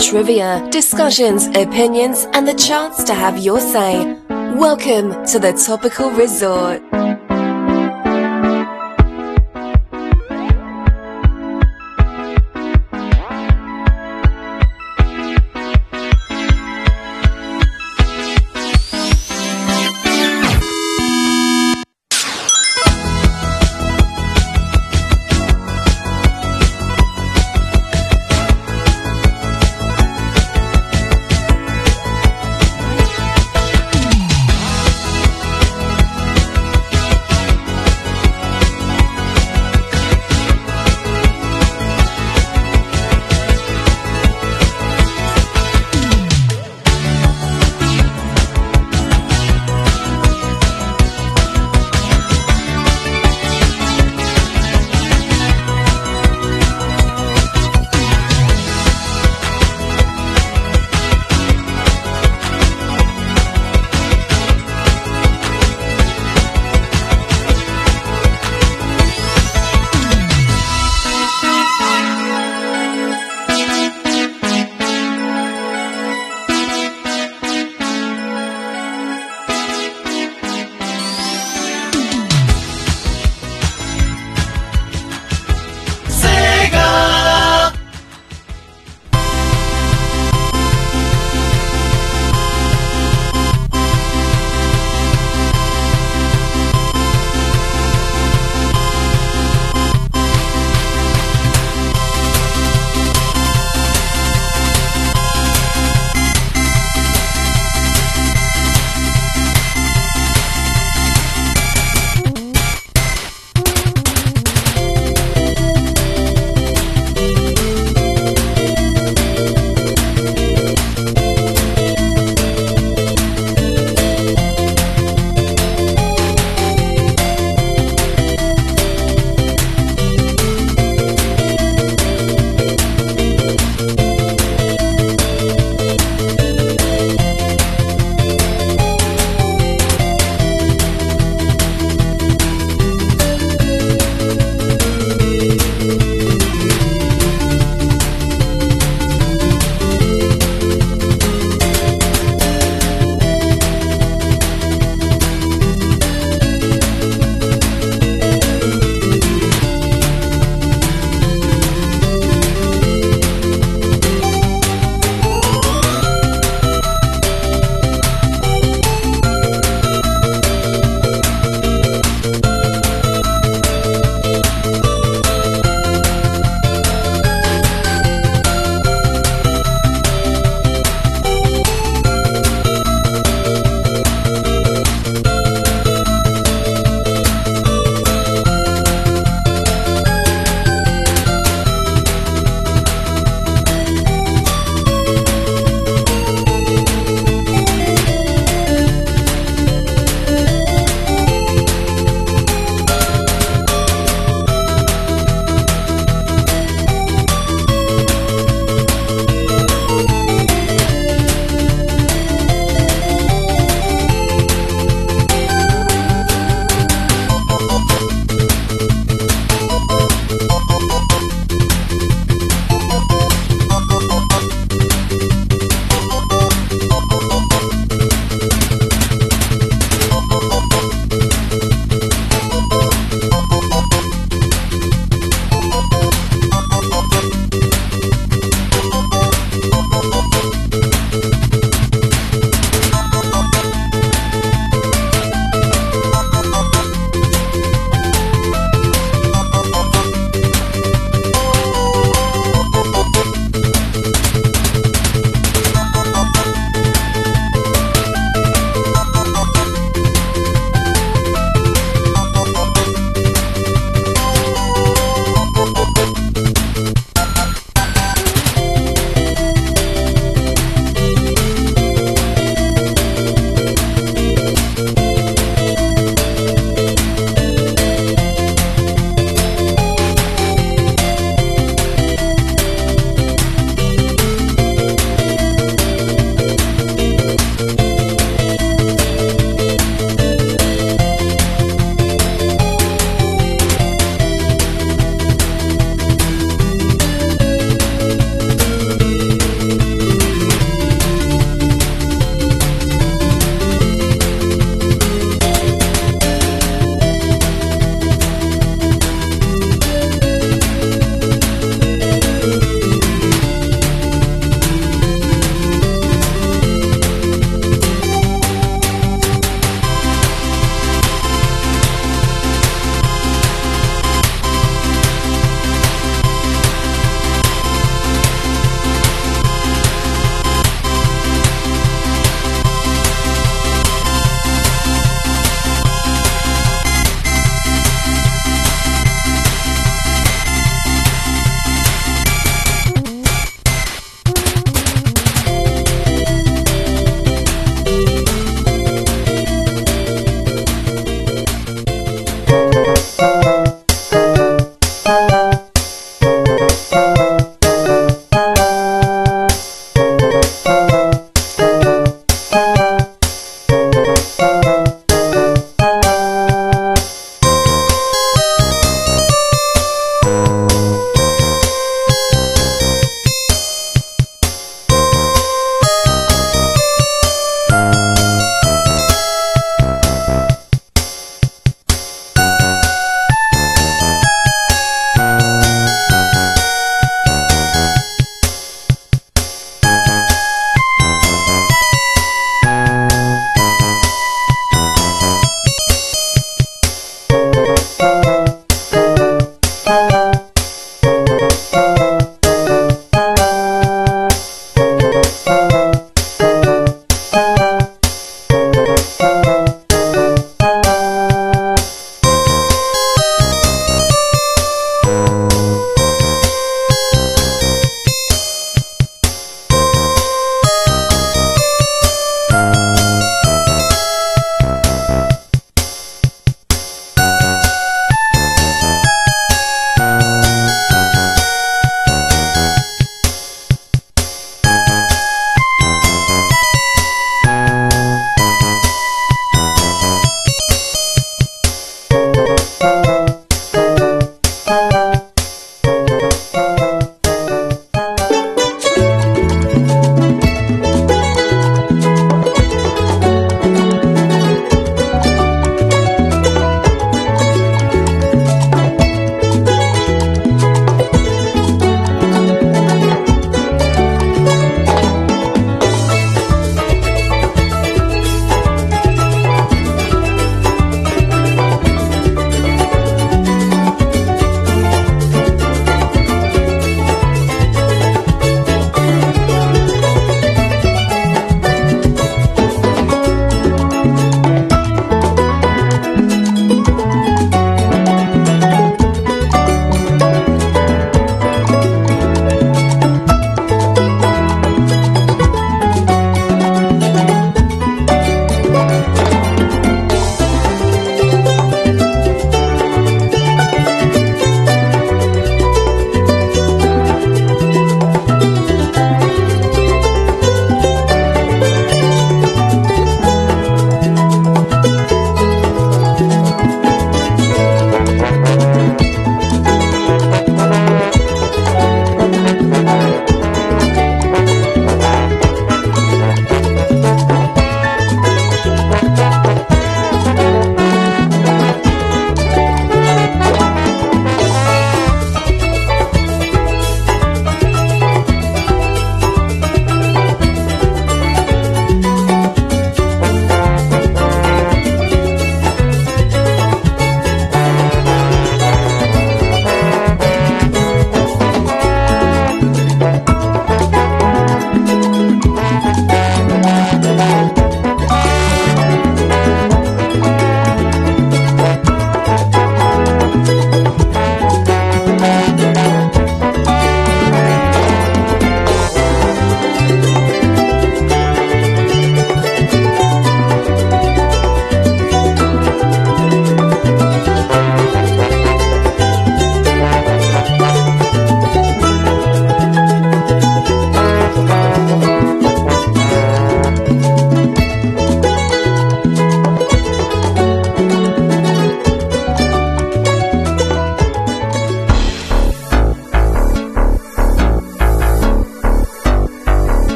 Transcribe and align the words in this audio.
trivia, 0.00 0.66
discussions, 0.70 1.46
opinions, 1.48 2.26
and 2.32 2.48
the 2.48 2.54
chance 2.54 3.04
to 3.04 3.12
have 3.12 3.36
your 3.36 3.60
say. 3.60 4.02
Welcome 4.28 5.26
to 5.26 5.38
the 5.38 5.52
Topical 5.52 6.10
Resort. 6.12 6.80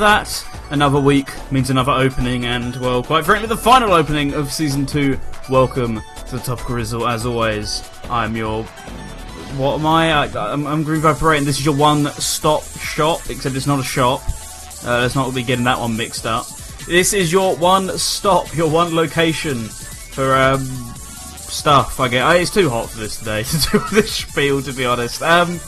That, 0.00 0.46
another 0.70 0.98
week 0.98 1.30
means 1.52 1.68
another 1.70 1.92
opening, 1.92 2.46
and 2.46 2.74
well, 2.76 3.02
quite 3.02 3.24
frankly, 3.24 3.46
the 3.46 3.56
final 3.56 3.92
opening 3.92 4.32
of 4.32 4.50
season 4.50 4.86
two. 4.86 5.18
Welcome 5.50 6.00
to 6.26 6.36
the 6.36 6.42
Topical 6.42 6.76
Rizzle, 6.76 7.08
as 7.08 7.26
always. 7.26 7.88
I'm 8.04 8.34
your. 8.34 8.64
What 9.56 9.78
am 9.78 9.86
I? 9.86 10.12
I 10.12 10.52
I'm, 10.52 10.66
I'm 10.66 10.82
Green 10.84 11.04
and 11.04 11.46
this 11.46 11.58
is 11.58 11.64
your 11.64 11.76
one-stop 11.76 12.62
shop. 12.78 13.20
Except 13.28 13.54
it's 13.54 13.66
not 13.66 13.78
a 13.78 13.84
shop. 13.84 14.22
Uh, 14.84 15.00
let's 15.02 15.14
not 15.14 15.34
be 15.34 15.42
getting 15.42 15.66
that 15.66 15.78
one 15.78 15.96
mixed 15.96 16.24
up. 16.24 16.46
This 16.86 17.12
is 17.12 17.30
your 17.30 17.54
one 17.56 17.96
stop, 17.98 18.56
your 18.56 18.70
one 18.70 18.96
location 18.96 19.68
for 19.68 20.34
um, 20.34 20.64
stuff. 20.64 22.00
I 22.00 22.08
get. 22.08 22.26
Uh, 22.26 22.32
it's 22.32 22.50
too 22.50 22.70
hot 22.70 22.88
for 22.88 22.98
this 22.98 23.18
today 23.18 23.42
to 23.44 23.70
do 23.70 23.78
this 23.92 24.14
spiel, 24.14 24.62
to 24.62 24.72
be 24.72 24.86
honest. 24.86 25.20
Um, 25.22 25.60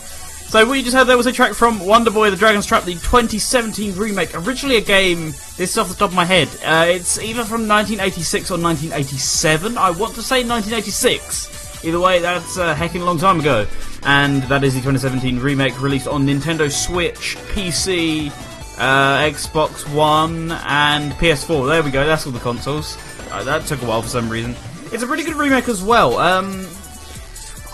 so 0.52 0.66
what 0.66 0.75
you 0.75 0.82
just 0.82 0.94
heard 0.94 1.04
there 1.04 1.16
was 1.16 1.25
a 1.25 1.32
track 1.32 1.54
from 1.54 1.78
Wonder 1.78 2.11
Boy: 2.11 2.28
The 2.28 2.37
Dragon's 2.37 2.66
Trap, 2.66 2.85
the 2.85 2.92
2017 2.92 3.97
remake. 3.97 4.35
Originally 4.35 4.76
a 4.76 4.82
game. 4.82 5.30
This 5.56 5.71
is 5.71 5.78
off 5.78 5.88
the 5.88 5.94
top 5.94 6.11
of 6.11 6.14
my 6.14 6.26
head. 6.26 6.47
Uh, 6.62 6.85
it's 6.88 7.18
either 7.18 7.42
from 7.44 7.66
1986 7.66 8.50
or 8.50 8.61
1987. 8.61 9.78
I 9.78 9.92
want 9.92 10.14
to 10.16 10.23
say 10.23 10.44
1986. 10.44 11.85
Either 11.87 11.99
way, 11.99 12.18
that's 12.18 12.59
a 12.59 12.75
long 12.99 13.16
time 13.16 13.40
ago. 13.40 13.66
And 14.02 14.42
that 14.42 14.62
is 14.62 14.75
the 14.75 14.80
2017 14.80 15.38
remake 15.38 15.80
released 15.80 16.06
on 16.06 16.26
Nintendo 16.26 16.71
Switch, 16.71 17.38
PC, 17.54 18.30
uh, 18.76 19.21
Xbox 19.21 19.90
One, 19.94 20.52
and 20.52 21.12
PS4. 21.12 21.66
There 21.66 21.82
we 21.82 21.90
go. 21.90 22.06
That's 22.06 22.26
all 22.26 22.32
the 22.32 22.40
consoles. 22.40 22.99
Uh, 23.30 23.42
that 23.44 23.64
took 23.64 23.80
a 23.80 23.87
while 23.87 24.02
for 24.02 24.09
some 24.09 24.28
reason. 24.28 24.54
It's 24.92 25.02
a 25.02 25.06
pretty 25.06 25.25
good 25.25 25.37
remake 25.37 25.71
as 25.71 25.82
well. 25.82 26.18
Um, 26.18 26.66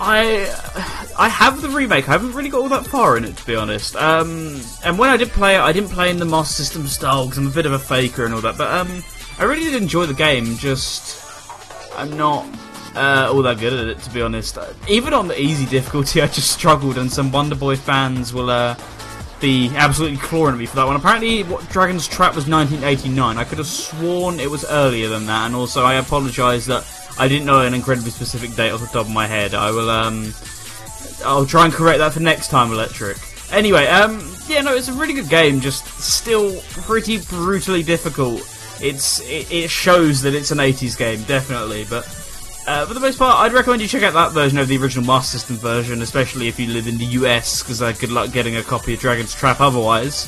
I 0.00 0.47
I 1.19 1.28
have 1.28 1.61
the 1.61 1.69
remake. 1.69 2.09
I 2.09 2.12
haven't 2.12 2.33
really 2.33 2.49
got 2.49 2.61
all 2.61 2.69
that 2.69 2.87
far 2.87 3.17
in 3.17 3.25
it, 3.25 3.37
to 3.37 3.47
be 3.47 3.57
honest. 3.57 3.97
Um, 3.97 4.61
and 4.85 4.99
when 4.99 5.11
I 5.11 5.17
did 5.17 5.31
play 5.31 5.57
it, 5.57 5.61
I 5.61 5.73
didn't 5.73 5.90
play 5.90 6.11
in 6.11 6.19
the 6.19 6.25
Master 6.25 6.62
System 6.62 6.87
style 6.87 7.25
because 7.25 7.38
I'm 7.38 7.49
a 7.49 7.50
bit 7.50 7.67
of 7.67 7.73
a 7.73 7.78
faker 7.78 8.25
and 8.25 8.33
all 8.33 8.40
that. 8.43 8.57
But 8.57 8.73
um, 8.73 9.02
I 9.38 9.45
really 9.45 9.64
did 9.64 9.81
enjoy 9.81 10.07
the 10.07 10.14
game. 10.14 10.57
Just 10.57 11.25
I'm 11.97 12.17
not 12.17 12.47
uh, 12.95 13.31
all 13.33 13.43
that 13.43 13.59
good 13.59 13.73
at 13.73 13.88
it, 13.88 13.99
to 14.02 14.11
be 14.11 14.23
honest. 14.23 14.59
Even 14.88 15.12
on 15.12 15.28
the 15.28 15.40
easy 15.40 15.67
difficulty, 15.67 16.23
I 16.23 16.26
just 16.26 16.52
struggled, 16.52 16.99
and 16.99 17.11
some 17.11 17.33
Wonder 17.33 17.57
Boy 17.57 17.76
fans 17.76 18.33
will 18.33 18.50
uh, 18.50 18.76
be 19.40 19.71
absolutely 19.75 20.19
clawing 20.19 20.55
at 20.55 20.59
me 20.59 20.67
for 20.67 20.76
that 20.76 20.87
one. 20.87 20.97
Apparently, 20.97 21.43
what 21.43 21.69
Dragon's 21.71 22.07
Trap 22.07 22.35
was 22.35 22.49
1989. 22.49 23.37
I 23.37 23.45
could 23.45 23.59
have 23.59 23.67
sworn 23.67 24.38
it 24.38 24.50
was 24.50 24.64
earlier 24.64 25.09
than 25.09 25.26
that, 25.26 25.47
and 25.47 25.55
also 25.55 25.85
I 25.85 25.95
apologise 25.95 26.67
that 26.67 26.85
I 27.19 27.27
didn't 27.29 27.47
know 27.47 27.61
an 27.61 27.75
incredibly 27.75 28.11
specific 28.11 28.55
date 28.55 28.71
off 28.71 28.81
the 28.81 28.87
top 28.87 29.07
of 29.07 29.11
my 29.11 29.27
head. 29.27 29.55
I 29.55 29.71
will 29.71 29.91
um, 29.91 30.33
I'll 31.25 31.47
try 31.47 31.65
and 31.65 31.75
correct 31.75 31.99
that 31.99 32.13
for 32.13 32.21
next 32.21 32.49
time, 32.49 32.73
Electric. 32.73 33.17
Anyway, 33.51 33.87
um, 33.87 34.21
yeah, 34.47 34.61
no, 34.61 34.75
it's 34.75 34.89
a 34.89 34.93
really 34.93 35.15
good 35.15 35.29
game. 35.29 35.61
Just 35.61 35.87
still 36.01 36.61
pretty 36.71 37.19
brutally 37.19 37.83
difficult. 37.83 38.43
It's 38.81 39.21
it, 39.21 39.51
it 39.51 39.71
shows 39.71 40.23
that 40.23 40.35
it's 40.35 40.51
an 40.51 40.59
80s 40.59 40.97
game, 40.97 41.23
definitely, 41.25 41.85
but. 41.89 42.07
Uh, 42.67 42.85
for 42.85 42.93
the 42.93 43.01
most 43.01 43.19
part, 43.19 43.35
I'd 43.39 43.55
recommend 43.55 43.81
you 43.81 43.89
check 43.89 44.03
out 44.03 44.13
that 44.13 44.33
version 44.33 44.59
of 44.59 44.69
the 44.69 44.77
original 44.77 45.03
Master 45.03 45.39
System 45.39 45.57
version, 45.57 46.03
especially 46.03 46.49
if 46.49 46.61
you 46.61 46.67
live 46.67 46.87
in 46.87 46.99
the 46.99 47.07
US, 47.07 47.63
because 47.63 47.81
uh, 47.81 47.93
good 47.93 48.11
luck 48.11 48.31
getting 48.31 48.57
a 48.57 48.63
copy 48.63 48.93
of 48.93 49.01
Dragon's 49.01 49.35
Trap 49.35 49.63
otherwise. 49.63 50.27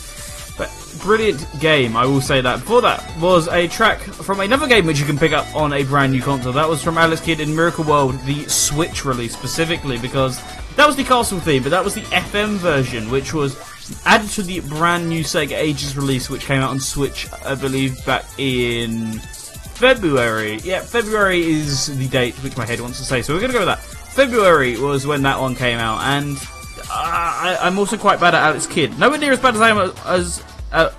But 0.61 0.71
brilliant 1.01 1.47
game, 1.59 1.97
I 1.97 2.05
will 2.05 2.21
say 2.21 2.43
that. 2.43 2.61
Before 2.61 2.83
that 2.83 3.19
was 3.19 3.49
a 3.49 3.67
track 3.67 3.99
from 4.01 4.41
another 4.41 4.67
game 4.67 4.85
which 4.85 5.01
you 5.01 5.07
can 5.07 5.17
pick 5.17 5.33
up 5.33 5.47
on 5.57 5.73
a 5.73 5.85
brand 5.85 6.13
new 6.13 6.21
console. 6.21 6.53
That 6.53 6.69
was 6.69 6.85
from 6.85 6.99
Alex 6.99 7.23
Kidd 7.23 7.41
in 7.41 7.57
Miracle 7.57 7.83
World, 7.83 8.21
the 8.27 8.47
Switch 8.47 9.07
release 9.07 9.33
specifically, 9.33 9.97
because 9.97 10.39
that 10.77 10.87
was 10.87 10.97
the 10.97 11.05
castle 11.05 11.41
theme, 11.41 11.63
but 11.63 11.71
that 11.71 11.83
was 11.83 11.95
the 11.95 12.03
FM 12.03 12.57
version, 12.57 13.11
which 13.11 13.33
was 13.33 13.57
added 14.05 14.29
to 14.33 14.43
the 14.43 14.61
brand 14.61 15.09
new 15.09 15.25
Sega 15.25 15.57
Ages 15.57 15.97
release, 15.97 16.29
which 16.29 16.43
came 16.43 16.61
out 16.61 16.69
on 16.69 16.79
Switch, 16.79 17.27
I 17.47 17.55
believe, 17.55 18.05
back 18.05 18.27
in 18.37 19.13
February. 19.15 20.59
Yeah, 20.63 20.83
February 20.83 21.41
is 21.41 21.97
the 21.97 22.09
date 22.09 22.35
which 22.45 22.59
my 22.59 22.67
head 22.67 22.83
wants 22.83 22.99
to 22.99 23.05
say, 23.07 23.23
so 23.23 23.33
we're 23.33 23.41
to 23.41 23.49
go 23.51 23.61
with 23.61 23.69
that. 23.69 23.81
February 23.81 24.77
was 24.77 25.07
when 25.07 25.23
that 25.23 25.41
one 25.41 25.55
came 25.55 25.79
out, 25.79 26.03
and 26.03 26.37
uh, 26.37 27.57
I, 27.63 27.67
am 27.67 27.79
also 27.79 27.97
quite 27.97 28.21
bad 28.21 28.35
at 28.35 28.43
Alex 28.43 28.67
Kidd. 28.67 28.99
Nowhere 28.99 29.19
near 29.19 29.33
as 29.33 29.41
bad 29.41 29.55
as 29.55 29.63
I 29.63 29.71
am 29.71 29.93
as 30.05 30.43
uh, 30.73 30.91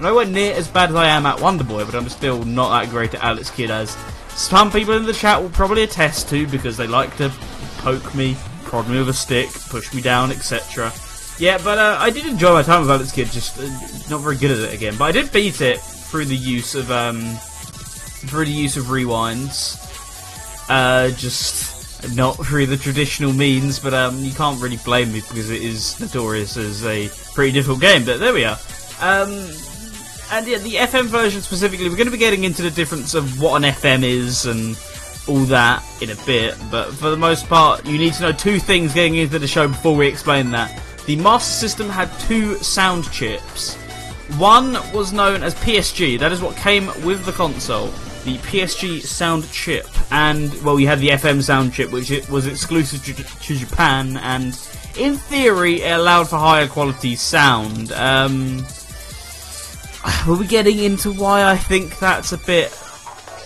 nowhere 0.00 0.26
near 0.26 0.54
as 0.54 0.68
bad 0.68 0.90
as 0.90 0.96
I 0.96 1.06
am 1.06 1.26
at 1.26 1.40
Wonder 1.40 1.64
Boy, 1.64 1.84
but 1.84 1.94
I'm 1.94 2.08
still 2.08 2.42
not 2.44 2.70
that 2.80 2.90
great 2.90 3.14
at 3.14 3.22
Alex 3.22 3.50
Kidd 3.50 3.70
as 3.70 3.96
some 4.30 4.70
people 4.70 4.94
in 4.94 5.04
the 5.04 5.12
chat 5.12 5.40
will 5.40 5.50
probably 5.50 5.82
attest 5.82 6.28
to 6.30 6.46
because 6.46 6.76
they 6.76 6.86
like 6.86 7.16
to 7.18 7.30
poke 7.78 8.14
me, 8.14 8.36
prod 8.64 8.88
me 8.88 8.98
with 8.98 9.08
a 9.08 9.14
stick, 9.14 9.48
push 9.68 9.92
me 9.94 10.00
down, 10.00 10.30
etc. 10.30 10.92
Yeah, 11.38 11.58
but 11.62 11.78
uh, 11.78 11.96
I 11.98 12.10
did 12.10 12.26
enjoy 12.26 12.52
my 12.52 12.62
time 12.62 12.82
with 12.82 12.90
Alex 12.90 13.12
Kidd, 13.12 13.28
just 13.28 13.58
uh, 13.58 13.62
not 14.10 14.22
very 14.22 14.36
good 14.36 14.50
at 14.50 14.58
it 14.58 14.74
again. 14.74 14.94
But 14.98 15.04
I 15.04 15.12
did 15.12 15.32
beat 15.32 15.60
it 15.60 15.80
through 15.80 16.26
the 16.26 16.36
use 16.36 16.74
of 16.74 16.90
um, 16.90 17.20
through 18.28 18.44
the 18.46 18.50
use 18.50 18.76
of 18.76 18.84
rewinds. 18.84 19.78
Uh, 20.68 21.10
just 21.10 22.14
not 22.14 22.34
through 22.34 22.66
the 22.66 22.76
traditional 22.76 23.32
means, 23.32 23.78
but 23.78 23.92
um, 23.92 24.22
you 24.22 24.32
can't 24.32 24.60
really 24.62 24.78
blame 24.78 25.12
me 25.12 25.20
because 25.20 25.50
it 25.50 25.62
is 25.62 25.98
notorious 26.00 26.56
as 26.56 26.84
a 26.86 27.10
pretty 27.34 27.52
difficult 27.52 27.80
game. 27.80 28.04
But 28.04 28.20
there 28.20 28.32
we 28.32 28.44
are. 28.44 28.56
Um, 29.00 29.30
and 30.32 30.46
yeah, 30.46 30.58
the 30.58 30.74
FM 30.74 31.06
version 31.06 31.40
specifically, 31.42 31.88
we're 31.88 31.96
going 31.96 32.06
to 32.06 32.12
be 32.12 32.18
getting 32.18 32.44
into 32.44 32.62
the 32.62 32.70
difference 32.70 33.14
of 33.14 33.40
what 33.40 33.62
an 33.62 33.70
FM 33.70 34.02
is 34.02 34.46
and 34.46 34.78
all 35.28 35.44
that 35.46 35.84
in 36.00 36.10
a 36.10 36.16
bit. 36.26 36.56
But 36.70 36.92
for 36.92 37.10
the 37.10 37.16
most 37.16 37.48
part, 37.48 37.86
you 37.86 37.98
need 37.98 38.12
to 38.14 38.22
know 38.22 38.32
two 38.32 38.58
things 38.58 38.94
getting 38.94 39.16
into 39.16 39.38
the 39.38 39.48
show 39.48 39.68
before 39.68 39.96
we 39.96 40.06
explain 40.06 40.50
that. 40.52 40.82
The 41.06 41.16
Master 41.16 41.52
System 41.52 41.88
had 41.88 42.10
two 42.20 42.56
sound 42.56 43.10
chips. 43.10 43.76
One 44.38 44.74
was 44.92 45.12
known 45.12 45.42
as 45.42 45.54
PSG, 45.56 46.18
that 46.20 46.30
is 46.30 46.40
what 46.40 46.56
came 46.56 46.86
with 47.04 47.24
the 47.24 47.32
console 47.32 47.90
the 48.24 48.36
PSG 48.38 49.00
sound 49.00 49.50
chip, 49.50 49.88
and 50.12 50.52
well, 50.62 50.74
we 50.74 50.84
had 50.84 50.98
the 50.98 51.08
FM 51.08 51.42
sound 51.42 51.72
chip, 51.72 51.90
which 51.90 52.10
it 52.10 52.28
was 52.28 52.46
exclusive 52.46 53.02
to, 53.04 53.14
to 53.14 53.56
Japan, 53.56 54.18
and 54.18 54.48
in 54.98 55.16
theory, 55.16 55.82
it 55.82 55.92
allowed 55.92 56.28
for 56.28 56.36
higher 56.36 56.66
quality 56.66 57.16
sound. 57.16 57.92
Um, 57.92 58.64
we'll 60.26 60.38
be 60.38 60.46
getting 60.46 60.78
into 60.78 61.12
why 61.12 61.44
I 61.44 61.56
think 61.56 61.98
that's 61.98 62.32
a 62.32 62.38
bit 62.38 62.70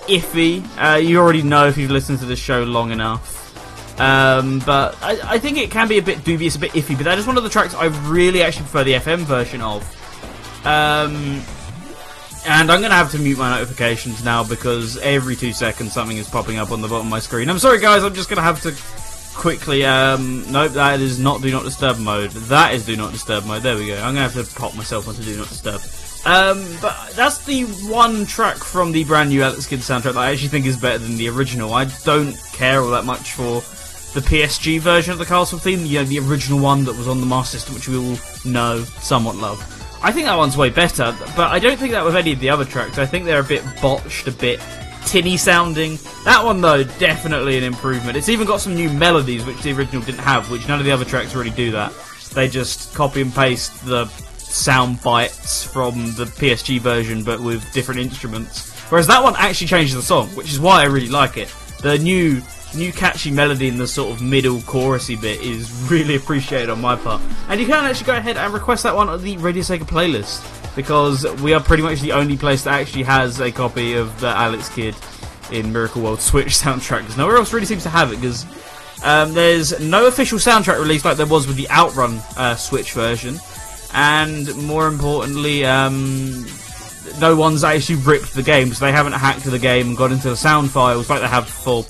iffy. 0.06 0.64
Uh, 0.78 0.96
you 0.96 1.18
already 1.18 1.42
know 1.42 1.66
if 1.66 1.76
you've 1.76 1.90
listened 1.90 2.18
to 2.20 2.26
the 2.26 2.37
show 2.37 2.62
long 2.62 2.90
enough. 2.90 3.40
Um, 4.00 4.61
but 4.66 4.96
I, 5.02 5.20
I, 5.34 5.38
think 5.38 5.56
it 5.56 5.70
can 5.70 5.87
be 5.87 5.99
a 5.99 6.02
bit 6.02 6.25
dubious, 6.25 6.56
a 6.56 6.58
bit 6.58 6.73
iffy. 6.73 6.96
But 6.96 7.04
that 7.04 7.16
is 7.18 7.28
one 7.28 7.37
of 7.37 7.44
the 7.44 7.49
tracks 7.49 7.75
I 7.75 7.87
really 8.08 8.42
actually 8.42 8.64
prefer 8.64 8.82
the 8.82 8.94
FM 8.94 9.18
version 9.20 9.61
of. 9.61 9.82
Um, 10.66 11.42
and 12.46 12.73
I'm 12.73 12.80
going 12.80 12.90
to 12.90 12.96
have 12.96 13.12
to 13.12 13.18
mute 13.18 13.38
my 13.38 13.56
notifications 13.56 14.25
now 14.25 14.42
because 14.42 14.99
every 14.99 15.37
two 15.37 15.52
seconds 15.52 15.92
something 15.92 16.16
is 16.16 16.28
popping 16.28 16.58
up 16.58 16.73
on 16.73 16.80
the 16.80 16.88
bottom 16.88 17.06
of 17.06 17.11
my 17.11 17.20
screen. 17.20 17.49
I'm 17.49 17.61
sorry, 17.61 17.78
guys. 17.78 18.02
I'm 18.02 18.14
just 18.14 18.28
going 18.28 18.38
to 18.38 18.42
have 18.42 18.61
to 18.62 18.73
quickly. 19.34 19.84
Um, 19.84 20.50
nope, 20.50 20.73
that 20.73 21.00
is 21.00 21.18
not 21.18 21.40
Do 21.40 21.50
Not 21.52 21.62
Disturb 21.62 21.99
mode. 21.99 22.30
That 22.32 22.75
is 22.75 22.84
Do 22.84 22.96
Not 22.96 23.12
Disturb 23.12 23.46
mode. 23.46 23.62
There 23.62 23.76
we 23.76 23.87
go. 23.87 23.94
I'm 23.94 24.14
going 24.14 24.28
to 24.28 24.37
have 24.37 24.49
to 24.49 24.54
pop 24.56 24.75
myself 24.75 25.06
onto 25.06 25.23
Do 25.23 25.37
Not 25.37 25.49
Disturb. 25.49 25.80
Um, 26.26 26.66
but 26.81 27.12
that's 27.14 27.45
the 27.45 27.64
one 27.87 28.25
track 28.25 28.57
from 28.57 28.93
the 28.93 29.04
brand 29.04 29.28
new 29.28 29.43
Alex 29.43 29.66
Kidd 29.66 29.81
soundtrack 29.81 30.14
that 30.14 30.16
I 30.16 30.31
actually 30.31 30.49
think 30.49 30.64
is 30.64 30.76
better 30.76 30.99
than 30.99 31.16
the 31.16 31.28
original. 31.28 31.75
I 31.75 31.85
don't 32.04 32.35
care 32.52 32.81
all 32.81 32.90
that 32.90 33.04
much 33.04 33.33
for 33.33 33.61
the 34.14 34.21
PSG 34.21 34.81
version 34.81 35.12
of 35.12 35.19
the 35.19 35.26
Castle 35.26 35.59
theme, 35.59 35.85
you 35.85 35.99
know, 35.99 36.04
the 36.04 36.21
original 36.21 36.61
one 36.61 36.85
that 36.85 36.97
was 36.97 37.09
on 37.09 37.21
the 37.21 37.26
Master 37.26 37.59
System, 37.59 37.75
which 37.75 37.88
we 37.88 37.97
all 37.97 38.16
know, 38.45 38.85
somewhat 39.00 39.37
love. 39.37 39.61
I 40.02 40.12
think 40.12 40.26
that 40.26 40.37
one's 40.37 40.57
way 40.57 40.71
better, 40.71 41.16
but 41.37 41.50
I 41.50 41.59
don't 41.59 41.78
think 41.78 41.93
that 41.93 42.04
with 42.04 42.14
any 42.14 42.33
of 42.33 42.40
the 42.40 42.49
other 42.49 42.64
tracks. 42.64 42.99
I 42.99 43.07
think 43.07 43.25
they're 43.25 43.40
a 43.40 43.45
bit 43.45 43.64
botched, 43.83 44.26
a 44.28 44.33
bit 44.33 44.61
tinny 45.07 45.37
sounding. 45.37 45.99
That 46.25 46.45
one, 46.45 46.61
though, 46.61 46.85
definitely 46.85 47.59
an 47.59 47.64
improvement. 47.64 48.16
It's 48.16 48.28
even 48.28 48.47
got 48.47 48.61
some 48.61 48.75
new 48.75 48.90
melodies, 48.90 49.45
which 49.45 49.62
the 49.62 49.73
original 49.73 50.02
didn't 50.02 50.21
have, 50.21 50.50
which 50.50 50.69
none 50.69 50.78
of 50.78 50.85
the 50.85 50.93
other 50.93 51.04
tracks 51.04 51.35
really 51.35 51.50
do 51.50 51.71
that. 51.73 51.93
They 52.35 52.49
just 52.49 52.95
copy 52.95 53.21
and 53.21 53.35
paste 53.35 53.85
the 53.85 54.07
sound 54.54 55.02
bites 55.02 55.64
from 55.64 56.14
the 56.14 56.25
PSG 56.25 56.80
version, 56.80 57.25
but 57.25 57.40
with 57.40 57.70
different 57.73 58.00
instruments. 58.00 58.70
Whereas 58.90 59.06
that 59.08 59.23
one 59.23 59.34
actually 59.37 59.66
changes 59.66 59.96
the 59.96 60.02
song, 60.02 60.28
which 60.28 60.52
is 60.52 60.61
why 60.61 60.82
I 60.82 60.84
really 60.84 61.08
like 61.08 61.37
it. 61.37 61.52
The 61.80 61.99
new 61.99 62.40
new 62.75 62.92
catchy 62.92 63.30
melody 63.30 63.68
in 63.68 63.78
the 63.78 63.87
sort 63.87 64.12
of 64.12 64.20
middle 64.20 64.58
chorusy 64.58 65.20
bit 65.20 65.40
is 65.40 65.70
really 65.90 66.16
appreciated 66.16 66.70
on 66.70 66.80
my 66.80 66.96
part. 66.96 67.23
And 67.49 67.61
you 67.61 67.66
can 67.66 67.84
actually 67.84 68.06
go 68.06 68.16
ahead 68.16 68.37
and 68.37 68.52
request 68.52 68.82
that 68.82 68.94
one 68.94 69.08
on 69.08 69.23
the 69.23 69.37
Radio 69.38 69.62
Sega 69.62 69.80
playlist 69.80 70.42
because 70.75 71.25
we 71.40 71.54
are 71.54 71.61
pretty 71.61 71.82
much 71.82 72.00
the 72.00 72.12
only 72.12 72.37
place 72.37 72.64
that 72.64 72.80
actually 72.80 73.04
has 73.04 73.40
a 73.40 73.52
copy 73.52 73.94
of 73.94 74.18
the 74.20 74.28
Alex 74.28 74.68
Kidd 74.68 74.96
in 75.52 75.73
Miracle 75.73 76.02
World 76.02 76.20
Switch 76.20 76.49
soundtrack 76.49 77.00
because 77.00 77.16
nowhere 77.16 77.37
else 77.37 77.52
really 77.52 77.66
seems 77.66 77.84
to 77.84 77.90
have 77.90 78.12
it 78.12 78.16
because 78.16 78.44
um, 79.04 79.34
there's 79.34 79.78
no 79.80 80.06
official 80.06 80.38
soundtrack 80.38 80.78
release 80.78 81.04
like 81.04 81.16
there 81.16 81.26
was 81.26 81.46
with 81.46 81.56
the 81.56 81.68
Outrun 81.70 82.20
uh, 82.37 82.56
Switch 82.56 82.92
version, 82.92 83.38
and 83.95 84.55
more 84.57 84.89
importantly, 84.89 85.65
um, 85.65 86.45
no 87.21 87.37
one's 87.37 87.65
actually 87.65 87.97
ripped 87.97 88.35
the 88.35 88.43
game, 88.43 88.73
so 88.75 88.85
they 88.85 88.93
haven't 88.93 89.13
hacked 89.13 89.45
the 89.45 89.59
game 89.59 89.89
and 89.89 89.97
got 89.97 90.13
into 90.13 90.29
the 90.29 90.37
sound 90.37 90.71
files 90.71 91.09
like 91.09 91.21
they 91.21 91.29
have 91.29 91.49
for 91.49 91.87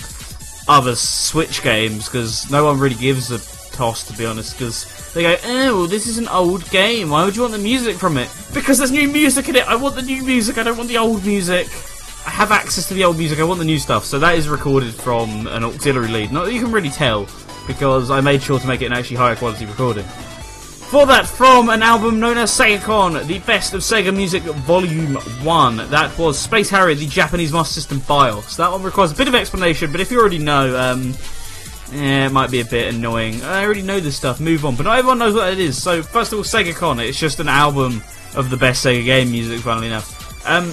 other 0.68 0.94
Switch 0.94 1.62
games 1.62 2.06
because 2.06 2.50
no 2.50 2.64
one 2.64 2.78
really 2.78 2.94
gives 2.96 3.30
a 3.30 3.38
toss, 3.74 4.06
to 4.06 4.16
be 4.16 4.26
honest, 4.26 4.56
because 4.58 5.12
they 5.14 5.22
go, 5.22 5.36
oh, 5.44 5.86
this 5.86 6.06
is 6.06 6.18
an 6.18 6.28
old 6.28 6.68
game. 6.70 7.10
Why 7.10 7.24
would 7.24 7.36
you 7.36 7.42
want 7.42 7.54
the 7.54 7.58
music 7.58 7.96
from 7.96 8.16
it? 8.18 8.30
Because 8.52 8.78
there's 8.78 8.92
new 8.92 9.08
music 9.08 9.48
in 9.48 9.56
it. 9.56 9.66
I 9.66 9.76
want 9.76 9.96
the 9.96 10.02
new 10.02 10.22
music. 10.22 10.58
I 10.58 10.62
don't 10.62 10.76
want 10.76 10.88
the 10.88 10.98
old 10.98 11.24
music. 11.24 11.66
I 12.26 12.30
have 12.30 12.52
access 12.52 12.88
to 12.88 12.94
the 12.94 13.04
old 13.04 13.18
music. 13.18 13.38
I 13.38 13.44
want 13.44 13.58
the 13.58 13.64
new 13.64 13.78
stuff. 13.78 14.04
So 14.04 14.18
that 14.18 14.36
is 14.36 14.48
recorded 14.48 14.94
from 14.94 15.46
an 15.48 15.64
auxiliary 15.64 16.08
lead. 16.08 16.32
Not 16.32 16.44
that 16.46 16.52
you 16.52 16.60
can 16.60 16.72
really 16.72 16.90
tell, 16.90 17.28
because 17.66 18.10
I 18.10 18.20
made 18.20 18.42
sure 18.42 18.58
to 18.58 18.66
make 18.66 18.82
it 18.82 18.86
an 18.86 18.92
actually 18.92 19.16
higher 19.16 19.36
quality 19.36 19.66
recording. 19.66 20.06
For 20.94 21.06
that, 21.06 21.26
from 21.26 21.70
an 21.70 21.82
album 21.82 22.20
known 22.20 22.38
as 22.38 22.52
SegaCon, 22.52 23.26
the 23.26 23.40
Best 23.40 23.74
of 23.74 23.80
Sega 23.80 24.14
Music 24.14 24.44
Volume 24.44 25.16
1. 25.16 25.76
That 25.90 26.16
was 26.16 26.38
Space 26.38 26.70
Harrier, 26.70 26.94
the 26.94 27.08
Japanese 27.08 27.52
Master 27.52 27.74
System 27.74 27.98
BIOS. 28.06 28.56
That 28.58 28.70
one 28.70 28.80
requires 28.84 29.10
a 29.10 29.16
bit 29.16 29.26
of 29.26 29.34
explanation, 29.34 29.90
but 29.90 30.00
if 30.00 30.12
you 30.12 30.20
already 30.20 30.38
know, 30.38 30.78
um, 30.78 31.12
it 31.90 32.30
might 32.30 32.52
be 32.52 32.60
a 32.60 32.64
bit 32.64 32.94
annoying. 32.94 33.42
I 33.42 33.64
already 33.64 33.82
know 33.82 33.98
this 33.98 34.16
stuff, 34.16 34.38
move 34.38 34.64
on. 34.64 34.76
But 34.76 34.84
not 34.84 34.96
everyone 34.96 35.18
knows 35.18 35.34
what 35.34 35.52
it 35.52 35.58
is. 35.58 35.82
So, 35.82 36.00
first 36.00 36.32
of 36.32 36.38
all, 36.38 36.44
SegaCon, 36.44 37.04
it's 37.04 37.18
just 37.18 37.40
an 37.40 37.48
album 37.48 38.00
of 38.36 38.50
the 38.50 38.56
best 38.56 38.86
Sega 38.86 39.04
game 39.04 39.32
music, 39.32 39.62
funnily 39.62 39.88
enough. 39.88 40.46
Um, 40.46 40.70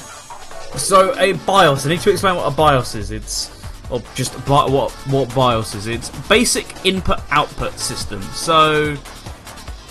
so, 0.78 1.18
a 1.18 1.34
BIOS, 1.34 1.88
I 1.88 1.90
need 1.90 2.01
to 2.01 2.12
explain 2.12 2.36
what 2.36 2.46
a 2.46 2.56
BIOS 2.56 2.94
is. 2.94 3.10
It's 3.10 3.50
or 3.90 4.04
just 4.13 4.34
what 4.48 4.70
what 4.70 5.34
BIOS 5.34 5.74
is. 5.74 5.88
It's 5.88 6.10
basic 6.28 6.86
input 6.86 7.22
output 7.32 7.80
system. 7.80 8.22
So 8.22 8.98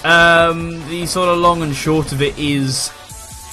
um, 0.04 0.70
the 0.88 1.06
sort 1.06 1.28
of 1.28 1.38
long 1.38 1.62
and 1.62 1.74
short 1.74 2.12
of 2.12 2.22
it 2.22 2.38
is, 2.38 2.90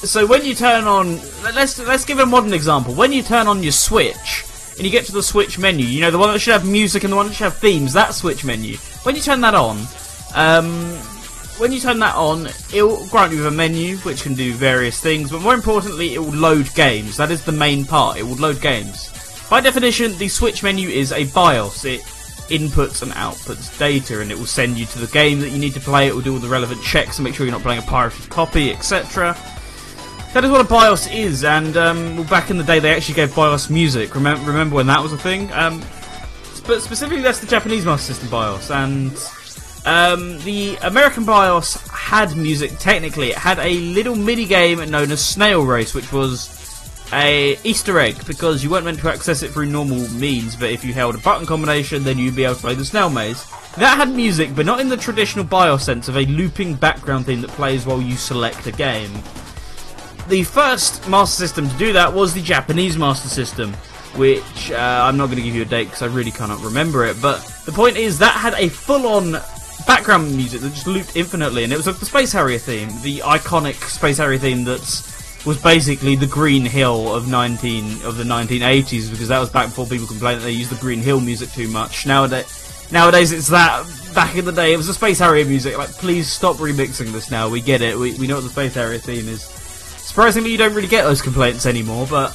so 0.04 0.26
when 0.26 0.46
you 0.46 0.54
turn 0.54 0.86
on, 0.86 1.18
let's 1.44 1.80
let's 1.80 2.06
give 2.06 2.20
a 2.20 2.26
modern 2.26 2.54
example. 2.54 2.94
When 2.94 3.12
you 3.12 3.24
turn 3.24 3.48
on 3.48 3.64
your 3.64 3.72
Switch 3.72 4.46
and 4.78 4.86
you 4.86 4.90
get 4.90 5.06
to 5.06 5.12
the 5.12 5.24
Switch 5.24 5.58
menu, 5.60 5.86
you 5.86 6.02
know 6.02 6.12
the 6.12 6.18
one 6.18 6.32
that 6.32 6.40
should 6.40 6.54
have 6.54 6.68
music 6.68 7.04
and 7.04 7.12
the 7.12 7.18
one 7.18 7.28
that 7.28 7.34
should 7.34 7.46
have 7.46 7.58
themes. 7.58 7.94
That 7.94 8.14
Switch 8.14 8.46
menu. 8.46 8.78
When 9.04 9.16
you 9.16 9.22
turn 9.22 9.42
that 9.42 9.56
on, 9.56 9.80
um, 10.36 10.98
when 11.58 11.72
you 11.72 11.80
turn 11.80 12.00
that 12.00 12.16
on, 12.16 12.48
it 12.74 12.84
will 12.84 13.06
grant 13.08 13.34
you 13.34 13.48
a 13.48 13.52
menu 13.52 13.98
which 13.98 14.22
can 14.22 14.36
do 14.36 14.54
various 14.54 15.00
things, 15.00 15.32
but 15.32 15.42
more 15.42 15.56
importantly, 15.56 16.14
it 16.14 16.20
will 16.20 16.32
load 16.32 16.74
games. 16.76 17.18
That 17.18 17.32
is 17.32 17.44
the 17.44 17.52
main 17.52 17.84
part. 17.86 18.18
It 18.18 18.24
will 18.24 18.36
load 18.36 18.62
games. 18.62 19.12
By 19.50 19.62
definition, 19.62 20.18
the 20.18 20.28
Switch 20.28 20.62
menu 20.62 20.90
is 20.90 21.12
a 21.12 21.24
BIOS. 21.26 21.86
It 21.86 22.02
inputs 22.50 23.02
and 23.02 23.12
outputs 23.14 23.78
data, 23.78 24.22
and 24.22 24.32
it 24.32 24.38
will 24.38 24.46
send 24.46 24.78
you 24.78 24.86
to 24.88 25.00
the 25.00 25.08
game 25.08 25.40
that 25.40 25.50
you 25.50 25.58
need 25.58 25.74
to 25.74 25.80
play. 25.80 26.08
It 26.08 26.16
will 26.16 26.22
do 26.22 26.34
all 26.34 26.40
the 26.40 26.48
relevant 26.48 26.82
checks 26.82 27.18
and 27.18 27.24
make 27.24 27.36
sure 27.36 27.46
you're 27.46 27.54
not 27.54 27.62
playing 27.62 27.80
a 27.80 27.86
pirated 27.86 28.30
copy, 28.30 28.72
etc. 28.72 29.36
That 30.34 30.44
is 30.44 30.52
what 30.52 30.62
a 30.62 30.68
BIOS 30.68 31.08
is, 31.08 31.44
and 31.44 31.78
um, 31.78 32.18
well, 32.18 32.28
back 32.28 32.50
in 32.50 32.58
the 32.58 32.64
day 32.64 32.80
they 32.80 32.94
actually 32.94 33.16
gave 33.16 33.36
BIOS 33.36 33.70
music. 33.70 34.14
Remember, 34.16 34.46
remember 34.46 34.76
when 34.76 34.88
that 34.88 35.02
was 35.02 35.14
a 35.14 35.18
thing? 35.18 35.52
Um, 35.54 35.82
but 36.66 36.82
specifically, 36.82 37.22
that's 37.22 37.40
the 37.40 37.48
Japanese 37.48 37.86
Master 37.86 38.14
System 38.14 38.30
BIOS, 38.30 38.72
and 38.72 39.12
um, 39.86 40.38
the 40.40 40.76
American 40.82 41.26
BIOS 41.26 41.76
had 41.88 42.36
music. 42.36 42.78
Technically, 42.78 43.30
it 43.30 43.38
had 43.38 43.58
a 43.60 43.80
little 43.80 44.16
mini 44.16 44.46
game 44.46 44.78
known 44.90 45.12
as 45.12 45.26
Snail 45.26 45.66
Race, 45.66 45.94
which 45.94 46.12
was 46.12 46.57
a 47.14 47.58
Easter 47.64 48.00
egg 48.00 48.26
because 48.26 48.64
you 48.64 48.70
weren't 48.70 48.86
meant 48.86 49.00
to 49.00 49.10
access 49.10 49.44
it 49.44 49.52
through 49.52 49.68
normal 49.68 50.08
means, 50.10 50.56
but 50.56 50.70
if 50.70 50.84
you 50.84 50.94
held 50.94 51.16
a 51.16 51.20
button 51.20 51.46
combination, 51.46 52.04
then 52.04 52.18
you'd 52.18 52.36
be 52.36 52.44
able 52.44 52.56
to 52.56 52.62
play 52.62 52.76
the 52.76 52.86
snail 52.86 53.10
maze. 53.10 53.46
That 53.78 53.98
had 53.98 54.10
music, 54.10 54.56
but 54.56 54.66
not 54.66 54.80
in 54.80 54.90
the 54.90 54.98
traditional 54.98 55.46
BIOS 55.46 55.86
sense 55.86 56.08
of 56.08 56.18
a 56.18 56.26
looping 56.26 56.76
background 56.76 57.28
theme 57.28 57.42
that 57.42 57.52
plays 57.52 57.86
while 57.86 58.02
you 58.02 58.16
select 58.16 58.66
a 58.68 58.72
game. 58.72 59.12
The 60.28 60.44
first 60.44 61.08
Master 61.08 61.40
System 61.40 61.70
to 61.70 61.78
do 61.78 61.94
that 61.94 62.14
was 62.14 62.34
the 62.34 62.42
Japanese 62.42 62.98
Master 62.98 63.30
System, 63.30 63.74
which 64.16 64.72
uh, 64.72 65.02
I'm 65.04 65.16
not 65.16 65.28
going 65.28 65.38
to 65.38 65.44
give 65.44 65.56
you 65.56 65.62
a 65.62 65.66
date 65.66 65.86
because 65.86 66.02
I 66.02 66.08
really 66.08 66.32
cannot 66.32 66.60
remember 66.62 67.06
it, 67.06 67.18
but 67.22 67.40
the 67.66 67.72
point 67.72 67.98
is 67.98 68.20
that 68.20 68.34
had 68.34 68.54
a 68.56 68.68
full-on 68.68 69.34
background 69.86 70.36
music 70.36 70.62
that 70.62 70.74
just 70.74 70.88
looped 70.88 71.16
infinitely, 71.16 71.64
and 71.64 71.72
it 71.72 71.78
was 71.78 71.88
like 71.88 72.00
the 72.00 72.06
Space 72.06 72.34
Harrier 72.34 72.58
theme, 72.58 72.90
the 73.04 73.20
iconic 73.20 73.76
Space 73.76 74.18
Harrier 74.18 74.38
theme 74.38 74.66
that's 74.66 75.17
was 75.48 75.58
basically 75.62 76.18
the 76.18 76.28
Green 76.28 76.66
Hill 76.66 77.16
of 77.16 77.30
19 77.30 78.04
of 78.04 78.18
the 78.18 78.26
1980s 78.26 79.10
because 79.10 79.30
that 79.30 79.40
was 79.40 79.50
back 79.50 79.68
before 79.68 79.88
people 79.88 80.06
complained 80.06 80.42
that 80.42 80.44
they 80.44 80.52
used 80.52 80.70
the 80.70 80.80
Green 80.82 81.00
Hill 81.00 81.22
music 81.22 81.50
too 81.52 81.70
much. 81.70 82.06
Nowadays, 82.06 82.92
nowadays 82.92 83.32
it's 83.32 83.48
that. 83.48 83.86
Back 84.14 84.36
in 84.36 84.46
the 84.46 84.52
day, 84.52 84.74
it 84.74 84.78
was 84.78 84.88
the 84.88 84.94
Space 84.94 85.20
Harrier 85.20 85.46
music. 85.46 85.78
Like, 85.78 85.90
please 85.90 86.30
stop 86.30 86.58
remixing 86.58 87.12
this 87.14 87.32
now. 87.32 87.48
We 87.48 87.62
get 87.62 87.82
it. 87.82 87.96
We, 87.96 88.16
we 88.16 88.28
know 88.28 88.36
what 88.36 88.44
the 88.44 88.50
Space 88.50 88.74
Harrier 88.74 88.98
theme 88.98 89.30
is. 89.30 89.44
Surprisingly, 89.44 90.52
you 90.52 90.58
don't 90.58 90.74
really 90.74 90.88
get 90.88 91.04
those 91.04 91.22
complaints 91.22 91.66
anymore, 91.66 92.08
but 92.10 92.32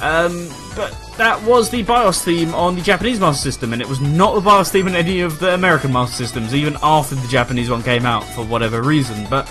um, 0.00 0.48
but 0.74 0.96
that 1.18 1.40
was 1.44 1.70
the 1.70 1.82
BIOS 1.82 2.24
theme 2.24 2.52
on 2.54 2.74
the 2.74 2.82
Japanese 2.82 3.20
Master 3.20 3.42
System, 3.50 3.74
and 3.74 3.80
it 3.80 3.88
was 3.88 4.00
not 4.00 4.34
the 4.34 4.40
BIOS 4.40 4.70
theme 4.72 4.88
in 4.88 4.96
any 4.96 5.20
of 5.20 5.38
the 5.38 5.54
American 5.54 5.92
Master 5.92 6.16
Systems, 6.16 6.54
even 6.54 6.76
after 6.82 7.14
the 7.14 7.28
Japanese 7.28 7.70
one 7.70 7.82
came 7.82 8.06
out 8.06 8.24
for 8.24 8.44
whatever 8.44 8.82
reason. 8.82 9.26
But 9.30 9.46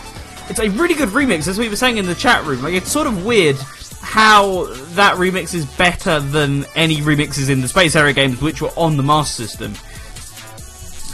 it's 0.50 0.60
a 0.60 0.70
really 0.70 0.96
good 0.96 1.10
remix, 1.10 1.48
as 1.48 1.58
we 1.58 1.70
were 1.70 1.76
saying 1.76 1.98
in 1.98 2.06
the 2.06 2.16
chat 2.16 2.46
room. 2.46 2.62
Like, 2.62 2.74
it's 2.74 2.92
sort 2.92 3.08
of 3.08 3.26
weird 3.26 3.58
how 4.02 4.66
that 4.94 5.18
remix 5.18 5.54
is 5.54 5.66
better 5.66 6.20
than 6.20 6.66
any 6.76 6.98
remixes 6.98 7.50
in 7.50 7.62
the 7.62 7.68
Space 7.68 7.96
Harrier 7.96 8.14
games 8.14 8.42
which 8.42 8.62
were 8.62 8.72
on 8.78 8.98
the 8.98 9.04
Master 9.04 9.48
System. 9.48 9.74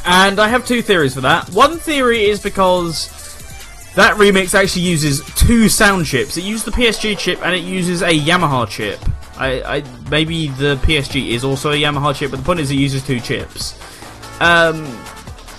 And 0.06 0.40
I 0.40 0.48
have 0.50 0.66
two 0.66 0.82
theories 0.82 1.14
for 1.14 1.22
that. 1.22 1.50
One 1.50 1.78
theory 1.78 2.26
is 2.26 2.42
because 2.42 3.10
that 3.96 4.18
remix 4.18 4.54
actually 4.54 4.84
uses 4.84 5.22
two 5.36 5.70
sound 5.70 6.06
chips. 6.06 6.38
It 6.38 6.44
uses 6.44 6.66
the 6.66 6.72
PSG 6.72 7.18
chip 7.18 7.44
and 7.46 7.54
it 7.54 7.64
uses 7.64 8.02
a 8.02 8.18
Yamaha 8.18 8.68
chip. 8.68 9.00
I, 9.38 9.78
I 9.78 9.84
maybe 10.10 10.48
the 10.48 10.76
PSG 10.78 11.30
is 11.30 11.44
also 11.44 11.72
a 11.72 11.76
Yamaha 11.76 12.16
chip, 12.16 12.32
but 12.32 12.38
the 12.38 12.46
point 12.46 12.60
is 12.60 12.72
it 12.72 12.76
uses 12.76 13.06
two 13.06 13.20
chips. 13.20 13.80
Um, 14.40 14.86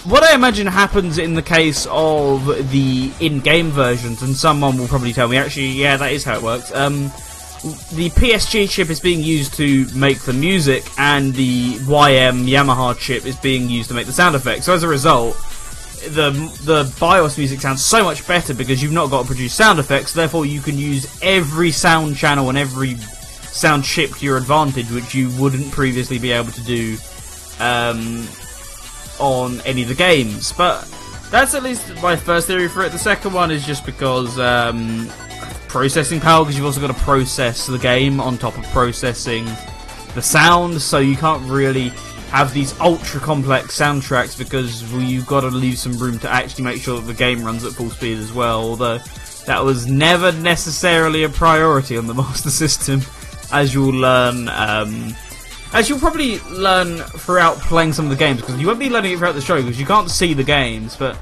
what 0.04 0.22
I 0.22 0.34
imagine 0.34 0.66
happens 0.66 1.18
in 1.18 1.34
the 1.34 1.42
case 1.42 1.86
of 1.90 2.46
the 2.70 3.12
in-game 3.20 3.70
versions, 3.70 4.22
and 4.22 4.36
someone 4.36 4.76
will 4.76 4.88
probably 4.88 5.12
tell 5.12 5.28
me, 5.28 5.36
actually, 5.36 5.68
yeah, 5.68 5.96
that 5.96 6.12
is 6.12 6.24
how 6.24 6.34
it 6.34 6.42
works. 6.42 6.74
Um, 6.74 7.04
the 7.94 8.10
PSG 8.10 8.68
chip 8.68 8.90
is 8.90 8.98
being 8.98 9.20
used 9.20 9.54
to 9.54 9.86
make 9.94 10.18
the 10.20 10.32
music, 10.32 10.84
and 10.98 11.32
the 11.34 11.74
YM 11.74 12.48
Yamaha 12.48 12.98
chip 12.98 13.24
is 13.24 13.36
being 13.36 13.68
used 13.68 13.88
to 13.90 13.94
make 13.94 14.06
the 14.06 14.12
sound 14.12 14.34
effects. 14.34 14.64
So 14.64 14.74
as 14.74 14.82
a 14.82 14.88
result, 14.88 15.36
the 16.08 16.30
the 16.64 16.92
BIOS 16.98 17.38
music 17.38 17.60
sounds 17.60 17.84
so 17.84 18.02
much 18.02 18.26
better 18.26 18.52
because 18.52 18.82
you've 18.82 18.92
not 18.92 19.10
got 19.10 19.22
to 19.22 19.26
produce 19.28 19.54
sound 19.54 19.78
effects. 19.78 20.12
Therefore, 20.12 20.44
you 20.44 20.60
can 20.60 20.76
use 20.76 21.06
every 21.22 21.70
sound 21.70 22.16
channel 22.16 22.48
and 22.48 22.58
every 22.58 22.96
sound 22.96 23.84
chip 23.84 24.10
to 24.16 24.24
your 24.24 24.36
advantage, 24.36 24.90
which 24.90 25.14
you 25.14 25.30
wouldn't 25.40 25.70
previously 25.70 26.18
be 26.18 26.32
able 26.32 26.50
to 26.50 26.64
do 26.64 26.96
um, 27.60 28.26
on 29.18 29.60
any 29.62 29.82
of 29.82 29.88
the 29.88 29.94
games. 29.94 30.52
But 30.52 30.82
that's 31.30 31.54
at 31.54 31.62
least 31.62 31.94
my 32.02 32.14
first 32.14 32.46
theory 32.46 32.68
for 32.68 32.84
it. 32.84 32.92
The 32.92 32.98
second 32.98 33.32
one 33.32 33.50
is 33.50 33.66
just 33.66 33.86
because 33.86 34.38
um, 34.38 35.08
processing 35.68 36.20
power, 36.20 36.44
because 36.44 36.56
you've 36.56 36.66
also 36.66 36.80
got 36.80 36.94
to 36.94 37.02
process 37.02 37.66
the 37.66 37.78
game 37.78 38.20
on 38.20 38.36
top 38.36 38.56
of 38.58 38.64
processing 38.66 39.46
the 40.14 40.20
sound, 40.22 40.80
so 40.80 40.98
you 40.98 41.16
can't 41.16 41.42
really 41.50 41.88
have 42.28 42.52
these 42.54 42.78
ultra 42.80 43.20
complex 43.20 43.78
soundtracks 43.78 44.36
because 44.38 44.90
well, 44.92 45.02
you've 45.02 45.26
got 45.26 45.40
to 45.40 45.48
leave 45.48 45.78
some 45.78 45.92
room 45.98 46.18
to 46.18 46.30
actually 46.30 46.64
make 46.64 46.80
sure 46.80 47.00
that 47.00 47.06
the 47.06 47.14
game 47.14 47.44
runs 47.44 47.64
at 47.64 47.72
full 47.72 47.90
speed 47.90 48.18
as 48.18 48.32
well. 48.32 48.60
Although 48.60 48.98
that 49.46 49.64
was 49.64 49.86
never 49.86 50.32
necessarily 50.32 51.24
a 51.24 51.28
priority 51.28 51.96
on 51.96 52.06
the 52.06 52.14
Master 52.22 52.50
System, 52.50 53.00
as 53.50 53.72
you'll 53.72 53.94
learn. 53.94 54.48
Um, 54.48 55.14
as 55.72 55.88
you'll 55.88 55.98
probably 55.98 56.38
learn 56.40 56.98
throughout 56.98 57.56
playing 57.58 57.92
some 57.92 58.04
of 58.04 58.10
the 58.10 58.16
games, 58.16 58.40
because 58.40 58.60
you 58.60 58.66
won't 58.66 58.78
be 58.78 58.90
learning 58.90 59.12
it 59.12 59.18
throughout 59.18 59.34
the 59.34 59.40
show 59.40 59.56
because 59.56 59.80
you 59.80 59.86
can't 59.86 60.10
see 60.10 60.34
the 60.34 60.44
games, 60.44 60.96
but 60.96 61.18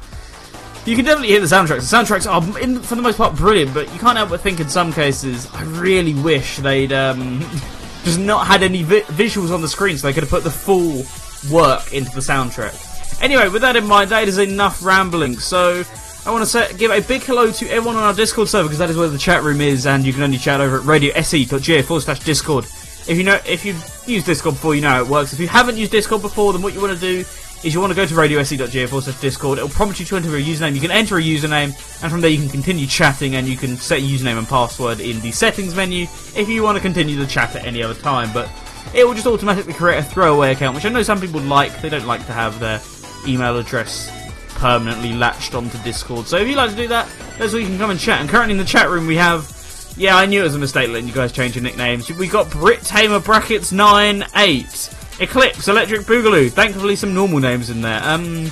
you 0.87 0.97
can 0.97 1.05
definitely 1.05 1.29
hear 1.29 1.41
the 1.41 1.47
soundtracks. 1.47 1.89
The 1.91 1.97
soundtracks 1.97 2.31
are, 2.31 2.59
in, 2.59 2.81
for 2.81 2.95
the 2.95 3.03
most 3.03 3.17
part, 3.17 3.37
brilliant, 3.37 3.75
but 3.75 3.93
you 3.93 3.99
can't 3.99 4.17
help 4.17 4.31
but 4.31 4.41
think 4.41 4.61
in 4.61 4.69
some 4.69 4.93
cases, 4.93 5.47
I 5.55 5.63
really 5.63 6.15
wish 6.15 6.57
they'd 6.57 6.93
um, 6.93 7.41
just 8.05 8.19
not 8.19 8.47
had 8.47 8.63
any 8.63 8.83
vi 8.83 9.01
visuals 9.03 9.53
on 9.53 9.61
the 9.61 9.69
screen 9.69 9.99
so 9.99 10.07
they 10.07 10.13
could 10.13 10.23
have 10.23 10.31
put 10.31 10.43
the 10.43 10.51
full 10.51 11.05
work 11.53 11.93
into 11.93 12.11
the 12.11 12.21
soundtrack. 12.21 13.23
Anyway, 13.23 13.49
with 13.49 13.63
that 13.63 13.77
in 13.77 13.87
mind, 13.87 14.11
that 14.11 14.27
is 14.27 14.39
enough 14.39 14.83
rambling, 14.83 15.39
so 15.39 15.85
I 16.27 16.31
want 16.31 16.43
to 16.43 16.51
say, 16.51 16.75
give 16.77 16.91
a 16.91 17.01
big 17.01 17.23
hello 17.23 17.51
to 17.53 17.69
everyone 17.69 17.97
on 17.97 18.03
our 18.03 18.15
Discord 18.15 18.49
server 18.49 18.69
because 18.69 18.79
that 18.79 18.91
is 18.91 18.97
where 18.97 19.09
the 19.09 19.19
chat 19.19 19.43
room 19.43 19.61
is, 19.61 19.87
and 19.87 20.05
you 20.05 20.13
can 20.13 20.23
only 20.23 20.39
chat 20.39 20.61
over 20.61 20.79
at 20.79 20.83
radiose.ga 20.83 21.83
forward 21.83 22.03
slash 22.03 22.21
Discord. 22.21 22.67
If 23.11 23.19
you 23.19 23.25
know, 23.25 23.41
if 23.45 23.65
you've 23.65 24.05
used 24.07 24.27
Discord 24.27 24.55
before, 24.55 24.77
you 24.77 24.83
know 24.83 24.91
how 24.91 25.01
it 25.01 25.09
works. 25.09 25.33
If 25.33 25.41
you 25.41 25.49
haven't 25.49 25.77
used 25.77 25.91
Discord 25.91 26.23
before, 26.23 26.53
then 26.53 26.63
what 26.63 26.75
you 26.75 26.81
want 26.81 26.95
to 26.95 27.01
do 27.01 27.25
is 27.65 27.75
you 27.75 27.81
want 27.81 27.91
to 27.91 27.97
go 27.97 28.07
to 28.07 28.15
radiose.ga 28.15 28.87
forward 28.87 29.03
slash 29.03 29.21
Discord. 29.21 29.59
It'll 29.59 29.69
prompt 29.69 29.99
you 29.99 30.07
to 30.07 30.17
enter 30.17 30.29
a 30.37 30.41
username. 30.41 30.77
You 30.77 30.81
can 30.81 30.93
enter 30.93 31.19
a 31.19 31.21
username, 31.21 31.75
and 32.05 32.13
from 32.13 32.21
there 32.21 32.31
you 32.31 32.39
can 32.39 32.49
continue 32.49 32.87
chatting, 32.87 33.35
and 33.35 33.49
you 33.49 33.57
can 33.57 33.77
set 33.77 34.01
username 34.01 34.39
and 34.39 34.47
password 34.47 35.01
in 35.01 35.21
the 35.23 35.33
settings 35.33 35.75
menu 35.75 36.05
if 36.37 36.49
you 36.49 36.63
want 36.63 36.77
to 36.77 36.81
continue 36.81 37.17
the 37.17 37.27
chat 37.27 37.57
at 37.57 37.67
any 37.67 37.83
other 37.83 38.01
time. 38.01 38.33
But 38.33 38.49
it 38.95 39.05
will 39.05 39.15
just 39.15 39.27
automatically 39.27 39.73
create 39.73 39.99
a 39.99 40.05
throwaway 40.05 40.53
account, 40.53 40.77
which 40.77 40.85
I 40.85 40.89
know 40.89 41.03
some 41.03 41.21
people 41.21 41.41
like. 41.41 41.81
They 41.81 41.89
don't 41.89 42.07
like 42.07 42.25
to 42.27 42.33
have 42.33 42.61
their 42.61 42.81
email 43.27 43.59
address 43.59 44.09
permanently 44.51 45.15
latched 45.15 45.57
onto 45.57 45.79
Discord. 45.83 46.29
So 46.29 46.37
if 46.37 46.47
you 46.47 46.55
like 46.55 46.71
to 46.71 46.77
do 46.77 46.87
that, 46.87 47.09
that's 47.39 47.53
where 47.53 47.61
you 47.61 47.67
can 47.67 47.77
come 47.77 47.91
and 47.91 47.99
chat. 47.99 48.21
And 48.21 48.31
currently 48.31 48.53
in 48.53 48.59
the 48.59 48.65
chat 48.65 48.89
room 48.89 49.09
we 49.09 49.17
have 49.17 49.60
yeah, 50.01 50.17
I 50.17 50.25
knew 50.25 50.41
it 50.41 50.45
was 50.45 50.55
a 50.55 50.59
mistake 50.59 50.89
letting 50.89 51.07
you 51.07 51.13
guys 51.13 51.31
change 51.31 51.57
your 51.57 51.63
nicknames. 51.63 52.11
We 52.11 52.27
got 52.27 52.51
Brit 52.51 52.81
Tamer 52.81 53.21
brackets 53.21 53.71
nine 53.71 54.25
eight, 54.37 54.89
Eclipse, 55.21 55.69
Electric 55.69 56.07
Boogaloo. 56.07 56.51
Thankfully, 56.51 56.97
some 56.97 57.13
normal 57.13 57.39
names 57.39 57.69
in 57.69 57.83
there. 57.83 58.01
Um, 58.03 58.51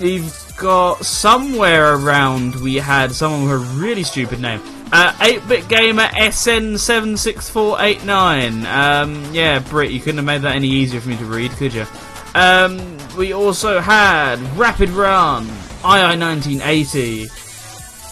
we've 0.00 0.34
got 0.56 1.04
somewhere 1.04 1.94
around 1.94 2.56
we 2.56 2.74
had 2.74 3.12
someone 3.12 3.44
with 3.44 3.52
a 3.52 3.58
really 3.80 4.02
stupid 4.02 4.40
name. 4.40 4.60
Uh, 4.90 5.12
8-bit 5.12 5.68
gamer 5.68 6.08
SN76489. 6.08 8.64
Um, 8.64 9.32
yeah, 9.32 9.60
Brit, 9.60 9.92
you 9.92 10.00
couldn't 10.00 10.16
have 10.16 10.24
made 10.24 10.42
that 10.42 10.56
any 10.56 10.66
easier 10.66 11.00
for 11.00 11.10
me 11.10 11.16
to 11.18 11.24
read, 11.24 11.52
could 11.52 11.72
you? 11.72 11.86
Um, 12.34 12.98
we 13.16 13.32
also 13.32 13.78
had 13.78 14.40
Rapid 14.56 14.90
Run, 14.90 15.46
II1980, 15.82 17.47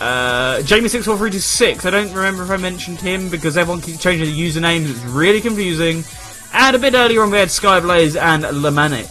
uh, 0.00 0.58
Jamie64326. 0.60 1.84
I 1.84 1.90
don't 1.90 2.12
remember 2.12 2.42
if 2.42 2.50
I 2.50 2.56
mentioned 2.56 3.00
him 3.00 3.28
because 3.28 3.56
everyone 3.56 3.80
keeps 3.80 4.02
changing 4.02 4.26
the 4.26 4.38
usernames. 4.38 4.90
It's 4.90 5.04
really 5.04 5.40
confusing. 5.40 6.04
And 6.52 6.76
a 6.76 6.78
bit 6.78 6.94
earlier 6.94 7.22
on, 7.22 7.30
we 7.30 7.38
had 7.38 7.48
Skyblaze 7.48 8.20
and 8.20 8.42
Lamanic. 8.62 9.08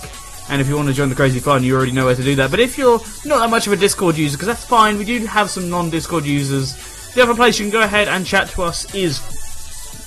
And 0.49 0.61
if 0.61 0.67
you 0.67 0.75
want 0.75 0.87
to 0.89 0.93
join 0.93 1.09
the 1.09 1.15
crazy 1.15 1.39
fun, 1.39 1.63
you 1.63 1.75
already 1.75 1.91
know 1.91 2.05
where 2.05 2.15
to 2.15 2.23
do 2.23 2.35
that. 2.35 2.51
But 2.51 2.59
if 2.59 2.77
you're 2.77 2.99
not 3.25 3.39
that 3.39 3.49
much 3.49 3.65
of 3.67 3.73
a 3.73 3.77
Discord 3.77 4.15
user, 4.15 4.37
because 4.37 4.47
that's 4.47 4.65
fine, 4.65 4.97
we 4.97 5.05
do 5.05 5.25
have 5.25 5.49
some 5.49 5.69
non-Discord 5.69 6.23
users. 6.23 6.75
The 7.13 7.23
other 7.23 7.33
place 7.33 7.57
you 7.59 7.65
can 7.65 7.71
go 7.71 7.81
ahead 7.81 8.07
and 8.07 8.25
chat 8.25 8.49
to 8.49 8.63
us 8.63 8.93
is 8.93 9.21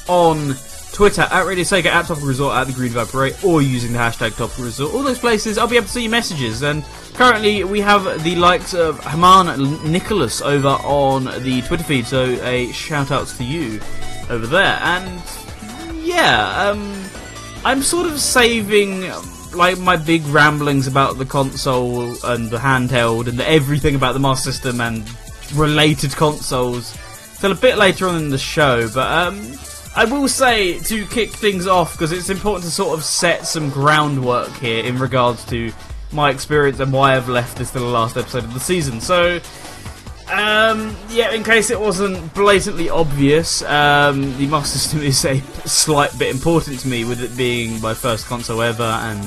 on 0.09 0.55
Twitter 0.93 1.23
at 1.23 1.47
Radio 1.47 1.65
Sega, 1.65 1.87
at 1.87 2.07
Topical 2.07 2.29
Resort, 2.29 2.57
at 2.57 2.67
the 2.67 2.73
Green 2.73 2.91
Viper 2.91 3.31
or 3.45 3.63
using 3.63 3.93
the 3.93 3.99
hashtag 3.99 4.37
Topical 4.37 4.65
Resort. 4.65 4.95
All 4.95 5.03
those 5.03 5.19
places, 5.19 5.59
I'll 5.59 5.69
be 5.69 5.77
able 5.77 5.87
to 5.87 5.93
see 5.93 6.03
your 6.03 6.11
messages. 6.11 6.63
And 6.63 6.85
currently, 7.15 7.65
we 7.65 7.81
have 7.81 8.25
the 8.25 8.37
likes 8.37 8.75
of 8.75 8.99
Haman 9.05 9.91
Nicholas 9.91 10.41
over 10.43 10.69
on 10.69 11.25
the 11.43 11.63
Twitter 11.63 11.85
feed, 11.85 12.07
so 12.07 12.25
a 12.25 12.73
shout 12.73 13.11
out 13.11 13.27
to 13.29 13.45
you 13.45 13.81
over 14.31 14.47
there. 14.47 14.79
And 14.83 15.23
yeah, 15.95 16.69
um, 16.69 17.05
I'm 17.65 17.83
sort 17.83 18.07
of 18.07 18.19
saving 18.19 19.11
like 19.55 19.79
my 19.79 19.97
big 19.97 20.27
ramblings 20.27 20.87
about 20.87 21.19
the 21.19 21.25
console 21.25 22.15
and 22.27 22.51
the 22.51 22.59
handheld 22.59 23.29
and 23.29 23.39
the 23.39 23.49
everything 23.49 23.95
about 23.95 24.13
the 24.13 24.21
Master 24.21 24.53
System 24.53 24.81
and 24.81 25.09
related 25.55 26.15
consoles 26.15 26.97
till 27.39 27.53
a 27.53 27.55
bit 27.55 27.79
later 27.79 28.09
on 28.09 28.17
in 28.17 28.29
the 28.31 28.39
show. 28.39 28.89
But 28.89 29.11
um, 29.11 29.41
I 29.99 30.05
will 30.05 30.29
say 30.29 30.79
to 30.79 31.05
kick 31.07 31.31
things 31.31 31.67
off 31.67 31.95
because 31.95 32.13
it's 32.13 32.31
important 32.31 32.65
to 32.65 32.71
sort 32.71 32.97
of 32.97 33.05
set 33.05 33.49
some 33.49 33.69
groundwork 33.69 34.53
here 34.59 34.85
in 34.85 34.97
regards 34.97 35.45
to 35.47 35.73
my 36.13 36.31
experience 36.31 36.79
and 36.79 36.93
why 36.93 37.17
I've 37.17 37.29
left 37.29 37.59
this 37.59 37.73
to 37.73 37.81
the 37.81 37.85
last 37.85 38.17
episode 38.17 38.45
of 38.45 38.55
the 38.55 38.61
season. 38.61 39.01
So. 39.01 39.41
Um, 40.31 40.95
yeah, 41.09 41.33
in 41.33 41.43
case 41.43 41.71
it 41.71 41.81
wasn't 41.81 42.33
blatantly 42.33 42.89
obvious, 42.91 43.63
um, 43.63 44.37
the 44.39 44.47
Master 44.47 44.79
System 44.79 45.01
is 45.01 45.25
a 45.25 45.41
slight 45.67 46.17
bit 46.17 46.33
important 46.33 46.79
to 46.81 46.89
me, 46.89 47.05
with 47.05 47.21
it 47.21 47.37
being 47.37 47.81
my 47.81 47.95
first 47.95 48.27
console 48.27 48.63
ever 48.63 48.83
and 48.83 49.25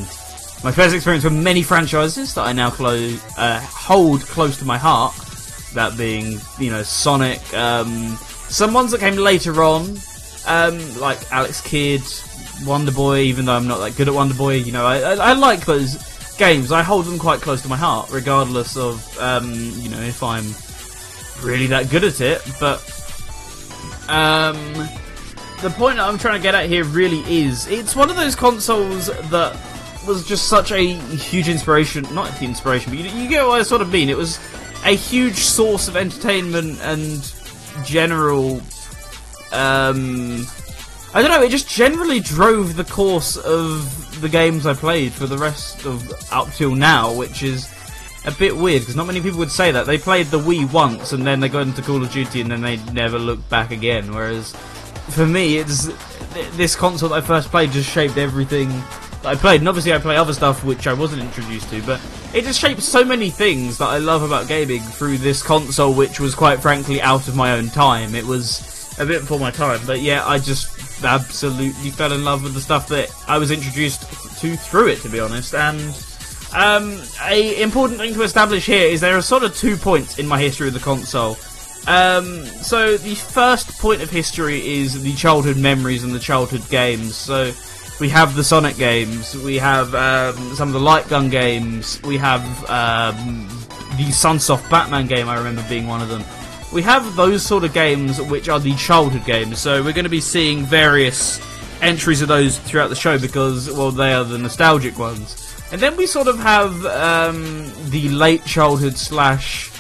my 0.64 0.72
first 0.72 0.96
experience 0.96 1.26
with 1.26 1.34
many 1.34 1.64
franchises 1.64 2.36
that 2.36 2.44
I 2.44 2.54
now 2.54 2.70
clo- 2.70 3.18
uh, 3.36 3.60
hold 3.60 4.22
close 4.22 4.58
to 4.60 4.66
my 4.66 4.78
heart. 4.78 5.16
That 5.74 5.98
being, 5.98 6.40
you 6.60 6.70
know, 6.70 6.84
Sonic, 6.84 7.42
um, 7.56 8.16
some 8.48 8.72
ones 8.72 8.92
that 8.92 9.00
came 9.00 9.16
later 9.16 9.64
on, 9.64 9.98
um, 10.46 11.00
like 11.00 11.32
Alex 11.32 11.62
Kidd, 11.62 12.02
Wonder 12.66 12.92
Boy. 12.92 13.22
Even 13.22 13.46
though 13.46 13.56
I'm 13.56 13.68
not 13.68 13.80
that 13.80 13.96
good 13.96 14.08
at 14.08 14.14
Wonder 14.14 14.34
Boy, 14.34 14.56
you 14.56 14.72
know, 14.72 14.86
I, 14.86 15.00
I, 15.00 15.14
I 15.14 15.34
like 15.34 15.66
those 15.66 15.98
games. 16.38 16.72
I 16.72 16.82
hold 16.82 17.06
them 17.06 17.20
quite 17.20 17.42
close 17.42 17.62
to 17.62 17.68
my 17.68 17.78
heart, 17.78 18.10
regardless 18.12 18.76
of, 18.78 19.18
um, 19.20 19.54
you 19.54 19.90
know, 19.90 20.02
if 20.02 20.24
I'm 20.24 20.46
really 21.46 21.68
that 21.68 21.90
good 21.90 22.04
at 22.04 22.22
it. 22.22 22.42
But 22.60 22.80
um, 24.10 24.58
the 25.62 25.70
point 25.70 25.98
that 25.98 26.08
I'm 26.08 26.18
trying 26.18 26.40
to 26.40 26.44
get 26.44 26.56
at 26.56 26.68
here 26.68 26.84
really 26.84 27.20
is 27.32 27.68
it's 27.68 27.96
one 27.96 28.10
of 28.10 28.16
those 28.16 28.36
consoles 28.36 29.08
that 29.08 29.60
was 30.08 30.28
just 30.28 30.48
such 30.48 30.72
a 30.72 30.80
huge 30.80 31.48
inspiration. 31.48 32.06
Not 32.14 32.32
the 32.40 32.46
inspiration, 32.46 32.92
but 32.92 33.00
you, 33.00 33.10
you 33.22 33.30
get 33.30 33.46
what 33.46 33.60
I 33.60 33.64
sort 33.64 33.82
of 33.82 33.92
mean. 33.92 34.10
It 34.10 34.18
was 34.18 34.40
a 34.84 34.96
huge 34.96 35.36
source 35.36 35.88
of 35.88 35.96
entertainment 35.96 36.80
and 36.82 37.32
general. 37.86 38.62
Um, 39.52 40.46
I 41.14 41.22
don't 41.22 41.32
know. 41.32 41.42
It 41.42 41.52
just 41.52 41.70
generally 41.70 42.20
drove 42.20 42.76
the 42.76 42.86
course 42.86 43.36
of 43.38 44.22
the 44.22 44.30
games 44.30 44.66
I 44.66 44.74
played 44.74 45.12
for 45.12 45.28
the 45.28 45.38
rest 45.38 45.86
of 45.86 46.10
up 46.32 46.52
till 46.54 46.74
now, 46.74 47.14
which 47.14 47.44
is 47.44 47.70
a 48.26 48.32
bit 48.32 48.56
weird 48.56 48.84
because 48.84 48.96
not 48.96 49.08
many 49.08 49.20
people 49.20 49.40
would 49.40 49.52
say 49.52 49.72
that. 49.72 49.86
They 49.86 49.98
played 49.98 50.28
the 50.28 50.40
Wii 50.40 50.72
once 50.72 51.12
and 51.12 51.26
then 51.26 51.40
they 51.40 51.50
got 51.50 51.64
into 51.64 51.82
Call 51.82 52.02
of 52.02 52.12
Duty 52.12 52.42
and 52.42 52.52
then 52.52 52.62
they 52.62 52.78
never 52.94 53.20
looked 53.20 53.50
back 53.50 53.72
again. 53.72 54.14
Whereas 54.14 54.56
for 55.10 55.26
me, 55.26 55.58
it's 55.58 55.90
this 56.56 56.76
console 56.76 57.10
that 57.10 57.16
I 57.16 57.22
first 57.22 57.50
played 57.50 57.72
just 57.72 57.90
shaped 57.90 58.18
everything 58.18 58.70
that 58.70 59.26
I 59.26 59.36
played. 59.36 59.62
And 59.62 59.68
obviously, 59.68 59.94
I 59.94 59.98
play 59.98 60.16
other 60.16 60.34
stuff 60.34 60.64
which 60.64 60.88
I 60.88 60.94
wasn't 60.94 61.24
introduced 61.24 61.70
to, 61.72 61.82
but 61.84 62.00
it 62.34 62.44
just 62.44 62.60
shaped 62.60 62.82
so 62.82 63.04
many 63.04 63.30
things 63.30 63.78
that 63.80 63.90
I 63.90 63.98
love 63.98 64.24
about 64.24 64.48
gaming 64.48 64.82
through 64.82 65.18
this 65.18 65.44
console, 65.44 65.94
which 65.94 66.20
was 66.20 66.36
quite 66.36 66.62
frankly 66.62 67.02
out 67.02 67.28
of 67.28 67.36
my 67.36 67.54
own 67.54 67.68
time. 67.68 68.16
It 68.16 68.26
was 68.26 68.81
a 69.02 69.06
bit 69.06 69.22
before 69.22 69.40
my 69.40 69.52
time, 69.52 69.80
but 69.86 70.02
yeah, 70.02 70.26
I 70.26 70.38
just 70.38 71.04
absolutely 71.04 71.90
fell 71.90 72.12
in 72.12 72.24
love 72.24 72.44
with 72.44 72.54
the 72.54 72.62
stuff 72.62 72.88
that 72.90 73.10
I 73.28 73.38
was 73.38 73.52
introduced 73.52 74.02
to 74.40 74.56
through 74.56 74.90
it, 74.90 75.02
to 75.02 75.10
be 75.10 75.20
honest. 75.20 75.56
And 75.56 75.80
um, 76.54 77.02
a 77.24 77.62
important 77.62 78.00
thing 78.00 78.14
to 78.14 78.22
establish 78.22 78.66
here 78.66 78.88
is 78.88 79.02
there 79.02 79.18
are 79.18 79.22
sort 79.22 79.44
of 79.44 79.56
two 79.56 79.78
points 79.78 80.20
in 80.20 80.28
my 80.28 80.40
history 80.40 80.68
of 80.68 80.74
the 80.74 80.80
console. 80.80 81.38
Um, 81.88 82.46
so 82.46 82.98
the 82.98 83.16
first 83.16 83.80
point 83.80 84.02
of 84.02 84.10
history 84.10 84.80
is 84.80 85.02
the 85.02 85.16
childhood 85.16 85.58
memories 85.58 86.04
and 86.04 86.14
the 86.14 86.20
childhood 86.20 86.68
games. 86.70 87.16
So 87.16 87.52
we 88.00 88.10
have 88.10 88.36
the 88.36 88.44
Sonic 88.44 88.78
games, 88.78 89.36
we 89.38 89.58
have 89.58 89.96
um, 89.96 90.56
some 90.56 90.70
of 90.70 90.74
the 90.74 90.80
light 90.80 91.08
gun 91.08 91.30
games, 91.30 92.02
we 92.04 92.18
have 92.18 92.44
um, 92.70 93.48
the 93.98 94.10
Sunsoft 94.10 94.70
Batman 94.70 95.08
game. 95.08 95.28
I 95.28 95.38
remember 95.38 95.66
being 95.68 95.88
one 95.88 96.02
of 96.02 96.10
them. 96.10 96.24
We 96.72 96.82
have 96.84 97.16
those 97.16 97.46
sort 97.46 97.64
of 97.64 97.74
games 97.74 98.22
which 98.22 98.48
are 98.48 98.60
the 98.60 98.74
childhood 98.76 99.26
games. 99.26 99.60
So 99.60 99.84
we're 99.84 99.94
going 99.94 100.06
to 100.06 100.10
be 100.10 100.22
seeing 100.22 100.66
various 100.66 101.40
entries 101.82 102.22
of 102.22 102.28
those 102.28 102.60
throughout 102.60 102.90
the 102.90 102.96
show 102.96 103.18
because 103.18 103.70
well 103.72 103.92
they 103.92 104.14
are 104.14 104.24
the 104.24 104.38
nostalgic 104.38 104.98
ones. 104.98 105.38
And 105.72 105.82
then 105.82 105.96
we 105.98 106.06
sort 106.06 106.28
of 106.28 106.38
have 106.40 106.86
um, 106.86 107.72
the 107.90 108.10
late 108.10 108.46
childhood 108.46 108.98
slash 108.98 109.72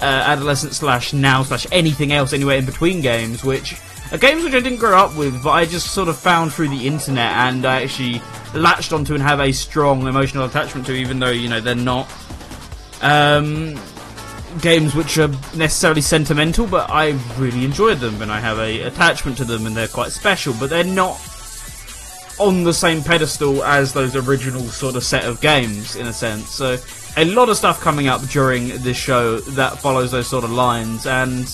uh, 0.00 0.04
adolescent 0.04 0.74
slash 0.74 1.12
now 1.12 1.42
slash 1.42 1.66
anything 1.72 2.12
else 2.12 2.32
anywhere 2.32 2.58
in 2.58 2.66
between 2.66 3.00
games, 3.00 3.44
which 3.44 3.76
are 4.12 4.18
games 4.18 4.44
which 4.44 4.54
I 4.54 4.60
didn't 4.60 4.78
grow 4.78 4.98
up 4.98 5.16
with, 5.16 5.42
but 5.42 5.50
I 5.50 5.64
just 5.64 5.92
sort 5.92 6.08
of 6.08 6.18
found 6.18 6.52
through 6.52 6.68
the 6.68 6.86
internet 6.86 7.32
and 7.32 7.64
I 7.64 7.82
actually 7.82 8.20
latched 8.54 8.92
onto 8.92 9.14
and 9.14 9.22
have 9.22 9.40
a 9.40 9.52
strong 9.52 10.06
emotional 10.06 10.44
attachment 10.44 10.86
to, 10.86 10.92
even 10.94 11.20
though 11.20 11.30
you 11.30 11.48
know 11.48 11.60
they're 11.60 11.74
not 11.74 12.12
um, 13.02 13.78
games 14.60 14.94
which 14.94 15.18
are 15.18 15.28
necessarily 15.56 16.00
sentimental, 16.00 16.66
but 16.66 16.90
I 16.90 17.18
really 17.36 17.64
enjoyed 17.64 17.98
them 17.98 18.22
and 18.22 18.30
I 18.30 18.40
have 18.40 18.58
a 18.58 18.82
attachment 18.82 19.36
to 19.38 19.44
them 19.44 19.66
and 19.66 19.76
they're 19.76 19.88
quite 19.88 20.12
special, 20.12 20.54
but 20.58 20.70
they're 20.70 20.84
not 20.84 21.20
on 22.38 22.64
the 22.64 22.72
same 22.72 23.02
pedestal 23.02 23.62
as 23.62 23.92
those 23.92 24.16
original 24.16 24.62
sort 24.62 24.96
of 24.96 25.04
set 25.04 25.24
of 25.24 25.40
games 25.40 25.96
in 25.96 26.06
a 26.06 26.12
sense. 26.12 26.50
So 26.50 26.76
a 27.16 27.24
lot 27.24 27.48
of 27.48 27.56
stuff 27.56 27.80
coming 27.80 28.08
up 28.08 28.22
during 28.22 28.68
this 28.82 28.96
show 28.96 29.38
that 29.40 29.78
follows 29.78 30.10
those 30.10 30.26
sort 30.26 30.44
of 30.44 30.50
lines 30.50 31.06
and 31.06 31.46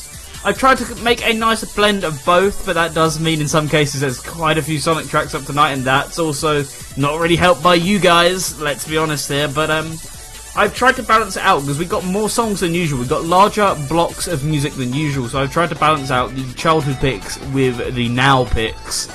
I've 0.42 0.58
tried 0.58 0.78
to 0.78 0.94
make 1.02 1.22
a 1.22 1.34
nice 1.34 1.70
blend 1.74 2.02
of 2.02 2.24
both, 2.24 2.64
but 2.64 2.72
that 2.72 2.94
does 2.94 3.20
mean 3.20 3.42
in 3.42 3.48
some 3.48 3.68
cases 3.68 4.00
there's 4.00 4.20
quite 4.20 4.56
a 4.56 4.62
few 4.62 4.78
Sonic 4.78 5.06
tracks 5.06 5.34
up 5.34 5.44
tonight, 5.44 5.72
and 5.72 5.82
that's 5.82 6.18
also 6.18 6.64
not 6.96 7.20
really 7.20 7.36
helped 7.36 7.62
by 7.62 7.74
you 7.74 7.98
guys, 7.98 8.58
let's 8.58 8.88
be 8.88 8.96
honest 8.96 9.28
here, 9.28 9.48
but 9.48 9.70
um, 9.70 9.98
I've 10.56 10.74
tried 10.74 10.96
to 10.96 11.02
balance 11.02 11.36
it 11.36 11.42
out 11.42 11.60
because 11.60 11.78
we've 11.78 11.88
got 11.88 12.04
more 12.04 12.28
songs 12.28 12.60
than 12.60 12.74
usual. 12.74 12.98
We've 12.98 13.08
got 13.08 13.24
larger 13.24 13.76
blocks 13.88 14.26
of 14.26 14.44
music 14.44 14.72
than 14.74 14.92
usual, 14.92 15.28
so 15.28 15.38
I've 15.38 15.52
tried 15.52 15.68
to 15.68 15.76
balance 15.76 16.10
out 16.10 16.34
the 16.34 16.52
childhood 16.54 16.96
picks 16.98 17.38
with 17.48 17.94
the 17.94 18.08
now 18.08 18.44
picks. 18.46 19.08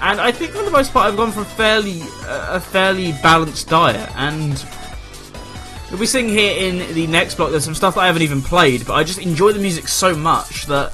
And 0.00 0.20
I 0.20 0.32
think 0.32 0.52
for 0.52 0.62
the 0.62 0.70
most 0.70 0.92
part, 0.92 1.06
I've 1.06 1.16
gone 1.16 1.32
for 1.32 1.42
a 1.42 1.44
fairly 1.44 2.02
uh, 2.26 2.56
a 2.56 2.60
fairly 2.60 3.12
balanced 3.22 3.68
diet, 3.68 4.10
and 4.16 4.62
We'll 5.92 6.00
be 6.00 6.06
seeing 6.06 6.30
here 6.30 6.56
in 6.56 6.94
the 6.94 7.06
next 7.06 7.34
block, 7.34 7.50
there's 7.50 7.66
some 7.66 7.74
stuff 7.74 7.96
that 7.96 8.00
I 8.00 8.06
haven't 8.06 8.22
even 8.22 8.40
played, 8.40 8.86
but 8.86 8.94
I 8.94 9.04
just 9.04 9.18
enjoy 9.18 9.52
the 9.52 9.58
music 9.58 9.88
so 9.88 10.16
much 10.16 10.64
that, 10.64 10.90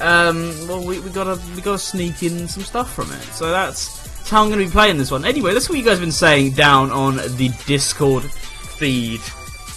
um, 0.00 0.52
well, 0.66 0.84
we, 0.84 0.98
we 0.98 1.10
gotta 1.10 1.40
we 1.54 1.62
gotta 1.62 1.78
sneak 1.78 2.24
in 2.24 2.48
some 2.48 2.64
stuff 2.64 2.92
from 2.92 3.12
it. 3.12 3.22
So 3.22 3.52
that's, 3.52 4.02
that's 4.16 4.30
how 4.30 4.42
I'm 4.42 4.50
to 4.50 4.56
be 4.56 4.66
playing 4.66 4.98
this 4.98 5.12
one. 5.12 5.24
Anyway, 5.24 5.54
that's 5.54 5.68
what 5.68 5.78
you 5.78 5.84
guys 5.84 5.92
have 5.92 6.00
been 6.00 6.10
saying 6.10 6.54
down 6.54 6.90
on 6.90 7.18
the 7.36 7.52
Discord 7.66 8.24
feed 8.78 9.20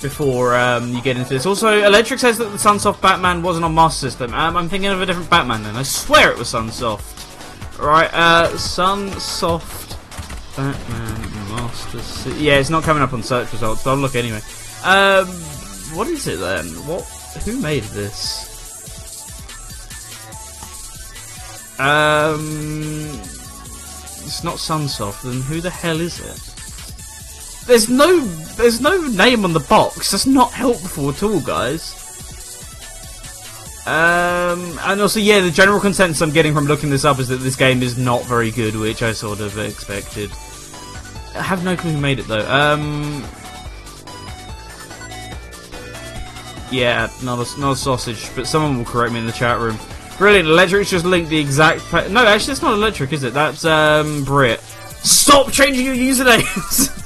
before 0.02 0.56
um, 0.56 0.94
you 0.94 1.02
get 1.02 1.18
into 1.18 1.30
this. 1.30 1.46
Also, 1.46 1.84
Electric 1.84 2.20
says 2.20 2.38
that 2.38 2.46
the 2.46 2.58
Sunsoft 2.58 3.02
Batman 3.02 3.42
wasn't 3.42 3.66
on 3.66 3.74
Master 3.74 4.10
System. 4.10 4.34
Um, 4.34 4.58
I'm 4.58 4.70
thinking 4.70 4.90
of 4.90 5.02
a 5.02 5.06
different 5.06 5.30
Batman 5.30 5.64
then. 5.64 5.76
I 5.76 5.84
swear 5.84 6.32
it 6.32 6.38
was 6.38 6.52
Sunsoft. 6.52 7.80
Right, 7.80 8.10
uh, 8.14 8.50
Sunsoft 8.52 9.98
Batman 10.56 11.50
Master 11.50 12.00
System. 12.00 12.34
Yeah, 12.38 12.60
it's 12.60 12.70
not 12.70 12.84
coming 12.84 13.04
up 13.04 13.14
on 13.14 13.24
search 13.24 13.52
results, 13.52 13.84
but 13.84 13.92
I'll 13.92 13.98
look 13.98 14.16
anyway. 14.16 14.42
Um, 14.84 15.28
what 15.96 16.08
is 16.08 16.28
it 16.28 16.40
then? 16.40 16.66
What? 16.88 17.04
Who 17.46 17.60
made 17.60 17.84
this? 17.84 18.52
Um, 21.80 23.10
it's 24.24 24.44
not 24.44 24.56
Sunsoft. 24.56 25.24
Then 25.24 25.42
who 25.42 25.60
the 25.60 25.70
hell 25.70 26.00
is 26.00 26.20
it? 26.20 26.55
There's 27.68 27.90
no 27.90 28.20
there's 28.58 28.80
no 28.82 28.98
name 29.08 29.44
on 29.44 29.54
the 29.54 29.60
box. 29.62 30.12
That's 30.12 30.26
not 30.26 30.52
helpful 30.52 31.10
at 31.10 31.24
all, 31.24 31.40
guys. 31.42 32.02
Um, 33.88 34.80
and 34.82 35.00
also, 35.00 35.20
yeah, 35.20 35.42
the 35.42 35.52
general 35.52 35.80
consensus 35.80 36.22
I'm 36.22 36.32
getting 36.32 36.56
from 36.56 36.66
looking 36.66 36.90
this 36.90 37.06
up 37.06 37.20
is 37.20 37.28
that 37.28 37.38
this 37.38 37.56
game 37.56 37.84
is 37.84 37.98
not 37.98 38.24
very 38.26 38.50
good, 38.50 38.76
which 38.76 39.04
I 39.04 39.12
sort 39.12 39.42
of 39.42 39.58
expected. 39.60 40.32
I 41.36 41.42
have 41.42 41.64
no 41.64 41.76
clue 41.76 41.92
who 41.92 42.00
made 42.00 42.18
it 42.18 42.28
though. 42.28 42.50
Um, 42.50 43.24
yeah, 46.72 47.10
not 47.24 47.46
a, 47.46 47.60
not 47.60 47.74
a 47.74 47.76
sausage, 47.76 48.28
but 48.36 48.48
someone 48.48 48.78
will 48.78 48.86
correct 48.86 49.14
me 49.14 49.20
in 49.20 49.28
the 49.28 49.32
chat 49.32 49.60
room. 49.60 49.78
Brilliant, 50.18 50.48
Electric's 50.48 50.90
just 50.90 51.06
linked 51.06 51.30
the 51.30 51.38
exact. 51.38 51.92
no, 52.10 52.26
actually, 52.26 52.54
it's 52.54 52.62
not 52.62 52.74
Electric, 52.74 53.14
is 53.14 53.24
it? 53.24 53.34
That's 53.34 53.66
um, 53.66 54.24
Brit. 54.24 54.62
Stop 55.04 55.52
changing 55.52 55.86
your 55.86 55.96
usernames. 55.96 57.02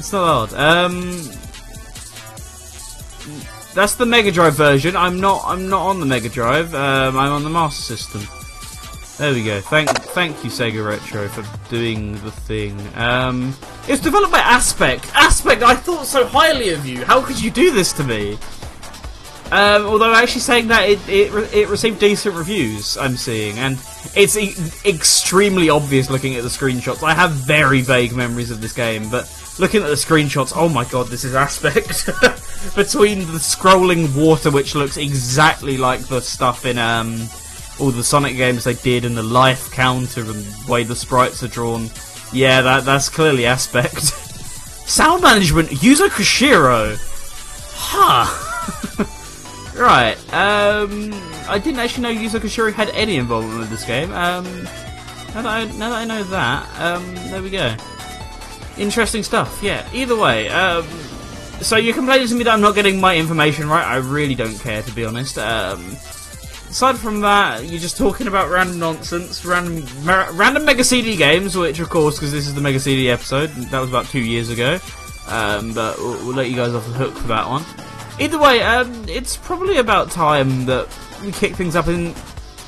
it's 0.00 0.12
not 0.12 0.50
hard. 0.50 0.54
Um, 0.54 1.12
that's 3.74 3.94
the 3.96 4.06
Mega 4.06 4.32
Drive 4.32 4.54
version. 4.54 4.96
I'm 4.96 5.20
not. 5.20 5.42
I'm 5.44 5.68
not 5.68 5.86
on 5.86 6.00
the 6.00 6.06
Mega 6.06 6.30
Drive. 6.30 6.74
Um, 6.74 7.18
I'm 7.18 7.32
on 7.32 7.44
the 7.44 7.50
Master 7.50 7.82
System. 7.82 8.22
There 9.18 9.34
we 9.34 9.44
go. 9.44 9.60
Thank, 9.60 9.90
thank 9.90 10.42
you, 10.42 10.48
Sega 10.48 10.84
Retro, 10.84 11.28
for 11.28 11.44
doing 11.68 12.14
the 12.24 12.30
thing. 12.30 12.80
Um, 12.96 13.54
it's 13.86 14.00
developed 14.00 14.32
by 14.32 14.38
Aspect. 14.38 15.14
Aspect, 15.14 15.62
I 15.62 15.74
thought 15.74 16.06
so 16.06 16.24
highly 16.24 16.70
of 16.70 16.86
you. 16.86 17.04
How 17.04 17.20
could 17.20 17.38
you 17.38 17.50
do 17.50 17.70
this 17.70 17.92
to 17.94 18.04
me? 18.04 18.38
Um, 19.52 19.84
although 19.84 20.14
actually 20.14 20.40
saying 20.40 20.68
that 20.68 20.88
it, 20.88 21.06
it 21.06 21.32
it 21.52 21.68
received 21.68 21.98
decent 21.98 22.34
reviews, 22.34 22.96
I'm 22.96 23.16
seeing, 23.16 23.58
and 23.58 23.78
it's 24.14 24.36
e 24.36 24.54
extremely 24.88 25.68
obvious 25.68 26.08
looking 26.08 26.36
at 26.36 26.42
the 26.42 26.48
screenshots. 26.48 27.02
I 27.02 27.12
have 27.12 27.32
very 27.32 27.82
vague 27.82 28.14
memories 28.14 28.50
of 28.50 28.62
this 28.62 28.72
game, 28.72 29.10
but 29.10 29.26
looking 29.60 29.82
at 29.82 29.88
the 29.88 29.94
screenshots, 29.94 30.52
oh 30.56 30.68
my 30.68 30.84
god, 30.86 31.08
this 31.08 31.24
is 31.24 31.34
aspect 31.34 32.06
between 32.74 33.20
the 33.20 33.38
scrolling 33.38 34.14
water, 34.16 34.50
which 34.50 34.74
looks 34.74 34.96
exactly 34.96 35.76
like 35.76 36.00
the 36.00 36.20
stuff 36.20 36.66
in 36.66 36.78
um, 36.78 37.28
all 37.78 37.90
the 37.90 38.02
Sonic 38.02 38.36
games 38.36 38.64
they 38.64 38.74
did, 38.74 39.04
and 39.04 39.16
the 39.16 39.22
life 39.22 39.70
counter 39.70 40.22
and 40.22 40.44
the 40.44 40.64
way 40.72 40.82
the 40.82 40.96
sprites 40.96 41.42
are 41.42 41.48
drawn. 41.48 41.90
Yeah, 42.32 42.62
that 42.62 42.84
that's 42.84 43.08
clearly 43.08 43.46
aspect. 43.46 44.02
Sound 44.90 45.22
management, 45.22 45.68
Yuzo 45.68 46.08
Koshiro. 46.08 46.96
Huh. 47.72 48.46
Right, 49.80 50.16
um, 50.34 51.10
I 51.48 51.58
didn't 51.58 51.80
actually 51.80 52.02
know 52.02 52.12
Yuzo 52.12 52.38
Koshiro 52.38 52.70
had 52.70 52.90
any 52.90 53.16
involvement 53.16 53.60
with 53.60 53.70
this 53.70 53.82
game. 53.86 54.12
Um, 54.12 54.44
now 55.32 55.40
that 55.40 55.46
I, 55.46 55.64
now 55.78 55.88
that 55.88 55.92
I 55.92 56.04
know 56.04 56.22
that, 56.24 56.68
um, 56.78 57.14
there 57.30 57.40
we 57.40 57.48
go. 57.48 57.74
Interesting 58.78 59.22
stuff, 59.22 59.62
yeah. 59.62 59.86
Either 59.92 60.16
way, 60.16 60.48
um, 60.48 60.86
so 61.60 61.76
you're 61.76 61.94
complaining 61.94 62.28
to 62.28 62.34
me 62.34 62.44
that 62.44 62.54
I'm 62.54 62.60
not 62.60 62.74
getting 62.74 63.00
my 63.00 63.16
information 63.16 63.68
right. 63.68 63.84
I 63.84 63.96
really 63.96 64.34
don't 64.34 64.58
care, 64.58 64.82
to 64.82 64.92
be 64.92 65.04
honest. 65.04 65.38
Um, 65.38 65.84
aside 66.70 66.96
from 66.96 67.20
that, 67.20 67.64
you're 67.64 67.80
just 67.80 67.98
talking 67.98 68.26
about 68.26 68.48
random 68.48 68.78
nonsense, 68.78 69.44
random 69.44 69.84
random 70.04 70.64
Mega 70.64 70.84
CD 70.84 71.16
games, 71.16 71.56
which, 71.56 71.78
of 71.80 71.90
course, 71.90 72.16
because 72.16 72.32
this 72.32 72.46
is 72.46 72.54
the 72.54 72.60
Mega 72.60 72.80
CD 72.80 73.10
episode, 73.10 73.50
that 73.50 73.78
was 73.78 73.90
about 73.90 74.06
two 74.06 74.20
years 74.20 74.48
ago. 74.48 74.78
Um, 75.28 75.74
but 75.74 75.98
we'll, 75.98 76.26
we'll 76.26 76.34
let 76.36 76.48
you 76.48 76.56
guys 76.56 76.74
off 76.74 76.86
the 76.86 76.94
hook 76.94 77.14
for 77.14 77.28
that 77.28 77.46
one. 77.46 77.64
Either 78.18 78.38
way, 78.38 78.62
um, 78.62 79.04
it's 79.08 79.36
probably 79.36 79.78
about 79.78 80.10
time 80.10 80.64
that 80.66 80.88
we 81.22 81.32
kick 81.32 81.54
things 81.54 81.76
up 81.76 81.88
in 81.88 82.14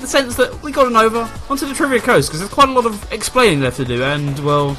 the 0.01 0.07
sense 0.07 0.37
that 0.37 0.63
we 0.63 0.73
gotten 0.73 0.97
over 0.97 1.31
onto 1.49 1.67
the 1.67 1.75
Trivia 1.75 2.01
Coast, 2.01 2.29
because 2.29 2.41
there's 2.41 2.53
quite 2.53 2.69
a 2.69 2.73
lot 2.73 2.87
of 2.87 3.13
explaining 3.13 3.61
left 3.61 3.79
to 3.79 3.85
do, 3.85 4.03
and, 4.03 4.39
well, 4.45 4.77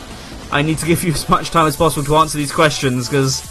I 0.53 0.61
need 0.61 0.77
to 0.77 0.85
give 0.85 1.03
you 1.03 1.11
as 1.13 1.27
much 1.27 1.49
time 1.49 1.67
as 1.67 1.75
possible 1.75 2.05
to 2.05 2.15
answer 2.17 2.37
these 2.37 2.51
questions, 2.51 3.09
because 3.09 3.41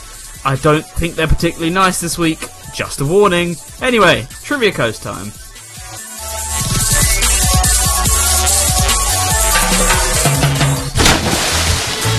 I 0.45 0.57
don't 0.57 0.87
think 0.87 1.17
they're 1.17 1.27
particularly 1.27 1.73
nice 1.73 2.01
this 2.01 2.17
week. 2.17 2.38
Just 2.75 3.01
a 3.01 3.05
warning. 3.05 3.57
Anyway, 3.83 4.27
Trivia 4.43 4.73
Coast 4.73 5.03
time. 5.03 5.33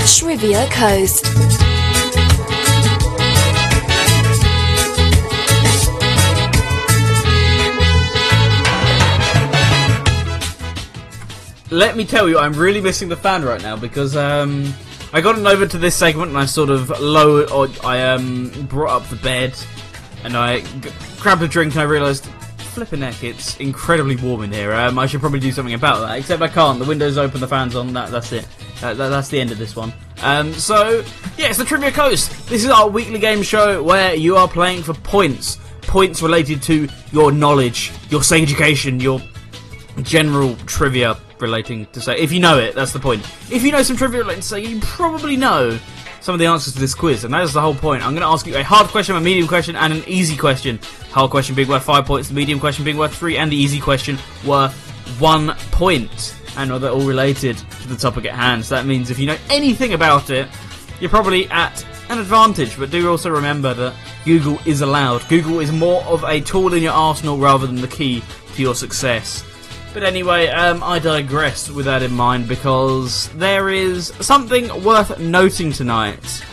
Trivia 0.06 0.68
Coast. 0.70 1.73
Let 11.74 11.98
me 11.98 12.06
tell 12.06 12.30
you, 12.30 12.38
I'm 12.38 12.54
really 12.54 12.82
missing 12.82 13.10
the 13.10 13.18
fan 13.18 13.44
right 13.44 13.62
now 13.62 13.76
because 13.76 14.16
um, 14.16 14.72
I 15.12 15.22
got 15.22 15.38
over 15.40 15.66
to 15.66 15.78
this 15.78 15.96
segment 15.96 16.30
and 16.30 16.38
I 16.38 16.46
sort 16.46 16.70
of 16.70 16.90
low, 17.02 17.46
or 17.48 17.68
I 17.84 18.02
um, 18.12 18.50
brought 18.70 18.92
up 18.92 19.10
the 19.10 19.16
bed 19.18 19.56
and 20.24 20.38
I 20.38 20.62
g- 20.62 20.92
grabbed 21.20 21.42
a 21.42 21.48
drink 21.48 21.74
and 21.74 21.82
I 21.82 21.86
realised, 21.86 22.26
flipping 22.26 23.00
neck, 23.00 23.24
it's 23.24 23.58
incredibly 23.58 24.16
warm 24.16 24.44
in 24.44 24.52
here. 24.52 24.72
Um, 24.72 25.00
I 25.00 25.08
should 25.08 25.20
probably 25.20 25.40
do 25.40 25.52
something 25.52 25.74
about 25.74 26.00
that. 26.02 26.20
Except 26.20 26.42
I 26.44 26.48
can't. 26.48 26.78
The 26.78 26.86
window's 26.86 27.18
open, 27.18 27.42
the 27.42 27.48
fan's 27.48 27.76
on. 27.76 27.92
That, 27.94 28.12
that's 28.12 28.32
it. 28.32 28.48
That, 28.82 28.98
that, 28.98 29.10
that's 29.10 29.30
the 29.30 29.40
end 29.40 29.52
of 29.52 29.58
this 29.58 29.76
one. 29.76 29.92
Um, 30.22 30.54
so 30.54 31.04
yeah, 31.38 31.50
it's 31.50 31.58
the 31.58 31.66
Trivia 31.66 31.92
Coast. 31.92 32.48
This 32.50 32.64
is 32.64 32.70
our 32.70 32.88
weekly 32.88 33.20
game 33.20 33.42
show 33.42 33.82
where 33.82 34.14
you 34.14 34.38
are 34.38 34.48
playing 34.48 34.84
for 34.84 34.94
points. 34.94 35.58
Points 35.82 36.22
related 36.22 36.62
to 36.64 36.88
your 37.12 37.32
knowledge, 37.32 37.92
your 38.10 38.22
education, 38.22 39.00
your 39.00 39.20
general 40.04 40.56
trivia 40.66 41.18
relating 41.44 41.86
to 41.88 42.00
Sega. 42.00 42.18
If 42.18 42.32
you 42.32 42.40
know 42.40 42.58
it, 42.58 42.74
that's 42.74 42.94
the 42.94 43.00
point. 43.00 43.22
If 43.52 43.62
you 43.62 43.72
know 43.72 43.84
some 43.84 43.96
trivia 43.96 44.22
relating 44.22 44.42
to 44.42 44.56
Sega, 44.56 44.68
you 44.68 44.80
probably 44.80 45.38
know 45.38 45.78
some 46.22 46.34
of 46.34 46.40
the 46.40 46.46
answers 46.46 46.74
to 46.74 46.80
this 46.80 46.96
quiz, 46.96 47.26
and 47.26 47.34
that 47.34 47.44
is 47.44 47.54
the 47.54 47.62
whole 47.62 47.76
point. 47.76 48.02
I'm 48.02 48.14
going 48.14 48.22
to 48.22 48.28
ask 48.28 48.48
you 48.48 48.56
a 48.56 48.64
hard 48.64 48.88
question, 48.88 49.16
a 49.16 49.22
medium 49.22 49.48
question, 49.48 49.76
and 49.76 49.92
an 49.92 50.04
easy 50.08 50.38
question. 50.38 50.80
Hard 51.12 51.30
question 51.30 51.54
being 51.54 51.68
worth 51.68 51.84
five 51.84 52.06
points, 52.06 52.30
the 52.30 52.34
medium 52.34 52.60
question 52.60 52.86
being 52.86 52.98
worth 52.98 53.14
three, 53.14 53.38
and 53.38 53.52
the 53.52 53.58
easy 53.58 53.80
question 53.80 54.18
worth 54.46 54.74
one 55.20 55.54
point. 55.72 56.36
And 56.56 56.72
they're 56.72 56.92
all 56.92 57.06
related 57.06 57.58
to 57.58 57.88
the 57.88 57.98
topic 57.98 58.26
at 58.26 58.36
hand. 58.36 58.64
So 58.64 58.76
that 58.76 58.86
means 58.86 59.12
if 59.12 59.20
you 59.20 59.26
know 59.26 59.38
anything 59.50 59.94
about 59.94 60.30
it, 60.30 60.48
you're 61.02 61.10
probably 61.10 61.50
at 61.50 61.86
an 62.10 62.20
advantage. 62.20 62.78
But 62.78 62.90
do 62.90 63.10
also 63.10 63.30
remember 63.30 63.74
that 63.74 63.94
Google 64.24 64.60
is 64.66 64.82
allowed. 64.82 65.28
Google 65.28 65.60
is 65.60 65.72
more 65.72 66.04
of 66.04 66.24
a 66.24 66.40
tool 66.40 66.74
in 66.74 66.84
your 66.84 66.94
arsenal 66.94 67.38
rather 67.38 67.68
than 67.68 67.82
the 67.82 67.88
key 67.88 68.24
to 68.56 68.62
your 68.62 68.76
success. 68.76 69.44
But 69.94 70.04
anyway, 70.04 70.48
um, 70.48 70.82
I 70.84 70.98
digress 70.98 71.70
with 71.70 71.86
that 71.86 72.02
in 72.02 72.12
mind 72.12 72.48
because 72.48 73.30
there 73.36 73.70
is 73.70 74.08
something 74.22 74.84
worth 74.84 75.20
noting 75.20 75.72
tonight, 75.72 76.44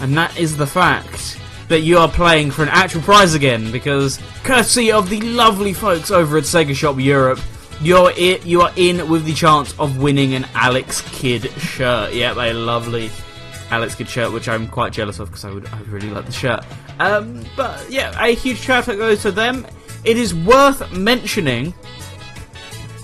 and 0.00 0.16
that 0.16 0.36
is 0.36 0.56
the 0.56 0.66
fact 0.66 1.38
that 1.68 1.80
you 1.80 1.98
are 1.98 2.08
playing 2.08 2.50
for 2.50 2.64
an 2.64 2.68
actual 2.70 3.00
prize 3.02 3.34
again. 3.34 3.70
Because 3.70 4.18
courtesy 4.42 4.90
of 4.90 5.08
the 5.08 5.20
lovely 5.20 5.72
folks 5.72 6.10
over 6.10 6.36
at 6.36 6.44
Sega 6.44 6.74
Shop 6.74 6.98
Europe, 6.98 7.38
you're 7.80 8.10
it. 8.16 8.44
You 8.44 8.62
are 8.62 8.72
in 8.74 9.08
with 9.08 9.24
the 9.24 9.34
chance 9.34 9.78
of 9.78 9.98
winning 9.98 10.34
an 10.34 10.44
Alex 10.54 11.00
Kidd 11.12 11.48
shirt. 11.60 12.12
Yep, 12.12 12.36
a 12.38 12.52
lovely 12.54 13.08
Alex 13.70 13.94
Kidd 13.94 14.08
shirt, 14.08 14.32
which 14.32 14.48
I'm 14.48 14.66
quite 14.66 14.92
jealous 14.92 15.20
of 15.20 15.28
because 15.28 15.44
I 15.44 15.52
would 15.52 15.66
I 15.66 15.80
really 15.82 16.10
like 16.10 16.26
the 16.26 16.32
shirt. 16.32 16.64
Um, 16.98 17.44
but 17.56 17.88
yeah, 17.88 18.20
a 18.20 18.34
huge 18.34 18.58
shout 18.58 18.88
out 18.88 18.96
goes 18.96 19.22
to 19.22 19.30
them. 19.30 19.64
It 20.04 20.16
is 20.16 20.34
worth 20.34 20.90
mentioning 20.92 21.72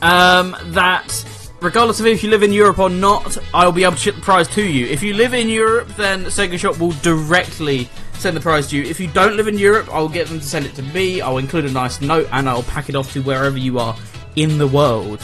um, 0.05 0.55
that 0.67 1.25
regardless 1.63 1.99
of 1.99 2.07
if 2.07 2.23
you 2.23 2.29
live 2.29 2.43
in 2.43 2.53
Europe 2.53 2.79
or 2.79 2.91
not, 2.91 3.39
I'll 3.55 3.73
be 3.73 3.85
able 3.85 3.95
to 3.95 3.99
ship 3.99 4.15
the 4.15 4.21
prize 4.21 4.47
to 4.49 4.63
you. 4.63 4.87
If 4.87 5.03
you 5.03 5.15
live 5.15 5.33
in 5.33 5.49
Europe, 5.49 5.89
then 5.97 6.25
Sega 6.27 6.59
Shop 6.59 6.79
will 6.79 6.93
directly 7.03 7.89
send 8.13 8.37
the 8.37 8.41
prize 8.41 8.69
to 8.69 8.77
you. 8.77 8.85
If 8.85 9.01
you 9.01 9.09
don't 9.09 9.37
live 9.37 9.49
in 9.49 9.59
Europe, 9.59 9.89
I'll 9.91 10.09
get 10.09 10.29
them 10.29 10.41
to 10.41 10.45
send 10.45 10.67
it 10.67 10.75
to 10.75 10.83
me. 10.83 11.23
I'll 11.23 11.39
include 11.39 11.65
a 11.65 11.71
nice 11.71 12.03
note 12.03 12.29
and 12.33 12.49
I'll 12.49 12.63
pack 12.65 12.91
it 12.91 12.95
off 12.95 13.13
to 13.15 13.23
wherever 13.23 13.57
you 13.57 13.79
are 13.79 13.97
in 14.37 14.59
the 14.59 14.67
world. 14.67 15.23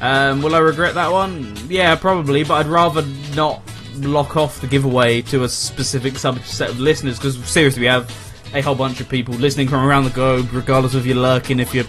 Um, 0.00 0.42
will 0.42 0.54
I 0.54 0.58
regret 0.58 0.94
that 0.94 1.10
one? 1.10 1.56
Yeah, 1.68 1.96
probably, 1.96 2.44
but 2.44 2.54
I'd 2.54 2.66
rather 2.66 3.04
not 3.34 3.62
lock 3.94 4.36
off 4.36 4.60
the 4.60 4.66
giveaway 4.66 5.22
to 5.22 5.44
a 5.44 5.48
specific 5.48 6.14
subset 6.14 6.68
of 6.68 6.78
listeners 6.78 7.18
because 7.18 7.42
seriously, 7.48 7.80
we 7.80 7.86
have 7.86 8.14
a 8.54 8.60
whole 8.60 8.74
bunch 8.74 9.00
of 9.00 9.08
people 9.08 9.34
listening 9.34 9.68
from 9.68 9.84
around 9.84 10.04
the 10.04 10.10
globe, 10.10 10.52
regardless 10.52 10.94
of 10.94 11.06
your 11.06 11.16
lurking, 11.16 11.60
if 11.60 11.74
you're 11.74 11.84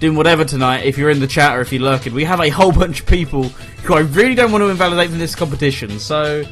doing 0.00 0.16
whatever 0.16 0.44
tonight, 0.44 0.84
if 0.84 0.96
you're 0.96 1.10
in 1.10 1.20
the 1.20 1.26
chat 1.26 1.56
or 1.56 1.60
if 1.60 1.72
you're 1.72 1.82
lurking, 1.82 2.14
we 2.14 2.24
have 2.24 2.40
a 2.40 2.48
whole 2.48 2.72
bunch 2.82 3.00
of 3.00 3.06
people 3.06 3.44
who 3.84 3.94
I 3.94 4.00
really 4.00 4.34
don't 4.34 4.52
want 4.52 4.62
to 4.62 4.68
invalidate 4.68 5.10
from 5.10 5.18
this 5.18 5.34
competition. 5.34 5.98
So, 5.98 6.44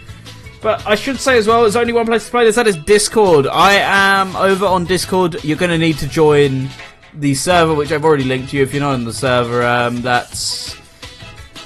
but 0.63 0.87
I 0.87 0.95
should 0.95 1.19
say 1.19 1.39
as 1.39 1.47
well, 1.47 1.63
there's 1.63 1.77
only 1.77 1.93
one 1.93 2.07
place 2.07 2.25
to 2.25 2.31
play 2.31 2.45
this. 2.45 2.57
That 2.57 2.67
is 2.67 2.77
Discord. 2.77 3.47
I 3.47 3.75
am 3.75 4.35
over 4.37 4.67
on 4.67 4.85
Discord. 4.85 5.45
You're 5.45 5.59
going 5.59 5.71
to 5.71 5.79
need 5.79 5.99
to 5.99 6.09
join 6.09 6.69
the 7.15 7.35
server, 7.35 7.75
which 7.75 7.93
I've 7.93 8.05
already 8.05 8.25
linked 8.25 8.51
to 8.51 8.57
you. 8.57 8.63
If 8.63 8.75
you're 8.75 8.83
not 8.83 8.95
on 8.95 9.05
the 9.05 9.13
server, 9.13 9.63
um, 9.63 10.03
that's 10.03 10.77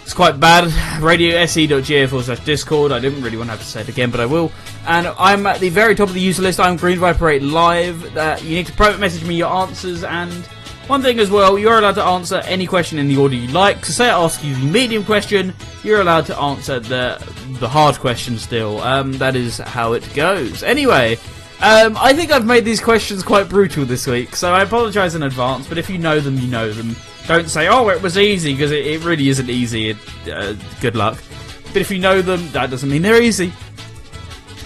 it's 0.02 0.14
quite 0.14 0.40
bad. 0.40 0.64
RadioSE.ga 1.00 2.06
forward 2.06 2.24
slash 2.24 2.44
Discord. 2.44 2.92
I 2.92 2.98
didn't 2.98 3.22
really 3.22 3.36
want 3.36 3.48
to 3.48 3.52
have 3.52 3.60
to 3.60 3.66
say 3.66 3.80
it 3.82 3.88
again, 3.88 4.10
but 4.10 4.20
I 4.20 4.26
will. 4.26 4.50
And 4.86 5.06
I'm 5.06 5.46
at 5.46 5.60
the 5.60 5.68
very 5.68 5.94
top 5.94 6.08
of 6.08 6.14
the 6.14 6.20
user 6.20 6.42
list. 6.42 6.58
I'm 6.58 6.76
Green 6.76 6.98
Viper 6.98 7.28
8 7.28 7.42
live. 7.42 8.16
Uh, 8.16 8.36
you 8.42 8.56
need 8.56 8.66
to 8.66 8.72
private 8.72 8.98
message 8.98 9.24
me 9.24 9.36
your 9.36 9.52
answers 9.52 10.02
and 10.04 10.48
One 10.90 11.02
thing 11.02 11.20
as 11.20 11.30
well, 11.30 11.56
you're 11.56 11.78
allowed 11.78 11.94
to 11.94 12.02
answer 12.02 12.42
any 12.46 12.66
question 12.66 12.98
in 12.98 13.06
the 13.06 13.16
order 13.16 13.36
you 13.36 13.46
like. 13.52 13.86
So 13.86 13.92
say 13.92 14.10
I 14.10 14.24
ask 14.24 14.42
you 14.42 14.56
the 14.56 14.66
medium 14.66 15.04
question, 15.04 15.54
you're 15.84 16.00
allowed 16.00 16.26
to 16.26 16.36
answer 16.36 16.80
the 16.80 17.16
the 17.60 17.68
hard 17.68 17.94
question 18.00 18.36
still. 18.38 18.80
Um, 18.80 19.12
that 19.18 19.36
is 19.36 19.58
how 19.58 19.92
it 19.92 20.12
goes. 20.14 20.64
Anyway, 20.64 21.16
um, 21.60 21.96
I 21.96 22.12
think 22.12 22.32
I've 22.32 22.44
made 22.44 22.64
these 22.64 22.80
questions 22.80 23.22
quite 23.22 23.48
brutal 23.48 23.84
this 23.84 24.08
week, 24.08 24.34
so 24.34 24.52
I 24.52 24.62
apologise 24.62 25.14
in 25.14 25.22
advance. 25.22 25.68
But 25.68 25.78
if 25.78 25.88
you 25.88 25.96
know 25.96 26.18
them, 26.18 26.36
you 26.38 26.48
know 26.48 26.72
them. 26.72 26.96
Don't 27.28 27.48
say, 27.48 27.68
"Oh, 27.68 27.88
it 27.90 28.02
was 28.02 28.18
easy," 28.18 28.52
because 28.52 28.72
it, 28.72 28.84
it, 28.84 29.04
really 29.04 29.28
isn't 29.28 29.48
easy. 29.48 29.90
It, 29.90 29.96
uh, 30.28 30.54
good 30.80 30.96
luck. 30.96 31.22
But 31.66 31.82
if 31.82 31.92
you 31.92 32.00
know 32.00 32.20
them, 32.20 32.50
that 32.50 32.68
doesn't 32.68 32.90
mean 32.90 33.02
they're 33.02 33.22
easy. 33.22 33.52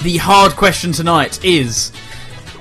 The 0.00 0.16
hard 0.16 0.52
question 0.52 0.90
tonight 0.90 1.44
is 1.44 1.92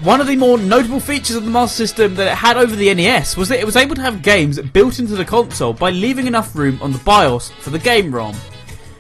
one 0.04 0.20
of 0.20 0.28
the 0.28 0.36
more 0.36 0.58
notable 0.58 1.00
features 1.00 1.38
of 1.38 1.46
the 1.46 1.50
Master 1.50 1.78
System 1.78 2.16
that 2.16 2.28
it 2.28 2.36
had 2.36 2.58
over 2.58 2.76
the 2.76 2.94
NES 2.94 3.38
was 3.38 3.48
that 3.48 3.60
it 3.60 3.66
was 3.66 3.78
able 3.78 3.96
to 3.96 4.02
have 4.02 4.22
games 4.22 4.60
built 4.60 5.00
into 5.00 5.16
the 5.16 5.24
console 5.24 5.72
by 5.72 5.92
leaving 5.92 6.28
enough 6.28 6.54
room 6.58 6.78
on 6.82 6.92
the 6.92 6.98
BIOS 7.00 7.52
for 7.52 7.70
the 7.70 7.80
game 7.80 8.14
ROM. 8.14 8.36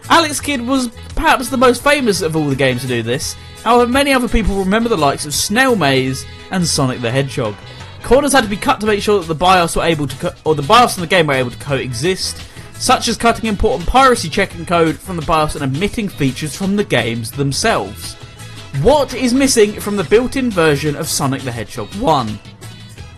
Alex 0.09 0.39
Kidd 0.39 0.65
was 0.65 0.87
perhaps 1.09 1.49
the 1.49 1.57
most 1.57 1.83
famous 1.83 2.21
of 2.21 2.37
all 2.37 2.47
the 2.47 2.55
games 2.55 2.83
to 2.83 2.87
do 2.87 3.03
this, 3.03 3.35
however, 3.63 3.91
many 3.91 4.13
other 4.13 4.29
people 4.29 4.57
remember 4.57 4.87
the 4.87 4.95
likes 4.95 5.25
of 5.25 5.33
Snail 5.33 5.75
Maze 5.75 6.25
and 6.51 6.65
Sonic 6.65 7.01
the 7.01 7.11
Hedgehog. 7.11 7.55
Corners 8.01 8.31
had 8.31 8.45
to 8.45 8.49
be 8.49 8.55
cut 8.55 8.79
to 8.79 8.85
make 8.85 9.01
sure 9.01 9.19
that 9.19 9.27
the 9.27 9.35
BIOS 9.35 9.75
were 9.75 9.83
able 9.83 10.07
to, 10.07 10.15
co- 10.15 10.35
or 10.45 10.55
the 10.55 10.61
BIOS 10.61 10.95
and 10.95 11.03
the 11.03 11.07
game 11.07 11.27
were 11.27 11.33
able 11.33 11.51
to 11.51 11.57
coexist, 11.57 12.41
such 12.75 13.09
as 13.09 13.17
cutting 13.17 13.49
important 13.49 13.89
piracy 13.89 14.29
checking 14.29 14.65
code 14.65 14.97
from 14.97 15.17
the 15.17 15.25
BIOS 15.25 15.55
and 15.55 15.63
omitting 15.63 16.07
features 16.07 16.55
from 16.55 16.77
the 16.77 16.83
games 16.85 17.29
themselves. 17.29 18.15
What 18.81 19.13
is 19.13 19.35
missing 19.35 19.79
from 19.79 19.95
the 19.97 20.03
built-in 20.03 20.49
version 20.49 20.95
of 20.95 21.07
Sonic 21.07 21.43
the 21.43 21.51
Hedgehog 21.51 21.93
1? 21.95 22.27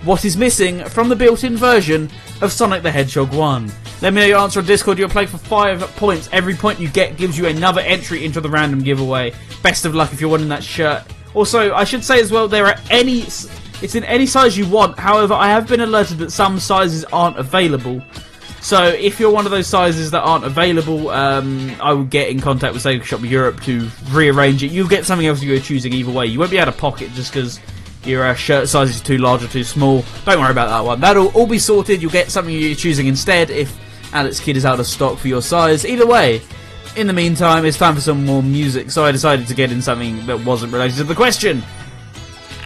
What 0.03 0.25
is 0.25 0.35
missing 0.35 0.83
from 0.83 1.07
the 1.07 1.15
built-in 1.15 1.55
version 1.55 2.09
of 2.41 2.51
Sonic 2.51 2.83
the 2.83 2.91
Hedgehog 2.91 3.33
1? 3.33 3.71
Let 4.01 4.13
me 4.13 4.21
know 4.21 4.27
your 4.27 4.39
answer 4.39 4.59
on 4.59 4.65
Discord. 4.65 4.99
You'll 4.99 5.09
play 5.09 5.25
for 5.25 5.37
five 5.37 5.79
points. 5.95 6.27
Every 6.33 6.55
point 6.55 6.79
you 6.79 6.89
get 6.89 7.15
gives 7.15 7.37
you 7.37 7.47
another 7.47 7.79
entry 7.81 8.25
into 8.25 8.41
the 8.41 8.49
random 8.49 8.81
giveaway. 8.83 9.33
Best 9.63 9.85
of 9.85 9.95
luck 9.95 10.11
if 10.11 10.19
you're 10.19 10.29
winning 10.29 10.49
that 10.49 10.63
shirt. 10.63 11.03
Also, 11.33 11.73
I 11.73 11.85
should 11.85 12.03
say 12.03 12.19
as 12.19 12.31
well, 12.31 12.49
there 12.49 12.67
are 12.67 12.75
any. 12.91 13.21
It's 13.81 13.95
in 13.95 14.03
any 14.03 14.25
size 14.25 14.57
you 14.57 14.67
want. 14.67 14.99
However, 14.99 15.33
I 15.33 15.47
have 15.47 15.67
been 15.67 15.81
alerted 15.81 16.17
that 16.17 16.31
some 16.31 16.59
sizes 16.59 17.05
aren't 17.05 17.37
available. 17.37 18.01
So 18.65 18.83
if 18.83 19.19
you're 19.19 19.29
one 19.29 19.45
of 19.45 19.51
those 19.51 19.67
sizes 19.67 20.09
that 20.09 20.21
aren't 20.21 20.43
available, 20.43 21.11
um, 21.11 21.75
I 21.79 21.93
will 21.93 22.03
get 22.03 22.29
in 22.29 22.39
contact 22.39 22.73
with 22.73 22.81
Sega 22.81 23.03
Shop 23.03 23.21
Europe 23.21 23.61
to 23.61 23.87
rearrange 24.09 24.63
it. 24.63 24.71
You'll 24.71 24.87
get 24.87 25.05
something 25.05 25.27
else 25.27 25.43
you're 25.43 25.59
choosing 25.59 25.93
either 25.93 26.11
way. 26.11 26.25
You 26.25 26.39
won't 26.39 26.49
be 26.49 26.59
out 26.59 26.67
of 26.67 26.75
pocket 26.75 27.11
just 27.11 27.31
because 27.31 27.59
your 28.05 28.25
uh, 28.25 28.33
shirt 28.33 28.67
size 28.67 28.89
is 28.89 29.01
too 29.01 29.19
large 29.19 29.43
or 29.43 29.47
too 29.49 29.63
small. 29.63 30.03
Don't 30.25 30.39
worry 30.39 30.49
about 30.49 30.69
that 30.69 30.83
one. 30.83 30.99
That'll 30.99 31.27
all 31.33 31.45
be 31.45 31.59
sorted. 31.59 32.01
You'll 32.01 32.09
get 32.09 32.31
something 32.31 32.51
you're 32.51 32.73
choosing 32.73 33.05
instead 33.05 33.51
if 33.51 33.77
Alex 34.15 34.39
Kidd 34.39 34.57
is 34.57 34.65
out 34.65 34.79
of 34.79 34.87
stock 34.87 35.19
for 35.19 35.27
your 35.27 35.43
size. 35.43 35.85
Either 35.85 36.07
way, 36.07 36.41
in 36.95 37.05
the 37.05 37.13
meantime, 37.13 37.65
it's 37.65 37.77
time 37.77 37.93
for 37.93 38.01
some 38.01 38.25
more 38.25 38.41
music. 38.41 38.89
So 38.89 39.05
I 39.05 39.11
decided 39.11 39.45
to 39.45 39.53
get 39.53 39.71
in 39.71 39.79
something 39.79 40.25
that 40.25 40.43
wasn't 40.43 40.73
related 40.73 40.97
to 40.97 41.03
the 41.03 41.13
question 41.13 41.61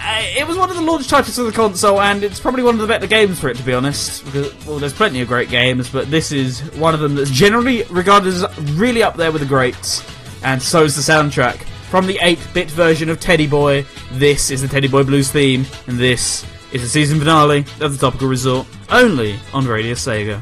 Uh, 0.09 0.23
it 0.35 0.47
was 0.47 0.57
one 0.57 0.71
of 0.71 0.75
the 0.75 0.81
launch 0.81 1.07
titles 1.07 1.37
of 1.37 1.45
the 1.45 1.51
console, 1.51 2.01
and 2.01 2.23
it's 2.23 2.39
probably 2.39 2.63
one 2.63 2.73
of 2.73 2.81
the 2.81 2.87
better 2.87 3.05
games 3.05 3.39
for 3.39 3.47
it, 3.47 3.55
to 3.55 3.61
be 3.61 3.73
honest. 3.75 4.25
Because, 4.25 4.65
well, 4.65 4.79
there's 4.79 4.91
plenty 4.91 5.21
of 5.21 5.27
great 5.27 5.49
games, 5.49 5.87
but 5.87 6.09
this 6.09 6.31
is 6.31 6.61
one 6.77 6.95
of 6.95 6.99
them 6.99 7.13
that's 7.13 7.29
generally 7.29 7.83
regarded 7.91 8.33
as 8.33 8.59
really 8.71 9.03
up 9.03 9.17
there 9.17 9.31
with 9.31 9.43
the 9.43 9.47
greats, 9.47 10.03
and 10.43 10.59
so 10.59 10.83
is 10.83 10.95
the 10.95 11.13
soundtrack. 11.13 11.57
From 11.91 12.07
the 12.07 12.17
8 12.23 12.39
bit 12.55 12.71
version 12.71 13.09
of 13.09 13.19
Teddy 13.19 13.45
Boy, 13.45 13.85
this 14.13 14.49
is 14.49 14.63
the 14.63 14.67
Teddy 14.67 14.87
Boy 14.87 15.03
Blues 15.03 15.29
theme, 15.31 15.63
and 15.85 15.99
this 15.99 16.43
is 16.73 16.81
the 16.81 16.89
season 16.89 17.19
finale 17.19 17.59
of 17.79 17.91
the 17.91 17.97
Topical 17.99 18.29
Resort, 18.29 18.65
only 18.89 19.39
on 19.53 19.67
Radio 19.67 19.93
Sega. 19.93 20.41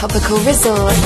Topical 0.00 0.38
Resort. 0.46 0.99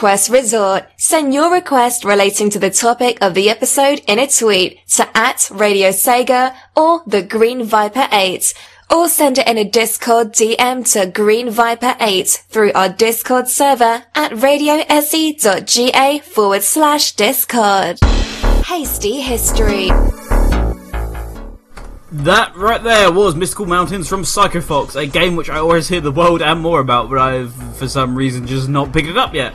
Request 0.00 0.30
Resort. 0.30 0.84
Send 0.96 1.34
your 1.34 1.52
request 1.52 2.06
relating 2.06 2.48
to 2.48 2.58
the 2.58 2.70
topic 2.70 3.18
of 3.20 3.34
the 3.34 3.50
episode 3.50 4.00
in 4.06 4.18
a 4.18 4.26
tweet 4.26 4.80
to 4.96 5.06
at 5.14 5.50
Radio 5.50 5.90
Sega 5.90 6.56
or 6.74 7.02
the 7.06 7.20
Green 7.20 7.64
Viper 7.64 8.08
8 8.10 8.54
or 8.88 9.10
send 9.10 9.36
it 9.36 9.46
in 9.46 9.58
a 9.58 9.64
Discord 9.68 10.32
DM 10.32 10.90
to 10.94 11.04
Green 11.04 11.50
Viper 11.50 11.96
8 12.00 12.44
through 12.48 12.72
our 12.72 12.88
Discord 12.88 13.48
server 13.48 14.04
at 14.14 14.32
radiose.ga 14.32 16.20
forward 16.20 16.62
slash 16.62 17.12
Discord. 17.12 17.98
Hasty 18.64 19.20
History. 19.20 19.90
That 22.12 22.56
right 22.56 22.82
there 22.82 23.12
was 23.12 23.36
Mystical 23.36 23.66
Mountains 23.66 24.08
from 24.08 24.24
Psycho 24.24 24.62
Fox, 24.62 24.96
a 24.96 25.06
game 25.06 25.36
which 25.36 25.50
I 25.50 25.58
always 25.58 25.88
hear 25.88 26.00
the 26.00 26.10
world 26.10 26.40
and 26.40 26.58
more 26.58 26.80
about, 26.80 27.10
but 27.10 27.18
I've 27.18 27.54
for 27.76 27.86
some 27.86 28.16
reason 28.16 28.46
just 28.46 28.68
not 28.68 28.94
picked 28.94 29.08
it 29.08 29.18
up 29.18 29.34
yet. 29.34 29.49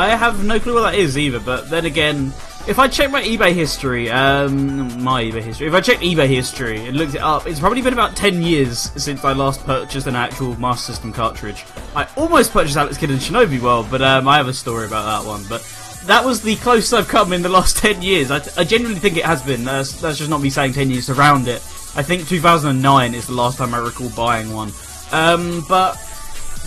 I 0.00 0.16
have 0.16 0.42
no 0.42 0.58
clue 0.58 0.72
what 0.72 0.90
that 0.90 0.94
is 0.94 1.18
either, 1.18 1.38
but 1.38 1.68
then 1.68 1.84
again, 1.84 2.32
if 2.66 2.78
I 2.78 2.88
check 2.88 3.10
my 3.10 3.20
eBay 3.22 3.52
history, 3.52 4.08
um, 4.08 5.02
my 5.02 5.22
eBay 5.24 5.42
history, 5.42 5.66
if 5.66 5.74
I 5.74 5.82
check 5.82 5.98
eBay 5.98 6.26
history 6.26 6.86
and 6.86 6.96
looked 6.96 7.14
it 7.14 7.20
up, 7.20 7.46
it's 7.46 7.60
probably 7.60 7.82
been 7.82 7.92
about 7.92 8.16
10 8.16 8.40
years 8.40 8.90
since 8.96 9.22
I 9.26 9.34
last 9.34 9.62
purchased 9.66 10.06
an 10.06 10.16
actual 10.16 10.58
Master 10.58 10.92
System 10.92 11.12
cartridge. 11.12 11.66
I 11.94 12.08
almost 12.16 12.50
purchased 12.50 12.78
Alex 12.78 12.96
Kidd 12.96 13.10
in 13.10 13.18
Shinobi 13.18 13.60
World, 13.60 13.88
but 13.90 14.00
um, 14.00 14.26
I 14.26 14.38
have 14.38 14.48
a 14.48 14.54
story 14.54 14.86
about 14.86 15.04
that 15.04 15.28
one, 15.28 15.44
but 15.50 15.60
that 16.06 16.24
was 16.24 16.40
the 16.40 16.56
closest 16.56 16.94
I've 16.94 17.06
come 17.06 17.34
in 17.34 17.42
the 17.42 17.50
last 17.50 17.76
10 17.82 18.00
years. 18.00 18.30
I, 18.30 18.40
I 18.56 18.64
genuinely 18.64 19.00
think 19.00 19.18
it 19.18 19.26
has 19.26 19.42
been. 19.42 19.64
That's, 19.64 20.00
that's 20.00 20.16
just 20.16 20.30
not 20.30 20.40
me 20.40 20.48
saying 20.48 20.72
10 20.72 20.88
years 20.88 21.10
around 21.10 21.46
it. 21.46 21.60
I 21.94 22.02
think 22.02 22.26
2009 22.26 23.14
is 23.14 23.26
the 23.26 23.34
last 23.34 23.58
time 23.58 23.74
I 23.74 23.78
recall 23.78 24.08
buying 24.16 24.50
one. 24.54 24.72
Um, 25.12 25.62
but 25.68 25.98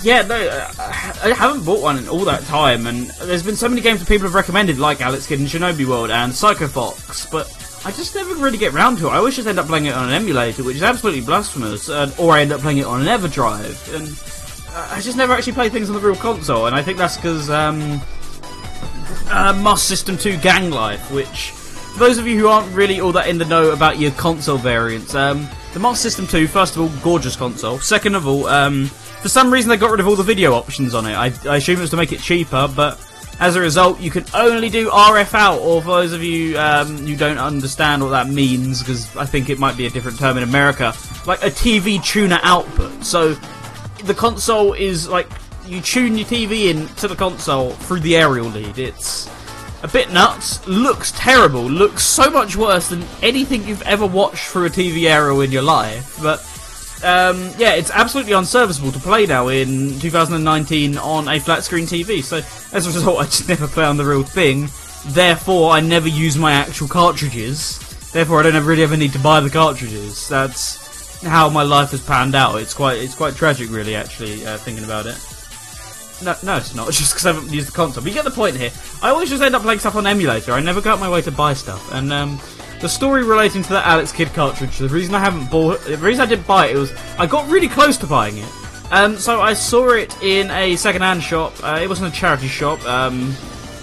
yeah, 0.03 0.21
no, 0.21 0.67
I 1.23 1.33
haven't 1.33 1.63
bought 1.63 1.81
one 1.81 1.97
in 1.97 2.09
all 2.09 2.25
that 2.25 2.43
time, 2.43 2.85
and 2.85 3.05
there's 3.21 3.43
been 3.43 3.55
so 3.55 3.69
many 3.69 3.79
games 3.79 4.01
that 4.01 4.09
people 4.09 4.27
have 4.27 4.35
recommended, 4.35 4.77
like 4.77 4.99
Alex 4.99 5.25
Kidd 5.25 5.39
in 5.39 5.45
Shinobi 5.45 5.85
World 5.85 6.11
and 6.11 6.33
Psycho 6.33 6.67
Fox, 6.67 7.25
but 7.27 7.47
I 7.85 7.91
just 7.91 8.13
never 8.13 8.35
really 8.35 8.57
get 8.57 8.73
round 8.73 8.97
to 8.97 9.07
it. 9.07 9.11
I 9.11 9.17
always 9.17 9.37
just 9.37 9.47
end 9.47 9.57
up 9.57 9.67
playing 9.67 9.85
it 9.85 9.93
on 9.93 10.09
an 10.09 10.13
emulator, 10.13 10.65
which 10.65 10.75
is 10.75 10.83
absolutely 10.83 11.21
blasphemous, 11.21 11.89
or 11.89 12.33
I 12.33 12.41
end 12.41 12.51
up 12.51 12.59
playing 12.59 12.79
it 12.79 12.85
on 12.85 13.01
an 13.01 13.07
EverDrive, 13.07 13.95
and 13.95 14.07
I 14.91 14.99
just 14.99 15.15
never 15.15 15.31
actually 15.31 15.53
play 15.53 15.69
things 15.69 15.89
on 15.89 15.95
the 15.95 16.01
real 16.01 16.15
console, 16.15 16.65
and 16.65 16.75
I 16.75 16.81
think 16.81 16.97
that's 16.97 17.15
because 17.15 17.49
um, 17.49 18.01
uh, 19.29 19.57
Master 19.63 19.95
System 19.95 20.17
2 20.17 20.37
Gang 20.39 20.71
Life, 20.71 21.09
which 21.09 21.51
for 21.51 21.99
those 21.99 22.17
of 22.17 22.27
you 22.27 22.37
who 22.37 22.47
aren't 22.47 22.69
really 22.75 22.99
all 22.99 23.13
that 23.13 23.27
in 23.27 23.37
the 23.37 23.45
know 23.45 23.71
about 23.71 23.97
your 23.97 24.11
console 24.11 24.57
variants, 24.57 25.15
um, 25.15 25.47
the 25.73 25.79
Master 25.79 26.09
System 26.09 26.27
2, 26.27 26.47
first 26.47 26.75
of 26.75 26.81
all, 26.81 26.89
gorgeous 27.01 27.37
console. 27.37 27.79
Second 27.79 28.15
of 28.15 28.27
all, 28.27 28.45
um, 28.47 28.91
for 29.23 29.29
some 29.29 29.51
reason 29.51 29.69
they 29.69 29.77
got 29.77 29.89
rid 29.89 30.01
of 30.01 30.07
all 30.07 30.17
the 30.17 30.23
video 30.23 30.53
options 30.53 30.93
on 30.93 31.05
it. 31.05 31.13
I, 31.13 31.31
I 31.49 31.55
assume 31.55 31.77
it 31.77 31.81
was 31.81 31.89
to 31.91 31.97
make 31.97 32.11
it 32.11 32.19
cheaper, 32.19 32.69
but 32.75 32.99
as 33.39 33.55
a 33.55 33.61
result, 33.61 34.01
you 34.01 34.11
can 34.11 34.25
only 34.33 34.69
do 34.69 34.89
RF 34.89 35.33
out, 35.33 35.59
or 35.61 35.81
for 35.81 36.01
those 36.01 36.11
of 36.11 36.21
you 36.21 36.59
um, 36.59 36.97
who 36.97 37.15
don't 37.15 37.37
understand 37.37 38.03
what 38.03 38.09
that 38.09 38.27
means, 38.27 38.79
because 38.79 39.15
I 39.15 39.25
think 39.25 39.49
it 39.49 39.59
might 39.59 39.77
be 39.77 39.85
a 39.85 39.89
different 39.89 40.19
term 40.19 40.35
in 40.35 40.43
America, 40.43 40.93
like 41.25 41.41
a 41.41 41.49
TV 41.49 42.03
tuner 42.03 42.39
output. 42.43 43.03
So 43.05 43.33
the 44.03 44.13
console 44.13 44.73
is 44.73 45.07
like 45.07 45.29
you 45.65 45.79
tune 45.79 46.17
your 46.17 46.27
TV 46.27 46.69
in 46.69 46.87
to 46.95 47.07
the 47.07 47.15
console 47.15 47.71
through 47.71 48.01
the 48.01 48.17
aerial 48.17 48.47
lead. 48.47 48.77
It's 48.77 49.29
a 49.83 49.87
bit 49.87 50.11
nuts, 50.11 50.67
looks 50.67 51.13
terrible, 51.13 51.63
looks 51.63 52.03
so 52.03 52.29
much 52.29 52.57
worse 52.57 52.89
than 52.89 53.03
anything 53.21 53.63
you've 53.63 53.81
ever 53.83 54.05
watched 54.05 54.47
through 54.47 54.65
a 54.65 54.69
TV 54.69 55.09
aerial 55.09 55.39
in 55.39 55.51
your 55.51 55.61
life. 55.61 56.19
But 56.21 56.41
um, 57.03 57.51
yeah, 57.57 57.73
it's 57.73 57.91
absolutely 57.91 58.33
unserviceable 58.33 58.91
to 58.91 58.99
play 58.99 59.25
now 59.25 59.49
in 59.49 59.99
2019 59.99 60.97
on 60.97 61.27
a 61.27 61.39
flat 61.39 61.63
screen 61.63 61.85
TV. 61.85 62.23
So 62.23 62.37
as 62.75 62.85
a 62.85 62.89
result, 62.89 63.19
I 63.19 63.23
just 63.25 63.47
never 63.47 63.67
play 63.67 63.85
on 63.85 63.97
the 63.97 64.05
real 64.05 64.23
thing. 64.23 64.69
Therefore, 65.07 65.71
I 65.71 65.81
never 65.81 66.07
use 66.07 66.37
my 66.37 66.53
actual 66.53 66.87
cartridges. 66.87 67.79
Therefore, 68.11 68.39
I 68.39 68.43
don't 68.43 68.55
ever 68.55 68.67
really 68.67 68.83
ever 68.83 68.95
need 68.95 69.11
to 69.13 69.19
buy 69.19 69.39
the 69.41 69.49
cartridges. 69.49 70.29
That's 70.29 71.21
how 71.23 71.49
my 71.49 71.63
life 71.63 71.91
has 71.91 72.01
panned 72.01 72.35
out. 72.35 72.55
It's 72.61 72.73
quite 72.73 72.99
it's 72.99 73.15
quite 73.15 73.35
tragic, 73.35 73.69
really, 73.69 73.95
actually, 73.95 74.45
uh, 74.45 74.57
thinking 74.57 74.85
about 74.85 75.05
it. 75.05 75.17
No, 76.23 76.35
no, 76.43 76.57
it's 76.57 76.73
not. 76.73 76.87
It's 76.87 76.97
just 76.99 77.13
because 77.13 77.25
I 77.25 77.33
haven't 77.33 77.51
used 77.51 77.67
the 77.67 77.71
console. 77.73 78.03
But 78.03 78.09
you 78.09 78.15
get 78.15 78.23
the 78.23 78.31
point 78.31 78.55
here. 78.55 78.71
I 79.01 79.09
always 79.09 79.29
just 79.29 79.43
end 79.43 79.55
up 79.55 79.61
playing 79.61 79.79
stuff 79.79 79.95
on 79.95 80.07
emulator. 80.07 80.53
I 80.53 80.61
never 80.61 80.79
go 80.79 80.91
out 80.91 80.99
my 80.99 81.09
way 81.09 81.21
to 81.23 81.31
buy 81.31 81.53
stuff. 81.53 81.91
And 81.91 82.13
um, 82.13 82.39
the 82.83 82.89
story 82.89 83.23
relating 83.23 83.63
to 83.63 83.69
that 83.69 83.87
Alex 83.87 84.11
Kidd 84.11 84.33
cartridge, 84.33 84.77
the 84.77 84.89
reason 84.89 85.15
I 85.15 85.19
haven't 85.19 85.49
bought, 85.49 85.79
the 85.85 85.97
reason 85.99 86.21
I 86.21 86.25
didn't 86.25 86.45
buy 86.45 86.67
it, 86.67 86.75
was 86.75 86.91
I 87.17 87.25
got 87.25 87.49
really 87.49 87.69
close 87.69 87.95
to 87.99 88.05
buying 88.05 88.37
it. 88.37 88.49
Um, 88.91 89.15
so 89.15 89.39
I 89.39 89.53
saw 89.53 89.91
it 89.91 90.21
in 90.21 90.51
a 90.51 90.75
second-hand 90.75 91.23
shop. 91.23 91.53
Uh, 91.63 91.79
it 91.81 91.87
wasn't 91.87 92.13
a 92.13 92.15
charity 92.15 92.49
shop. 92.49 92.83
Um, 92.85 93.33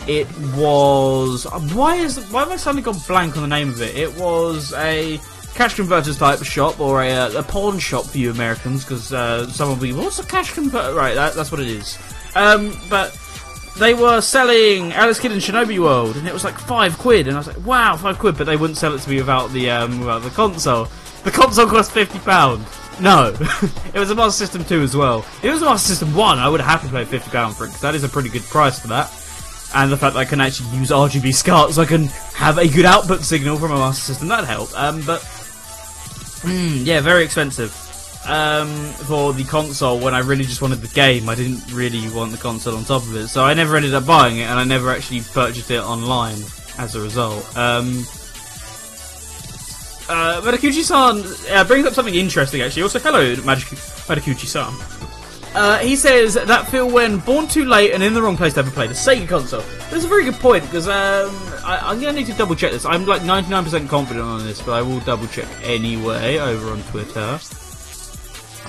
it 0.06 0.28
was 0.54 1.46
why 1.72 1.96
is 1.96 2.18
why 2.30 2.40
have 2.40 2.52
I 2.52 2.56
suddenly 2.56 2.82
gone 2.82 2.98
blank 3.08 3.36
on 3.38 3.42
the 3.42 3.48
name 3.48 3.70
of 3.70 3.80
it? 3.80 3.96
It 3.96 4.14
was 4.16 4.74
a 4.74 5.18
cash 5.54 5.76
converters 5.76 6.18
type 6.18 6.42
shop 6.44 6.78
or 6.78 7.02
a, 7.02 7.34
a 7.38 7.42
pawn 7.42 7.78
shop 7.78 8.04
for 8.04 8.18
you 8.18 8.30
Americans 8.30 8.84
because 8.84 9.14
uh, 9.14 9.48
someone 9.48 9.78
will 9.78 9.82
be 9.82 9.92
what's 9.94 10.18
a 10.18 10.26
cash 10.26 10.52
converter? 10.52 10.94
Right, 10.94 11.14
that, 11.14 11.32
that's 11.32 11.50
what 11.50 11.60
it 11.62 11.68
is. 11.68 11.98
Um, 12.34 12.76
but 12.90 13.16
they 13.78 13.94
were 13.94 14.20
selling 14.20 14.92
Alex 14.92 15.20
Kidd 15.20 15.32
in 15.32 15.38
Shinobi 15.38 15.78
World, 15.78 16.16
and 16.16 16.26
it 16.26 16.32
was 16.32 16.44
like 16.44 16.58
five 16.58 16.98
quid, 16.98 17.26
and 17.26 17.36
I 17.36 17.40
was 17.40 17.46
like, 17.46 17.64
wow, 17.64 17.96
five 17.96 18.18
quid, 18.18 18.36
but 18.36 18.44
they 18.44 18.56
wouldn't 18.56 18.78
sell 18.78 18.94
it 18.94 19.00
to 19.00 19.10
me 19.10 19.16
without 19.16 19.50
the 19.52 19.70
um, 19.70 20.00
without 20.00 20.22
the 20.22 20.30
console. 20.30 20.88
the 21.24 21.30
console 21.30 21.66
cost 21.66 21.92
fifty 21.92 22.18
pound. 22.18 22.64
No, 23.00 23.28
it 23.94 23.98
was 23.98 24.10
a 24.10 24.14
Master 24.14 24.44
System 24.44 24.62
2 24.62 24.82
as 24.82 24.94
well. 24.94 25.20
If 25.20 25.44
it 25.44 25.50
was 25.50 25.62
a 25.62 25.64
Master 25.64 25.88
System 25.88 26.14
1, 26.14 26.38
I 26.38 26.50
would 26.50 26.60
have 26.60 26.82
to 26.82 26.88
pay 26.90 27.04
fifty 27.04 27.30
pound 27.30 27.56
for 27.56 27.64
it 27.64 27.68
because 27.68 27.80
that 27.80 27.94
is 27.94 28.04
a 28.04 28.08
pretty 28.08 28.28
good 28.28 28.42
price 28.42 28.78
for 28.78 28.88
that. 28.88 29.10
And 29.74 29.90
the 29.90 29.96
fact 29.96 30.14
that 30.14 30.20
I 30.20 30.24
can 30.26 30.40
actually 30.40 30.76
use 30.76 30.90
RGB 30.90 31.32
SCART 31.32 31.72
so 31.72 31.82
I 31.82 31.86
can 31.86 32.06
have 32.34 32.58
a 32.58 32.68
good 32.68 32.84
output 32.84 33.20
signal 33.22 33.56
from 33.56 33.70
a 33.70 33.76
Master 33.76 34.02
System 34.02 34.28
that 34.28 34.44
help. 34.44 34.68
Um, 34.78 35.00
but 35.06 35.20
mm, 36.42 36.84
yeah, 36.84 37.00
very 37.00 37.24
expensive 37.24 37.72
um, 38.30 38.68
for 39.08 39.32
the 39.32 39.42
console 39.44 39.98
when 39.98 40.14
I 40.14 40.20
really 40.20 40.44
just 40.44 40.62
wanted 40.62 40.78
the 40.78 40.94
game. 40.94 41.28
I 41.28 41.34
didn't 41.34 41.72
really 41.72 42.08
want 42.10 42.30
the 42.30 42.38
console 42.38 42.76
on 42.76 42.84
top 42.84 43.02
of 43.02 43.14
it, 43.16 43.28
so 43.28 43.44
I 43.44 43.54
never 43.54 43.76
ended 43.76 43.92
up 43.92 44.06
buying 44.06 44.38
it, 44.38 44.44
and 44.44 44.58
I 44.58 44.64
never 44.64 44.90
actually 44.90 45.22
purchased 45.22 45.70
it 45.70 45.80
online 45.80 46.38
as 46.78 46.94
a 46.94 47.00
result. 47.00 47.44
Um, 47.56 48.06
uh, 50.08 50.40
Matakuchi-san 50.42 51.54
uh, 51.54 51.64
brings 51.64 51.86
up 51.86 51.92
something 51.92 52.14
interesting, 52.14 52.62
actually. 52.62 52.82
Also, 52.82 53.00
hello, 53.00 53.34
Matakuchi-san. 53.34 54.72
Uh, 55.52 55.78
he 55.78 55.96
says 55.96 56.34
that 56.34 56.68
feel 56.68 56.88
when 56.88 57.18
born 57.18 57.48
too 57.48 57.64
late 57.64 57.90
and 57.92 58.04
in 58.04 58.14
the 58.14 58.22
wrong 58.22 58.36
place 58.36 58.54
to 58.54 58.60
ever 58.60 58.70
play 58.70 58.86
the 58.86 58.94
Sega 58.94 59.26
console. 59.26 59.62
That's 59.90 60.04
a 60.04 60.08
very 60.08 60.22
good 60.22 60.34
point 60.34 60.62
because 60.62 60.86
um, 60.86 61.34
I, 61.64 61.90
am 61.90 62.00
going 62.00 62.14
to 62.14 62.20
need 62.20 62.28
to 62.30 62.38
double 62.38 62.54
check 62.54 62.70
this. 62.70 62.84
I'm 62.84 63.04
like 63.04 63.22
99% 63.22 63.88
confident 63.88 64.24
on 64.24 64.44
this, 64.44 64.62
but 64.62 64.72
I 64.72 64.82
will 64.82 65.00
double 65.00 65.26
check 65.26 65.48
anyway 65.64 66.38
over 66.38 66.70
on 66.70 66.80
Twitter. 66.84 67.40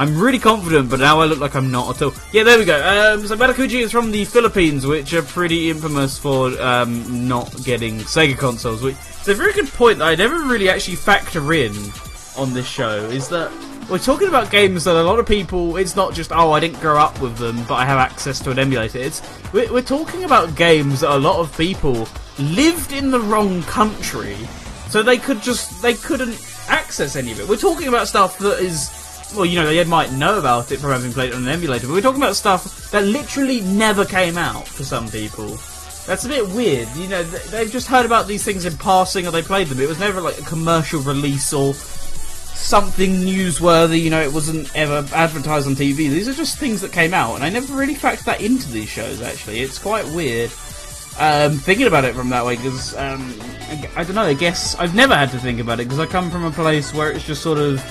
I'm 0.02 0.20
really 0.20 0.39
confident, 0.39 0.89
but 0.89 0.99
now 0.99 1.22
I 1.22 1.26
look 1.26 1.38
like 1.38 1.54
I'm 1.54 1.70
not 1.70 1.95
at 1.95 2.02
all. 2.02 2.12
Yeah, 2.32 2.41
there 2.41 2.58
we 2.58 2.66
go. 2.66 2.76
Um, 2.76 3.28
so 3.28 3.38
Matakuchi 3.38 3.82
is 3.82 3.91
from 3.91 4.10
the 4.10 4.26
Philippines, 4.26 4.88
which 4.88 5.14
are 5.14 5.22
pretty 5.22 5.70
infamous 5.70 6.18
for 6.18 6.60
um, 6.60 7.28
not 7.28 7.56
getting 7.64 7.99
Sega 7.99 8.36
consoles. 8.36 8.82
Which 8.82 8.95
it's 8.95 9.28
a 9.28 9.36
very 9.36 9.54
good 9.54 9.68
point 9.68 9.99
that 9.99 10.08
I 10.08 10.16
never 10.16 10.39
really 10.47 10.70
actually 10.70 10.95
factor 10.95 11.54
in 11.54 11.72
on 12.36 12.52
this 12.52 12.66
show. 12.66 12.95
Is 13.12 13.30
that 13.30 13.52
we're 13.91 13.99
talking 13.99 14.28
about 14.28 14.49
games 14.49 14.86
that 14.86 14.95
a 14.95 15.04
lot 15.04 15.20
of 15.20 15.28
people. 15.28 15.78
It's 15.78 15.95
not 15.95 16.16
just 16.16 16.32
oh 16.32 16.52
I 16.52 16.60
didn't 16.60 16.80
grow 16.80 16.97
up 16.97 17.22
with 17.22 17.38
them, 17.38 17.64
but 17.66 17.76
I 17.76 17.86
have 17.86 17.99
access 17.99 18.39
to 18.39 18.49
an 18.49 18.58
emulator. 18.58 18.97
It's 18.97 19.22
we're, 19.54 19.72
we're 19.72 19.84
talking 19.84 20.24
about 20.24 20.56
games 20.56 21.02
that 21.02 21.12
a 21.12 21.20
lot 21.20 21.39
of 21.39 21.56
people 21.56 22.08
lived 22.39 22.91
in 22.91 23.12
the 23.12 23.20
wrong 23.20 23.62
country, 23.64 24.36
so 24.89 25.04
they 25.04 25.20
could 25.20 25.43
just 25.43 25.80
they 25.84 25.93
couldn't 25.93 26.43
access 26.70 27.16
any 27.16 27.34
of 27.34 27.39
it. 27.39 27.47
We're 27.47 27.58
talking 27.58 27.88
about 27.88 28.08
stuff 28.08 28.39
that 28.39 28.58
is 28.62 29.01
well, 29.36 29.46
you 29.46 29.56
know, 29.56 29.66
they 29.66 29.84
might 29.84 30.12
know 30.12 30.40
about 30.40 30.72
it 30.72 30.80
from 30.80 30.92
having 30.92 31.14
played 31.14 31.30
it 31.30 31.36
on 31.36 31.44
an 31.44 31.50
emulator, 31.50 31.88
but 31.88 31.94
we're 31.94 32.02
talking 32.02 32.22
about 32.22 32.36
stuff 32.36 32.92
that 32.92 33.04
literally 33.04 33.62
never 33.62 34.06
came 34.06 34.38
out 34.38 34.68
for 34.68 34.84
some 34.84 35.08
people. 35.10 35.58
That's 36.08 36.26
a 36.26 36.30
bit 36.30 36.48
weird. 36.50 36.88
You 36.96 37.08
know, 37.08 37.24
they've 37.24 37.72
just 37.72 37.88
heard 37.88 38.06
about 38.06 38.28
these 38.28 38.44
things 38.44 38.66
in 38.66 38.76
passing 38.78 39.28
or 39.28 39.32
they 39.32 39.44
played 39.44 39.68
them. 39.68 39.80
It 39.80 39.88
was 39.88 40.00
never 40.00 40.20
like 40.20 40.40
a 40.40 40.44
commercial 40.44 41.00
release 41.02 41.54
or 41.54 41.74
something 41.74 43.12
newsworthy. 43.22 44.02
You 44.02 44.10
know, 44.10 44.22
it 44.22 44.34
wasn't 44.34 44.76
ever 44.76 45.06
advertised 45.14 45.68
on 45.68 45.74
TV. 45.74 45.96
These 45.96 46.28
are 46.28 46.34
just 46.34 46.58
things 46.58 46.82
that 46.82 46.92
came 46.92 47.14
out, 47.14 47.36
and 47.36 47.44
I 47.44 47.50
never 47.50 47.74
really 47.76 47.96
factored 47.96 48.26
that 48.26 48.42
into 48.42 48.70
these 48.72 48.90
shows. 48.90 49.22
Actually, 49.22 49.62
it's 49.62 49.78
quite 49.78 50.06
weird. 50.08 50.52
Um, 51.20 51.58
thinking 51.58 51.88
about 51.88 52.06
it 52.06 52.16
from 52.16 52.30
that 52.30 52.46
way 52.46 52.56
because 52.56 52.96
um, 52.96 53.36
I, 53.70 53.90
I 53.98 54.04
don't 54.04 54.16
know. 54.16 54.22
I 54.22 54.34
guess 54.34 54.76
I've 54.76 54.96
never 54.96 55.14
had 55.14 55.30
to 55.32 55.40
think 55.40 55.60
about 55.60 55.80
it 55.80 55.84
because 55.84 56.00
I 56.00 56.06
come 56.06 56.32
from 56.32 56.46
a 56.46 56.52
place 56.52 56.94
where 56.94 57.12
it's 57.12 57.26
just 57.26 57.44
sort 57.44 57.60
of 57.60 57.84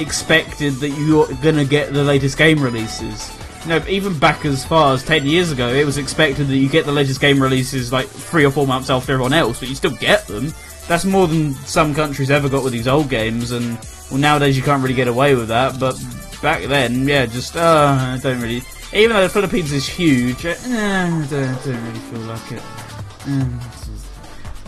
expected 0.00 0.74
that 0.74 0.90
you're 0.90 1.26
gonna 1.42 1.64
get 1.64 1.92
the 1.92 2.02
latest 2.04 2.38
game 2.38 2.60
releases. 2.60 3.30
You 3.62 3.70
know, 3.70 3.84
even 3.88 4.18
back 4.18 4.44
as 4.44 4.64
far 4.64 4.94
as 4.94 5.04
10 5.04 5.26
years 5.26 5.50
ago, 5.50 5.68
it 5.68 5.84
was 5.84 5.98
expected 5.98 6.46
that 6.48 6.56
you 6.56 6.68
get 6.68 6.86
the 6.86 6.92
latest 6.92 7.20
game 7.20 7.42
releases 7.42 7.92
like 7.92 8.06
three 8.06 8.44
or 8.44 8.50
four 8.50 8.66
months 8.66 8.88
after 8.88 9.12
everyone 9.12 9.32
else, 9.32 9.60
but 9.60 9.68
you 9.68 9.74
still 9.74 9.96
get 9.96 10.26
them. 10.26 10.52
That's 10.86 11.04
more 11.04 11.26
than 11.26 11.54
some 11.54 11.94
countries 11.94 12.30
ever 12.30 12.48
got 12.48 12.64
with 12.64 12.72
these 12.72 12.88
old 12.88 13.10
games, 13.10 13.50
and 13.50 13.78
well, 14.10 14.18
nowadays 14.18 14.56
you 14.56 14.62
can't 14.62 14.82
really 14.82 14.94
get 14.94 15.08
away 15.08 15.34
with 15.34 15.48
that, 15.48 15.78
but 15.78 16.00
back 16.40 16.64
then, 16.64 17.06
yeah, 17.06 17.26
just, 17.26 17.56
uh, 17.56 17.96
I 17.98 18.18
don't 18.22 18.40
really. 18.40 18.62
Even 18.94 19.16
though 19.16 19.22
the 19.22 19.28
Philippines 19.28 19.70
is 19.72 19.86
huge, 19.86 20.46
uh, 20.46 20.54
I 20.64 21.26
don't, 21.28 21.64
don't 21.64 21.84
really 21.84 21.98
feel 21.98 22.20
like 22.20 22.52
it. 22.52 22.62
Uh, 23.26 23.48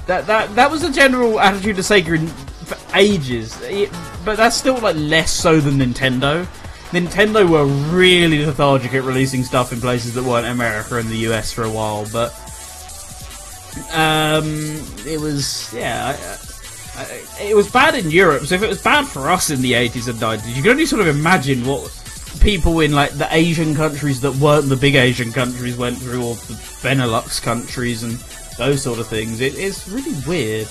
that, 0.06 0.26
that, 0.26 0.54
that 0.56 0.70
was 0.70 0.82
the 0.82 0.90
general 0.90 1.40
attitude 1.40 1.78
of 1.78 1.84
Sega 1.84 2.18
in 2.18 2.49
for 2.74 2.96
ages. 2.96 3.60
It, 3.62 3.90
but 4.24 4.36
that's 4.36 4.56
still 4.56 4.78
like 4.78 4.96
less 4.96 5.30
so 5.30 5.60
than 5.60 5.78
Nintendo. 5.78 6.46
Nintendo 6.90 7.48
were 7.48 7.66
really 7.94 8.44
lethargic 8.44 8.94
at 8.94 9.04
releasing 9.04 9.44
stuff 9.44 9.72
in 9.72 9.80
places 9.80 10.14
that 10.14 10.24
weren't 10.24 10.46
America 10.46 10.96
and 10.96 11.08
the 11.08 11.18
US 11.28 11.52
for 11.52 11.62
a 11.62 11.70
while, 11.70 12.06
but 12.12 12.32
um, 13.92 14.44
it 15.06 15.20
was 15.20 15.72
yeah, 15.72 16.16
I, 16.96 17.22
it 17.40 17.54
was 17.54 17.70
bad 17.70 17.94
in 17.94 18.10
Europe. 18.10 18.42
So 18.44 18.56
if 18.56 18.62
it 18.62 18.68
was 18.68 18.82
bad 18.82 19.06
for 19.06 19.30
us 19.30 19.50
in 19.50 19.62
the 19.62 19.72
80s 19.72 20.08
and 20.08 20.18
90s, 20.18 20.56
you 20.56 20.62
can 20.62 20.72
only 20.72 20.86
sort 20.86 21.02
of 21.02 21.08
imagine 21.08 21.64
what 21.64 21.96
people 22.40 22.80
in 22.80 22.92
like 22.92 23.12
the 23.12 23.28
Asian 23.30 23.74
countries 23.74 24.20
that 24.22 24.34
weren't 24.36 24.68
the 24.68 24.76
big 24.76 24.94
Asian 24.94 25.32
countries 25.32 25.76
went 25.76 25.98
through, 25.98 26.24
or 26.24 26.34
the 26.34 26.54
Benelux 26.82 27.40
countries 27.40 28.02
and 28.02 28.14
those 28.58 28.82
sort 28.82 28.98
of 28.98 29.06
things. 29.06 29.40
It, 29.40 29.54
it's 29.56 29.88
really 29.88 30.14
weird. 30.26 30.68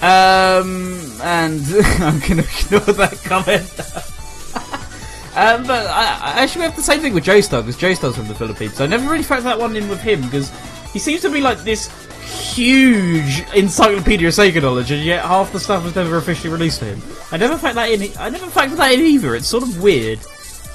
Um, 0.00 1.00
and 1.22 1.60
I'm 2.00 2.20
going 2.20 2.38
to 2.38 2.46
ignore 2.46 2.94
that 2.94 3.20
comment. 3.24 3.68
um, 5.36 5.66
but 5.66 5.86
I, 5.88 6.20
I, 6.22 6.42
actually 6.42 6.66
have 6.66 6.76
the 6.76 6.82
same 6.82 7.00
thing 7.00 7.14
with 7.14 7.24
Joestar, 7.24 7.66
because 7.66 7.76
Joestar's 7.76 8.16
from 8.16 8.28
the 8.28 8.34
Philippines, 8.34 8.80
I 8.80 8.86
never 8.86 9.10
really 9.10 9.24
factored 9.24 9.42
that 9.44 9.58
one 9.58 9.74
in 9.74 9.88
with 9.88 10.00
him, 10.00 10.22
because 10.22 10.52
he 10.92 11.00
seems 11.00 11.22
to 11.22 11.30
be 11.30 11.40
like 11.40 11.64
this 11.64 11.90
huge 12.28 13.44
encyclopedia 13.54 14.28
of 14.28 14.34
Sega 14.34 14.62
knowledge, 14.62 14.90
and 14.90 15.02
yet 15.02 15.24
half 15.24 15.52
the 15.52 15.60
stuff 15.60 15.82
was 15.82 15.96
never 15.96 16.16
officially 16.16 16.52
released 16.52 16.78
to 16.80 16.84
him. 16.84 17.02
I 17.32 17.36
never 17.36 17.56
factored 17.56 17.74
that 17.74 17.90
in. 17.90 18.12
I 18.18 18.30
never 18.30 18.46
factored 18.46 18.76
that 18.76 18.92
in 18.92 19.00
either. 19.00 19.34
It's 19.34 19.48
sort 19.48 19.64
of 19.64 19.82
weird, 19.82 20.20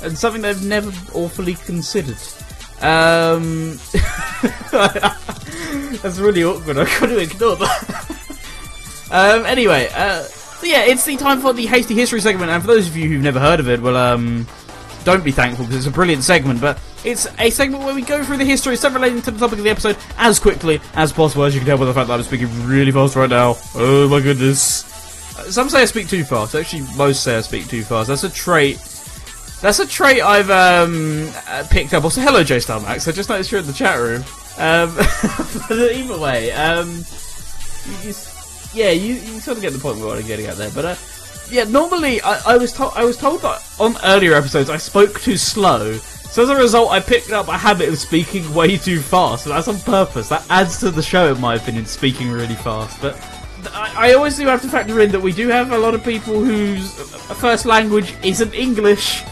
and 0.01 0.17
something 0.17 0.41
that 0.41 0.49
I've 0.49 0.65
never 0.65 0.89
awfully 1.13 1.55
considered. 1.55 2.17
Um, 2.82 3.80
that's 4.71 6.19
really 6.19 6.43
awkward. 6.43 6.78
I 6.78 6.86
couldn't 6.86 7.19
ignore 7.19 7.55
that. 7.55 8.03
Um, 9.14 9.45
anyway, 9.45 9.89
uh, 9.93 10.28
yeah, 10.64 10.86
it's 10.86 11.05
the 11.05 11.16
time 11.18 11.39
for 11.39 11.53
the 11.53 11.68
hasty 11.68 11.93
history 11.93 12.20
segment, 12.20 12.49
and 12.49 12.61
for 12.61 12.68
those 12.68 12.88
of 12.88 12.97
you 12.97 13.07
who've 13.07 13.22
never 13.22 13.39
heard 13.39 13.59
of 13.59 13.70
it, 13.70 13.80
well, 13.80 13.95
um, 13.95 14.47
don't 15.03 15.24
be 15.24 15.32
thankful 15.32 15.66
because 15.66 15.86
it's 15.86 15.88
a 15.88 15.95
brilliant 15.95 16.24
segment, 16.24 16.59
but 16.59 16.80
it's 17.03 17.28
a 17.38 17.51
segment 17.51 17.84
where 17.84 17.93
we 17.93 18.01
go 18.01 18.24
through 18.24 18.38
the 18.38 18.45
history, 18.45 18.76
stuff 18.76 18.95
relating 18.95 19.22
to 19.22 19.30
the 19.30 19.39
topic 19.39 19.59
of 19.59 19.66
the 19.66 19.70
episode, 19.70 19.97
as 20.18 20.39
quickly 20.39 20.82
as 20.95 21.14
possible. 21.14 21.43
As 21.43 21.53
you 21.53 21.59
can 21.59 21.68
tell 21.68 21.78
by 21.78 21.86
the 21.86 21.93
fact 21.93 22.07
that 22.07 22.16
I'm 22.16 22.24
speaking 22.24 22.66
really 22.66 22.91
fast 22.91 23.16
right 23.16 23.30
now. 23.30 23.55
Oh 23.76 24.07
my 24.09 24.20
goodness. 24.20 24.84
Uh, 25.38 25.43
some 25.51 25.70
say 25.70 25.84
I 25.84 25.86
speak 25.86 26.07
too 26.07 26.24
fast. 26.24 26.55
Actually, 26.55 26.84
most 26.97 27.24
say 27.24 27.38
I 27.38 27.41
speak 27.41 27.68
too 27.68 27.84
fast. 27.84 28.07
That's 28.07 28.24
a 28.24 28.32
trait. 28.32 28.78
That's 29.61 29.80
a 29.80 29.88
trait 29.88 30.22
I've 30.22 30.49
um, 30.49 31.30
uh, 31.47 31.64
picked 31.70 31.93
up. 31.93 32.03
Also, 32.03 32.22
hello, 32.22 32.43
J 32.43 32.59
Star 32.59 32.80
Max. 32.82 33.07
I 33.07 33.11
just 33.11 33.30
noticed 33.30 33.51
you're 33.51 33.61
in 33.61 33.68
the 33.68 33.74
chat 33.74 33.99
room. 33.99 34.24
Um, 34.57 34.95
but 35.70 35.91
either 35.93 36.20
way, 36.20 36.51
um, 36.51 37.03
you, 37.86 38.09
you, 38.09 38.14
yeah, 38.74 38.91
you, 38.91 39.15
you 39.15 39.39
sort 39.39 39.57
of 39.57 39.61
get 39.61 39.74
the 39.74 39.80
point 39.80 39.97
we 39.97 40.05
want 40.05 40.26
getting 40.26 40.45
at 40.47 40.57
there. 40.57 40.71
But 40.71 40.86
uh, 40.86 40.95
yeah, 41.49 41.63
normally 41.65 42.21
I, 42.21 42.53
I 42.53 42.57
was 42.57 42.74
told 42.74 42.93
I 42.95 43.03
was 43.03 43.17
told 43.17 43.41
that 43.41 43.61
on 43.80 43.95
earlier 44.03 44.34
episodes 44.34 44.69
I 44.69 44.78
spoke 44.78 45.19
too 45.21 45.38
slow. 45.38 45.93
So 45.97 46.41
as 46.41 46.49
a 46.49 46.55
result, 46.55 46.91
I 46.91 46.99
picked 46.99 47.32
up 47.32 47.47
a 47.47 47.55
habit 47.55 47.89
of 47.89 47.99
speaking 47.99 48.51
way 48.55 48.76
too 48.76 48.99
fast. 48.99 49.45
That's 49.45 49.67
on 49.67 49.78
purpose. 49.82 50.30
That 50.30 50.43
adds 50.49 50.80
to 50.80 50.89
the 50.89 51.03
show, 51.03 51.32
in 51.32 51.39
my 51.39 51.55
opinion, 51.55 51.86
speaking 51.86 52.32
really 52.32 52.55
fast. 52.55 52.99
But 52.99 53.15
I, 53.71 54.09
I 54.09 54.13
always 54.13 54.38
do 54.38 54.47
have 54.47 54.61
to 54.63 54.67
factor 54.67 54.99
in 55.01 55.11
that 55.11 55.19
we 55.19 55.32
do 55.32 55.47
have 55.49 55.71
a 55.71 55.78
lot 55.78 55.93
of 55.93 56.03
people 56.03 56.43
whose 56.43 56.91
first 57.39 57.67
language 57.67 58.15
isn't 58.24 58.53
English. 58.55 59.24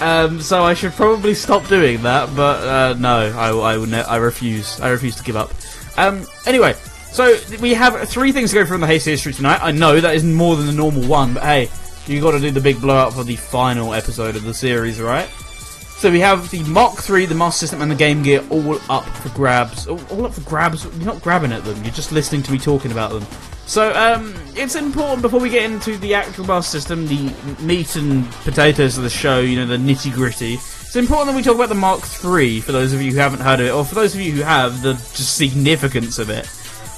Um, 0.00 0.40
so 0.40 0.64
I 0.64 0.74
should 0.74 0.94
probably 0.94 1.32
stop 1.32 1.68
doing 1.68 2.02
that, 2.02 2.34
but 2.34 2.66
uh, 2.66 2.94
no, 2.98 3.32
I, 3.38 3.50
I, 3.76 4.00
I 4.00 4.16
refuse. 4.16 4.80
I 4.80 4.88
refuse 4.88 5.14
to 5.14 5.22
give 5.22 5.36
up. 5.36 5.52
Um, 5.96 6.26
anyway, 6.44 6.74
so 7.12 7.36
we 7.60 7.74
have 7.74 8.08
three 8.08 8.32
things 8.32 8.52
to 8.52 8.64
go 8.64 8.74
in 8.74 8.80
the 8.80 8.86
Hasty 8.86 9.10
History 9.10 9.32
tonight. 9.32 9.60
I 9.62 9.70
know 9.70 10.00
that 10.00 10.14
is 10.14 10.24
more 10.24 10.56
than 10.56 10.66
the 10.66 10.72
normal 10.72 11.06
one, 11.06 11.34
but 11.34 11.42
hey, 11.42 11.70
you 12.06 12.20
got 12.20 12.32
to 12.32 12.40
do 12.40 12.50
the 12.50 12.60
big 12.60 12.80
blowout 12.80 13.12
for 13.12 13.22
the 13.22 13.36
final 13.36 13.94
episode 13.94 14.34
of 14.34 14.42
the 14.44 14.54
series, 14.54 15.00
right? 15.00 15.28
So 15.28 16.10
we 16.10 16.20
have 16.20 16.50
the 16.50 16.64
Mark 16.64 16.98
III, 17.08 17.26
the 17.26 17.34
Master 17.34 17.60
System, 17.60 17.80
and 17.80 17.90
the 17.90 17.94
Game 17.94 18.22
Gear 18.22 18.42
all 18.50 18.74
up 18.90 19.04
for 19.04 19.28
grabs. 19.36 19.86
All, 19.86 20.26
up 20.26 20.34
for 20.34 20.40
grabs. 20.40 20.84
You're 20.84 21.04
not 21.04 21.22
grabbing 21.22 21.52
at 21.52 21.62
them. 21.64 21.76
You're 21.84 21.92
just 21.92 22.10
listening 22.10 22.42
to 22.42 22.50
me 22.50 22.58
talking 22.58 22.90
about 22.90 23.12
them. 23.12 23.24
So 23.66 23.92
um, 23.92 24.34
it's 24.56 24.74
important 24.74 25.22
before 25.22 25.38
we 25.38 25.48
get 25.48 25.70
into 25.70 25.96
the 25.98 26.14
actual 26.14 26.46
Master 26.46 26.80
System, 26.80 27.06
the 27.06 27.32
meat 27.60 27.94
and 27.94 28.28
potatoes 28.42 28.96
of 28.96 29.04
the 29.04 29.10
show. 29.10 29.40
You 29.40 29.60
know, 29.60 29.66
the 29.66 29.76
nitty 29.76 30.12
gritty. 30.12 30.54
It's 30.54 30.96
important 30.96 31.28
that 31.28 31.36
we 31.36 31.42
talk 31.42 31.54
about 31.54 31.68
the 31.68 31.76
Mark 31.76 32.00
III 32.24 32.62
for 32.62 32.72
those 32.72 32.92
of 32.92 33.00
you 33.00 33.12
who 33.12 33.18
haven't 33.18 33.40
heard 33.40 33.60
of 33.60 33.66
it, 33.66 33.70
or 33.70 33.84
for 33.84 33.94
those 33.94 34.14
of 34.14 34.20
you 34.20 34.32
who 34.32 34.42
have, 34.42 34.82
the 34.82 34.96
significance 34.96 36.18
of 36.18 36.30
it. 36.30 36.50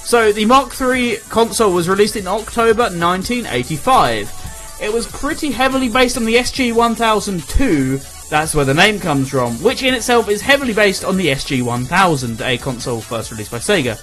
So 0.05 0.31
the 0.31 0.45
Mark 0.45 0.79
III 0.79 1.17
console 1.29 1.73
was 1.73 1.89
released 1.89 2.15
in 2.15 2.27
October 2.27 2.83
1985. 2.83 4.77
It 4.79 4.93
was 4.93 5.07
pretty 5.07 5.49
heavily 5.49 5.89
based 5.89 6.15
on 6.15 6.25
the 6.25 6.35
SG-1000 6.35 7.59
II, 7.59 7.99
that's 8.29 8.53
where 8.53 8.65
the 8.65 8.73
name 8.75 8.99
comes 8.99 9.31
from, 9.31 9.53
which 9.63 9.81
in 9.81 9.95
itself 9.95 10.29
is 10.29 10.41
heavily 10.41 10.73
based 10.73 11.03
on 11.03 11.17
the 11.17 11.29
SG-1000, 11.29 12.39
a 12.41 12.57
console 12.59 13.01
first 13.01 13.31
released 13.31 13.49
by 13.49 13.57
Sega. 13.57 13.97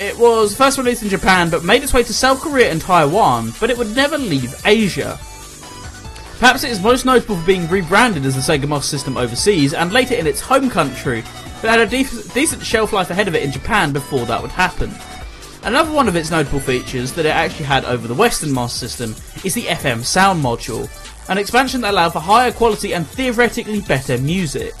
It 0.00 0.18
was 0.18 0.56
first 0.56 0.76
released 0.76 1.04
in 1.04 1.08
Japan, 1.08 1.50
but 1.50 1.62
made 1.62 1.84
its 1.84 1.94
way 1.94 2.02
to 2.02 2.12
South 2.12 2.40
Korea 2.40 2.72
and 2.72 2.80
Taiwan, 2.80 3.52
but 3.60 3.70
it 3.70 3.78
would 3.78 3.94
never 3.94 4.18
leave 4.18 4.60
Asia. 4.64 5.20
Perhaps 6.40 6.64
it 6.64 6.72
is 6.72 6.82
most 6.82 7.04
notable 7.04 7.36
for 7.36 7.46
being 7.46 7.68
rebranded 7.68 8.26
as 8.26 8.34
the 8.34 8.40
Sega 8.40 8.68
Master 8.68 8.88
System 8.88 9.16
overseas 9.16 9.72
and 9.72 9.92
later 9.92 10.14
in 10.14 10.26
its 10.26 10.40
home 10.40 10.68
country, 10.68 11.22
but 11.62 11.70
had 11.70 11.78
a 11.78 11.86
de- 11.86 12.28
decent 12.34 12.64
shelf 12.64 12.92
life 12.92 13.10
ahead 13.10 13.28
of 13.28 13.36
it 13.36 13.44
in 13.44 13.52
Japan 13.52 13.92
before 13.92 14.26
that 14.26 14.42
would 14.42 14.50
happen. 14.50 14.92
Another 15.64 15.92
one 15.92 16.08
of 16.08 16.16
its 16.16 16.30
notable 16.30 16.60
features 16.60 17.12
that 17.14 17.26
it 17.26 17.34
actually 17.34 17.66
had 17.66 17.84
over 17.84 18.06
the 18.06 18.14
Western 18.14 18.52
Master 18.52 18.88
System 18.88 19.14
is 19.44 19.54
the 19.54 19.64
FM 19.64 20.04
sound 20.04 20.42
module, 20.42 20.88
an 21.28 21.36
expansion 21.36 21.80
that 21.80 21.92
allowed 21.92 22.12
for 22.12 22.20
higher 22.20 22.52
quality 22.52 22.94
and 22.94 23.06
theoretically 23.06 23.80
better 23.82 24.16
music. 24.18 24.74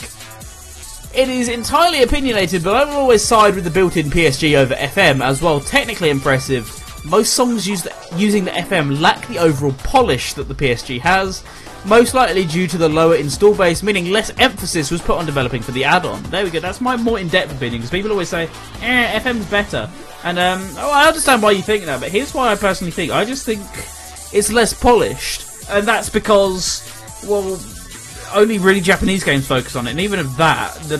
It 1.14 1.28
is 1.28 1.48
entirely 1.48 2.02
opinionated, 2.02 2.62
but 2.62 2.76
I 2.76 2.84
will 2.84 3.00
always 3.00 3.24
side 3.24 3.54
with 3.54 3.64
the 3.64 3.70
built-in 3.70 4.08
PSG 4.08 4.56
over 4.56 4.74
FM, 4.74 5.22
as 5.22 5.42
well. 5.42 5.60
technically 5.60 6.10
impressive, 6.10 6.70
most 7.04 7.32
songs 7.32 7.66
using 7.66 8.44
the 8.44 8.50
FM 8.52 9.00
lack 9.00 9.26
the 9.26 9.38
overall 9.38 9.72
polish 9.84 10.34
that 10.34 10.48
the 10.48 10.54
PSG 10.54 11.00
has, 11.00 11.42
most 11.84 12.14
likely 12.14 12.44
due 12.44 12.66
to 12.66 12.78
the 12.78 12.88
lower 12.88 13.16
install 13.16 13.54
base, 13.54 13.82
meaning 13.82 14.10
less 14.10 14.30
emphasis 14.38 14.90
was 14.90 15.02
put 15.02 15.16
on 15.16 15.26
developing 15.26 15.62
for 15.62 15.72
the 15.72 15.84
add-on. 15.84 16.22
There 16.24 16.44
we 16.44 16.50
go, 16.50 16.60
that's 16.60 16.80
my 16.80 16.96
more 16.96 17.18
in-depth 17.18 17.52
opinion, 17.52 17.80
because 17.80 17.90
people 17.90 18.10
always 18.10 18.28
say, 18.28 18.48
eh, 18.80 19.18
FM's 19.20 19.46
better. 19.46 19.90
And, 20.28 20.38
um, 20.38 20.74
oh, 20.76 20.92
I 20.92 21.06
understand 21.06 21.42
why 21.42 21.52
you 21.52 21.62
think 21.62 21.86
that, 21.86 22.00
but 22.00 22.10
here's 22.10 22.34
why 22.34 22.52
I 22.52 22.56
personally 22.56 22.90
think. 22.90 23.12
I 23.12 23.24
just 23.24 23.46
think 23.46 23.62
it's 24.30 24.52
less 24.52 24.74
polished, 24.74 25.48
and 25.70 25.88
that's 25.88 26.10
because, 26.10 26.82
well, 27.26 27.58
only 28.34 28.58
really 28.58 28.82
Japanese 28.82 29.24
games 29.24 29.46
focus 29.46 29.74
on 29.74 29.86
it, 29.86 29.92
and 29.92 30.00
even 30.00 30.20
of 30.20 30.36
that, 30.36 30.74
the 30.82 30.98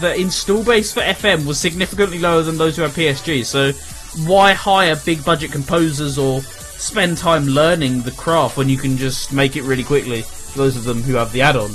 the 0.00 0.14
install 0.18 0.64
base 0.64 0.90
for 0.90 1.00
FM 1.00 1.46
was 1.46 1.60
significantly 1.60 2.18
lower 2.18 2.40
than 2.40 2.56
those 2.56 2.76
who 2.76 2.82
have 2.82 2.92
PSG. 2.92 3.44
So 3.44 3.72
why 4.26 4.54
hire 4.54 4.96
big 5.04 5.22
budget 5.22 5.52
composers 5.52 6.16
or 6.16 6.40
spend 6.40 7.18
time 7.18 7.44
learning 7.44 8.02
the 8.02 8.10
craft 8.12 8.56
when 8.56 8.70
you 8.70 8.78
can 8.78 8.96
just 8.96 9.34
make 9.34 9.56
it 9.56 9.64
really 9.64 9.84
quickly? 9.84 10.22
For 10.22 10.58
Those 10.60 10.76
of 10.76 10.84
them 10.84 11.02
who 11.02 11.14
have 11.16 11.30
the 11.32 11.42
add-on. 11.42 11.72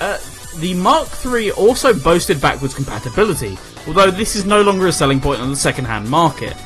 Uh, 0.00 0.18
the 0.58 0.74
Mark 0.74 1.08
III 1.24 1.52
also 1.52 1.94
boasted 1.94 2.42
backwards 2.42 2.74
compatibility, 2.74 3.56
although 3.86 4.10
this 4.10 4.36
is 4.36 4.44
no 4.44 4.62
longer 4.62 4.86
a 4.86 4.92
selling 4.92 5.20
point 5.20 5.40
on 5.40 5.50
the 5.50 5.56
second-hand 5.56 6.08
market. 6.08 6.56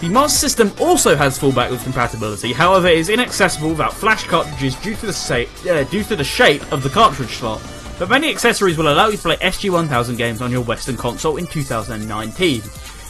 The 0.00 0.08
Master 0.10 0.38
System 0.38 0.72
also 0.78 1.16
has 1.16 1.38
full 1.38 1.52
backwards 1.52 1.82
compatibility, 1.82 2.52
however 2.52 2.88
it 2.88 2.98
is 2.98 3.08
inaccessible 3.08 3.70
without 3.70 3.94
flash 3.94 4.24
cartridges 4.24 4.74
due 4.76 4.94
to 4.96 5.08
uh, 5.08 5.84
due 5.84 6.04
to 6.04 6.16
the 6.16 6.24
shape 6.24 6.70
of 6.70 6.82
the 6.82 6.90
cartridge 6.90 7.30
slot, 7.30 7.62
but 7.98 8.10
many 8.10 8.30
accessories 8.30 8.76
will 8.76 8.92
allow 8.92 9.08
you 9.08 9.16
to 9.16 9.22
play 9.22 9.36
SG-1000 9.36 10.18
games 10.18 10.42
on 10.42 10.50
your 10.50 10.60
Western 10.60 10.98
console 10.98 11.38
in 11.38 11.46
2019. 11.46 12.62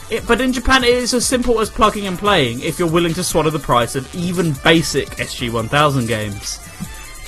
It, 0.08 0.24
but 0.28 0.40
in 0.40 0.52
Japan 0.52 0.84
it 0.84 0.90
is 0.90 1.12
as 1.12 1.26
simple 1.26 1.60
as 1.60 1.68
plugging 1.68 2.06
and 2.06 2.16
playing 2.16 2.60
if 2.60 2.78
you're 2.78 2.88
willing 2.88 3.14
to 3.14 3.24
swallow 3.24 3.50
the 3.50 3.58
price 3.58 3.96
of 3.96 4.14
even 4.14 4.52
basic 4.62 5.08
SG-1000 5.08 6.06
games. 6.06 6.60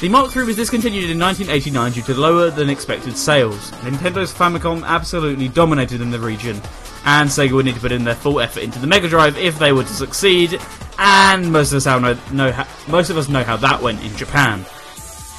The 0.01 0.09
Mark 0.09 0.36
III 0.36 0.44
was 0.44 0.55
discontinued 0.55 1.11
in 1.11 1.18
1989 1.18 1.90
due 1.92 2.03
to 2.03 2.14
lower 2.14 2.51
than 2.51 2.70
expected 2.70 3.16
sales. 3.16 3.72
Nintendo's 3.82 4.32
Famicom 4.32 4.86
absolutely 4.86 5.49
dominated 5.49 6.01
in 6.01 6.12
the 6.12 6.20
region, 6.20 6.55
and 7.05 7.28
Sega 7.28 7.51
would 7.51 7.64
need 7.64 7.74
to 7.74 7.80
put 7.80 7.90
in 7.90 8.05
their 8.05 8.14
full 8.14 8.38
effort 8.38 8.62
into 8.62 8.78
the 8.78 8.86
Mega 8.86 9.09
Drive 9.09 9.36
if 9.36 9.59
they 9.59 9.72
were 9.72 9.82
to 9.82 9.92
succeed. 9.92 10.61
And 10.99 11.51
most 11.51 11.72
of 11.72 11.78
us 11.78 11.86
know, 11.86 12.16
know 12.30 12.53
how, 12.53 12.68
most 12.86 13.11
of 13.11 13.16
us 13.16 13.28
know 13.28 13.42
how 13.42 13.57
that 13.57 13.82
went 13.82 14.01
in 14.05 14.16
Japan. 14.16 14.64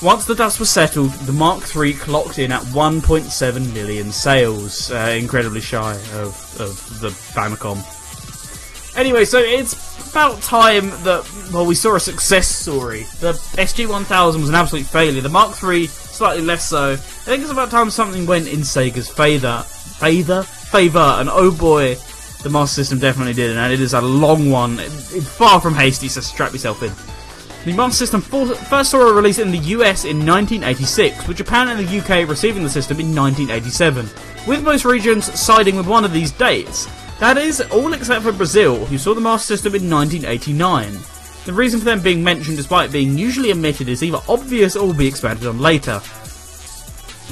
Once 0.01 0.25
the 0.25 0.35
dust 0.35 0.59
was 0.59 0.69
settled, 0.69 1.11
the 1.11 1.31
Mark 1.31 1.63
III 1.73 1.93
clocked 1.93 2.37
in 2.37 2.51
at 2.51 2.61
1.7 2.63 3.73
million 3.73 4.11
sales, 4.11 4.91
uh, 4.91 5.15
incredibly 5.17 5.61
shy 5.61 5.93
of, 6.15 6.59
of 6.59 6.99
the 6.99 7.07
Famicom. 7.07 7.77
Anyway, 8.97 9.23
so 9.23 9.39
it's 9.39 9.88
about 10.09 10.41
time 10.41 10.89
that 11.03 11.29
well 11.53 11.65
we 11.65 11.75
saw 11.75 11.95
a 11.95 11.99
success 11.99 12.47
story. 12.47 13.03
The 13.19 13.33
SG-1000 13.33 14.39
was 14.39 14.49
an 14.49 14.55
absolute 14.55 14.85
failure. 14.85 15.21
The 15.21 15.29
Mark 15.29 15.61
III 15.63 15.87
slightly 15.87 16.43
less 16.43 16.67
so. 16.67 16.93
I 16.93 16.95
think 16.95 17.41
it's 17.41 17.51
about 17.51 17.71
time 17.71 17.89
something 17.89 18.25
went 18.25 18.47
in 18.47 18.59
Sega's 18.59 19.09
favour. 19.09 19.63
Favour? 19.99 20.43
Favour. 20.43 20.99
And 20.99 21.29
oh 21.29 21.55
boy, 21.55 21.95
the 22.43 22.49
Master 22.49 22.81
System 22.81 22.99
definitely 22.99 23.33
did, 23.33 23.55
and 23.55 23.73
it 23.73 23.81
is 23.81 23.93
a 23.93 24.01
long 24.01 24.49
one. 24.49 24.77
Far 24.77 25.59
from 25.59 25.73
hasty, 25.73 26.07
so 26.07 26.21
strap 26.21 26.53
yourself 26.53 26.83
in. 26.83 26.91
The 27.65 27.73
Master 27.73 28.05
System 28.05 28.21
first 28.21 28.91
saw 28.91 29.07
a 29.07 29.13
release 29.13 29.39
in 29.39 29.51
the 29.51 29.57
US 29.57 30.05
in 30.05 30.25
1986, 30.25 31.27
with 31.27 31.37
Japan 31.37 31.67
and 31.67 31.79
the 31.79 31.99
UK 31.99 32.27
receiving 32.27 32.63
the 32.63 32.69
system 32.69 32.99
in 32.99 33.13
1987, 33.13 34.09
with 34.47 34.63
most 34.63 34.85
regions 34.85 35.25
siding 35.39 35.75
with 35.75 35.87
one 35.87 36.05
of 36.05 36.13
these 36.13 36.31
dates. 36.31 36.87
That 37.19 37.37
is, 37.37 37.59
all 37.59 37.93
except 37.93 38.23
for 38.23 38.31
Brazil, 38.31 38.85
who 38.85 38.97
saw 38.97 39.13
the 39.13 39.19
Master 39.19 39.57
System 39.57 39.75
in 39.75 39.89
1989. 39.89 40.97
The 41.45 41.53
reason 41.53 41.79
for 41.79 41.85
them 41.85 42.01
being 42.01 42.23
mentioned 42.23 42.55
despite 42.55 42.91
being 42.91 43.17
usually 43.17 43.51
omitted 43.51 43.89
is 43.89 44.03
either 44.03 44.21
obvious 44.29 44.75
or 44.75 44.87
will 44.87 44.93
be 44.93 45.07
expanded 45.07 45.47
on 45.47 45.59
later. 45.59 46.01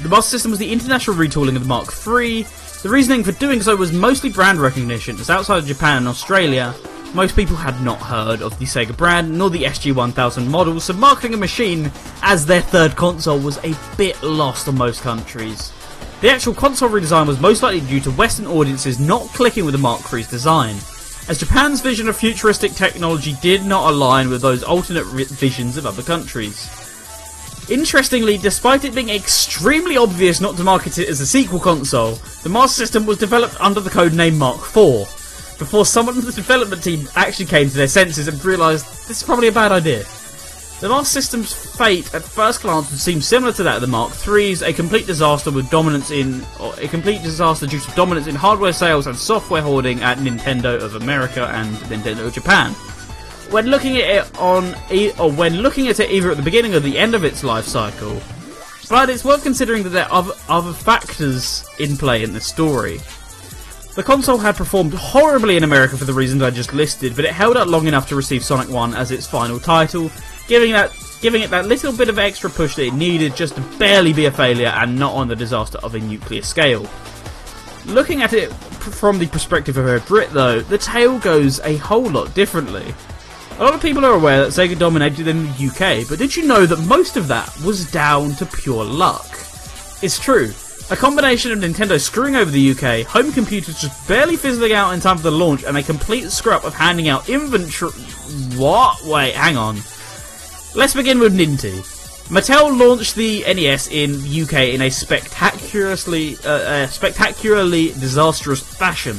The 0.01 0.09
Master 0.09 0.31
System 0.31 0.51
was 0.51 0.59
the 0.59 0.71
international 0.71 1.15
retooling 1.15 1.55
of 1.55 1.63
the 1.63 1.67
Mark 1.69 1.87
III. 2.05 2.43
The 2.83 2.89
reasoning 2.89 3.23
for 3.23 3.31
doing 3.33 3.61
so 3.61 3.75
was 3.75 3.93
mostly 3.93 4.29
brand 4.29 4.59
recognition, 4.59 5.17
as 5.19 5.29
outside 5.29 5.59
of 5.59 5.65
Japan 5.65 5.99
and 5.99 6.07
Australia, 6.09 6.75
most 7.13 7.35
people 7.35 7.55
had 7.55 7.81
not 7.81 7.99
heard 7.99 8.41
of 8.41 8.59
the 8.59 8.65
Sega 8.65 8.95
brand 8.95 9.37
nor 9.37 9.49
the 9.49 9.63
SG-1000 9.63 10.47
model, 10.47 10.79
so 10.79 10.93
marketing 10.93 11.33
a 11.33 11.37
machine 11.37 11.91
as 12.21 12.45
their 12.45 12.61
third 12.61 12.95
console 12.95 13.39
was 13.39 13.57
a 13.63 13.73
bit 13.95 14.21
lost 14.21 14.67
on 14.67 14.77
most 14.77 15.01
countries. 15.01 15.71
The 16.19 16.31
actual 16.31 16.55
console 16.55 16.89
redesign 16.89 17.27
was 17.27 17.39
most 17.39 17.61
likely 17.61 17.81
due 17.81 17.99
to 17.99 18.09
Western 18.09 18.47
audiences 18.47 18.99
not 18.99 19.27
clicking 19.35 19.65
with 19.65 19.73
the 19.73 19.77
Mark 19.77 20.01
III's 20.11 20.27
design, 20.27 20.75
as 21.29 21.37
Japan's 21.37 21.81
vision 21.81 22.09
of 22.09 22.17
futuristic 22.17 22.71
technology 22.71 23.35
did 23.39 23.63
not 23.63 23.91
align 23.91 24.27
with 24.27 24.41
those 24.41 24.63
alternate 24.63 25.05
visions 25.05 25.77
of 25.77 25.85
other 25.85 26.01
countries. 26.01 26.67
Interestingly, 27.69 28.39
despite 28.39 28.83
it 28.83 28.95
being 28.95 29.09
extremely 29.09 29.95
obvious 29.95 30.41
not 30.41 30.57
to 30.57 30.63
market 30.63 30.97
it 30.97 31.07
as 31.07 31.21
a 31.21 31.25
sequel 31.27 31.59
console, 31.59 32.13
the 32.41 32.49
Master 32.49 32.79
System 32.79 33.05
was 33.05 33.19
developed 33.19 33.59
under 33.61 33.79
the 33.79 33.91
codename 33.91 34.37
Mark 34.37 34.61
IV, 34.75 35.05
before 35.59 35.85
someone 35.85 36.17
in 36.17 36.25
the 36.25 36.31
development 36.43 36.83
team 36.83 37.07
actually 37.15 37.45
came 37.45 37.69
to 37.69 37.77
their 37.77 37.87
senses 37.87 38.27
and 38.27 38.43
realised 38.43 38.87
this 39.07 39.17
is 39.17 39.23
probably 39.23 39.49
a 39.49 39.51
bad 39.51 39.71
idea. 39.71 40.03
The 40.79 40.89
Master 40.89 41.21
System's 41.21 41.53
fate 41.75 42.13
at 42.13 42.21
first 42.21 42.61
glance 42.61 42.91
would 42.91 42.99
seem 42.99 43.19
similar 43.19 43.51
to 43.53 43.63
that 43.63 43.75
of 43.77 43.81
the 43.81 43.87
Mark 43.87 44.13
III's, 44.27 44.61
a 44.61 44.71
complete 44.71 45.07
disaster 45.07 45.49
with 45.49 45.67
dominance 45.71 46.11
in, 46.11 46.45
a 46.59 46.87
complete 46.87 47.23
disaster 47.23 47.65
due 47.65 47.79
to 47.79 47.91
dominance 47.95 48.27
in 48.27 48.35
hardware 48.35 48.71
sales 48.71 49.07
and 49.07 49.17
software 49.17 49.63
hoarding 49.63 50.01
at 50.01 50.19
Nintendo 50.19 50.79
of 50.79 50.93
America 50.93 51.47
and 51.47 51.75
Nintendo 51.89 52.27
of 52.27 52.33
Japan. 52.33 52.73
When 53.49 53.67
looking 53.67 53.97
at 53.97 54.27
it 54.27 54.37
on, 54.37 54.75
or 55.17 55.31
when 55.31 55.61
looking 55.63 55.87
at 55.87 55.99
it 55.99 56.11
either 56.11 56.29
at 56.29 56.37
the 56.37 56.43
beginning 56.43 56.75
or 56.75 56.79
the 56.79 56.99
end 56.99 57.15
of 57.15 57.23
its 57.23 57.43
life 57.43 57.65
cycle, 57.65 58.21
but 58.87 59.09
it's 59.09 59.25
worth 59.25 59.41
considering 59.41 59.81
that 59.81 59.89
there 59.89 60.11
are 60.11 60.31
other 60.47 60.73
factors 60.73 61.67
in 61.79 61.97
play 61.97 62.21
in 62.21 62.33
the 62.33 62.39
story. 62.39 62.99
The 63.95 64.03
console 64.03 64.37
had 64.37 64.55
performed 64.55 64.93
horribly 64.93 65.57
in 65.57 65.63
America 65.63 65.97
for 65.97 66.05
the 66.05 66.13
reasons 66.13 66.43
I 66.43 66.51
just 66.51 66.71
listed, 66.71 67.15
but 67.15 67.25
it 67.25 67.33
held 67.33 67.57
out 67.57 67.67
long 67.67 67.87
enough 67.87 68.07
to 68.09 68.15
receive 68.15 68.43
Sonic 68.43 68.69
1 68.69 68.93
as 68.93 69.09
its 69.09 69.25
final 69.25 69.59
title, 69.59 70.11
giving 70.47 70.71
that 70.73 70.91
giving 71.21 71.41
it 71.41 71.49
that 71.49 71.65
little 71.65 71.91
bit 71.91 72.09
of 72.09 72.19
extra 72.19 72.49
push 72.49 72.75
that 72.75 72.85
it 72.85 72.93
needed 72.93 73.35
just 73.35 73.55
to 73.55 73.61
barely 73.79 74.13
be 74.13 74.25
a 74.25 74.31
failure 74.31 74.67
and 74.67 74.97
not 74.97 75.13
on 75.13 75.27
the 75.27 75.35
disaster 75.35 75.79
of 75.79 75.95
a 75.95 75.99
nuclear 75.99 76.41
scale. 76.41 76.87
Looking 77.85 78.21
at 78.21 78.33
it 78.33 78.53
from 78.53 79.17
the 79.17 79.27
perspective 79.27 79.77
of 79.77 79.87
a 79.87 79.99
Brit 80.05 80.29
though, 80.31 80.59
the 80.61 80.77
tale 80.77 81.17
goes 81.19 81.59
a 81.61 81.77
whole 81.77 82.09
lot 82.09 82.33
differently. 82.33 82.93
A 83.57 83.63
lot 83.63 83.73
of 83.73 83.81
people 83.81 84.05
are 84.05 84.13
aware 84.13 84.43
that 84.43 84.51
Sega 84.51 84.77
dominated 84.77 85.27
in 85.27 85.43
the 85.43 85.67
UK, 85.67 86.07
but 86.07 86.19
did 86.19 86.35
you 86.35 86.45
know 86.45 86.67
that 86.67 86.85
most 86.87 87.17
of 87.17 87.27
that 87.29 87.51
was 87.65 87.91
down 87.91 88.31
to 88.35 88.45
pure 88.45 88.83
luck? 88.83 89.25
It's 90.03 90.19
true, 90.19 90.53
a 90.89 90.95
combination 90.95 91.51
of 91.51 91.59
Nintendo 91.59 91.99
screwing 91.99 92.35
over 92.35 92.49
the 92.49 92.71
UK, 92.71 93.05
home 93.05 93.31
computers 93.33 93.81
just 93.81 94.07
barely 94.07 94.37
fizzling 94.37 94.71
out 94.71 94.93
in 94.93 94.99
time 94.99 95.17
for 95.17 95.23
the 95.23 95.31
launch, 95.31 95.63
and 95.63 95.75
a 95.75 95.83
complete 95.83 96.29
scrap 96.29 96.63
of 96.63 96.73
handing 96.73 97.09
out 97.09 97.27
inventory. 97.27 97.91
What? 98.55 99.03
Wait, 99.03 99.33
hang 99.33 99.57
on. 99.57 99.77
Let's 100.75 100.93
begin 100.93 101.19
with 101.19 101.33
Ninty. 101.33 101.81
Mattel 102.29 102.77
launched 102.77 103.15
the 103.15 103.41
NES 103.41 103.87
in 103.87 104.15
UK 104.15 104.73
in 104.73 104.81
a 104.81 104.89
spectacularly, 104.89 106.37
uh, 106.45 106.49
uh, 106.49 106.87
spectacularly 106.87 107.93
disastrous 107.93 108.61
fashion. 108.61 109.17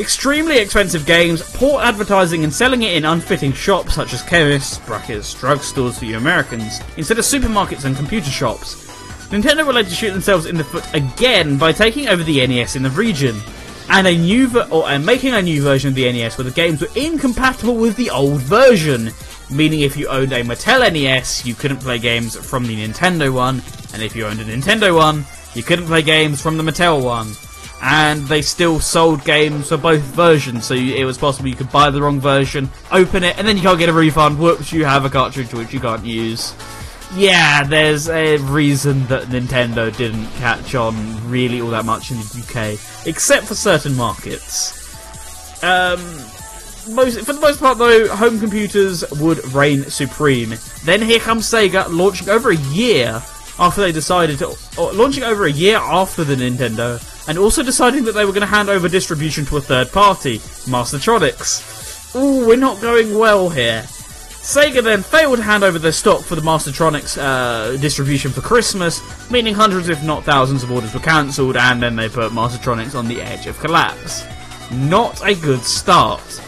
Extremely 0.00 0.58
expensive 0.58 1.04
games, 1.04 1.42
poor 1.54 1.82
advertising, 1.82 2.44
and 2.44 2.52
selling 2.52 2.82
it 2.82 2.96
in 2.96 3.04
unfitting 3.04 3.52
shops 3.52 3.94
such 3.94 4.14
as 4.14 4.22
chemists, 4.22 4.78
brackets, 4.86 5.34
drugstores 5.34 5.98
for 5.98 6.06
you 6.06 6.16
Americans, 6.16 6.80
instead 6.96 7.18
of 7.18 7.24
supermarkets 7.24 7.84
and 7.84 7.96
computer 7.96 8.30
shops. 8.30 8.86
Nintendo 9.28 9.66
were 9.66 9.72
led 9.72 9.86
to 9.86 9.94
shoot 9.94 10.12
themselves 10.12 10.46
in 10.46 10.56
the 10.56 10.64
foot 10.64 10.86
again 10.94 11.58
by 11.58 11.72
taking 11.72 12.08
over 12.08 12.22
the 12.22 12.46
NES 12.46 12.76
in 12.76 12.82
the 12.82 12.90
region, 12.90 13.36
and 13.90 14.06
a 14.06 14.16
new 14.16 14.46
ver- 14.46 14.68
or 14.70 14.88
and 14.88 15.04
making 15.04 15.34
a 15.34 15.42
new 15.42 15.62
version 15.62 15.88
of 15.88 15.94
the 15.94 16.10
NES 16.10 16.38
where 16.38 16.44
the 16.44 16.50
games 16.52 16.80
were 16.80 16.88
incompatible 16.94 17.74
with 17.74 17.96
the 17.96 18.08
old 18.08 18.40
version. 18.40 19.10
Meaning, 19.52 19.80
if 19.80 19.96
you 19.96 20.08
owned 20.08 20.32
a 20.32 20.42
Mattel 20.42 20.80
NES, 20.92 21.44
you 21.46 21.54
couldn't 21.54 21.78
play 21.80 21.98
games 21.98 22.36
from 22.36 22.64
the 22.66 22.76
Nintendo 22.76 23.32
one, 23.32 23.62
and 23.92 24.02
if 24.02 24.16
you 24.16 24.26
owned 24.26 24.40
a 24.40 24.44
Nintendo 24.44 24.94
one, 24.96 25.24
you 25.54 25.62
couldn't 25.62 25.86
play 25.86 26.02
games 26.02 26.40
from 26.40 26.56
the 26.56 26.62
Mattel 26.62 27.02
one. 27.04 27.28
and 27.84 28.22
they 28.28 28.40
still 28.40 28.78
sold 28.78 29.24
games 29.24 29.68
for 29.68 29.76
both 29.76 30.00
versions. 30.02 30.64
So 30.66 30.74
it 30.74 31.04
was 31.04 31.18
possible 31.18 31.48
you 31.48 31.56
could 31.56 31.72
buy 31.72 31.90
the 31.90 32.00
wrong 32.00 32.20
version, 32.20 32.70
open 32.92 33.24
it, 33.24 33.36
and 33.38 33.46
then 33.46 33.56
you 33.56 33.62
can't 33.62 33.78
get 33.78 33.88
a 33.88 33.92
refund. 33.92 34.38
Whoops, 34.38 34.72
you 34.72 34.84
have 34.84 35.04
a 35.04 35.10
cartridge 35.10 35.52
which 35.52 35.72
you 35.74 35.80
can't 35.80 36.04
use. 36.06 36.54
Yeah, 37.14 37.64
there's 37.64 38.08
a 38.08 38.38
reason 38.38 39.04
that 39.08 39.24
Nintendo 39.24 39.94
didn't 39.94 40.26
catch 40.36 40.74
on 40.76 40.94
really 41.28 41.60
all 41.60 41.70
that 41.70 41.84
much 41.84 42.10
in 42.12 42.18
the 42.18 42.44
UK, 42.46 42.78
except 43.06 43.46
for 43.46 43.54
certain 43.56 43.94
markets. 43.96 44.78
Um, 45.64 46.00
most, 46.88 47.20
for 47.20 47.32
the 47.32 47.40
most 47.40 47.60
part, 47.60 47.78
though, 47.78 48.08
home 48.08 48.40
computers 48.40 49.04
would 49.20 49.44
reign 49.52 49.84
supreme. 49.84 50.54
Then 50.84 51.02
here 51.02 51.20
comes 51.20 51.46
Sega, 51.46 51.86
launching 51.90 52.28
over 52.28 52.50
a 52.50 52.56
year 52.56 53.22
after 53.58 53.80
they 53.80 53.92
decided 53.92 54.38
to, 54.38 54.56
launching 54.78 55.22
over 55.22 55.44
a 55.44 55.52
year 55.52 55.76
after 55.76 56.24
the 56.24 56.34
Nintendo, 56.34 57.00
and 57.28 57.38
also 57.38 57.62
deciding 57.62 58.04
that 58.04 58.12
they 58.12 58.24
were 58.24 58.32
going 58.32 58.40
to 58.40 58.46
hand 58.46 58.68
over 58.68 58.88
distribution 58.88 59.44
to 59.46 59.56
a 59.56 59.60
third 59.60 59.92
party, 59.92 60.38
Mastertronics. 60.38 62.14
Ooh, 62.14 62.46
we're 62.46 62.56
not 62.56 62.80
going 62.80 63.16
well 63.16 63.48
here. 63.48 63.82
Sega 64.42 64.82
then 64.82 65.02
failed 65.02 65.36
to 65.36 65.42
hand 65.44 65.62
over 65.62 65.78
their 65.78 65.92
stock 65.92 66.22
for 66.22 66.34
the 66.34 66.42
Mastertronics 66.42 67.16
uh, 67.16 67.76
distribution 67.76 68.32
for 68.32 68.40
Christmas, 68.40 69.00
meaning 69.30 69.54
hundreds 69.54 69.88
if 69.88 70.02
not 70.02 70.24
thousands 70.24 70.64
of 70.64 70.72
orders 70.72 70.92
were 70.92 71.00
cancelled, 71.00 71.56
and 71.56 71.80
then 71.80 71.94
they 71.94 72.08
put 72.08 72.32
Mastertronics 72.32 72.96
on 72.96 73.06
the 73.06 73.22
edge 73.22 73.46
of 73.46 73.56
collapse. 73.60 74.24
Not 74.72 75.24
a 75.24 75.36
good 75.36 75.60
start. 75.60 76.41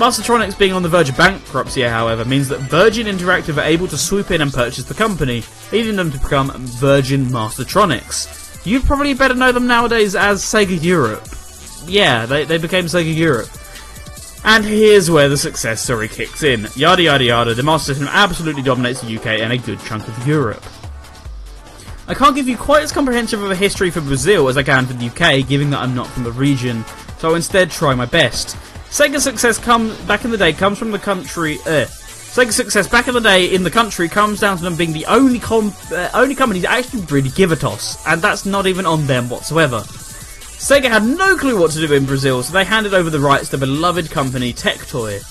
Mastertronics 0.00 0.58
being 0.58 0.72
on 0.72 0.82
the 0.82 0.88
verge 0.88 1.10
of 1.10 1.18
bankruptcy, 1.18 1.82
however, 1.82 2.24
means 2.24 2.48
that 2.48 2.60
Virgin 2.60 3.06
Interactive 3.06 3.58
are 3.58 3.66
able 3.66 3.86
to 3.86 3.98
swoop 3.98 4.30
in 4.30 4.40
and 4.40 4.50
purchase 4.50 4.84
the 4.84 4.94
company, 4.94 5.44
leading 5.72 5.94
them 5.94 6.10
to 6.10 6.18
become 6.18 6.50
Virgin 6.56 7.26
Mastertronics. 7.26 8.64
You'd 8.64 8.84
probably 8.84 9.12
better 9.12 9.34
know 9.34 9.52
them 9.52 9.66
nowadays 9.66 10.16
as 10.16 10.42
Sega 10.42 10.82
Europe. 10.82 11.28
Yeah, 11.84 12.24
they, 12.24 12.46
they 12.46 12.56
became 12.56 12.86
Sega 12.86 13.14
Europe. 13.14 13.50
And 14.42 14.64
here's 14.64 15.10
where 15.10 15.28
the 15.28 15.36
success 15.36 15.82
story 15.82 16.08
kicks 16.08 16.42
in. 16.42 16.66
Yada 16.74 17.02
yada 17.02 17.24
yada, 17.24 17.52
the 17.52 17.62
Master 17.62 17.92
System 17.92 18.08
absolutely 18.10 18.62
dominates 18.62 19.02
the 19.02 19.14
UK 19.18 19.26
and 19.26 19.52
a 19.52 19.58
good 19.58 19.80
chunk 19.80 20.08
of 20.08 20.26
Europe. 20.26 20.64
I 22.08 22.14
can't 22.14 22.34
give 22.34 22.48
you 22.48 22.56
quite 22.56 22.84
as 22.84 22.90
comprehensive 22.90 23.42
of 23.42 23.50
a 23.50 23.54
history 23.54 23.90
for 23.90 24.00
Brazil 24.00 24.48
as 24.48 24.56
I 24.56 24.62
can 24.62 24.86
for 24.86 24.94
the 24.94 25.08
UK, 25.08 25.46
given 25.46 25.68
that 25.70 25.82
I'm 25.82 25.94
not 25.94 26.06
from 26.06 26.24
the 26.24 26.32
region, 26.32 26.86
so 27.18 27.28
I'll 27.28 27.34
instead 27.34 27.70
try 27.70 27.94
my 27.94 28.06
best. 28.06 28.56
Sega's 28.90 29.22
success 29.22 29.56
come 29.56 29.96
back 30.06 30.24
in 30.24 30.32
the 30.32 30.36
day 30.36 30.52
comes 30.52 30.78
from 30.78 30.90
the 30.90 30.98
country. 30.98 31.58
Uh, 31.60 31.86
Sega's 31.86 32.56
success 32.56 32.88
back 32.88 33.06
in 33.06 33.14
the 33.14 33.20
day 33.20 33.54
in 33.54 33.62
the 33.62 33.70
country 33.70 34.08
comes 34.08 34.40
down 34.40 34.56
to 34.56 34.62
them 34.62 34.76
being 34.76 34.92
the 34.92 35.06
only 35.06 35.38
com- 35.38 35.72
uh, 35.92 36.10
only 36.12 36.34
company 36.34 36.60
that 36.60 36.70
actually 36.70 37.02
really 37.02 37.30
give 37.30 37.52
a 37.52 37.56
toss, 37.56 38.04
and 38.06 38.20
that's 38.20 38.44
not 38.44 38.66
even 38.66 38.86
on 38.86 39.06
them 39.06 39.28
whatsoever. 39.28 39.78
Sega 40.60 40.90
had 40.90 41.04
no 41.04 41.36
clue 41.36 41.58
what 41.58 41.70
to 41.70 41.86
do 41.86 41.94
in 41.94 42.04
Brazil, 42.04 42.42
so 42.42 42.52
they 42.52 42.64
handed 42.64 42.92
over 42.92 43.10
the 43.10 43.20
rights 43.20 43.48
to 43.48 43.58
beloved 43.58 44.10
company 44.10 44.52
Tectoy. 44.52 45.24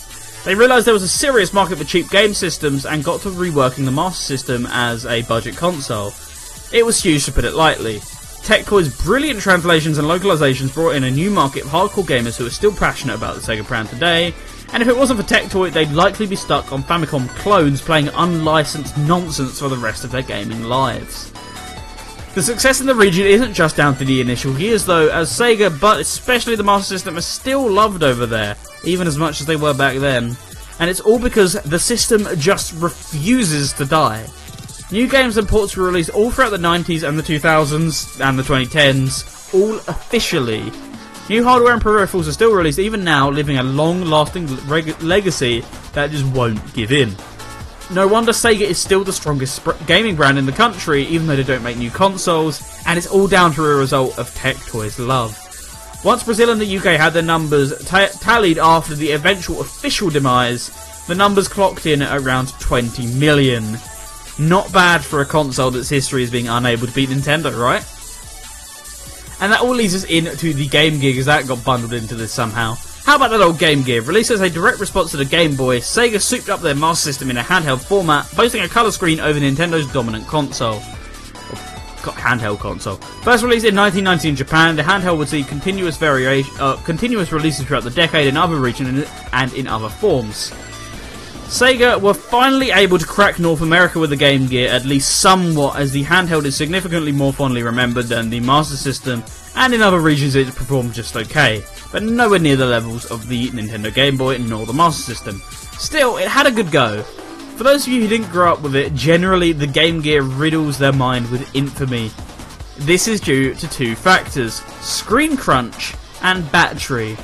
They 0.45 0.55
realised 0.55 0.87
there 0.87 0.93
was 0.93 1.03
a 1.03 1.07
serious 1.07 1.53
market 1.53 1.77
for 1.77 1.83
cheap 1.83 2.09
game 2.09 2.33
systems 2.33 2.85
and 2.85 3.03
got 3.03 3.21
to 3.21 3.29
reworking 3.29 3.85
the 3.85 3.91
Master 3.91 4.23
System 4.23 4.65
as 4.71 5.05
a 5.05 5.21
budget 5.23 5.57
console. 5.57 6.13
It 6.71 6.85
was 6.85 7.03
huge 7.03 7.25
to 7.25 7.33
put 7.33 7.43
it 7.43 7.53
lightly. 7.53 8.01
Tectoy's 8.49 9.03
brilliant 9.03 9.39
translations 9.39 9.99
and 9.99 10.07
localizations 10.07 10.73
brought 10.73 10.95
in 10.95 11.03
a 11.03 11.11
new 11.11 11.29
market 11.29 11.65
of 11.65 11.69
hardcore 11.69 12.03
gamers 12.03 12.35
who 12.35 12.47
are 12.47 12.49
still 12.49 12.73
passionate 12.73 13.13
about 13.13 13.35
the 13.35 13.41
Sega 13.41 13.67
brand 13.67 13.87
today, 13.89 14.33
and 14.73 14.81
if 14.81 14.89
it 14.89 14.97
wasn't 14.97 15.19
for 15.19 15.25
Tectoy, 15.27 15.71
they'd 15.71 15.91
likely 15.91 16.25
be 16.25 16.35
stuck 16.35 16.73
on 16.73 16.81
Famicom 16.81 17.29
clones 17.35 17.79
playing 17.79 18.07
unlicensed 18.07 18.97
nonsense 18.97 19.59
for 19.59 19.69
the 19.69 19.77
rest 19.77 20.03
of 20.03 20.09
their 20.09 20.23
gaming 20.23 20.63
lives. 20.63 21.31
The 22.33 22.41
success 22.41 22.81
in 22.81 22.87
the 22.87 22.95
region 22.95 23.27
isn't 23.27 23.53
just 23.53 23.77
down 23.77 23.95
to 23.97 24.03
the 24.03 24.19
initial 24.19 24.57
years 24.57 24.83
though, 24.83 25.09
as 25.09 25.29
Sega, 25.29 25.79
but 25.79 25.99
especially 25.99 26.55
the 26.55 26.63
Master 26.63 26.95
System, 26.95 27.17
are 27.17 27.21
still 27.21 27.69
loved 27.69 28.01
over 28.01 28.25
there, 28.25 28.55
even 28.83 29.07
as 29.07 29.19
much 29.19 29.41
as 29.41 29.45
they 29.45 29.57
were 29.57 29.75
back 29.75 29.97
then. 29.97 30.35
And 30.79 30.89
it's 30.89 31.01
all 31.01 31.19
because 31.19 31.53
the 31.53 31.77
system 31.77 32.27
just 32.39 32.73
refuses 32.81 33.73
to 33.73 33.85
die. 33.85 34.25
New 34.91 35.07
games 35.07 35.37
and 35.37 35.47
ports 35.47 35.77
were 35.77 35.85
released 35.85 36.09
all 36.09 36.31
throughout 36.31 36.49
the 36.49 36.57
90s 36.57 37.07
and 37.07 37.17
the 37.17 37.21
2000s 37.21 38.19
and 38.27 38.39
the 38.39 38.43
2010s, 38.43 39.53
all 39.53 39.75
officially. 39.87 40.71
New 41.29 41.43
hardware 41.43 41.73
and 41.73 41.81
peripherals 41.81 42.27
are 42.27 42.31
still 42.31 42.55
released 42.55 42.79
even 42.79 43.03
now, 43.03 43.29
leaving 43.29 43.59
a 43.59 43.63
long 43.63 44.01
lasting 44.01 44.47
legacy 44.67 45.63
that 45.93 46.09
just 46.09 46.25
won't 46.33 46.73
give 46.73 46.91
in. 46.91 47.15
No 47.91 48.07
wonder 48.07 48.31
Sega 48.31 48.61
is 48.61 48.79
still 48.79 49.03
the 49.03 49.13
strongest 49.13 49.61
gaming 49.85 50.15
brand 50.15 50.39
in 50.39 50.47
the 50.47 50.51
country, 50.51 51.03
even 51.03 51.27
though 51.27 51.35
they 51.35 51.43
don't 51.43 51.63
make 51.63 51.77
new 51.77 51.91
consoles, 51.91 52.59
and 52.87 52.97
it's 52.97 53.05
all 53.05 53.27
down 53.27 53.53
to 53.53 53.65
a 53.65 53.75
result 53.75 54.17
of 54.17 54.33
Tectoy's 54.33 54.97
love. 54.97 55.37
Once 56.03 56.23
Brazil 56.23 56.49
and 56.49 56.59
the 56.59 56.77
UK 56.77 56.99
had 56.99 57.13
their 57.13 57.21
numbers 57.21 57.77
tallied 57.85 58.57
after 58.57 58.95
the 58.95 59.11
eventual 59.11 59.61
official 59.61 60.09
demise, 60.09 60.71
the 61.05 61.13
numbers 61.13 61.47
clocked 61.47 61.85
in 61.85 62.01
at 62.01 62.19
around 62.19 62.47
20 62.59 63.05
million. 63.19 63.77
Not 64.39 64.71
bad 64.71 65.03
for 65.03 65.19
a 65.19 65.25
console 65.25 65.69
that's 65.69 65.89
history 65.89 66.23
as 66.23 66.31
being 66.31 66.47
unable 66.47 66.87
to 66.87 66.93
beat 66.93 67.09
Nintendo, 67.09 67.51
right? 67.59 67.83
And 69.41 69.51
that 69.51 69.61
all 69.61 69.75
leads 69.75 69.95
us 69.95 70.05
into 70.05 70.53
the 70.53 70.67
Game 70.67 70.99
Gear, 70.99 71.19
as 71.19 71.25
that 71.25 71.47
got 71.47 71.63
bundled 71.63 71.93
into 71.93 72.15
this 72.15 72.31
somehow. 72.31 72.75
How 73.03 73.15
about 73.15 73.31
that 73.31 73.41
old 73.41 73.59
Game 73.59 73.83
Gear? 73.83 74.01
Released 74.01 74.31
as 74.31 74.41
a 74.41 74.49
direct 74.49 74.79
response 74.79 75.11
to 75.11 75.17
the 75.17 75.25
Game 75.25 75.55
Boy, 75.55 75.79
Sega 75.79 76.21
souped 76.21 76.49
up 76.49 76.61
their 76.61 76.75
Master 76.75 77.09
System 77.09 77.29
in 77.29 77.37
a 77.37 77.41
handheld 77.41 77.83
format, 77.83 78.29
boasting 78.35 78.61
a 78.61 78.69
colour 78.69 78.91
screen 78.91 79.19
over 79.19 79.39
Nintendo's 79.39 79.91
dominant 79.91 80.27
console. 80.27 80.79
handheld 81.99 82.59
console. 82.59 82.95
First 83.23 83.43
released 83.43 83.65
in 83.65 83.75
1990 83.75 84.29
in 84.29 84.35
Japan, 84.35 84.75
the 84.75 84.83
handheld 84.83 85.17
would 85.17 85.27
see 85.27 85.43
continuous 85.43 85.97
variation, 85.97 86.53
uh, 86.59 86.77
continuous 86.77 87.31
releases 87.31 87.65
throughout 87.65 87.83
the 87.83 87.89
decade 87.89 88.27
in 88.27 88.37
other 88.37 88.55
regions 88.55 89.05
and 89.33 89.53
in 89.53 89.67
other 89.67 89.89
forms. 89.89 90.53
Sega 91.49 91.99
were 91.99 92.13
finally 92.13 92.71
able 92.71 92.97
to 92.97 93.05
crack 93.05 93.39
North 93.39 93.61
America 93.61 93.99
with 93.99 94.11
the 94.11 94.15
Game 94.15 94.47
Gear, 94.47 94.69
at 94.69 94.85
least 94.85 95.19
somewhat, 95.19 95.77
as 95.77 95.91
the 95.91 96.03
handheld 96.03 96.45
is 96.45 96.55
significantly 96.55 97.11
more 97.11 97.33
fondly 97.33 97.63
remembered 97.63 98.05
than 98.05 98.29
the 98.29 98.39
Master 98.39 98.77
System, 98.77 99.23
and 99.55 99.73
in 99.73 99.81
other 99.81 99.99
regions 99.99 100.35
it 100.35 100.47
performed 100.47 100.93
just 100.93 101.15
okay 101.17 101.63
but 101.91 102.03
nowhere 102.03 102.39
near 102.39 102.55
the 102.55 102.65
levels 102.65 103.05
of 103.05 103.27
the 103.27 103.49
Nintendo 103.49 103.93
Game 103.93 104.17
Boy 104.17 104.37
nor 104.37 104.65
the 104.65 104.73
Master 104.73 105.01
System. 105.01 105.41
Still, 105.77 106.17
it 106.17 106.27
had 106.27 106.45
a 106.45 106.51
good 106.51 106.71
go. 106.71 107.01
For 107.57 107.63
those 107.63 107.85
of 107.87 107.93
you 107.93 108.01
who 108.01 108.07
didn't 108.07 108.31
grow 108.31 108.53
up 108.53 108.61
with 108.61 108.75
it, 108.75 108.93
generally 108.93 109.51
the 109.51 109.67
Game 109.67 110.01
Gear 110.01 110.21
riddles 110.21 110.77
their 110.77 110.93
mind 110.93 111.29
with 111.29 111.55
infamy. 111.55 112.11
This 112.77 113.07
is 113.07 113.19
due 113.19 113.53
to 113.55 113.67
two 113.67 113.95
factors 113.95 114.61
screen 114.81 115.35
crunch 115.35 115.93
and 116.21 116.49
battery. 116.51 117.17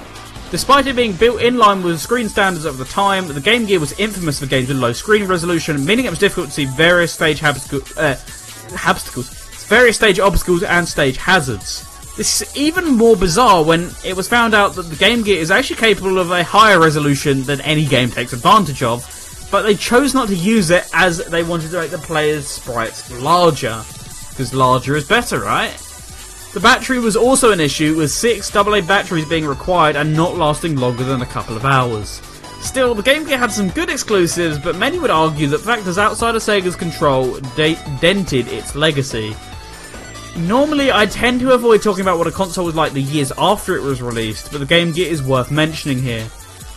Despite 0.56 0.88
it 0.88 0.96
being 0.96 1.12
built 1.12 1.42
in 1.42 1.58
line 1.58 1.84
with 1.84 2.00
screen 2.00 2.30
standards 2.30 2.64
of 2.64 2.78
the 2.78 2.86
time, 2.86 3.28
the 3.28 3.42
Game 3.42 3.66
Gear 3.66 3.82
was 3.82 3.92
infamous 4.00 4.40
for 4.40 4.46
games 4.46 4.70
with 4.70 4.78
low 4.78 4.94
screen 4.94 5.28
resolution, 5.28 5.86
meaning 5.86 6.06
it 6.06 6.10
was 6.10 6.18
difficult 6.18 6.48
to 6.48 6.54
see 6.54 6.64
various 6.64 7.12
stage 7.12 7.44
obstacles, 7.44 7.98
uh, 7.98 8.18
obstacles, 8.88 9.28
various 9.66 9.98
stage 9.98 10.18
obstacles 10.18 10.64
and 10.64 10.88
stage 10.88 11.18
hazards. 11.18 11.84
This 12.16 12.42
is 12.42 12.56
even 12.56 12.96
more 12.96 13.18
bizarre 13.18 13.66
when 13.66 13.92
it 14.06 14.16
was 14.16 14.30
found 14.30 14.54
out 14.54 14.76
that 14.76 14.84
the 14.84 14.96
Game 14.96 15.24
Gear 15.24 15.42
is 15.42 15.52
actually 15.52 15.76
capable 15.76 16.20
of 16.20 16.32
a 16.32 16.42
higher 16.42 16.80
resolution 16.80 17.44
than 17.44 17.60
any 17.60 17.86
game 17.86 18.10
takes 18.10 18.32
advantage 18.32 18.82
of, 18.82 19.04
but 19.52 19.64
they 19.64 19.76
chose 19.76 20.14
not 20.14 20.30
to 20.30 20.36
use 20.36 20.70
it 20.70 20.88
as 20.94 21.18
they 21.18 21.44
wanted 21.44 21.72
to 21.72 21.82
make 21.82 21.92
the 21.92 21.98
player's 21.98 22.48
sprites 22.48 23.12
larger. 23.22 23.84
Because 24.30 24.54
larger 24.54 24.96
is 24.96 25.06
better, 25.06 25.42
right? 25.42 25.85
The 26.56 26.62
battery 26.62 27.00
was 27.00 27.18
also 27.18 27.52
an 27.52 27.60
issue, 27.60 27.98
with 27.98 28.12
six 28.12 28.56
AA 28.56 28.80
batteries 28.80 29.28
being 29.28 29.46
required 29.46 29.98
and 29.98 30.16
not 30.16 30.38
lasting 30.38 30.78
longer 30.78 31.04
than 31.04 31.22
a 31.22 31.26
couple 31.26 31.58
of 31.58 31.66
hours. 31.66 32.22
Still, 32.62 32.96
the 32.96 33.04
Game 33.04 33.26
Gear 33.26 33.38
had 33.38 33.52
some 33.52 33.68
good 33.68 33.90
exclusives, 33.90 34.58
but 34.58 34.78
many 34.78 34.98
would 34.98 35.10
argue 35.10 35.48
that 35.48 35.58
factors 35.58 35.98
outside 35.98 36.34
of 36.34 36.42
Sega's 36.42 36.78
control 36.78 37.42
de- 37.58 37.78
dented 38.00 38.48
its 38.48 38.74
legacy. 38.74 39.36
Normally, 40.38 40.94
I 40.94 41.08
tend 41.08 41.42
to 41.42 41.52
avoid 41.52 41.84
talking 41.84 42.04
about 42.04 42.20
what 42.20 42.28
a 42.28 42.32
console 42.32 42.64
was 42.64 42.74
like 42.74 42.94
the 42.94 43.02
years 43.02 43.34
after 43.38 43.76
it 43.76 43.84
was 43.84 44.02
released, 44.02 44.50
but 44.50 44.60
the 44.60 44.66
Game 44.66 44.94
Gear 44.94 45.12
is 45.12 45.22
worth 45.22 45.52
mentioning 45.52 46.00
here. 46.00 46.26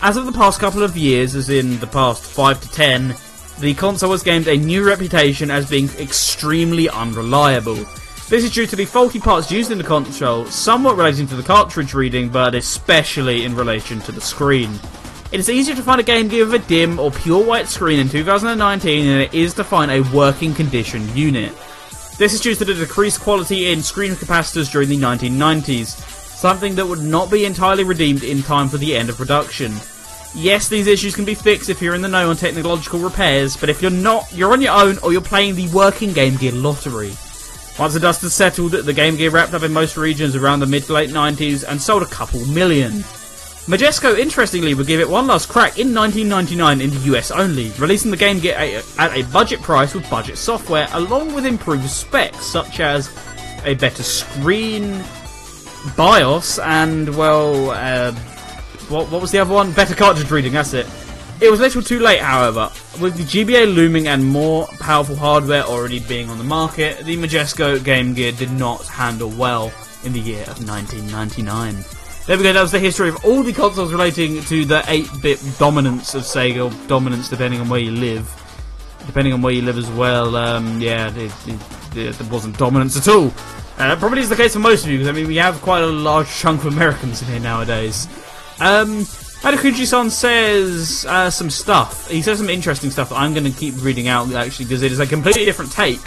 As 0.03 0.17
of 0.17 0.27
the 0.27 0.33
past 0.33 0.59
couple 0.59 0.83
of 0.83 0.97
years, 0.97 1.37
as 1.37 1.51
in 1.51 1.79
the 1.79 1.87
past 1.87 2.25
5 2.25 2.61
to 2.63 2.69
10, 2.71 3.15
the 3.61 3.75
console 3.75 4.11
has 4.11 4.25
gained 4.25 4.49
a 4.49 4.57
new 4.57 4.85
reputation 4.85 5.53
as 5.53 5.71
being 5.71 5.89
extremely 6.01 6.89
unreliable. 6.89 7.87
This 8.29 8.45
is 8.45 8.53
due 8.53 8.67
to 8.67 8.77
the 8.77 8.85
faulty 8.85 9.19
parts 9.19 9.51
used 9.51 9.71
in 9.71 9.79
the 9.79 9.85
console, 9.85 10.45
somewhat 10.45 10.99
relating 10.99 11.27
to 11.29 11.35
the 11.35 11.43
cartridge 11.43 11.95
reading, 11.95 12.29
but 12.29 12.55
especially 12.55 13.47
in 13.47 13.57
relation 13.57 14.01
to 14.01 14.13
the 14.13 14.21
screen. 14.21 14.79
It 15.33 15.41
is 15.41 15.49
easier 15.49 15.75
to 15.75 15.83
find 15.83 15.99
a 15.99 16.05
Game 16.05 16.29
Gear 16.29 16.45
with 16.45 16.63
a 16.63 16.69
dim 16.69 16.99
or 16.99 17.11
pure 17.11 17.43
white 17.43 17.69
screen 17.69 17.99
in 17.99 18.11
2019 18.11 19.07
than 19.07 19.21
it 19.21 19.33
is 19.33 19.55
to 19.55 19.65
find 19.65 19.91
a 19.91 20.03
working 20.15 20.53
condition 20.53 21.09
unit. 21.17 21.55
This 22.19 22.35
is 22.35 22.43
due 22.43 22.55
to 22.55 22.67
the 22.67 22.75
decreased 22.75 23.23
quality 23.23 23.73
in 23.73 23.83
screen 23.83 24.13
capacitors 24.13 24.71
during 24.71 24.91
the 24.91 24.99
1990s, 24.99 25.87
something 25.87 26.75
that 26.75 26.87
would 26.87 27.01
not 27.01 27.31
be 27.31 27.47
entirely 27.47 27.85
redeemed 27.85 28.25
in 28.25 28.43
time 28.43 28.69
for 28.69 28.77
the 28.77 28.95
end 28.95 29.09
of 29.09 29.17
production. 29.17 29.73
Yes, 30.35 30.69
these 30.69 30.87
issues 30.87 31.15
can 31.15 31.25
be 31.25 31.35
fixed 31.35 31.71
if 31.71 31.81
you're 31.81 31.95
in 31.95 32.03
the 32.03 32.09
know 32.09 32.29
on 32.29 32.37
technological 32.37 33.01
repairs, 33.01 33.57
but 33.57 33.71
if 33.71 33.81
you're 33.81 33.91
not, 33.91 34.31
you're 34.35 34.53
on 34.53 34.61
your 34.61 34.75
own 34.75 34.99
or 34.99 35.13
you're 35.13 35.23
playing 35.23 35.55
the 35.55 35.69
working 35.69 36.13
Game 36.13 36.37
Gear 36.37 36.53
lottery. 36.53 37.15
Once 37.79 37.95
the 37.95 38.01
dust 38.01 38.23
had 38.23 38.33
settled, 38.33 38.73
the 38.73 38.93
Game 38.93 39.17
Gear 39.17 39.31
wrapped 39.31 39.55
up 39.55 39.63
in 39.63 39.73
most 39.73 39.97
regions 39.97 40.35
around 40.35 40.59
the 40.59 40.67
mid 40.67 40.83
to 40.85 40.93
late 40.93 41.11
90s 41.11 41.65
and 41.67 41.81
sold 41.81 42.03
a 42.03 42.07
couple 42.07 42.45
million. 42.47 43.05
Majesco, 43.69 44.19
interestingly, 44.19 44.75
would 44.75 44.87
give 44.87 44.99
it 44.99 45.09
one 45.09 45.27
last 45.27 45.49
crack 45.49 45.79
in 45.79 45.95
1999 45.95 46.81
in 46.81 46.91
the 46.91 47.15
US 47.15 47.31
only, 47.31 47.71
releasing 47.79 48.11
the 48.11 48.17
Game 48.17 48.41
Gear 48.41 48.57
at 48.99 49.17
a 49.17 49.23
budget 49.31 49.61
price 49.61 49.95
with 49.95 50.09
budget 50.11 50.39
software, 50.39 50.89
along 50.93 51.35
with 51.35 51.47
improved 51.47 51.89
specs 51.89 52.47
such 52.47 52.81
as 52.81 53.11
a 53.65 53.75
better 53.75 54.03
screen, 54.03 55.05
BIOS, 55.97 56.59
and, 56.59 57.15
well, 57.15 57.71
uh, 57.71 58.13
what, 58.89 59.09
what 59.11 59.21
was 59.21 59.31
the 59.31 59.39
other 59.39 59.55
one? 59.55 59.71
Better 59.73 59.95
cartridge 59.95 60.31
reading, 60.31 60.53
that's 60.53 60.73
it. 60.73 60.87
It 61.41 61.53
was 61.53 61.61
a 61.61 61.63
little 61.63 61.83
too 61.83 62.01
late, 62.01 62.21
however. 62.21 62.69
With 63.01 63.17
the 63.17 63.23
GBA 63.23 63.73
looming 63.73 64.09
and 64.09 64.27
more 64.27 64.67
powerful 64.81 65.15
hardware 65.15 65.63
already 65.63 66.01
being 66.01 66.29
on 66.31 66.39
the 66.39 66.45
market, 66.45 67.05
the 67.05 67.17
Majesco 67.17 67.83
Game 67.83 68.13
Gear 68.13 68.33
did 68.33 68.51
not 68.51 68.85
handle 68.87 69.31
well 69.31 69.73
in 70.03 70.13
the 70.13 70.19
year 70.19 70.43
of 70.43 70.67
1999. 70.67 71.77
There 72.27 72.37
we 72.37 72.43
go, 72.43 72.53
that 72.53 72.61
was 72.61 72.73
the 72.73 72.81
history 72.81 73.09
of 73.09 73.25
all 73.25 73.45
the 73.45 73.53
consoles 73.53 73.93
relating 73.93 74.43
to 74.43 74.65
the 74.65 74.81
8-bit 74.81 75.41
dominance 75.61 76.17
of 76.17 76.23
Sega, 76.23 76.71
or 76.71 76.89
dominance 76.89 77.29
depending 77.29 77.61
on 77.61 77.69
where 77.69 77.81
you 77.81 77.93
live. 77.93 78.29
Depending 79.07 79.33
on 79.33 79.41
where 79.41 79.53
you 79.53 79.63
live 79.63 79.79
as 79.79 79.89
well, 79.93 80.35
um, 80.35 80.81
yeah, 80.81 81.13
it, 81.15 82.31
wasn't 82.31 82.59
dominance 82.59 82.97
at 82.97 83.07
all. 83.07 83.29
Uh, 83.79 83.89
that 83.89 83.99
probably 84.01 84.21
is 84.21 84.29
the 84.29 84.37
case 84.37 84.55
for 84.55 84.59
most 84.59 84.85
of 84.85 84.91
you, 84.91 84.99
because 84.99 85.09
I 85.09 85.13
mean, 85.13 85.29
we 85.29 85.37
have 85.37 85.61
quite 85.63 85.83
a 85.83 85.87
large 85.87 86.29
chunk 86.29 86.65
of 86.65 86.75
Americans 86.75 87.23
in 87.23 87.29
here 87.29 87.41
nowadays. 87.41 88.09
Um, 88.61 89.07
Matakuji-san 89.41 90.11
says 90.11 91.07
uh, 91.09 91.31
some 91.31 91.49
stuff. 91.49 92.11
He 92.11 92.23
says 92.23 92.39
some 92.39 92.51
interesting 92.51 92.91
stuff 92.91 93.11
that 93.11 93.17
I'm 93.17 93.35
going 93.35 93.51
to 93.51 93.57
keep 93.57 93.81
reading 93.83 94.09
out, 94.09 94.33
actually, 94.33 94.67
because 94.67 94.83
it 94.83 94.91
is 94.91 94.99
a 94.99 95.07
completely 95.07 95.45
different 95.45 95.71
take 95.71 96.01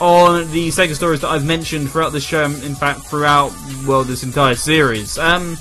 on 0.00 0.50
the 0.50 0.68
Sega 0.68 0.94
stories 0.94 1.20
that 1.20 1.28
I've 1.28 1.46
mentioned 1.46 1.90
throughout 1.90 2.12
this 2.12 2.24
show, 2.24 2.44
in 2.44 2.74
fact, 2.74 3.00
throughout, 3.00 3.52
well, 3.86 4.04
this 4.04 4.22
entire 4.22 4.54
series. 4.54 5.16
Um, 5.16 5.56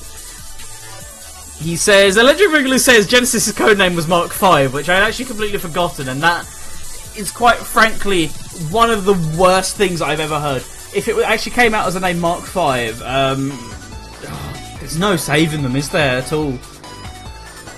he 1.59 1.77
says, 1.77 2.17
Legend 2.17 2.51
regularly 2.51 2.79
says 2.79 3.07
Genesis' 3.07 3.53
codename 3.53 3.95
was 3.95 4.07
Mark 4.07 4.33
V, 4.33 4.67
which 4.67 4.89
I 4.89 4.95
had 4.95 5.03
actually 5.03 5.25
completely 5.25 5.59
forgotten, 5.59 6.09
and 6.09 6.21
that 6.21 6.45
is 7.15 7.31
quite 7.31 7.57
frankly 7.57 8.27
one 8.69 8.89
of 8.89 9.05
the 9.05 9.13
worst 9.39 9.77
things 9.77 10.01
I've 10.01 10.19
ever 10.19 10.39
heard. 10.39 10.61
If 10.93 11.07
it 11.07 11.17
actually 11.19 11.53
came 11.53 11.73
out 11.73 11.87
as 11.87 11.95
a 11.95 12.01
name 12.01 12.19
Mark 12.19 12.43
V, 12.43 12.59
um, 13.03 13.49
there's 14.79 14.99
no 14.99 15.15
saving 15.15 15.63
them, 15.63 15.77
is 15.77 15.89
there, 15.89 16.17
at 16.17 16.33
all? 16.33 16.57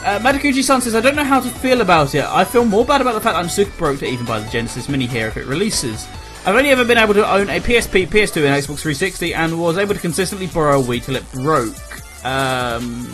Uh, 0.05 0.19
Matakuji-san 0.19 0.81
says, 0.81 0.93
I 0.93 1.01
don't 1.01 1.15
know 1.15 1.23
how 1.23 1.39
to 1.39 1.49
feel 1.49 1.81
about 1.81 2.13
it. 2.13 2.23
I 2.23 2.43
feel 2.43 2.63
more 2.63 2.85
bad 2.85 3.01
about 3.01 3.15
the 3.15 3.21
fact 3.21 3.35
I'm 3.35 3.49
super 3.49 3.75
broke 3.75 3.99
to 4.01 4.05
even 4.05 4.23
buy 4.23 4.39
the 4.39 4.47
Genesis 4.51 4.87
Mini 4.87 5.07
here 5.07 5.27
if 5.27 5.35
it 5.35 5.47
releases. 5.47 6.07
I've 6.45 6.55
only 6.55 6.69
ever 6.69 6.85
been 6.85 6.99
able 6.99 7.15
to 7.15 7.27
own 7.27 7.49
a 7.49 7.59
PSP, 7.59 8.05
PS2 8.09 8.45
and 8.45 8.63
Xbox 8.63 8.81
360 8.81 9.33
and 9.33 9.59
was 9.59 9.79
able 9.79 9.95
to 9.95 9.99
consistently 9.99 10.45
borrow 10.45 10.79
a 10.79 10.83
Wii 10.83 11.03
till 11.03 11.15
it 11.15 11.31
broke. 11.31 11.75
Um, 12.23 13.09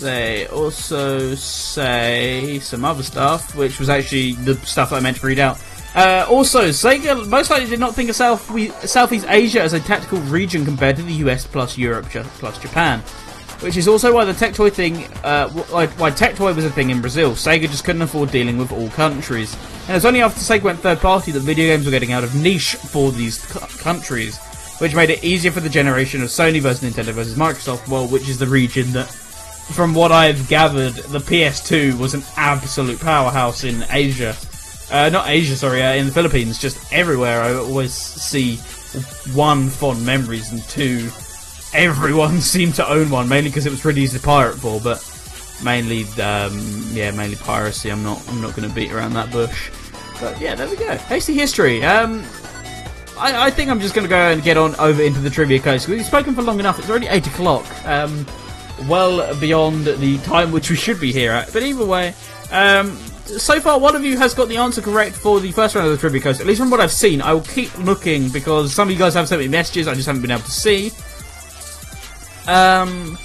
they 0.00 0.48
also 0.48 1.36
say 1.36 2.58
some 2.58 2.84
other 2.84 3.04
stuff, 3.04 3.54
which 3.54 3.78
was 3.78 3.88
actually 3.88 4.32
the 4.32 4.56
stuff 4.66 4.92
I 4.92 4.98
meant 4.98 5.18
to 5.18 5.26
read 5.28 5.38
out. 5.38 5.62
Uh, 5.94 6.26
also, 6.28 6.70
Sega 6.70 7.24
most 7.28 7.50
likely 7.50 7.70
did 7.70 7.78
not 7.78 7.94
think 7.94 8.10
of 8.10 8.16
South 8.16 8.42
Southeast 8.84 9.26
Asia 9.28 9.62
as 9.62 9.74
a 9.74 9.78
tactical 9.78 10.18
region 10.22 10.64
compared 10.64 10.96
to 10.96 11.02
the 11.02 11.12
US 11.12 11.46
plus 11.46 11.78
Europe 11.78 12.06
plus 12.06 12.58
Japan 12.58 13.00
which 13.60 13.76
is 13.76 13.88
also 13.88 14.12
why 14.12 14.24
the 14.24 14.32
Tectoy 14.32 14.72
thing, 14.72 15.04
uh, 15.24 15.48
why, 15.48 15.86
Tectoy 15.86 16.54
was 16.54 16.64
a 16.64 16.70
thing 16.70 16.90
in 16.90 17.00
Brazil. 17.00 17.32
Sega 17.32 17.62
just 17.62 17.84
couldn't 17.84 18.02
afford 18.02 18.30
dealing 18.30 18.58
with 18.58 18.72
all 18.72 18.88
countries. 18.90 19.54
And 19.82 19.90
it 19.90 19.94
was 19.94 20.04
only 20.04 20.22
after 20.22 20.40
Sega 20.40 20.62
went 20.62 20.80
third 20.80 21.00
party 21.00 21.32
that 21.32 21.40
video 21.40 21.66
games 21.66 21.84
were 21.84 21.90
getting 21.90 22.12
out 22.12 22.24
of 22.24 22.34
niche 22.34 22.74
for 22.74 23.10
these 23.12 23.44
countries, 23.80 24.38
which 24.78 24.94
made 24.94 25.10
it 25.10 25.24
easier 25.24 25.50
for 25.50 25.60
the 25.60 25.68
generation 25.68 26.22
of 26.22 26.28
Sony 26.28 26.60
versus 26.60 26.88
Nintendo 26.88 27.12
versus 27.12 27.36
Microsoft, 27.36 27.88
well, 27.88 28.06
which 28.08 28.28
is 28.28 28.38
the 28.38 28.46
region 28.46 28.92
that, 28.92 29.06
from 29.06 29.94
what 29.94 30.12
I've 30.12 30.48
gathered, 30.48 30.94
the 30.94 31.20
PS2 31.20 31.98
was 31.98 32.14
an 32.14 32.22
absolute 32.36 33.00
powerhouse 33.00 33.64
in 33.64 33.84
Asia. 33.90 34.36
Uh, 34.90 35.08
not 35.08 35.28
Asia, 35.28 35.56
sorry, 35.56 35.82
uh, 35.82 35.94
in 35.94 36.06
the 36.06 36.12
Philippines, 36.12 36.58
just 36.58 36.92
everywhere. 36.92 37.40
I 37.42 37.54
always 37.54 37.94
see 37.94 38.56
one 39.34 39.68
fond 39.68 40.04
memories 40.04 40.52
and 40.52 40.62
two 40.64 41.08
everyone 41.74 42.40
seemed 42.40 42.74
to 42.76 42.88
own 42.88 43.10
one, 43.10 43.28
mainly 43.28 43.50
because 43.50 43.66
it 43.66 43.70
was 43.70 43.80
pretty 43.80 44.02
easy 44.02 44.18
to 44.18 44.24
pirate 44.24 44.56
for, 44.56 44.80
but 44.80 45.02
mainly, 45.62 46.04
um, 46.22 46.58
yeah, 46.92 47.10
mainly 47.10 47.36
piracy. 47.36 47.90
I'm 47.90 48.02
not, 48.02 48.26
I'm 48.28 48.40
not 48.40 48.56
going 48.56 48.68
to 48.68 48.74
beat 48.74 48.92
around 48.92 49.14
that 49.14 49.30
bush. 49.30 49.70
But 50.20 50.40
yeah, 50.40 50.54
there 50.54 50.68
we 50.68 50.76
go. 50.76 50.96
Hasty 50.96 51.34
history. 51.34 51.84
Um, 51.84 52.24
I, 53.18 53.46
I 53.46 53.50
think 53.50 53.70
I'm 53.70 53.80
just 53.80 53.94
going 53.94 54.04
to 54.04 54.08
go 54.08 54.16
and 54.16 54.42
get 54.42 54.56
on 54.56 54.74
over 54.76 55.02
into 55.02 55.20
the 55.20 55.30
trivia 55.30 55.60
coast. 55.60 55.88
We've 55.88 56.04
spoken 56.04 56.34
for 56.34 56.42
long 56.42 56.60
enough. 56.60 56.78
It's 56.78 56.88
already 56.88 57.08
eight 57.08 57.26
o'clock. 57.26 57.66
Um, 57.84 58.26
well 58.88 59.34
beyond 59.38 59.86
the 59.86 60.18
time 60.18 60.52
which 60.52 60.70
we 60.70 60.76
should 60.76 61.00
be 61.00 61.12
here 61.12 61.32
at. 61.32 61.52
But 61.52 61.62
either 61.62 61.84
way, 61.84 62.14
um, 62.50 62.96
so 63.24 63.60
far 63.60 63.78
one 63.78 63.96
of 63.96 64.04
you 64.04 64.18
has 64.18 64.34
got 64.34 64.48
the 64.48 64.56
answer 64.56 64.82
correct 64.82 65.16
for 65.16 65.40
the 65.40 65.52
first 65.52 65.74
round 65.74 65.86
of 65.86 65.92
the 65.92 65.98
trivia 65.98 66.20
coast. 66.20 66.40
At 66.40 66.46
least 66.46 66.60
from 66.60 66.70
what 66.70 66.80
I've 66.80 66.92
seen, 66.92 67.22
I 67.22 67.32
will 67.32 67.42
keep 67.42 67.76
looking 67.78 68.28
because 68.28 68.74
some 68.74 68.88
of 68.88 68.92
you 68.92 68.98
guys 68.98 69.14
have 69.14 69.28
sent 69.28 69.40
me 69.40 69.48
messages 69.48 69.88
I 69.88 69.94
just 69.94 70.06
haven't 70.06 70.22
been 70.22 70.30
able 70.30 70.42
to 70.42 70.50
see. 70.50 70.90
Um, 72.46 73.18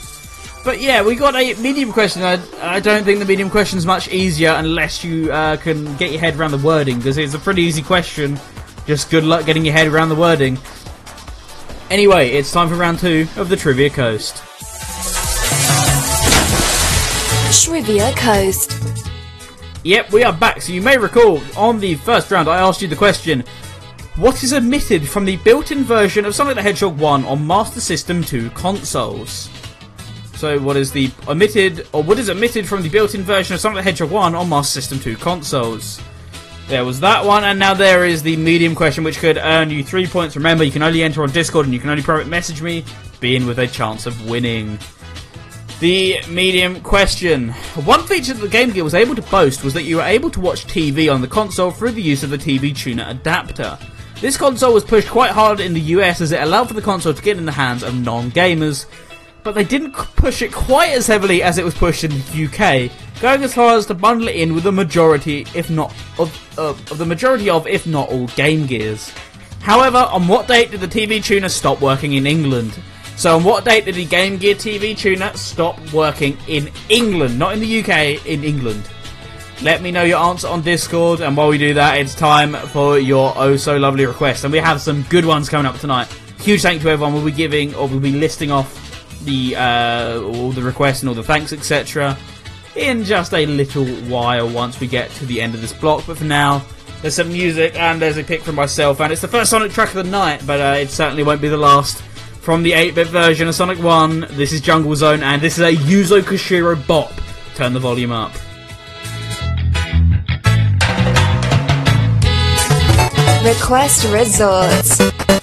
but 0.63 0.81
yeah, 0.81 1.03
we 1.03 1.15
got 1.15 1.35
a 1.35 1.53
medium 1.55 1.91
question. 1.91 2.21
I, 2.23 2.39
I 2.61 2.79
don't 2.79 3.03
think 3.03 3.19
the 3.19 3.25
medium 3.25 3.49
question 3.49 3.77
is 3.77 3.85
much 3.85 4.09
easier 4.09 4.51
unless 4.51 5.03
you 5.03 5.31
uh, 5.31 5.57
can 5.57 5.95
get 5.97 6.11
your 6.11 6.19
head 6.19 6.35
around 6.37 6.51
the 6.51 6.57
wording, 6.57 6.97
because 6.97 7.17
it's 7.17 7.33
a 7.33 7.39
pretty 7.39 7.63
easy 7.63 7.81
question. 7.81 8.39
Just 8.85 9.09
good 9.09 9.23
luck 9.23 9.45
getting 9.45 9.65
your 9.65 9.73
head 9.73 9.87
around 9.87 10.09
the 10.09 10.15
wording. 10.15 10.57
Anyway, 11.89 12.29
it's 12.29 12.51
time 12.51 12.69
for 12.69 12.75
round 12.75 12.99
two 12.99 13.27
of 13.37 13.49
the 13.49 13.55
Trivia 13.55 13.89
Coast. 13.89 14.43
Trivia 17.63 18.11
Coast. 18.13 18.73
Yep, 19.83 20.11
we 20.11 20.23
are 20.23 20.33
back. 20.33 20.61
So 20.61 20.73
you 20.73 20.81
may 20.81 20.97
recall 20.97 21.41
on 21.57 21.79
the 21.79 21.95
first 21.95 22.29
round 22.31 22.47
I 22.49 22.59
asked 22.59 22.81
you 22.81 22.87
the 22.87 22.95
question 22.95 23.43
what 24.19 24.43
is 24.43 24.51
omitted 24.51 25.07
from 25.07 25.23
the 25.23 25.37
built-in 25.37 25.81
version 25.81 26.25
of 26.25 26.35
Sonic 26.35 26.55
the 26.55 26.61
Hedgehog 26.61 26.99
1 26.99 27.23
on 27.23 27.47
Master 27.47 27.79
System 27.79 28.21
2 28.21 28.49
consoles? 28.49 29.49
So 30.35 30.59
what 30.59 30.75
is 30.75 30.91
the 30.91 31.09
omitted, 31.29 31.87
or 31.93 32.03
what 32.03 32.19
is 32.19 32.29
omitted 32.29 32.67
from 32.67 32.81
the 32.81 32.89
built-in 32.89 33.23
version 33.23 33.53
of 33.53 33.61
Sonic 33.61 33.77
the 33.77 33.83
Hedgehog 33.83 34.11
1 34.11 34.35
on 34.35 34.49
Master 34.49 34.81
System 34.81 34.99
2 34.99 35.15
consoles? 35.15 36.01
There 36.67 36.83
was 36.83 36.99
that 36.99 37.23
one, 37.23 37.45
and 37.45 37.57
now 37.57 37.73
there 37.73 38.03
is 38.03 38.21
the 38.21 38.35
medium 38.35 38.75
question, 38.75 39.05
which 39.05 39.19
could 39.19 39.37
earn 39.37 39.69
you 39.69 39.85
three 39.85 40.05
points. 40.05 40.35
Remember, 40.35 40.65
you 40.65 40.71
can 40.71 40.83
only 40.83 41.01
enter 41.01 41.23
on 41.23 41.31
Discord, 41.31 41.65
and 41.65 41.73
you 41.73 41.79
can 41.79 41.89
only 41.89 42.03
private 42.03 42.27
message 42.27 42.61
me, 42.61 42.83
being 43.21 43.47
with 43.47 43.59
a 43.59 43.67
chance 43.67 44.05
of 44.05 44.29
winning. 44.29 44.77
The 45.79 46.17
medium 46.27 46.81
question. 46.81 47.51
One 47.85 48.05
feature 48.05 48.33
that 48.33 48.41
the 48.41 48.49
Game 48.49 48.71
Gear 48.71 48.83
was 48.83 48.95
able 48.95 49.15
to 49.15 49.21
boast 49.21 49.63
was 49.63 49.73
that 49.75 49.83
you 49.83 49.95
were 49.95 50.03
able 50.03 50.29
to 50.31 50.41
watch 50.41 50.67
TV 50.67 51.11
on 51.11 51.21
the 51.21 51.27
console 51.27 51.71
through 51.71 51.91
the 51.91 52.01
use 52.01 52.21
of 52.21 52.31
the 52.31 52.37
TV 52.37 52.75
tuner 52.75 53.05
adapter. 53.07 53.79
This 54.21 54.35
console 54.35 54.73
was 54.73 54.83
pushed 54.83 55.07
quite 55.07 55.31
hard 55.31 55.61
in 55.61 55.73
the 55.73 55.79
US 55.79 56.19
as 56.19 56.33
it 56.33 56.41
allowed 56.41 56.67
for 56.67 56.73
the 56.73 56.81
console 56.81 57.13
to 57.13 57.21
get 57.21 57.37
in 57.37 57.45
the 57.45 57.53
hands 57.53 57.83
of 57.83 57.95
non-gamers, 57.95 58.85
but 59.43 59.55
they 59.55 59.63
didn't 59.63 59.93
push 59.93 60.41
it 60.41 60.51
quite 60.51 60.91
as 60.91 61.07
heavily 61.07 61.41
as 61.41 61.57
it 61.57 61.63
was 61.63 61.73
pushed 61.73 62.03
in 62.03 62.11
the 62.11 62.45
UK, 62.45 62.91
going 63.21 63.43
as 63.43 63.53
far 63.53 63.77
as 63.77 63.85
to 63.85 63.93
bundle 63.93 64.27
it 64.27 64.35
in 64.35 64.53
with 64.53 64.65
the 64.65 64.73
majority, 64.73 65.47
if 65.55 65.69
not 65.69 65.93
of, 66.17 66.37
uh, 66.59 66.69
of 66.71 66.97
the 66.97 67.05
majority 67.05 67.49
of, 67.49 67.65
if 67.65 67.87
not 67.87 68.09
all, 68.09 68.27
Game 68.27 68.65
Gears. 68.65 69.13
However, 69.61 69.99
on 70.11 70.27
what 70.27 70.49
date 70.49 70.71
did 70.71 70.81
the 70.81 70.87
TV 70.87 71.23
tuner 71.23 71.49
stop 71.49 71.79
working 71.79 72.13
in 72.13 72.27
England? 72.27 72.77
So, 73.15 73.35
on 73.37 73.43
what 73.45 73.63
date 73.63 73.85
did 73.85 73.95
the 73.95 74.05
Game 74.05 74.37
Gear 74.37 74.55
TV 74.55 74.97
tuner 74.97 75.31
stop 75.35 75.77
working 75.93 76.37
in 76.47 76.69
England? 76.89 77.37
Not 77.37 77.53
in 77.53 77.59
the 77.59 77.79
UK, 77.79 78.25
in 78.25 78.43
England. 78.43 78.89
Let 79.61 79.81
me 79.81 79.91
know 79.91 80.03
your 80.03 80.19
answer 80.19 80.47
on 80.47 80.61
Discord, 80.61 81.19
and 81.19 81.35
while 81.35 81.49
we 81.49 81.57
do 81.57 81.73
that, 81.73 81.97
it's 81.97 82.15
time 82.15 82.53
for 82.53 82.97
your 82.97 83.33
oh 83.35 83.57
so 83.57 83.75
lovely 83.75 84.05
requests. 84.05 84.45
And 84.45 84.53
we 84.53 84.59
have 84.59 84.79
some 84.79 85.03
good 85.09 85.25
ones 85.25 85.49
coming 85.49 85.65
up 85.65 85.77
tonight. 85.77 86.07
Huge 86.39 86.61
thank 86.61 86.75
you 86.75 86.83
to 86.83 86.89
everyone. 86.91 87.13
We'll 87.13 87.25
be 87.25 87.33
giving, 87.33 87.75
or 87.75 87.89
we'll 87.89 87.99
be 87.99 88.13
listing 88.13 88.51
off 88.51 88.73
the 89.25 89.57
uh, 89.57 90.21
all 90.21 90.51
the 90.51 90.61
requests 90.61 91.01
and 91.01 91.09
all 91.09 91.15
the 91.15 91.23
thanks, 91.23 91.51
etc. 91.51 92.17
in 92.77 93.03
just 93.03 93.33
a 93.33 93.45
little 93.45 93.85
while 94.09 94.47
once 94.49 94.79
we 94.79 94.87
get 94.87 95.11
to 95.11 95.25
the 95.25 95.41
end 95.41 95.55
of 95.55 95.59
this 95.59 95.73
block. 95.73 96.05
But 96.07 96.19
for 96.19 96.23
now, 96.23 96.63
there's 97.01 97.15
some 97.15 97.27
music 97.27 97.75
and 97.75 98.01
there's 98.01 98.15
a 98.15 98.23
pick 98.23 98.41
from 98.41 98.55
myself, 98.55 99.01
and 99.01 99.11
it's 99.11 99.21
the 99.21 99.27
first 99.27 99.49
Sonic 99.49 99.73
track 99.73 99.89
of 99.89 100.05
the 100.05 100.09
night, 100.09 100.41
but 100.47 100.61
uh, 100.61 100.79
it 100.79 100.89
certainly 100.89 101.23
won't 101.23 101.41
be 101.41 101.49
the 101.49 101.57
last. 101.57 102.01
From 102.39 102.63
the 102.63 102.71
8 102.71 102.95
bit 102.95 103.07
version 103.07 103.49
of 103.49 103.55
Sonic 103.55 103.77
1, 103.79 104.27
this 104.31 104.53
is 104.53 104.61
Jungle 104.61 104.95
Zone, 104.95 105.21
and 105.21 105.41
this 105.41 105.59
is 105.59 105.65
a 105.65 105.75
Yuzo 105.75 106.21
Koshiro 106.21 106.87
bop. 106.87 107.11
Turn 107.55 107.73
the 107.73 107.79
volume 107.79 108.13
up. 108.13 108.31
Request 113.43 114.03
Resorts. 114.11 115.38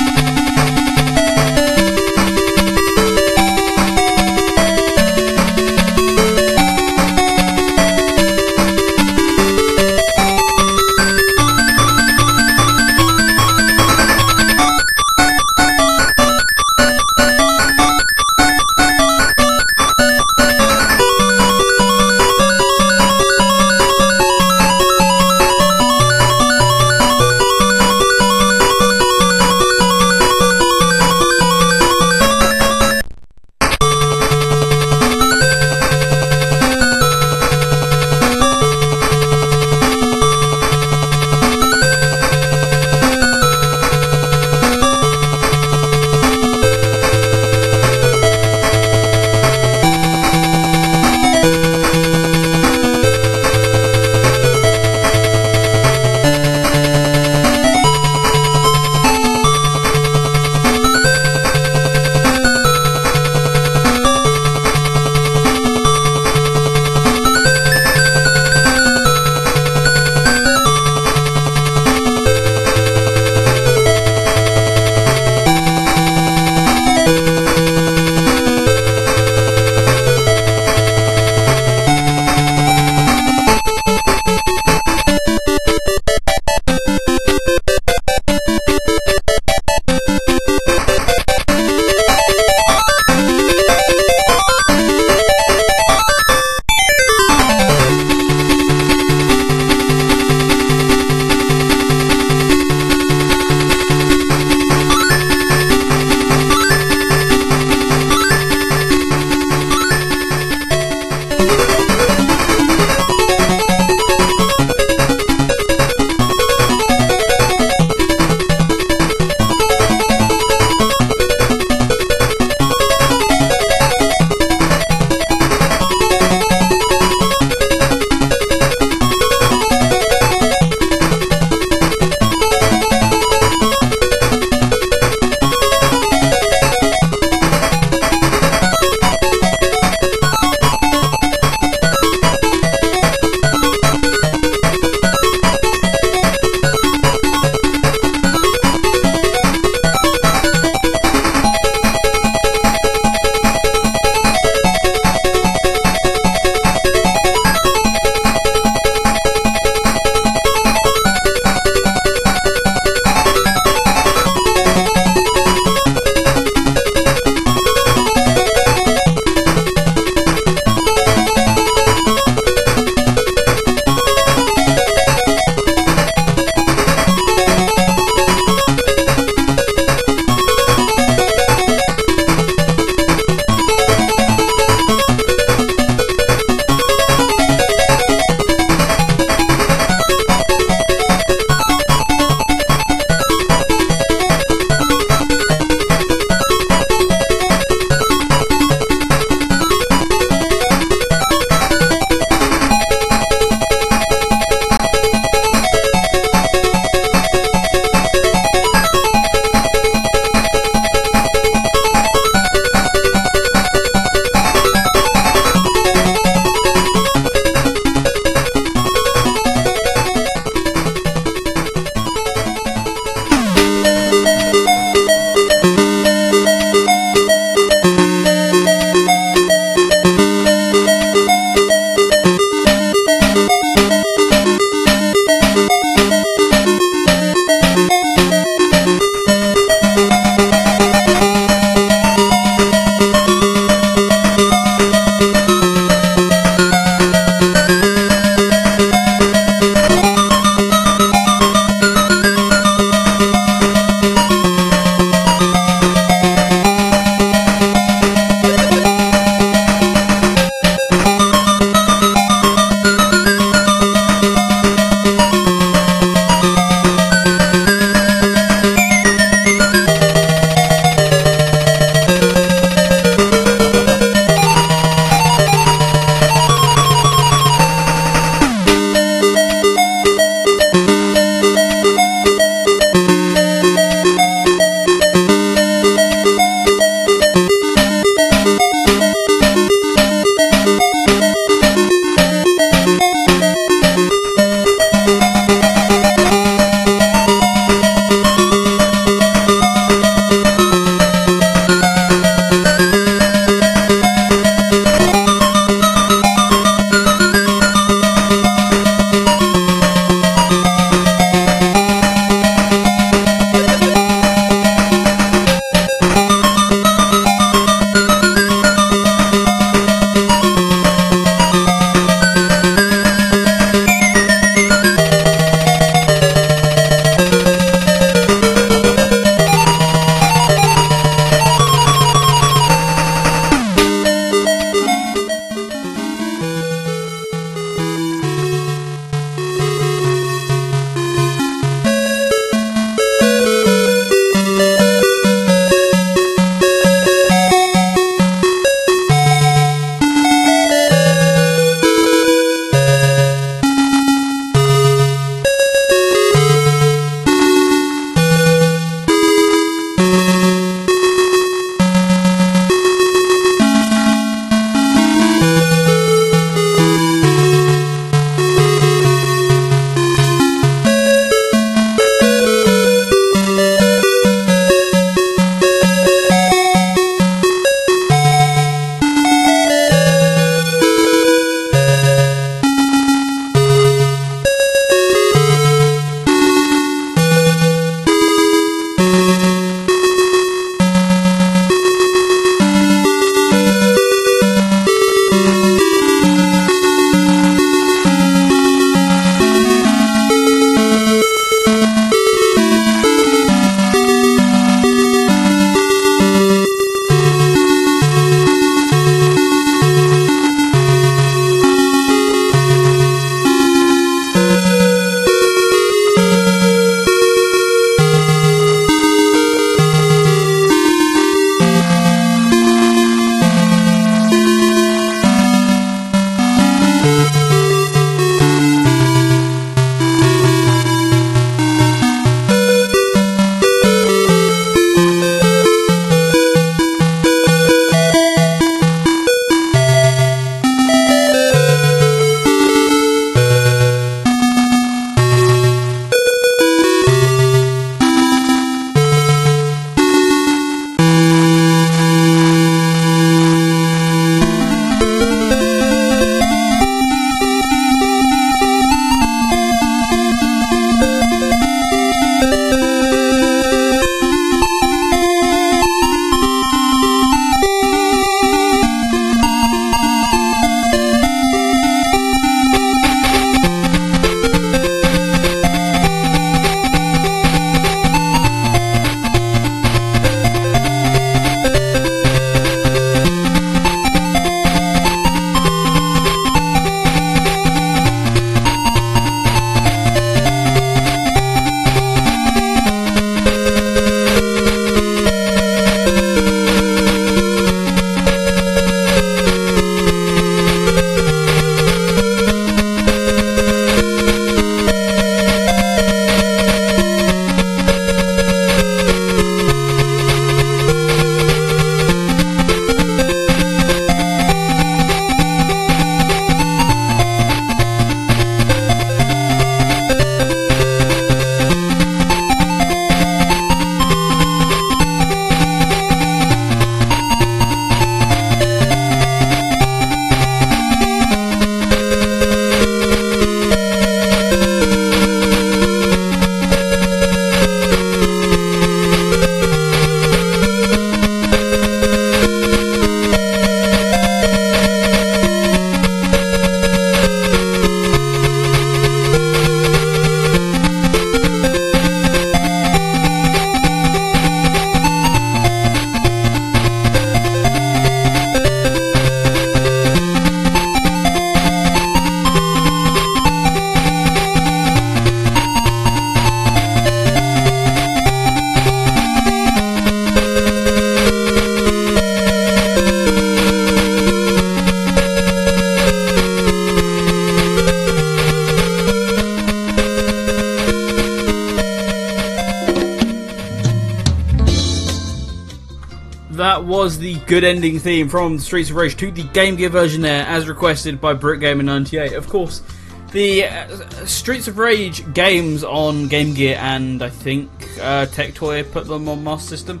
Ending 587.68 587.98
theme 587.98 588.28
from 588.28 588.58
Streets 588.58 588.90
of 588.90 588.96
Rage 588.96 589.16
2, 589.16 589.30
the 589.30 589.42
Game 589.44 589.76
Gear 589.76 589.90
version 589.90 590.22
there, 590.22 590.46
as 590.46 590.68
requested 590.68 591.20
by 591.20 591.34
BrickGamer98. 591.34 592.34
Of 592.34 592.48
course, 592.48 592.82
the 593.30 593.64
uh, 593.64 594.24
Streets 594.24 594.68
of 594.68 594.78
Rage 594.78 595.32
games 595.34 595.84
on 595.84 596.28
Game 596.28 596.54
Gear 596.54 596.78
and 596.80 597.22
I 597.22 597.28
think 597.28 597.70
uh, 598.00 598.26
Tectoy 598.26 598.90
put 598.90 599.06
them 599.06 599.28
on 599.28 599.44
Master 599.44 599.68
System. 599.68 600.00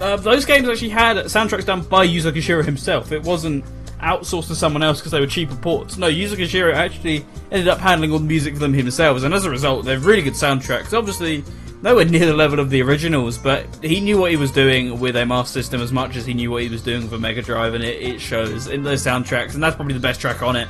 Uh, 0.00 0.16
those 0.16 0.44
games 0.44 0.68
actually 0.68 0.88
had 0.88 1.16
soundtracks 1.26 1.64
done 1.64 1.82
by 1.82 2.06
Yuzo 2.06 2.32
Koshiro 2.32 2.64
himself. 2.64 3.12
It 3.12 3.22
wasn't 3.22 3.64
outsourced 4.00 4.48
to 4.48 4.56
someone 4.56 4.82
else 4.82 4.98
because 4.98 5.12
they 5.12 5.20
were 5.20 5.26
cheaper 5.28 5.54
ports. 5.54 5.96
No, 5.96 6.08
Yuzo 6.08 6.34
Koshiro 6.34 6.74
actually 6.74 7.24
ended 7.52 7.68
up 7.68 7.78
handling 7.78 8.10
all 8.10 8.18
the 8.18 8.26
music 8.26 8.54
for 8.54 8.60
them 8.60 8.74
himself, 8.74 9.22
and 9.22 9.32
as 9.32 9.44
a 9.44 9.50
result, 9.50 9.84
they're 9.84 10.00
really 10.00 10.22
good 10.22 10.34
soundtracks. 10.34 10.92
Obviously, 10.92 11.44
nowhere 11.82 12.04
near 12.04 12.26
the 12.26 12.34
level 12.34 12.60
of 12.60 12.70
the 12.70 12.82
originals, 12.82 13.38
but 13.38 13.66
he 13.82 14.00
knew 14.00 14.18
what 14.18 14.30
he 14.30 14.36
was 14.36 14.50
doing 14.50 14.98
with 14.98 15.16
a 15.16 15.26
Master 15.26 15.60
System 15.60 15.80
as 15.80 15.92
much 15.92 16.16
as 16.16 16.26
he 16.26 16.34
knew 16.34 16.50
what 16.50 16.62
he 16.62 16.68
was 16.68 16.82
doing 16.82 17.02
with 17.02 17.12
a 17.12 17.18
Mega 17.18 17.42
Drive, 17.42 17.74
and 17.74 17.84
it, 17.84 18.00
it 18.02 18.20
shows 18.20 18.68
in 18.68 18.82
those 18.82 19.04
soundtracks, 19.04 19.54
and 19.54 19.62
that's 19.62 19.76
probably 19.76 19.94
the 19.94 20.00
best 20.00 20.20
track 20.20 20.42
on 20.42 20.56
it. 20.56 20.68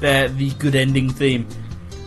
They're 0.00 0.28
the 0.28 0.50
good 0.52 0.74
ending 0.74 1.10
theme. 1.10 1.46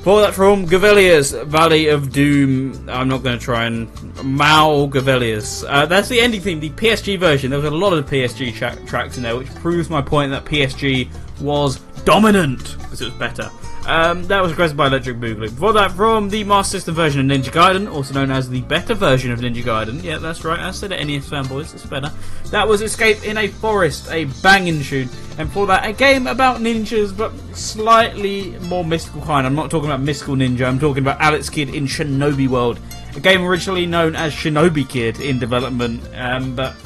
For 0.04 0.22
that 0.22 0.34
from 0.34 0.66
Golvellius, 0.66 1.46
Valley 1.46 1.90
of 1.90 2.12
Doom. 2.12 2.90
I'm 2.90 3.08
not 3.08 3.22
going 3.22 3.38
to 3.38 3.44
try 3.44 3.66
and 3.66 3.88
Mao 4.24 4.88
Golvellius. 4.88 5.64
Uh, 5.68 5.86
that's 5.86 6.10
the 6.10 6.20
ending 6.20 6.42
theme, 6.42 6.60
the 6.60 6.72
PSG 6.72 7.20
version. 7.20 7.52
There 7.52 7.60
was 7.60 7.68
a 7.68 7.76
lot 7.76 7.94
of 7.94 8.08
PSG 8.08 8.56
tra- 8.56 8.76
tracks 8.88 9.18
in 9.18 9.24
there, 9.24 9.38
which 9.38 9.54
proves 9.56 9.92
my 9.92 10.02
point 10.02 10.32
that 10.32 10.44
PSG 10.44 11.08
was 11.40 11.80
dominant 12.04 12.78
because 12.80 13.02
it 13.02 13.06
was 13.06 13.14
better. 13.14 13.52
Um, 13.92 14.24
that 14.28 14.42
was 14.42 14.54
requested 14.54 14.78
by 14.78 14.88
Electric 14.88 15.18
Boogaloo. 15.18 15.50
Before 15.50 15.74
that, 15.74 15.92
from 15.92 16.30
the 16.30 16.46
Master 16.46 16.78
System 16.78 16.96
version 16.96 17.30
of 17.30 17.38
Ninja 17.38 17.52
Gaiden, 17.52 17.92
also 17.92 18.14
known 18.14 18.32
as 18.32 18.50
the 18.50 18.62
better 18.62 18.94
version 18.94 19.34
of 19.34 19.42
Ninja 19.42 19.62
Gaiden. 19.62 20.02
Yeah, 20.02 20.18
that's 20.18 20.46
right, 20.46 20.58
I 20.58 20.72
said 20.72 20.94
it, 20.94 21.06
NES 21.06 21.30
fanboys, 21.30 21.74
it's 21.74 21.86
better. 21.86 22.10
That 22.52 22.66
was 22.70 22.82
Escape 22.82 23.26
in 23.26 23.38
a 23.38 23.50
Forest, 23.50 24.10
a 24.10 24.24
banging 24.42 24.82
tune. 24.82 25.10
And 25.38 25.50
before 25.50 25.68
that, 25.68 25.86
a 25.86 25.92
game 25.92 26.28
about 26.28 26.62
ninjas, 26.62 27.16
but 27.16 27.34
slightly 27.54 28.58
more 28.60 28.86
mystical 28.86 29.24
kind. 29.24 29.46
I'm 29.46 29.56
not 29.56 29.70
talking 29.70 29.90
about 29.90 30.00
Mystical 30.00 30.36
Ninja, 30.36 30.70
I'm 30.70 30.80
talking 30.80 31.04
about 31.04 31.20
Alex 31.20 31.50
Kidd 31.50 31.76
in 31.76 31.86
Shinobi 31.86 32.48
World. 32.48 32.80
A 33.18 33.20
game 33.20 33.44
originally 33.44 33.86
known 33.88 34.16
as 34.16 34.32
Shinobi 34.32 34.88
Kid 34.88 35.20
in 35.20 35.38
development, 35.38 36.02
um, 36.16 36.56
but 36.56 36.78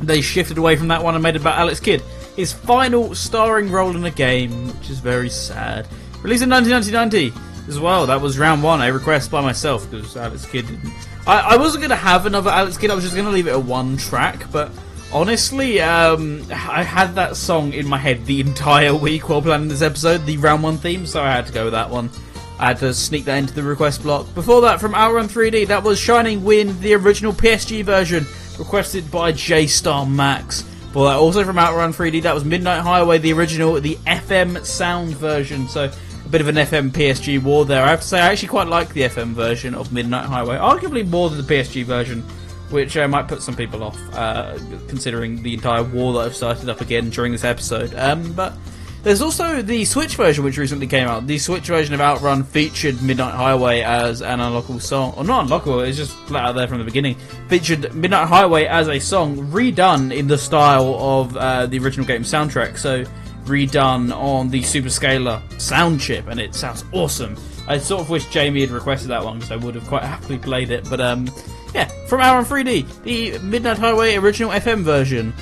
they 0.00 0.20
shifted 0.20 0.58
away 0.58 0.74
from 0.74 0.88
that 0.88 1.04
one 1.04 1.14
and 1.14 1.22
made 1.22 1.36
it 1.36 1.40
about 1.40 1.56
Alex 1.56 1.78
Kidd. 1.78 2.02
His 2.34 2.52
final 2.52 3.14
starring 3.14 3.70
role 3.70 3.94
in 3.94 4.04
a 4.04 4.10
game, 4.10 4.66
which 4.76 4.90
is 4.90 4.98
very 4.98 5.30
sad. 5.30 5.86
Released 6.22 6.44
in 6.44 6.50
1990 6.50 7.32
as 7.68 7.78
well. 7.78 8.06
That 8.06 8.20
was 8.20 8.38
round 8.38 8.62
one, 8.62 8.80
a 8.80 8.92
request 8.92 9.30
by 9.30 9.40
myself 9.40 9.90
because 9.90 10.16
Alex 10.16 10.46
Kidd 10.46 10.66
didn't. 10.66 10.92
I, 11.26 11.54
I 11.54 11.56
wasn't 11.56 11.82
going 11.82 11.90
to 11.90 11.96
have 11.96 12.26
another 12.26 12.50
Alex 12.50 12.76
Kidd, 12.76 12.90
I 12.90 12.94
was 12.94 13.04
just 13.04 13.16
going 13.16 13.26
to 13.26 13.32
leave 13.32 13.46
it 13.46 13.54
a 13.54 13.58
one 13.58 13.96
track, 13.96 14.50
but 14.50 14.70
honestly, 15.12 15.80
um, 15.80 16.44
I 16.50 16.82
had 16.82 17.14
that 17.14 17.36
song 17.36 17.72
in 17.72 17.86
my 17.86 17.98
head 17.98 18.24
the 18.26 18.40
entire 18.40 18.94
week 18.94 19.28
while 19.28 19.42
planning 19.42 19.68
this 19.68 19.82
episode, 19.82 20.26
the 20.26 20.36
round 20.38 20.62
one 20.62 20.78
theme, 20.78 21.06
so 21.06 21.22
I 21.22 21.30
had 21.30 21.46
to 21.46 21.52
go 21.52 21.64
with 21.64 21.72
that 21.74 21.90
one. 21.90 22.10
I 22.58 22.66
had 22.66 22.78
to 22.78 22.94
sneak 22.94 23.24
that 23.24 23.38
into 23.38 23.54
the 23.54 23.62
request 23.62 24.02
block. 24.02 24.32
Before 24.34 24.60
that, 24.62 24.80
from 24.80 24.94
Outrun 24.94 25.28
3D, 25.28 25.66
that 25.68 25.82
was 25.82 25.98
Shining 25.98 26.44
Wind, 26.44 26.78
the 26.80 26.94
original 26.94 27.32
PSG 27.32 27.84
version, 27.84 28.26
requested 28.58 29.10
by 29.10 29.32
J 29.32 29.66
Star 29.66 30.06
Max. 30.06 30.62
That, 30.92 30.98
also 31.16 31.42
from 31.42 31.58
Outrun 31.58 31.92
3D, 31.92 32.22
that 32.22 32.34
was 32.34 32.44
Midnight 32.44 32.82
Highway, 32.82 33.18
the 33.18 33.32
original, 33.32 33.80
the 33.80 33.96
FM 34.06 34.64
sound 34.64 35.16
version. 35.16 35.66
So 35.66 35.90
bit 36.32 36.40
of 36.40 36.48
an 36.48 36.54
FM 36.54 36.90
PSG 36.90 37.42
war 37.42 37.66
there. 37.66 37.84
I 37.84 37.90
have 37.90 38.00
to 38.00 38.06
say, 38.06 38.18
I 38.18 38.32
actually 38.32 38.48
quite 38.48 38.66
like 38.66 38.94
the 38.94 39.02
FM 39.02 39.34
version 39.34 39.74
of 39.74 39.92
Midnight 39.92 40.24
Highway, 40.24 40.56
arguably 40.56 41.06
more 41.06 41.28
than 41.28 41.36
the 41.36 41.54
PSG 41.54 41.84
version, 41.84 42.22
which 42.70 42.96
uh, 42.96 43.06
might 43.06 43.28
put 43.28 43.42
some 43.42 43.54
people 43.54 43.82
off, 43.82 43.98
uh, 44.14 44.58
considering 44.88 45.42
the 45.42 45.52
entire 45.52 45.82
war 45.84 46.14
that 46.14 46.20
I've 46.20 46.34
started 46.34 46.70
up 46.70 46.80
again 46.80 47.10
during 47.10 47.32
this 47.32 47.44
episode. 47.44 47.94
Um, 47.96 48.32
but 48.32 48.54
there's 49.02 49.20
also 49.20 49.60
the 49.60 49.84
Switch 49.84 50.16
version, 50.16 50.42
which 50.42 50.56
recently 50.56 50.86
came 50.86 51.06
out. 51.06 51.26
The 51.26 51.36
Switch 51.36 51.66
version 51.66 51.92
of 51.92 52.00
Outrun 52.00 52.44
featured 52.44 53.02
Midnight 53.02 53.34
Highway 53.34 53.82
as 53.82 54.22
an 54.22 54.38
unlockable 54.38 54.80
song, 54.80 55.12
or 55.18 55.24
not 55.24 55.46
unlockable, 55.46 55.86
it's 55.86 55.98
just 55.98 56.16
flat 56.20 56.46
out 56.46 56.54
there 56.54 56.66
from 56.66 56.78
the 56.78 56.84
beginning. 56.84 57.16
Featured 57.48 57.94
Midnight 57.94 58.28
Highway 58.28 58.64
as 58.64 58.88
a 58.88 58.98
song 58.98 59.36
redone 59.48 60.16
in 60.16 60.28
the 60.28 60.38
style 60.38 60.94
of 60.98 61.36
uh, 61.36 61.66
the 61.66 61.78
original 61.78 62.06
game 62.06 62.22
soundtrack. 62.22 62.78
So 62.78 63.04
redone 63.44 64.14
on 64.14 64.50
the 64.50 64.62
Super 64.62 64.90
Scaler 64.90 65.42
sound 65.58 66.00
chip, 66.00 66.28
and 66.28 66.40
it 66.40 66.54
sounds 66.54 66.84
awesome. 66.92 67.36
I 67.68 67.78
sort 67.78 68.02
of 68.02 68.10
wish 68.10 68.26
Jamie 68.26 68.60
had 68.60 68.70
requested 68.70 69.10
that 69.10 69.24
one 69.24 69.38
because 69.38 69.52
I 69.52 69.56
would 69.56 69.74
have 69.74 69.86
quite 69.86 70.02
happily 70.02 70.38
played 70.38 70.70
it. 70.70 70.88
But 70.88 71.00
um, 71.00 71.30
yeah, 71.74 71.86
from 72.06 72.20
Outrun 72.20 72.44
3D, 72.44 73.02
the 73.02 73.38
Midnight 73.38 73.78
Highway 73.78 74.16
original 74.16 74.50
FM 74.50 74.82
version. 74.82 75.32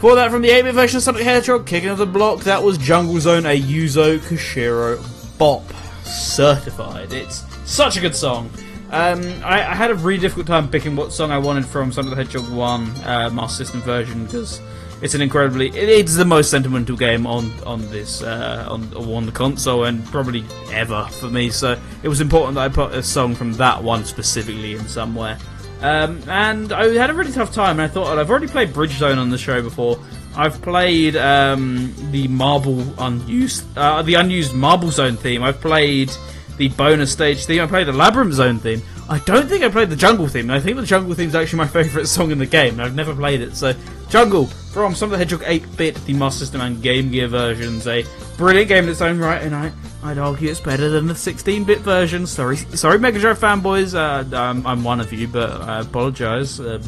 For 0.00 0.16
that, 0.16 0.30
from 0.30 0.42
the 0.42 0.50
8-bit 0.50 0.74
version 0.74 0.98
of 0.98 1.02
Sonic 1.02 1.22
Hedgehog, 1.22 1.66
kicking 1.66 1.88
off 1.88 1.98
the 1.98 2.04
block, 2.04 2.40
that 2.40 2.62
was 2.62 2.76
Jungle 2.76 3.18
Zone, 3.20 3.46
a 3.46 3.58
Yuzo 3.58 4.18
Koshiro 4.18 4.98
bop 5.38 5.62
certified. 6.02 7.12
It's 7.12 7.42
such 7.64 7.96
a 7.96 8.00
good 8.00 8.14
song. 8.14 8.50
Um, 8.90 9.22
I, 9.42 9.60
I, 9.62 9.74
had 9.74 9.90
a 9.90 9.94
really 9.94 10.20
difficult 10.20 10.46
time 10.46 10.68
picking 10.68 10.94
what 10.94 11.12
song 11.12 11.30
I 11.30 11.38
wanted 11.38 11.64
from 11.64 11.90
Sonic 11.90 12.10
the 12.10 12.16
Hedgehog 12.16 12.48
1 12.48 12.90
uh, 13.04 13.30
Master 13.32 13.64
System 13.64 13.80
version 13.80 14.26
because 14.26 14.60
it's 15.02 15.14
an 15.14 15.20
incredibly 15.20 15.68
it's 15.68 16.16
the 16.16 16.24
most 16.24 16.50
sentimental 16.50 16.96
game 16.96 17.26
on 17.26 17.52
on 17.64 17.80
this 17.90 18.22
uh, 18.22 18.66
on 18.68 18.92
on 18.94 19.26
the 19.26 19.32
console 19.32 19.84
and 19.84 20.04
probably 20.06 20.44
ever 20.72 21.04
for 21.06 21.28
me. 21.28 21.50
So 21.50 21.78
it 22.02 22.08
was 22.08 22.20
important 22.20 22.54
that 22.54 22.62
I 22.62 22.68
put 22.68 22.92
a 22.92 23.02
song 23.02 23.34
from 23.34 23.52
that 23.54 23.82
one 23.82 24.04
specifically 24.04 24.72
in 24.72 24.88
somewhere. 24.88 25.38
Um, 25.80 26.22
and 26.28 26.72
I 26.72 26.94
had 26.94 27.10
a 27.10 27.14
really 27.14 27.32
tough 27.32 27.52
time. 27.52 27.78
And 27.78 27.82
I 27.82 27.88
thought 27.88 28.18
I've 28.18 28.30
already 28.30 28.46
played 28.46 28.72
Bridge 28.72 28.92
Zone 28.92 29.18
on 29.18 29.28
the 29.28 29.38
show 29.38 29.60
before. 29.60 29.98
I've 30.36 30.60
played 30.62 31.14
um, 31.16 31.94
the 32.10 32.26
Marble 32.28 32.82
unused 32.98 33.64
uh, 33.76 34.02
the 34.02 34.14
unused 34.14 34.54
Marble 34.54 34.90
Zone 34.90 35.16
theme. 35.16 35.42
I've 35.42 35.60
played 35.60 36.10
the 36.56 36.68
bonus 36.70 37.12
stage 37.12 37.44
theme. 37.46 37.62
I 37.62 37.66
played 37.66 37.86
the 37.86 37.92
Labyrinth 37.92 38.34
Zone 38.34 38.58
theme. 38.58 38.82
I 39.08 39.18
don't 39.20 39.48
think 39.48 39.62
I 39.62 39.68
played 39.68 39.90
the 39.90 39.96
Jungle 39.96 40.28
theme. 40.28 40.50
I 40.50 40.60
think 40.60 40.76
the 40.76 40.86
Jungle 40.86 41.14
theme 41.14 41.28
is 41.28 41.34
actually 41.34 41.58
my 41.58 41.66
favourite 41.68 42.06
song 42.06 42.30
in 42.30 42.38
the 42.38 42.46
game. 42.46 42.80
I've 42.80 42.94
never 42.94 43.14
played 43.14 43.40
it, 43.40 43.56
so 43.56 43.74
Jungle 44.08 44.46
from 44.46 44.94
Sonic 44.94 45.12
the 45.12 45.18
Hedgehog 45.18 45.42
8-bit, 45.42 45.94
the 46.04 46.14
Master 46.14 46.40
System 46.40 46.60
and 46.60 46.82
Game 46.82 47.10
Gear 47.10 47.28
versions, 47.28 47.86
a 47.86 48.04
brilliant 48.36 48.68
game 48.68 48.84
in 48.84 48.90
its 48.90 49.00
own 49.00 49.18
right, 49.18 49.40
and 49.40 49.54
I, 49.54 49.72
I'd 50.02 50.18
argue 50.18 50.50
it's 50.50 50.60
better 50.60 50.88
than 50.88 51.06
the 51.06 51.14
16-bit 51.14 51.78
version. 51.80 52.26
Sorry, 52.26 52.56
sorry, 52.56 52.98
Mega 52.98 53.20
Drive 53.20 53.38
fanboys. 53.38 53.94
Uh, 53.94 54.36
I'm, 54.36 54.66
I'm, 54.66 54.82
one 54.82 55.00
of 55.00 55.12
you, 55.12 55.28
but 55.28 55.62
I 55.62 55.80
apologise. 55.80 56.58
Um, 56.58 56.82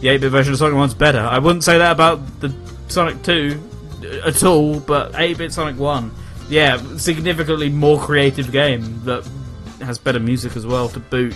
the 0.00 0.08
8-bit 0.08 0.30
version 0.30 0.52
of 0.52 0.58
Sonic 0.58 0.74
1's 0.74 0.94
better. 0.94 1.20
I 1.20 1.38
wouldn't 1.38 1.62
say 1.62 1.78
that 1.78 1.92
about 1.92 2.40
the 2.40 2.52
Sonic 2.88 3.22
2 3.22 3.60
at 4.24 4.42
all, 4.42 4.80
but 4.80 5.12
8-bit 5.12 5.52
Sonic 5.52 5.78
1, 5.78 6.10
yeah, 6.50 6.76
significantly 6.96 7.70
more 7.70 7.98
creative 7.98 8.52
game 8.52 9.04
that 9.04 9.28
has 9.80 9.98
better 9.98 10.20
music 10.20 10.56
as 10.56 10.66
well 10.66 10.88
to 10.90 11.00
boot 11.00 11.34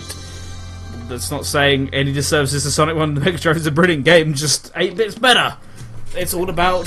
that's 1.07 1.31
not 1.31 1.45
saying 1.45 1.93
any 1.93 2.11
disservices 2.11 2.63
to 2.63 2.71
Sonic 2.71 2.95
1 2.95 3.13
the 3.15 3.21
Mega 3.21 3.37
Drive 3.37 3.57
is 3.57 3.67
a 3.67 3.71
brilliant 3.71 4.05
game, 4.05 4.33
just 4.33 4.71
8 4.75 4.95
bits 4.95 5.15
better. 5.15 5.57
It's 6.15 6.33
all 6.33 6.49
about 6.49 6.85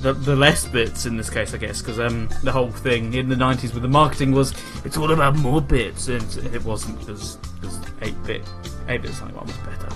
the, 0.00 0.12
the 0.12 0.36
less 0.36 0.66
bits 0.66 1.06
in 1.06 1.16
this 1.16 1.30
case, 1.30 1.54
I 1.54 1.58
guess, 1.58 1.80
because 1.80 1.98
um, 1.98 2.28
the 2.42 2.52
whole 2.52 2.70
thing 2.70 3.14
in 3.14 3.28
the 3.28 3.34
90s 3.34 3.72
with 3.72 3.82
the 3.82 3.88
marketing 3.88 4.32
was 4.32 4.54
it's 4.84 4.96
all 4.96 5.12
about 5.12 5.36
more 5.36 5.60
bits, 5.60 6.08
and 6.08 6.36
it 6.54 6.62
wasn't 6.64 6.98
because 7.00 7.38
8 8.02 8.14
bit 8.24 8.42
8 8.88 9.02
bit 9.02 9.12
Sonic 9.12 9.36
1 9.36 9.46
was 9.46 9.56
better. 9.58 9.88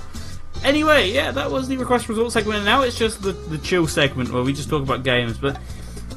Anyway, 0.65 1.11
yeah, 1.11 1.31
that 1.31 1.51
was 1.51 1.69
the 1.69 1.77
request 1.77 2.09
result 2.09 2.33
segment, 2.33 2.57
and 2.57 2.65
now 2.65 2.83
it's 2.83 2.99
just 2.99 3.23
the, 3.23 3.33
the 3.33 3.59
chill 3.59 3.87
segment 3.87 4.31
where 4.33 4.43
we 4.43 4.53
just 4.53 4.69
talk 4.69 4.83
about 4.83 5.05
games. 5.05 5.39
But 5.39 5.61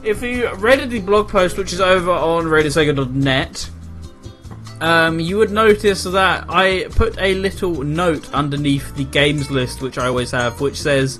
if 0.04 0.22
you 0.22 0.52
read 0.56 0.90
the 0.90 1.00
blog 1.00 1.30
post, 1.30 1.58
which 1.58 1.74
is 1.74 1.82
over 1.82 2.12
on 2.12 2.46
RadioSega.net, 2.46 3.70
um, 4.82 5.20
you 5.20 5.38
would 5.38 5.52
notice 5.52 6.04
that 6.04 6.46
I 6.50 6.86
put 6.90 7.18
a 7.20 7.36
little 7.36 7.84
note 7.84 8.34
underneath 8.34 8.96
the 8.96 9.04
games 9.06 9.52
list, 9.52 9.82
which 9.82 9.98
I 9.98 10.08
always 10.08 10.32
have, 10.32 10.60
which 10.60 10.82
says, 10.82 11.20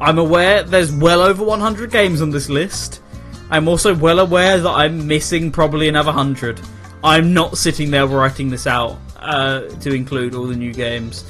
I'm 0.00 0.18
aware 0.18 0.62
there's 0.62 0.90
well 0.90 1.20
over 1.20 1.44
100 1.44 1.90
games 1.90 2.22
on 2.22 2.30
this 2.30 2.48
list. 2.48 3.02
I'm 3.50 3.68
also 3.68 3.94
well 3.94 4.20
aware 4.20 4.58
that 4.58 4.70
I'm 4.70 5.06
missing 5.06 5.52
probably 5.52 5.88
another 5.88 6.12
100. 6.12 6.60
I'm 7.02 7.34
not 7.34 7.58
sitting 7.58 7.90
there 7.90 8.06
writing 8.06 8.48
this 8.48 8.66
out 8.66 8.98
uh, 9.16 9.68
to 9.80 9.92
include 9.92 10.34
all 10.34 10.46
the 10.46 10.56
new 10.56 10.72
games. 10.72 11.24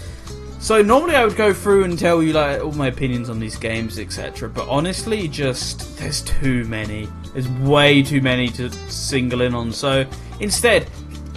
So 0.65 0.81
normally 0.81 1.15
I 1.15 1.27
would 1.27 1.37
go 1.37 1.53
through 1.53 1.85
and 1.85 1.99
tell 1.99 2.23
you 2.23 2.33
like 2.33 2.63
all 2.65 2.73
my 2.73 2.87
opinions 2.87 3.29
on 3.29 3.39
these 3.39 3.55
games, 3.55 3.99
etc. 3.99 4.49
But 4.49 4.67
honestly, 4.67 5.29
just 5.29 5.99
there's 5.99 6.23
too 6.23 6.65
many. 6.65 7.07
There's 7.35 7.51
way 7.51 8.03
too 8.03 8.23
many 8.23 8.49
to 8.53 8.71
single 8.91 9.43
in 9.43 9.55
on. 9.55 9.73
So 9.73 10.07
instead, 10.41 10.89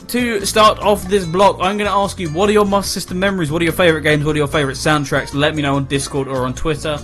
to 0.08 0.46
start 0.46 0.80
off 0.80 1.10
this 1.10 1.26
block, 1.26 1.58
I'm 1.60 1.78
going 1.78 1.90
to 1.90 1.94
ask 1.94 2.22
you 2.22 2.30
what 2.30 2.48
are 2.48 2.54
your 2.54 2.66
Master 2.66 2.90
System 2.90 3.20
memories? 3.20 3.52
What 3.52 3.62
are 3.62 3.66
your 3.66 3.74
favourite 3.74 4.04
games? 4.04 4.24
What 4.24 4.34
are 4.34 4.40
your 4.40 4.48
favourite 4.48 4.78
soundtracks? 4.78 5.34
Let 5.34 5.56
me 5.56 5.62
know 5.62 5.76
on 5.76 5.88
Discord 5.88 6.30
or 6.30 6.46
on 6.46 6.54
Twitter, 6.54 6.98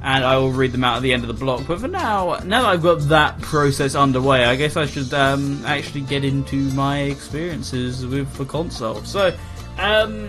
and 0.00 0.24
I 0.24 0.38
will 0.38 0.52
read 0.52 0.72
them 0.72 0.82
out 0.82 0.96
at 0.96 1.02
the 1.02 1.12
end 1.12 1.24
of 1.24 1.28
the 1.28 1.34
block. 1.34 1.66
But 1.68 1.80
for 1.80 1.88
now, 1.88 2.38
now 2.42 2.62
that 2.62 2.68
I've 2.70 2.82
got 2.82 3.00
that 3.10 3.38
process 3.42 3.94
underway, 3.94 4.46
I 4.46 4.56
guess 4.56 4.78
I 4.78 4.86
should 4.86 5.12
um, 5.12 5.62
actually 5.66 6.00
get 6.00 6.24
into 6.24 6.56
my 6.70 7.00
experiences 7.00 8.06
with 8.06 8.34
the 8.38 8.46
console. 8.46 9.02
So, 9.04 9.36
Um, 9.80 10.28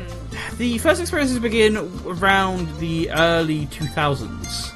the 0.58 0.78
first 0.78 1.02
experiences 1.02 1.38
begin 1.40 1.76
around 2.06 2.70
the 2.80 3.12
early 3.12 3.66
2000s. 3.66 4.72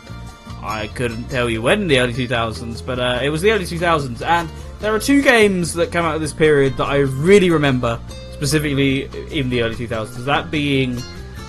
I 0.61 0.87
couldn't 0.87 1.29
tell 1.29 1.49
you 1.49 1.61
when 1.61 1.83
in 1.83 1.87
the 1.87 1.99
early 1.99 2.11
2000s, 2.11 2.85
but 2.85 2.99
uh, 2.99 3.19
it 3.23 3.29
was 3.29 3.41
the 3.41 3.51
early 3.51 3.63
2000s, 3.63 4.21
and 4.21 4.49
there 4.81 4.93
are 4.93 4.99
two 4.99 5.21
games 5.21 5.73
that 5.75 5.93
come 5.93 6.03
out 6.03 6.15
of 6.15 6.21
this 6.21 6.33
period 6.33 6.75
that 6.75 6.87
I 6.87 6.97
really 6.97 7.49
remember, 7.51 8.01
specifically 8.33 9.03
in 9.31 9.47
the 9.47 9.61
early 9.61 9.75
2000s. 9.75 10.25
That 10.25 10.51
being 10.51 10.97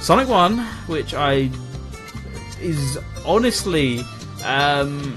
Sonic 0.00 0.28
1, 0.28 0.58
which 0.86 1.12
I 1.12 1.50
is 2.60 2.96
honestly 3.24 4.04
um, 4.44 5.16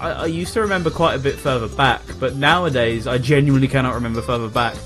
I, 0.00 0.10
I, 0.10 0.26
used 0.26 0.54
to 0.54 0.60
remember 0.62 0.88
quite 0.88 1.14
a 1.14 1.18
bit 1.18 1.34
further 1.34 1.68
back, 1.76 2.00
but 2.18 2.36
nowadays 2.36 3.06
I 3.06 3.18
genuinely 3.18 3.68
cannot 3.68 3.94
remember 3.94 4.22
further 4.22 4.48
back. 4.48 4.76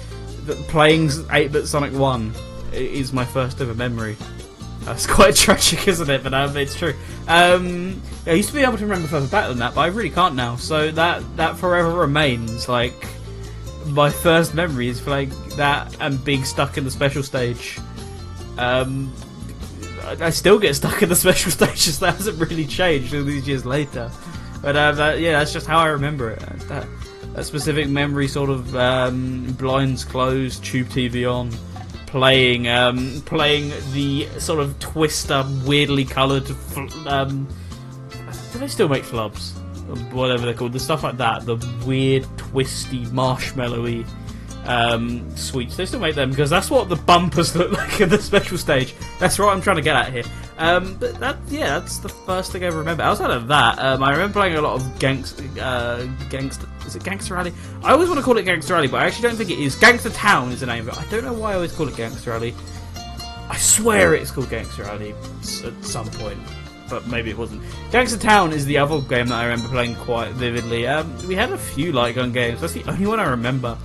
Playing 0.68 1.08
8-bit 1.08 1.66
Sonic 1.66 1.92
1 1.92 2.32
is 2.72 3.12
my 3.12 3.24
first 3.24 3.60
ever 3.60 3.74
memory. 3.74 4.16
That's 4.80 5.06
quite 5.18 5.36
tragic, 5.36 5.86
isn't 5.88 6.08
it? 6.08 6.22
But 6.22 6.34
um, 6.34 6.56
it's 6.56 6.74
true. 6.74 6.94
Um, 7.26 8.00
I 8.26 8.32
used 8.32 8.48
to 8.48 8.54
be 8.54 8.62
able 8.62 8.78
to 8.78 8.84
remember 8.84 9.08
further 9.08 9.28
back 9.28 9.48
than 9.48 9.58
that, 9.58 9.74
but 9.74 9.82
I 9.82 9.86
really 9.86 10.10
can't 10.10 10.34
now. 10.34 10.56
So 10.56 10.90
that 10.92 11.22
that 11.36 11.56
forever 11.56 11.92
remains 11.92 12.68
like 12.68 12.94
my 13.86 14.10
first 14.10 14.54
memories 14.54 15.00
for 15.00 15.10
like 15.10 15.30
that 15.56 15.96
and 16.00 16.22
being 16.24 16.44
stuck 16.44 16.78
in 16.78 16.84
the 16.84 16.90
special 16.90 17.22
stage. 17.22 17.78
Um, 18.58 19.12
I 20.04 20.30
still 20.30 20.58
get 20.58 20.74
stuck 20.74 21.02
in 21.02 21.08
the 21.08 21.16
special 21.26 21.50
stages. 21.50 21.98
That 22.00 22.16
hasn't 22.16 22.38
really 22.38 22.66
changed 22.66 23.14
all 23.14 23.24
these 23.24 23.46
years 23.46 23.64
later. 23.66 24.10
But 24.62 24.76
uh, 24.76 24.92
that, 24.92 25.20
yeah, 25.20 25.38
that's 25.38 25.52
just 25.52 25.66
how 25.66 25.78
I 25.78 25.86
remember 25.86 26.30
it. 26.30 26.40
That, 26.68 26.86
that 27.34 27.44
specific 27.44 27.88
memory 27.88 28.26
sort 28.26 28.50
of 28.50 28.74
um, 28.74 29.52
blinds 29.52 30.04
closed, 30.04 30.64
tube 30.64 30.88
TV 30.88 31.30
on, 31.30 31.50
playing 32.08 32.68
um, 32.68 33.22
playing 33.26 33.70
the 33.92 34.26
sort 34.38 34.60
of 34.60 34.78
twister, 34.78 35.44
weirdly 35.64 36.04
coloured. 36.04 36.48
Um, 37.06 37.46
do 38.52 38.58
they 38.58 38.68
still 38.68 38.88
make 38.88 39.04
Flumps? 39.04 39.52
Whatever 40.12 40.44
they're 40.44 40.54
called, 40.54 40.72
the 40.72 40.80
stuff 40.80 41.02
like 41.02 41.16
that, 41.18 41.46
the 41.46 41.56
weird, 41.86 42.26
twisty, 42.36 43.06
marshmallowy 43.06 44.06
um, 44.68 45.34
sweets. 45.34 45.76
They 45.76 45.86
still 45.86 45.98
make 45.98 46.14
them 46.14 46.30
because 46.30 46.50
that's 46.50 46.70
what 46.70 46.88
the 46.88 46.96
bumpers 46.96 47.56
look 47.56 47.72
like 47.78 48.00
in 48.00 48.10
the 48.10 48.20
special 48.20 48.58
stage. 48.58 48.94
That's 49.18 49.38
what 49.38 49.48
I'm 49.48 49.60
trying 49.60 49.76
to 49.76 49.82
get 49.82 49.96
at 49.96 50.12
here. 50.12 50.24
Um, 50.58 50.96
but 51.00 51.18
that, 51.18 51.38
yeah, 51.48 51.78
that's 51.78 51.98
the 51.98 52.10
first 52.10 52.52
thing 52.52 52.62
I 52.64 52.68
remember. 52.68 53.02
Outside 53.02 53.30
of 53.30 53.48
that, 53.48 53.78
um, 53.78 54.02
I 54.02 54.10
remember 54.12 54.34
playing 54.34 54.56
a 54.56 54.60
lot 54.60 54.74
of 54.74 54.98
Gangster, 54.98 55.44
uh, 55.60 56.04
Gangster. 56.28 56.68
Is 56.86 56.94
it 56.94 57.02
Gangster 57.02 57.34
Rally? 57.34 57.52
I 57.82 57.92
always 57.92 58.08
want 58.08 58.18
to 58.20 58.24
call 58.24 58.36
it 58.36 58.44
Gangster 58.44 58.74
Rally, 58.74 58.88
but 58.88 59.02
I 59.02 59.06
actually 59.06 59.28
don't 59.28 59.36
think 59.36 59.50
it 59.50 59.58
is. 59.58 59.74
Gangster 59.74 60.10
Town 60.10 60.52
is 60.52 60.60
the 60.60 60.66
name 60.66 60.88
of 60.88 60.96
it. 60.96 61.00
I 61.00 61.10
don't 61.10 61.24
know 61.24 61.32
why 61.32 61.52
I 61.52 61.54
always 61.54 61.72
call 61.72 61.88
it 61.88 61.96
Gangster 61.96 62.30
Rally. 62.30 62.54
I 63.48 63.56
swear 63.56 64.14
it's 64.14 64.30
called 64.30 64.50
Gangster 64.50 64.82
Rally 64.82 65.14
at 65.64 65.84
some 65.84 66.08
point 66.10 66.38
but 66.90 67.06
maybe 67.06 67.28
it 67.28 67.36
wasn't. 67.36 67.62
Gangster 67.90 68.18
Town 68.18 68.50
is 68.50 68.64
the 68.64 68.78
other 68.78 69.00
game 69.02 69.26
that 69.26 69.34
I 69.34 69.44
remember 69.44 69.68
playing 69.68 69.94
quite 69.96 70.32
vividly. 70.32 70.86
Um, 70.86 71.14
we 71.26 71.34
had 71.34 71.52
a 71.52 71.58
few 71.58 71.92
light 71.92 72.14
gun 72.14 72.32
games. 72.32 72.62
That's 72.62 72.72
the 72.72 72.84
only 72.84 73.06
one 73.06 73.20
I 73.20 73.28
remember. 73.28 73.76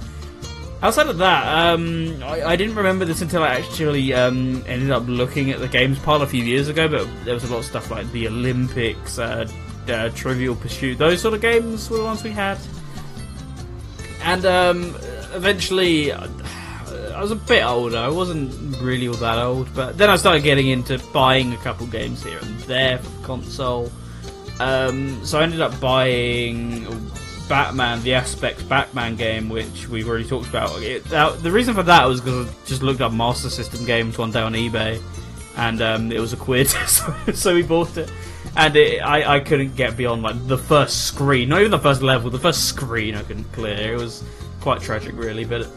Outside 0.84 1.08
of 1.08 1.18
that, 1.20 1.48
um, 1.48 2.22
I, 2.22 2.44
I, 2.44 2.56
didn't 2.58 2.76
remember 2.76 3.06
this 3.06 3.22
until 3.22 3.42
I 3.42 3.56
actually 3.56 4.14
um, 4.14 4.62
ended 4.68 4.92
up 4.92 5.08
looking 5.08 5.50
at 5.52 5.60
the 5.60 5.68
games 5.70 5.98
pile 6.00 6.22
a 6.22 6.28
few 6.28 6.44
years 6.44 6.68
ago. 6.68 6.90
But 6.90 7.08
there 7.24 7.34
was 7.34 7.46
a 7.46 7.48
lot 7.48 7.60
of 7.60 7.66
stuff 7.66 7.90
like 7.90 8.12
the 8.12 8.28
Olympics, 8.28 9.18
uh, 9.18 9.48
uh, 9.88 10.10
Trivial 10.10 10.56
Pursuit, 10.56 10.98
those 10.98 11.22
sort 11.22 11.36
of 11.36 11.42
games 11.42 11.90
were 11.90 12.00
the 12.00 12.04
ones 12.04 12.22
we 12.22 12.32
had. 12.32 12.58
And 14.24 14.46
um, 14.46 14.94
eventually, 15.34 16.12
I 16.12 17.22
was 17.22 17.32
a 17.32 17.38
bit 17.38 17.64
older. 17.64 17.98
I 17.98 18.10
wasn't 18.10 18.52
really 18.82 19.08
all 19.08 19.14
that 19.16 19.38
old, 19.38 19.74
but 19.74 19.98
then 19.98 20.10
I 20.10 20.18
started 20.18 20.44
getting 20.44 20.68
into 20.68 21.00
buying 21.14 21.54
a 21.54 21.58
couple 21.58 21.88
games 21.88 22.22
here 22.22 22.40
and 22.42 22.60
there 22.62 22.98
for 22.98 23.10
the 23.10 23.26
console. 23.26 23.92
Um, 24.60 25.24
so 25.26 25.40
I 25.40 25.44
ended 25.44 25.62
up 25.62 25.80
buying 25.80 26.86
Batman, 27.49 28.02
the 28.03 28.14
Aspect 28.14 28.68
Batman 28.70 29.15
game, 29.15 29.49
which 29.49 29.88
we've 29.88 30.07
already 30.07 30.28
talked 30.28 30.48
about. 30.48 30.82
It, 30.82 31.11
uh, 31.11 31.32
the 31.32 31.52
reason 31.52 31.74
for 31.74 31.84
that 31.84 32.06
was 32.06 32.22
because 32.22 32.48
I 32.48 32.53
just 32.65 32.82
looked 32.82 33.02
up 33.02 33.11
Master 33.11 33.49
System 33.49 33.86
games 33.86 34.18
one 34.18 34.32
day 34.32 34.41
on 34.41 34.53
eBay, 34.53 35.02
and 35.57 35.82
um, 35.82 36.11
it 36.11 36.20
was 36.20 36.34
a 36.34 36.38
quid, 36.38 36.68
so, 36.88 37.14
so, 37.34 37.53
we 37.53 37.64
bought 37.64 37.98
it. 37.98 38.11
And 38.56 38.76
it, 38.76 38.99
I, 38.99 39.36
I 39.36 39.40
couldn't 39.40 39.76
get 39.76 39.98
beyond 39.98 40.22
like 40.22 40.48
the 40.48 40.57
first 40.57 41.06
screen, 41.07 41.49
not 41.49 41.60
even 41.60 41.72
the 41.72 41.80
first 41.80 42.02
level, 42.02 42.30
the 42.30 42.40
first 42.40 42.65
screen 42.65 43.15
I 43.15 43.24
couldn't 43.24 43.52
clear. 43.52 43.94
It 43.94 43.98
was 43.98 44.24
quite 44.61 44.82
tragic, 44.82 45.15
really, 45.15 45.44
but, 45.44 45.68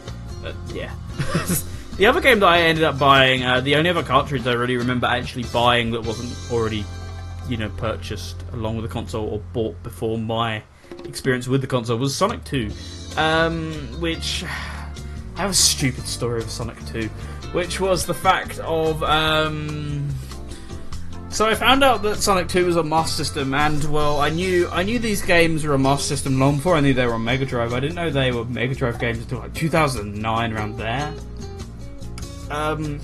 but 0.41 0.55
yeah. 0.73 0.93
the 1.97 2.05
other 2.05 2.21
game 2.21 2.39
that 2.39 2.47
I 2.47 2.61
ended 2.61 2.83
up 2.83 2.97
buying, 2.97 3.43
uh, 3.43 3.59
the 3.61 3.75
only 3.75 3.89
other 3.89 4.03
cartridge 4.03 4.47
I 4.47 4.53
really 4.53 4.77
remember 4.77 5.07
actually 5.07 5.43
buying 5.51 5.91
that 5.91 6.01
wasn't 6.01 6.33
already, 6.51 6.85
you 7.49 7.57
know, 7.57 7.69
purchased 7.69 8.43
along 8.53 8.77
with 8.77 8.85
the 8.85 8.91
console 8.91 9.27
or 9.27 9.39
bought 9.53 9.81
before 9.83 10.17
my 10.17 10.61
experience 11.05 11.47
with 11.47 11.61
the 11.61 11.67
console 11.67 11.97
was 11.97 12.15
Sonic 12.15 12.43
2, 12.43 12.71
um, 13.17 13.71
which 13.99 14.43
I 14.43 15.41
have 15.41 15.51
a 15.51 15.55
stupid 15.55 16.07
story 16.07 16.41
of 16.41 16.49
Sonic 16.49 16.77
2, 16.87 17.07
which 17.53 17.79
was 17.79 18.05
the 18.05 18.13
fact 18.13 18.59
of. 18.59 19.03
Um, 19.03 20.09
so 21.29 21.45
I 21.45 21.55
found 21.55 21.83
out 21.83 22.01
that 22.03 22.17
Sonic 22.17 22.47
2 22.47 22.65
was 22.65 22.77
on 22.77 22.89
Master 22.89 23.23
System, 23.23 23.53
and 23.53 23.83
well, 23.85 24.19
I 24.19 24.29
knew 24.29 24.67
I 24.71 24.83
knew 24.83 24.97
these 24.97 25.21
games 25.21 25.63
were 25.63 25.73
on 25.73 25.81
Master 25.81 26.07
System 26.07 26.39
long 26.39 26.57
before 26.57 26.75
I 26.75 26.79
knew 26.79 26.93
they 26.93 27.05
were 27.05 27.13
on 27.13 27.23
Mega 27.23 27.45
Drive. 27.45 27.73
I 27.73 27.79
didn't 27.79 27.95
know 27.95 28.09
they 28.09 28.31
were 28.31 28.45
Mega 28.45 28.75
Drive 28.75 28.99
games 28.99 29.19
until 29.19 29.39
like 29.39 29.53
2009, 29.53 30.53
around 30.53 30.77
there. 30.77 31.13
Um, 32.49 32.99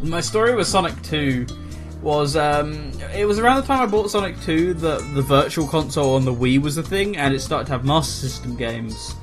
my 0.00 0.20
story 0.20 0.54
with 0.54 0.66
Sonic 0.66 1.00
2 1.02 1.46
was 2.06 2.36
um, 2.36 2.92
it 3.12 3.26
was 3.26 3.40
around 3.40 3.60
the 3.60 3.66
time 3.66 3.82
I 3.82 3.86
bought 3.86 4.08
Sonic 4.08 4.40
2 4.42 4.74
that 4.74 5.00
the 5.14 5.22
Virtual 5.22 5.66
Console 5.66 6.14
on 6.14 6.24
the 6.24 6.32
Wii 6.32 6.62
was 6.62 6.78
a 6.78 6.82
thing, 6.82 7.16
and 7.16 7.34
it 7.34 7.40
started 7.40 7.66
to 7.66 7.72
have 7.72 7.84
Master 7.84 8.28
System 8.28 8.56
games. 8.56 9.16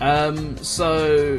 Um, 0.00 0.56
so 0.58 1.36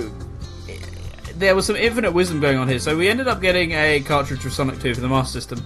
there 1.38 1.56
was 1.56 1.66
some 1.66 1.78
infinite 1.78 2.12
wisdom 2.12 2.42
going 2.42 2.58
on 2.58 2.68
here. 2.68 2.78
So 2.78 2.98
we 2.98 3.08
ended 3.08 3.30
up 3.30 3.42
getting 3.42 3.72
a 3.72 4.02
cartridge 4.02 4.42
for 4.42 4.50
Sonic 4.50 4.82
2 4.82 4.96
for 4.96 5.02
the 5.02 5.08
Master 5.08 5.40
System. 5.40 5.64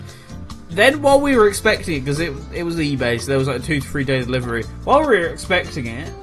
Then, 0.69 1.01
while 1.01 1.19
we 1.19 1.35
were 1.35 1.47
expecting 1.47 1.95
it, 1.95 1.99
because 2.01 2.19
it 2.19 2.31
it 2.53 2.61
was 2.61 2.75
eBay, 2.75 3.19
so 3.19 3.25
there 3.25 3.39
was 3.39 3.47
like 3.47 3.61
a 3.61 3.63
two 3.63 3.79
to 3.79 3.87
three 3.87 4.03
day 4.03 4.19
delivery. 4.19 4.63
While 4.83 4.99
we 4.99 5.07
were 5.07 5.25
expecting 5.25 5.87
it, 5.87 6.13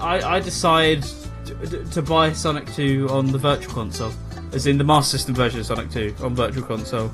I, 0.00 0.20
I 0.20 0.40
decided 0.40 1.04
to, 1.46 1.84
to 1.84 2.02
buy 2.02 2.32
Sonic 2.32 2.66
2 2.74 3.08
on 3.08 3.30
the 3.30 3.38
Virtual 3.38 3.72
Console, 3.72 4.12
as 4.52 4.66
in 4.66 4.78
the 4.78 4.84
Master 4.84 5.16
System 5.16 5.36
version 5.36 5.60
of 5.60 5.66
Sonic 5.66 5.90
2 5.92 6.16
on 6.22 6.34
Virtual 6.34 6.64
Console. 6.64 7.12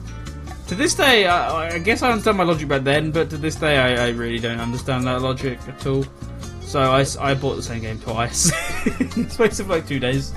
To 0.68 0.74
this 0.74 0.94
day, 0.94 1.26
I, 1.26 1.74
I, 1.74 1.78
guess 1.78 2.02
I 2.02 2.10
understand 2.10 2.38
my 2.38 2.44
logic 2.44 2.68
back 2.68 2.84
then, 2.84 3.10
but 3.10 3.28
to 3.30 3.36
this 3.36 3.54
day, 3.56 3.76
I, 3.76 4.06
I 4.06 4.08
really 4.10 4.38
don't 4.38 4.60
understand 4.60 5.04
that 5.06 5.20
logic 5.20 5.58
at 5.68 5.86
all. 5.86 6.04
So 6.62 6.80
I, 6.80 7.04
I 7.20 7.34
bought 7.34 7.56
the 7.56 7.62
same 7.62 7.82
game 7.82 8.00
twice 8.00 8.50
in 8.86 9.24
the 9.24 9.30
space 9.30 9.60
of 9.60 9.68
like 9.68 9.86
two 9.86 10.00
days. 10.00 10.32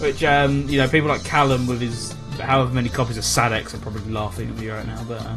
Which, 0.00 0.24
um, 0.24 0.68
you 0.68 0.78
know, 0.78 0.88
people 0.88 1.08
like 1.08 1.24
Callum 1.24 1.66
with 1.66 1.80
his 1.80 2.14
however 2.40 2.72
many 2.72 2.88
copies 2.88 3.16
of 3.16 3.24
Sad-X 3.24 3.74
are 3.74 3.78
probably 3.78 4.12
laughing 4.12 4.48
at 4.48 4.56
me 4.56 4.68
right 4.68 4.86
now, 4.86 5.02
but 5.04 5.20
uh, 5.22 5.36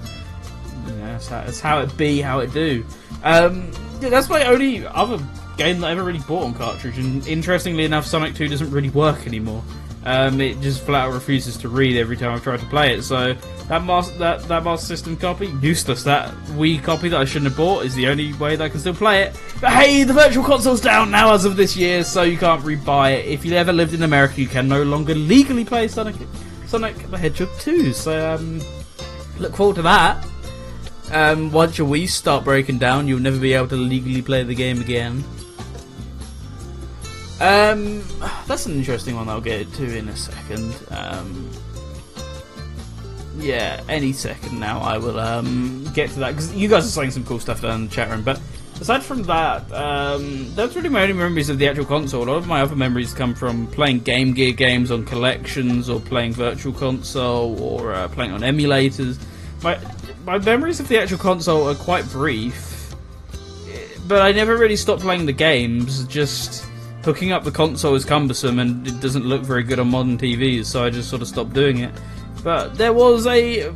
that's, 0.86 1.28
how, 1.28 1.42
that's 1.42 1.60
how 1.60 1.80
it 1.80 1.96
be, 1.98 2.22
how 2.22 2.40
it 2.40 2.52
do. 2.54 2.86
Um, 3.24 3.72
yeah, 4.02 4.10
that's 4.10 4.30
my 4.30 4.46
only 4.46 4.86
other 4.88 5.18
game 5.58 5.82
that 5.82 5.88
I 5.88 5.92
ever 5.92 6.04
really 6.04 6.20
bought 6.20 6.46
on 6.46 6.54
cartridge, 6.54 6.98
and 6.98 7.26
interestingly 7.28 7.86
enough, 7.86 8.06
Sonic 8.06 8.36
2 8.36 8.48
doesn't 8.48 8.72
really 8.72 8.90
work 8.90 9.28
anymore. 9.28 9.64
Um, 10.06 10.40
it 10.40 10.60
just 10.62 10.84
flat 10.84 11.08
out 11.08 11.14
refuses 11.14 11.58
to 11.58 11.70
read 11.70 11.98
every 11.98 12.16
time 12.16 12.34
I've 12.34 12.44
tried 12.44 12.62
to 12.62 12.66
play 12.68 12.94
it. 12.94 13.04
So 13.04 13.36
that 13.70 13.84
master 13.86 14.18
that 14.18 14.42
that 14.48 14.64
Master 14.64 14.88
System 14.88 15.16
copy 15.16 15.48
useless. 15.62 16.04
That 16.04 16.34
Wii 16.58 16.84
copy 16.84 17.08
that 17.10 17.22
I 17.22 17.26
shouldn't 17.26 17.52
have 17.52 17.58
bought 17.58 17.86
is 17.86 17.94
the 17.94 18.08
only 18.08 18.34
way 18.34 18.56
that 18.56 18.64
I 18.64 18.70
can 18.70 18.80
still 18.80 18.96
play 18.96 19.24
it. 19.24 19.40
But 19.62 19.72
hey, 19.72 20.04
the 20.04 20.14
Virtual 20.14 20.44
Console's 20.44 20.82
down 20.82 21.12
now 21.12 21.34
as 21.34 21.46
of 21.46 21.56
this 21.56 21.78
year, 21.78 22.04
so 22.04 22.24
you 22.24 22.38
can't 22.38 22.64
rebuy 22.64 23.20
it. 23.20 23.26
If 23.26 23.46
you 23.46 23.54
ever 23.54 23.72
lived 23.72 23.94
in 23.94 24.02
America, 24.02 24.42
you 24.42 24.48
can 24.48 24.68
no 24.68 24.82
longer 24.84 25.14
legally 25.14 25.64
play 25.64 25.88
Sonic 25.88 26.16
Sonic 26.66 26.98
the 27.10 27.18
Hedgehog 27.18 27.50
2. 27.60 27.94
So 27.94 28.36
um, 28.36 28.60
look 29.38 29.56
forward 29.56 29.76
to 29.78 29.82
that. 29.84 30.26
Um, 31.12 31.52
once 31.52 31.78
your 31.78 31.88
Wii 31.88 32.10
start 32.10 32.44
breaking 32.44 32.80
down, 32.80 33.08
you'll 33.08 33.20
never 33.20 33.40
be 33.40 33.54
able 33.54 33.68
to 33.70 33.76
legally 33.76 34.22
play 34.22 34.44
the 34.44 34.56
game 34.56 34.82
again. 34.82 35.24
Um, 37.40 38.04
that's 38.48 38.66
an 38.66 38.74
interesting 38.74 39.16
one 39.16 39.30
I'll 39.30 39.42
get 39.42 39.72
to 39.74 39.98
in 39.98 40.10
a 40.10 40.16
second. 40.16 40.76
Um, 40.92 41.50
yeah, 43.40 43.84
any 43.90 44.14
second 44.14 44.60
now 44.60 44.80
I 44.80 44.98
will 44.98 45.20
um, 45.20 45.86
get 45.94 46.10
to 46.12 46.20
that 46.20 46.32
because 46.32 46.54
you 46.54 46.68
guys 46.68 46.86
are 46.86 46.90
saying 46.90 47.12
some 47.12 47.24
cool 47.26 47.40
stuff 47.40 47.62
down 47.62 47.82
in 47.82 47.88
the 47.88 47.94
chat 47.94 48.10
room. 48.10 48.24
But 48.24 48.40
aside 48.80 49.04
from 49.04 49.24
that, 49.24 49.72
um, 49.72 50.54
that's 50.56 50.76
really 50.76 50.90
my 50.90 51.04
only 51.04 51.14
memories 51.14 51.50
of 51.50 51.58
the 51.58 51.68
actual 51.68 51.86
console. 51.86 52.24
A 52.24 52.26
lot 52.26 52.38
of 52.38 52.48
my 52.48 52.62
other 52.62 52.76
memories 52.76 53.14
come 53.14 53.34
from 53.34 53.68
playing 53.68 54.00
Game 54.00 54.34
Gear 54.34 54.52
games 54.52 54.92
on 54.92 55.06
collections, 55.06 55.90
or 55.90 56.00
playing 56.00 56.34
Virtual 56.34 56.74
Console, 56.74 57.62
or 57.62 57.94
uh, 57.94 58.08
playing 58.10 58.32
on 58.32 58.42
emulators. 58.42 59.20
My 59.64 59.80
my 60.26 60.38
memories 60.38 60.80
of 60.80 60.88
the 60.88 61.00
actual 61.00 61.18
console 61.18 61.68
are 61.70 61.76
quite 61.76 62.10
brief, 62.10 62.94
but 64.08 64.22
I 64.22 64.32
never 64.32 64.58
really 64.58 64.76
stopped 64.76 65.02
playing 65.02 65.26
the 65.26 65.34
games. 65.34 66.06
Just 66.06 66.66
hooking 67.04 67.32
up 67.32 67.44
the 67.44 67.52
console 67.52 67.96
is 67.96 68.04
cumbersome 68.04 68.60
and 68.60 68.86
it 68.86 69.00
doesn't 69.00 69.26
look 69.26 69.42
very 69.42 69.64
good 69.64 69.80
on 69.80 69.90
modern 69.90 70.18
TVs, 70.18 70.66
so 70.66 70.84
I 70.84 70.90
just 70.90 71.10
sort 71.10 71.22
of 71.22 71.28
stopped 71.28 71.54
doing 71.54 71.80
it. 71.80 71.94
But 72.44 72.76
there 72.76 72.94
was 72.94 73.28
a 73.28 73.74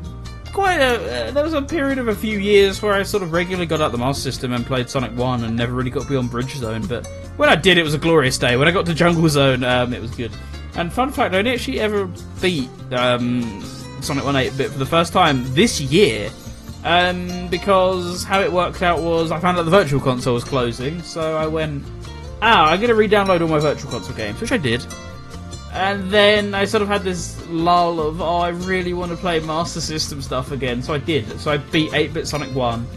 quite 0.54 0.80
a 0.80 1.28
uh, 1.28 1.32
there 1.32 1.44
was 1.44 1.54
a 1.54 1.62
period 1.62 1.98
of 1.98 2.08
a 2.08 2.16
few 2.16 2.40
years 2.40 2.82
where 2.82 2.94
I 2.94 3.04
sort 3.04 3.24
of 3.24 3.34
regularly 3.34 3.66
got 3.66 3.82
out 3.82 3.92
the 3.92 3.98
Master 3.98 4.22
System 4.22 4.54
and 4.54 4.66
played 4.66 4.90
Sonic 4.90 5.16
One 5.18 5.44
and 5.44 5.56
never 5.56 5.74
really 5.74 5.90
got 5.90 6.08
beyond 6.08 6.30
Bridge 6.30 6.56
Zone. 6.56 6.86
But 6.86 7.08
when 7.38 7.50
I 7.50 7.56
did, 7.56 7.78
it 7.78 7.84
was 7.84 7.94
a 7.94 7.98
glorious 7.98 8.38
day. 8.38 8.56
When 8.56 8.68
I 8.68 8.72
got 8.72 8.86
to 8.86 8.94
Jungle 8.94 9.28
Zone, 9.28 9.64
um, 9.64 9.94
it 9.94 10.02
was 10.02 10.12
good. 10.12 10.32
And 10.76 10.92
fun 10.92 11.12
fact, 11.12 11.36
I 11.36 11.40
only 11.40 11.52
actually 11.52 11.80
ever 11.80 12.10
beat 12.42 12.70
um, 12.92 13.64
Sonic 14.02 14.24
One 14.24 14.36
Eight 14.36 14.56
Bit 14.58 14.72
for 14.72 14.80
the 14.80 14.86
first 14.86 15.14
time 15.14 15.44
this 15.54 15.82
year. 15.82 16.30
Um, 16.86 17.48
because 17.48 18.26
how 18.26 18.42
it 18.42 18.52
worked 18.52 18.82
out 18.82 19.02
was 19.02 19.32
I 19.32 19.40
found 19.40 19.58
out 19.58 19.64
the 19.64 19.72
Virtual 19.72 20.02
Console 20.02 20.34
was 20.34 20.44
closing, 20.44 21.02
so 21.02 21.38
I 21.38 21.48
went, 21.48 21.82
ah, 22.42 22.70
I'm 22.70 22.82
gonna 22.82 22.94
re-download 22.94 23.40
all 23.40 23.48
my 23.48 23.60
Virtual 23.60 23.90
Console 23.90 24.16
games, 24.16 24.42
which 24.42 24.52
I 24.52 24.58
did. 24.58 24.86
And 25.74 26.12
then 26.12 26.54
I 26.54 26.66
sort 26.66 26.84
of 26.84 26.88
had 26.88 27.04
this 27.04 27.44
lull 27.48 28.00
of, 28.00 28.22
oh, 28.22 28.38
I 28.38 28.50
really 28.50 28.94
want 28.94 29.12
to 29.12 29.18
play 29.18 29.40
Master 29.40 29.82
System 29.82 30.22
stuff 30.22 30.52
again. 30.52 30.84
So 30.84 30.94
I 30.94 31.00
did. 31.00 31.40
So 31.40 31.52
I 31.52 31.58
beat 31.58 31.92
8-Bit 31.92 32.28
Sonic 32.28 32.54
1 32.54 32.88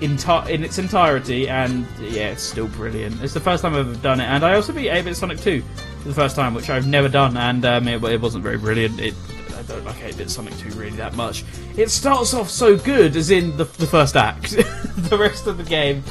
in, 0.00 0.12
in 0.48 0.64
its 0.64 0.78
entirety, 0.78 1.48
and 1.48 1.84
yeah, 1.98 2.30
it's 2.30 2.44
still 2.44 2.68
brilliant. 2.68 3.20
It's 3.22 3.34
the 3.34 3.40
first 3.40 3.62
time 3.62 3.74
I've 3.74 3.88
ever 3.88 3.98
done 3.98 4.20
it. 4.20 4.24
And 4.26 4.44
I 4.44 4.54
also 4.54 4.72
beat 4.72 4.88
8-Bit 4.88 5.16
Sonic 5.16 5.40
2 5.40 5.62
for 5.62 6.08
the 6.08 6.14
first 6.14 6.36
time, 6.36 6.54
which 6.54 6.70
I've 6.70 6.86
never 6.86 7.08
done, 7.08 7.36
and 7.36 7.64
um, 7.64 7.88
it, 7.88 8.02
it, 8.04 8.20
wasn't 8.20 8.44
very 8.44 8.58
brilliant. 8.58 9.00
It, 9.00 9.14
I 9.56 9.62
don't 9.62 9.84
like 9.84 9.96
8-Bit 9.96 10.30
Sonic 10.30 10.56
2 10.58 10.70
really 10.78 10.96
that 10.98 11.16
much. 11.16 11.44
It 11.76 11.90
starts 11.90 12.34
off 12.34 12.48
so 12.48 12.76
good, 12.76 13.16
as 13.16 13.32
in 13.32 13.56
the, 13.56 13.64
the 13.64 13.86
first 13.86 14.14
act. 14.14 14.50
the 14.96 15.18
rest 15.18 15.48
of 15.48 15.56
the 15.56 15.64
game 15.64 16.04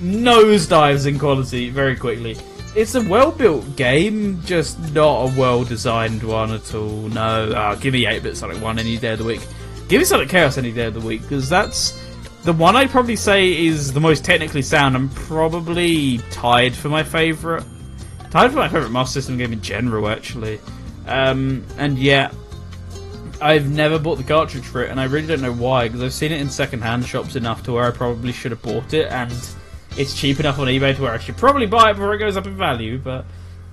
nosedives 0.00 1.06
in 1.06 1.18
quality 1.18 1.70
very 1.70 1.96
quickly 1.96 2.36
it's 2.76 2.94
a 2.94 3.02
well 3.08 3.32
built 3.32 3.74
game, 3.74 4.40
just 4.42 4.78
not 4.92 5.30
a 5.30 5.40
well 5.40 5.64
designed 5.64 6.22
one 6.22 6.52
at 6.52 6.74
all. 6.74 7.08
No, 7.08 7.52
oh, 7.56 7.76
give 7.80 7.94
me 7.94 8.06
8 8.06 8.22
bit 8.22 8.36
Sonic 8.36 8.60
1 8.62 8.78
any 8.78 8.98
day 8.98 9.12
of 9.12 9.18
the 9.18 9.24
week. 9.24 9.40
Give 9.88 9.98
me 9.98 10.04
Sonic 10.04 10.28
Chaos 10.28 10.58
any 10.58 10.72
day 10.72 10.86
of 10.86 10.94
the 10.94 11.00
week, 11.00 11.22
because 11.22 11.48
that's 11.48 11.98
the 12.44 12.52
one 12.52 12.76
I'd 12.76 12.90
probably 12.90 13.16
say 13.16 13.66
is 13.66 13.92
the 13.92 14.00
most 14.00 14.24
technically 14.24 14.62
sound 14.62 14.94
and 14.94 15.10
probably 15.12 16.18
tied 16.30 16.74
for 16.74 16.90
my 16.90 17.02
favourite. 17.02 17.64
Tied 18.30 18.50
for 18.50 18.58
my 18.58 18.68
favourite 18.68 18.92
Master 18.92 19.20
System 19.20 19.38
game 19.38 19.54
in 19.54 19.62
general, 19.62 20.08
actually. 20.08 20.60
Um, 21.06 21.64
and 21.78 21.98
yeah, 21.98 22.30
I've 23.40 23.70
never 23.70 23.98
bought 23.98 24.16
the 24.16 24.24
cartridge 24.24 24.66
for 24.66 24.84
it, 24.84 24.90
and 24.90 25.00
I 25.00 25.04
really 25.04 25.26
don't 25.26 25.40
know 25.40 25.52
why, 25.52 25.88
because 25.88 26.02
I've 26.02 26.12
seen 26.12 26.30
it 26.30 26.42
in 26.42 26.50
second 26.50 26.82
hand 26.82 27.06
shops 27.06 27.36
enough 27.36 27.62
to 27.64 27.72
where 27.72 27.84
I 27.84 27.90
probably 27.90 28.32
should 28.32 28.50
have 28.50 28.60
bought 28.60 28.92
it, 28.92 29.10
and 29.10 29.32
it's 29.96 30.18
cheap 30.18 30.40
enough 30.40 30.58
on 30.58 30.66
eBay 30.66 30.94
to 30.94 31.02
where 31.02 31.12
I 31.12 31.18
should 31.18 31.36
probably 31.36 31.66
buy 31.66 31.90
it 31.90 31.94
before 31.94 32.14
it 32.14 32.18
goes 32.18 32.36
up 32.36 32.46
in 32.46 32.56
value. 32.56 32.98
But 32.98 33.24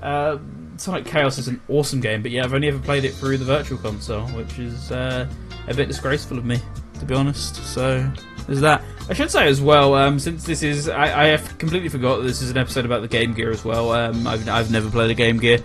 uh, 0.02 0.38
Sonic 0.78 1.06
Chaos 1.06 1.38
is 1.38 1.48
an 1.48 1.62
awesome 1.70 2.00
game, 2.00 2.22
but 2.22 2.32
yeah, 2.32 2.44
I've 2.44 2.54
only 2.54 2.68
ever 2.68 2.80
played 2.80 3.06
it 3.06 3.14
through 3.14 3.38
the 3.38 3.46
Virtual 3.46 3.78
Console, 3.78 4.28
which 4.30 4.60
is 4.60 4.92
uh, 4.92 5.28
a 5.68 5.74
bit 5.74 5.88
disgraceful 5.88 6.38
of 6.38 6.46
me, 6.46 6.60
to 7.00 7.06
be 7.06 7.14
honest. 7.14 7.56
So 7.56 8.10
there's 8.48 8.62
that. 8.62 8.82
I 9.10 9.14
should 9.14 9.32
say 9.32 9.48
as 9.48 9.62
well, 9.62 9.96
um, 9.96 10.18
since 10.18 10.46
this 10.46 10.64
is, 10.64 10.88
I, 10.88 11.24
I, 11.24 11.28
have 11.28 11.58
completely 11.58 11.90
forgot 11.90 12.18
that 12.18 12.24
this 12.24 12.42
is 12.42 12.52
an 12.52 12.58
episode 12.58 12.86
about 12.86 13.02
the 13.02 13.10
Game 13.10 13.34
Gear 13.34 13.52
as 13.52 13.66
well. 13.66 13.92
Um, 13.92 14.26
I've, 14.26 14.48
I've 14.48 14.72
never 14.72 14.90
played 14.90 15.12
a 15.12 15.14
Game 15.14 15.40
Gear. 15.40 15.60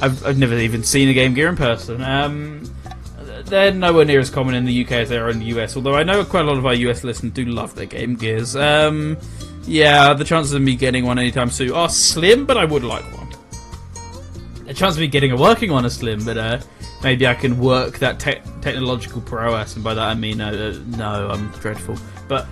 I've, 0.00 0.24
I've 0.24 0.38
never 0.38 0.56
even 0.56 0.82
seen 0.82 1.10
a 1.10 1.12
Game 1.12 1.34
Gear 1.34 1.48
in 1.48 1.56
person. 1.56 2.02
Um, 2.02 2.62
they're 3.44 3.72
nowhere 3.72 4.04
near 4.04 4.20
as 4.20 4.30
common 4.30 4.54
in 4.54 4.64
the 4.64 4.84
UK 4.84 4.92
as 4.92 5.08
they 5.10 5.18
are 5.18 5.28
in 5.28 5.40
the 5.40 5.46
US. 5.46 5.76
Although 5.76 5.94
I 5.94 6.02
know 6.02 6.24
quite 6.24 6.44
a 6.44 6.48
lot 6.48 6.56
of 6.56 6.64
our 6.64 6.74
US 6.74 7.04
listeners 7.04 7.32
do 7.32 7.44
love 7.44 7.74
their 7.74 7.86
Game 7.86 8.16
Gears. 8.16 8.56
Um, 8.56 9.18
yeah, 9.70 10.12
the 10.14 10.24
chances 10.24 10.52
of 10.52 10.62
me 10.62 10.74
getting 10.74 11.06
one 11.06 11.16
anytime 11.16 11.48
soon 11.48 11.70
are 11.70 11.88
slim, 11.88 12.44
but 12.44 12.56
I 12.56 12.64
would 12.64 12.82
like 12.82 13.04
one. 13.16 13.28
The 14.66 14.74
chance 14.74 14.96
of 14.96 15.00
me 15.00 15.06
getting 15.06 15.30
a 15.30 15.36
working 15.36 15.70
one 15.70 15.84
is 15.84 15.94
slim, 15.94 16.24
but 16.24 16.36
uh, 16.36 16.58
maybe 17.04 17.24
I 17.24 17.34
can 17.34 17.56
work 17.56 18.00
that 18.00 18.18
te- 18.18 18.40
technological 18.62 19.20
prowess, 19.20 19.76
and 19.76 19.84
by 19.84 19.94
that 19.94 20.08
I 20.08 20.14
mean 20.14 20.40
uh, 20.40 20.82
no, 20.96 21.30
I'm 21.30 21.52
dreadful. 21.60 21.96
But 22.26 22.48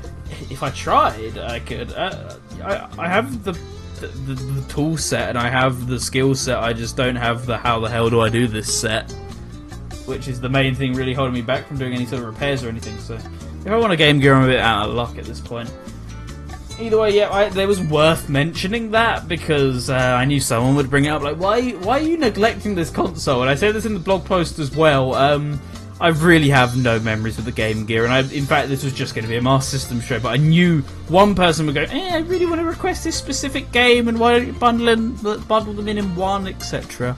if 0.48 0.62
I 0.62 0.70
tried, 0.70 1.38
I 1.38 1.58
could. 1.58 1.92
Uh, 1.92 2.36
I, 2.62 2.88
I 2.98 3.08
have 3.08 3.42
the 3.42 3.52
the, 4.00 4.06
the, 4.06 4.34
the, 4.34 4.72
tool 4.72 4.96
set 4.96 5.28
and 5.30 5.36
I 5.36 5.48
have 5.48 5.88
the 5.88 5.98
skill 5.98 6.36
set. 6.36 6.58
I 6.58 6.72
just 6.72 6.96
don't 6.96 7.16
have 7.16 7.46
the 7.46 7.58
how 7.58 7.80
the 7.80 7.90
hell 7.90 8.08
do 8.08 8.20
I 8.20 8.28
do 8.28 8.46
this 8.46 8.72
set, 8.72 9.10
which 10.06 10.28
is 10.28 10.40
the 10.40 10.48
main 10.48 10.76
thing 10.76 10.92
really 10.92 11.14
holding 11.14 11.34
me 11.34 11.42
back 11.42 11.66
from 11.66 11.78
doing 11.78 11.94
any 11.94 12.06
sort 12.06 12.22
of 12.22 12.28
repairs 12.28 12.62
or 12.62 12.68
anything. 12.68 12.96
So 12.98 13.14
if 13.14 13.66
I 13.66 13.76
want 13.76 13.92
a 13.92 13.96
Game 13.96 14.20
Gear, 14.20 14.34
I'm 14.34 14.44
a 14.44 14.46
bit 14.46 14.60
out 14.60 14.88
of 14.88 14.94
luck 14.94 15.18
at 15.18 15.24
this 15.24 15.40
point 15.40 15.68
either 16.80 16.98
way, 16.98 17.14
yeah, 17.14 17.28
I, 17.30 17.44
it 17.44 17.66
was 17.66 17.80
worth 17.80 18.28
mentioning 18.28 18.90
that 18.92 19.28
because 19.28 19.90
uh, 19.90 19.94
I 19.94 20.24
knew 20.24 20.40
someone 20.40 20.76
would 20.76 20.90
bring 20.90 21.06
it 21.06 21.09
up. 21.09 21.22
Like, 21.22 21.36
why, 21.36 21.70
why 21.70 21.98
are 21.98 22.02
you 22.02 22.16
neglecting 22.16 22.74
this 22.74 22.90
console? 22.90 23.42
And 23.42 23.50
I 23.50 23.55
said 23.55 23.74
this 23.74 23.86
in 23.86 23.94
the 23.94 24.00
blog 24.00 24.24
post 24.24 24.59
as 24.59 24.74
well. 24.74 25.14
Um, 25.14 25.60
I 26.00 26.09
really 26.09 26.48
have 26.50 26.76
no 26.76 27.00
memories 27.00 27.38
of 27.38 27.44
the 27.44 27.52
Game 27.52 27.84
Gear, 27.84 28.05
and 28.05 28.12
I, 28.12 28.20
in 28.20 28.46
fact, 28.46 28.68
this 28.68 28.84
was 28.84 28.92
just 28.92 29.16
going 29.16 29.24
to 29.24 29.28
be 29.28 29.36
a 29.36 29.42
Master 29.42 29.78
System 29.78 30.00
show. 30.00 30.20
But 30.20 30.28
I 30.28 30.36
knew 30.36 30.82
one 31.09 31.34
person 31.34 31.66
would 31.66 31.74
go, 31.74 31.82
"Eh, 31.82 32.14
I 32.14 32.18
really 32.18 32.46
want 32.46 32.60
to 32.60 32.66
request 32.66 33.02
this 33.02 33.16
specific 33.16 33.72
game, 33.72 34.06
and 34.06 34.18
why 34.18 34.38
don't 34.38 34.46
you 34.46 34.52
bundle 34.52 34.88
in, 34.88 35.16
bundle 35.48 35.74
them 35.74 35.88
in 35.88 35.98
in 35.98 36.14
one, 36.14 36.46
etc." 36.46 37.14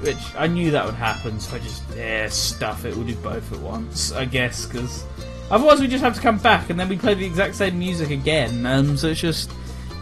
Which 0.00 0.34
I 0.36 0.46
knew 0.46 0.70
that 0.70 0.86
would 0.86 0.94
happen, 0.94 1.38
so 1.40 1.56
I 1.56 1.58
just 1.58 1.82
yeah, 1.94 2.28
stuff 2.28 2.86
it. 2.86 2.96
We'll 2.96 3.06
do 3.06 3.14
both 3.16 3.52
at 3.52 3.58
once, 3.58 4.12
I 4.12 4.24
guess, 4.24 4.64
because 4.64 5.04
Otherwise, 5.50 5.80
we 5.80 5.86
just 5.86 6.02
have 6.02 6.14
to 6.14 6.20
come 6.20 6.38
back 6.38 6.70
and 6.70 6.78
then 6.78 6.88
we 6.88 6.96
play 6.96 7.14
the 7.14 7.24
exact 7.24 7.54
same 7.54 7.78
music 7.78 8.10
again. 8.10 8.66
Um, 8.66 8.96
so 8.96 9.08
it's 9.08 9.20
just 9.20 9.50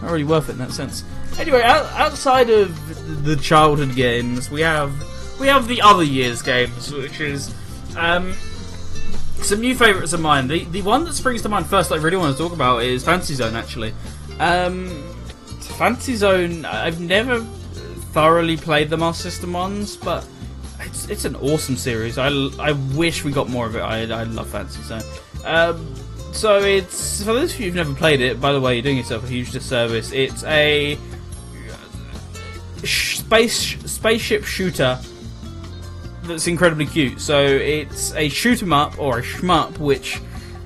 not 0.01 0.11
really 0.11 0.25
worth 0.25 0.49
it 0.49 0.53
in 0.53 0.59
that 0.59 0.73
sense. 0.73 1.05
Anyway, 1.39 1.63
out, 1.63 1.87
outside 1.93 2.49
of 2.51 3.25
the 3.25 3.37
childhood 3.37 3.95
games, 3.95 4.51
we 4.51 4.61
have 4.61 4.93
we 5.41 5.49
have 5.49 5.67
the 5.67 5.83
other 5.83 6.03
year's 6.03 6.43
games, 6.43 6.93
which 6.93 7.21
is 7.21 7.55
um, 7.97 8.33
some 9.43 9.61
new 9.61 9.75
favourites 9.75 10.13
of 10.13 10.21
mine. 10.21 10.49
The 10.49 10.65
the 10.65 10.83
one 10.83 11.05
that 11.05 11.15
springs 11.15 11.43
to 11.43 11.49
mind 11.49 11.67
first, 11.67 11.91
that 11.91 11.99
I 11.99 12.03
really 12.03 12.17
want 12.17 12.37
to 12.37 12.43
talk 12.43 12.53
about 12.53 12.83
is 12.83 13.05
Fantasy 13.05 13.35
Zone. 13.35 13.57
Actually, 13.57 13.93
um, 14.39 14.89
Fantasy 15.61 16.15
Zone. 16.15 16.65
I've 16.65 17.01
never 17.01 17.41
thoroughly 18.13 18.57
played 18.57 18.91
the 18.91 18.97
Master 18.97 19.29
System 19.29 19.53
ones, 19.53 19.97
but 19.97 20.27
it's 20.81 21.09
it's 21.09 21.25
an 21.25 21.35
awesome 21.37 21.77
series. 21.77 22.17
I, 22.17 22.29
I 22.61 22.73
wish 22.95 23.25
we 23.25 23.33
got 23.33 23.49
more 23.49 23.67
of 23.67 23.75
it. 23.75 23.81
I, 23.81 24.03
I 24.03 24.23
love 24.23 24.49
Fantasy 24.49 24.83
Zone. 24.83 25.03
Um, 25.45 25.95
so 26.33 26.59
it's 26.59 27.23
for 27.23 27.33
those 27.33 27.55
of 27.55 27.61
you 27.61 27.67
who've 27.67 27.75
never 27.75 27.95
played 27.95 28.21
it. 28.21 28.41
By 28.41 28.53
the 28.53 28.61
way, 28.61 28.75
you're 28.75 28.83
doing 28.83 28.97
yourself 28.97 29.25
a 29.25 29.29
huge 29.29 29.53
disservice. 29.53 30.13
It's 30.13 30.43
a 30.45 30.99
space 32.85 33.77
spaceship 33.91 34.45
shooter 34.45 34.99
that's 36.25 36.47
incredibly 36.47 36.87
cute. 36.87 37.21
So 37.21 37.41
it's 37.41 38.15
a 38.15 38.29
shoot 38.29 38.63
'em 38.63 38.73
up 38.73 38.99
or 38.99 39.19
a 39.19 39.23
shmup, 39.23 39.79
which 39.79 40.21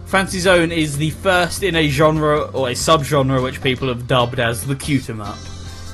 Fantasy 0.07 0.41
Zone 0.41 0.73
is 0.73 0.97
the 0.97 1.11
first 1.11 1.63
in 1.63 1.77
a 1.77 1.89
genre 1.89 2.43
or 2.53 2.71
a 2.71 2.73
subgenre 2.73 3.43
which 3.43 3.61
people 3.61 3.89
have 3.89 4.07
dubbed 4.07 4.41
as 4.41 4.65
the 4.65 4.75
cute 4.75 5.11
'em 5.11 5.21
up. 5.21 5.39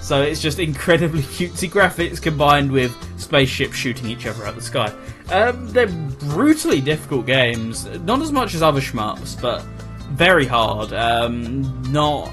So 0.02 0.22
it's 0.22 0.40
just 0.40 0.58
incredibly 0.58 1.22
cutesy 1.36 1.70
graphics 1.70 2.20
combined 2.20 2.70
with 2.70 2.94
spaceships 3.18 3.76
shooting 3.76 4.08
each 4.08 4.26
other 4.26 4.46
out 4.46 4.54
the 4.54 4.60
sky. 4.62 4.92
Um, 5.30 5.68
they're 5.68 5.86
brutally 5.86 6.80
difficult 6.80 7.26
games, 7.26 7.86
not 8.00 8.20
as 8.20 8.30
much 8.30 8.54
as 8.54 8.62
other 8.62 8.80
shmups, 8.80 9.40
but 9.40 9.62
very 10.10 10.46
hard. 10.46 10.92
Um, 10.92 11.82
not 11.90 12.32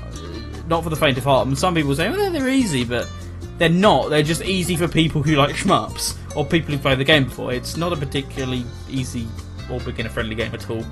not 0.67 0.83
for 0.83 0.89
the 0.89 0.95
faint 0.95 1.17
of 1.17 1.23
heart. 1.23 1.47
And 1.47 1.57
some 1.57 1.73
people 1.75 1.95
say, 1.95 2.07
"Oh, 2.07 2.29
they're 2.29 2.49
easy," 2.49 2.83
but 2.83 3.07
they're 3.57 3.69
not. 3.69 4.09
They're 4.09 4.23
just 4.23 4.43
easy 4.43 4.75
for 4.75 4.87
people 4.87 5.21
who 5.21 5.35
like 5.35 5.55
shmups 5.55 6.15
or 6.35 6.45
people 6.45 6.73
who 6.73 6.79
played 6.79 6.97
the 6.97 7.03
game 7.03 7.25
before. 7.25 7.53
It's 7.53 7.77
not 7.77 7.93
a 7.93 7.97
particularly 7.97 8.65
easy 8.89 9.27
or 9.69 9.79
beginner-friendly 9.79 10.35
game 10.35 10.53
at 10.53 10.69
all. 10.69 10.85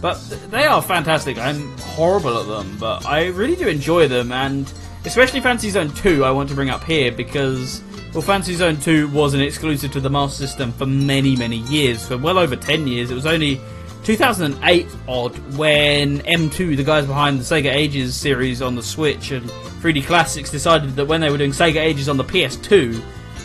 But 0.00 0.14
they 0.50 0.64
are 0.64 0.80
fantastic. 0.82 1.38
I'm 1.38 1.76
horrible 1.78 2.38
at 2.38 2.46
them, 2.46 2.76
but 2.78 3.04
I 3.06 3.26
really 3.28 3.56
do 3.56 3.68
enjoy 3.68 4.08
them, 4.08 4.32
and 4.32 4.72
especially 5.04 5.40
Fantasy 5.40 5.70
Zone 5.70 5.92
2. 5.92 6.24
I 6.24 6.30
want 6.30 6.48
to 6.48 6.54
bring 6.54 6.70
up 6.70 6.82
here 6.84 7.12
because 7.12 7.82
well, 8.12 8.22
Fantasy 8.22 8.54
Zone 8.54 8.76
2 8.76 9.08
was 9.08 9.34
an 9.34 9.40
exclusive 9.40 9.92
to 9.92 10.00
the 10.00 10.10
Master 10.10 10.46
System 10.46 10.72
for 10.72 10.86
many, 10.86 11.36
many 11.36 11.58
years. 11.58 12.06
For 12.06 12.18
well 12.18 12.38
over 12.38 12.56
10 12.56 12.88
years. 12.88 13.10
It 13.10 13.14
was 13.14 13.26
only 13.26 13.60
2008 14.02 14.88
odd 15.06 15.38
when 15.56 16.18
M2, 16.20 16.76
the 16.76 16.82
guys 16.82 17.06
behind 17.06 17.38
the 17.38 17.44
Sega 17.44 17.72
Ages 17.72 18.16
series 18.16 18.62
on 18.62 18.74
the 18.74 18.82
Switch 18.82 19.30
and 19.30 19.48
3D 19.48 20.04
Classics, 20.06 20.50
decided 20.50 20.96
that 20.96 21.06
when 21.06 21.20
they 21.20 21.30
were 21.30 21.38
doing 21.38 21.52
Sega 21.52 21.76
Ages 21.76 22.08
on 22.08 22.16
the 22.16 22.24
PS2, 22.24 23.00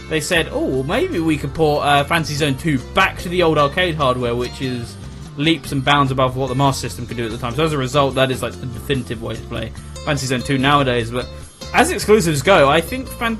they 0.09 0.19
said, 0.19 0.49
oh, 0.51 0.81
maybe 0.83 1.19
we 1.19 1.37
could 1.37 1.53
port 1.53 1.85
uh, 1.85 2.03
Fantasy 2.03 2.33
Zone 2.33 2.57
2 2.57 2.79
back 2.93 3.19
to 3.19 3.29
the 3.29 3.43
old 3.43 3.59
arcade 3.59 3.93
hardware, 3.93 4.35
which 4.35 4.61
is 4.61 4.95
leaps 5.37 5.73
and 5.73 5.85
bounds 5.85 6.11
above 6.11 6.37
what 6.37 6.47
the 6.47 6.55
Master 6.55 6.87
System 6.87 7.05
could 7.05 7.17
do 7.17 7.25
at 7.25 7.31
the 7.31 7.37
time. 7.37 7.53
So 7.53 7.65
as 7.65 7.73
a 7.73 7.77
result, 7.77 8.15
that 8.15 8.31
is 8.31 8.41
like 8.41 8.53
the 8.53 8.65
definitive 8.65 9.21
way 9.21 9.35
to 9.35 9.41
play 9.41 9.69
Fantasy 10.05 10.25
Zone 10.25 10.41
2 10.41 10.57
nowadays. 10.57 11.11
But 11.11 11.29
as 11.73 11.91
exclusives 11.91 12.41
go, 12.41 12.67
I 12.67 12.81
think 12.81 13.07
Fan- 13.07 13.37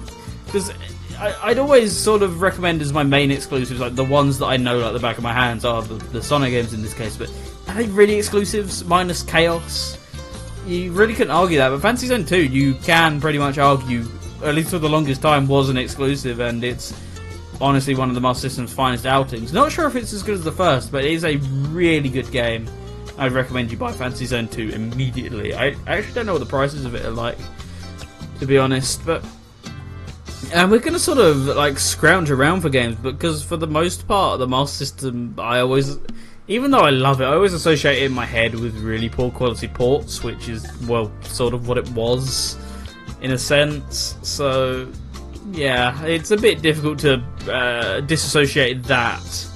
there's 0.52 0.70
I, 1.20 1.50
would 1.50 1.60
always 1.60 1.96
sort 1.96 2.22
of 2.22 2.42
recommend 2.42 2.82
as 2.82 2.94
my 2.94 3.04
main 3.04 3.32
exclusives, 3.32 3.80
like 3.80 3.96
the 3.96 4.04
ones 4.04 4.40
that 4.40 4.46
I 4.46 4.58
know 4.58 4.80
like 4.80 4.94
the 4.94 5.00
back 5.00 5.18
of 5.18 5.24
my 5.24 5.34
hands 5.34 5.66
are 5.66 5.82
the, 5.82 5.96
the 5.96 6.22
Sonic 6.22 6.52
games 6.52 6.74
in 6.74 6.82
this 6.82 6.94
case. 6.94 7.18
But 7.18 7.32
are 7.68 7.76
they 7.76 7.88
really 7.88 8.16
exclusives 8.16 8.84
minus 8.86 9.22
Chaos? 9.22 9.98
You 10.66 10.92
really 10.92 11.14
couldn't 11.14 11.32
argue 11.32 11.58
that. 11.58 11.70
But 11.70 11.82
Fantasy 11.82 12.08
Zone 12.08 12.26
2, 12.26 12.44
you 12.44 12.76
can 12.76 13.22
pretty 13.22 13.38
much 13.38 13.58
argue 13.58 14.06
at 14.44 14.56
least 14.56 14.70
for 14.70 14.80
the 14.80 14.90
longest 14.90 15.22
time, 15.22 15.48
was 15.48 15.70
an 15.70 15.78
exclusive, 15.78 16.40
and 16.40 16.64
it's 16.64 16.94
honestly 17.62 17.96
one 17.96 18.10
of 18.10 18.16
the 18.16 18.22
Master 18.22 18.50
System's 18.50 18.74
finest 18.74 19.06
outings. 19.06 19.54
Not 19.54 19.72
sure 19.72 19.88
if 19.88 19.96
it's 19.96 20.14
as 20.14 20.24
good 20.24 20.36
as 20.36 20.44
the 20.44 20.52
first, 20.52 20.92
but 20.92 21.04
it 21.04 21.12
is 21.12 21.24
a 21.24 21.38
really 21.70 22.10
good 22.10 22.30
game. 22.32 22.68
I'd 23.18 23.32
recommend 23.32 23.72
you 23.72 23.78
buy 23.78 23.92
Fantasy 23.94 24.26
Zone 24.26 24.48
2 24.48 24.70
immediately. 24.70 25.54
I, 25.54 25.68
I 25.88 25.98
actually 25.98 26.14
don't 26.14 26.26
know 26.26 26.34
what 26.34 26.40
the 26.40 26.46
prices 26.46 26.86
of 26.86 26.96
it 26.96 27.06
are 27.06 27.12
like, 27.12 27.38
to 28.40 28.46
be 28.46 28.58
honest, 28.58 29.06
but 29.06 29.24
and 30.54 30.72
we're 30.72 30.80
gonna 30.80 31.00
sort 31.00 31.18
of 31.18 31.46
like 31.46 31.80
scrounge 31.80 32.32
around 32.32 32.62
for 32.62 32.70
games 32.70 32.96
because 32.96 33.44
for 33.44 33.58
the 33.58 33.68
most 33.68 34.08
part, 34.08 34.40
the 34.40 34.48
Master 34.48 34.78
System, 34.78 35.36
I 35.38 35.60
always, 35.60 35.98
even 36.48 36.72
though 36.72 36.80
I 36.80 36.90
love 36.90 37.22
it, 37.22 37.26
I 37.26 37.34
always 37.34 37.54
associate 37.54 38.02
it 38.02 38.06
in 38.06 38.12
my 38.12 38.26
head 38.26 38.56
with 38.56 38.76
really 38.78 39.10
poor 39.10 39.32
quality 39.32 39.68
ports, 39.68 40.24
which 40.24 40.50
is 40.50 40.68
well, 40.88 41.12
sort 41.22 41.54
of 41.54 41.68
what 41.68 41.78
it 41.78 41.90
was, 41.90 42.58
in 43.22 43.32
a 43.32 43.38
sense. 43.38 44.18
So, 44.22 44.92
yeah, 45.52 46.04
it's 46.04 46.32
a 46.32 46.38
bit 46.38 46.62
difficult 46.62 47.00
to 47.00 47.24
uh, 47.52 48.02
disassociate 48.02 48.84
that 48.84 49.48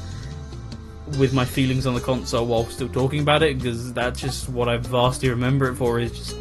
with 1.17 1.33
my 1.33 1.45
feelings 1.45 1.87
on 1.87 1.95
the 1.95 2.01
console 2.01 2.45
while 2.45 2.65
still 2.65 2.89
talking 2.89 3.21
about 3.21 3.41
it 3.41 3.57
because 3.57 3.93
that's 3.93 4.21
just 4.21 4.47
what 4.49 4.69
I 4.69 4.77
vastly 4.77 5.29
remember 5.29 5.69
it 5.69 5.75
for 5.75 5.99
is 5.99 6.11
just 6.11 6.35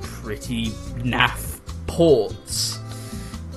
pretty 0.00 0.68
naff 1.02 1.60
ports 1.86 2.78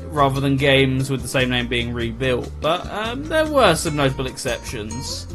rather 0.09 0.39
than 0.39 0.57
games 0.57 1.09
with 1.09 1.21
the 1.21 1.27
same 1.27 1.49
name 1.49 1.67
being 1.67 1.93
rebuilt. 1.93 2.51
But 2.61 2.85
um, 2.91 3.23
there 3.25 3.45
were 3.45 3.75
some 3.75 3.95
notable 3.95 4.27
exceptions, 4.27 5.27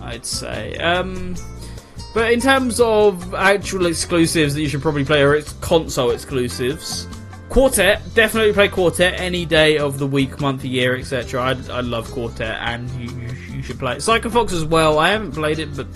I'd 0.00 0.26
say. 0.26 0.76
Um, 0.76 1.34
but 2.14 2.32
in 2.32 2.40
terms 2.40 2.80
of 2.80 3.34
actual 3.34 3.86
exclusives 3.86 4.54
that 4.54 4.62
you 4.62 4.68
should 4.68 4.82
probably 4.82 5.04
play, 5.04 5.22
or 5.22 5.34
it's 5.34 5.52
console 5.54 6.10
exclusives, 6.10 7.06
Quartet 7.48 8.02
definitely 8.14 8.52
play 8.52 8.68
Quartet 8.68 9.20
any 9.20 9.46
day 9.46 9.78
of 9.78 9.98
the 9.98 10.06
week, 10.06 10.40
month, 10.40 10.64
year, 10.64 10.96
etc. 10.96 11.40
I, 11.40 11.50
I 11.72 11.80
love 11.80 12.10
Quartet, 12.10 12.56
and 12.60 12.90
you, 12.90 13.10
you, 13.54 13.62
should 13.62 13.78
play 13.78 13.96
it. 13.96 14.02
Psycho 14.02 14.30
Fox 14.30 14.52
as 14.52 14.64
well. 14.64 14.98
I 14.98 15.10
haven't 15.10 15.32
played 15.32 15.58
it, 15.58 15.74
but 15.76 15.86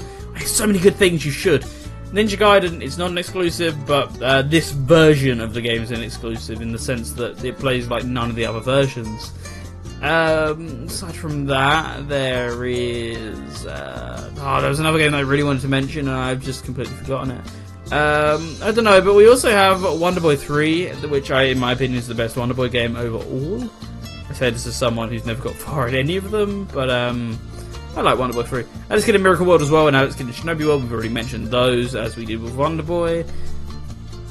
so 0.44 0.66
many 0.66 0.78
good 0.78 0.96
things 0.96 1.24
you 1.24 1.30
should. 1.30 1.64
Ninja 2.12 2.36
Gaiden 2.36 2.82
is 2.82 2.98
not 2.98 3.10
an 3.10 3.16
exclusive, 3.16 3.86
but 3.86 4.22
uh, 4.22 4.42
this 4.42 4.72
version 4.72 5.40
of 5.40 5.54
the 5.54 5.62
game 5.62 5.82
is 5.82 5.90
an 5.90 6.02
exclusive 6.02 6.60
in 6.60 6.70
the 6.70 6.78
sense 6.78 7.12
that 7.14 7.42
it 7.42 7.58
plays 7.58 7.88
like 7.88 8.04
none 8.04 8.28
of 8.28 8.36
the 8.36 8.44
other 8.44 8.60
versions. 8.60 9.32
Um, 10.02 10.84
aside 10.84 11.14
from 11.14 11.46
that, 11.46 12.08
there 12.08 12.66
is. 12.66 13.64
Uh, 13.64 14.30
oh, 14.40 14.60
there 14.60 14.68
was 14.68 14.78
another 14.78 14.98
game 14.98 15.12
that 15.12 15.18
I 15.18 15.20
really 15.20 15.42
wanted 15.42 15.62
to 15.62 15.68
mention, 15.68 16.06
and 16.06 16.16
I've 16.16 16.42
just 16.42 16.64
completely 16.64 16.94
forgotten 16.96 17.30
it. 17.30 17.92
Um, 17.92 18.56
I 18.62 18.72
don't 18.72 18.84
know, 18.84 19.00
but 19.00 19.14
we 19.14 19.26
also 19.26 19.50
have 19.50 19.82
Wonder 19.82 20.20
Boy 20.20 20.36
3, 20.36 20.90
which 21.06 21.30
I, 21.30 21.44
in 21.44 21.58
my 21.58 21.72
opinion, 21.72 21.98
is 21.98 22.08
the 22.08 22.14
best 22.14 22.36
Wonder 22.36 22.54
Boy 22.54 22.68
game 22.68 22.94
overall. 22.94 23.70
I 24.28 24.34
say 24.34 24.50
this 24.50 24.66
as 24.66 24.76
someone 24.76 25.08
who's 25.08 25.24
never 25.24 25.42
got 25.42 25.54
far 25.66 25.88
in 25.88 25.94
any 25.94 26.16
of 26.16 26.30
them, 26.30 26.68
but 26.74 26.90
um, 26.90 27.38
I 27.96 28.00
like 28.00 28.18
Wonder 28.18 28.34
Boy 28.34 28.42
3. 28.42 28.64
Alex 28.90 29.04
Kidd 29.04 29.14
in 29.14 29.22
Miracle 29.22 29.46
World 29.46 29.62
as 29.62 29.70
well, 29.70 29.86
and 29.86 29.96
Alex 29.96 30.16
Kidd 30.16 30.26
in 30.26 30.32
Shinobi 30.32 30.66
World. 30.66 30.82
We've 30.82 30.92
already 30.92 31.08
mentioned 31.08 31.48
those, 31.48 31.94
as 31.94 32.16
we 32.16 32.24
did 32.24 32.40
with 32.40 32.54
Wonder 32.54 32.82
Boy. 32.82 33.24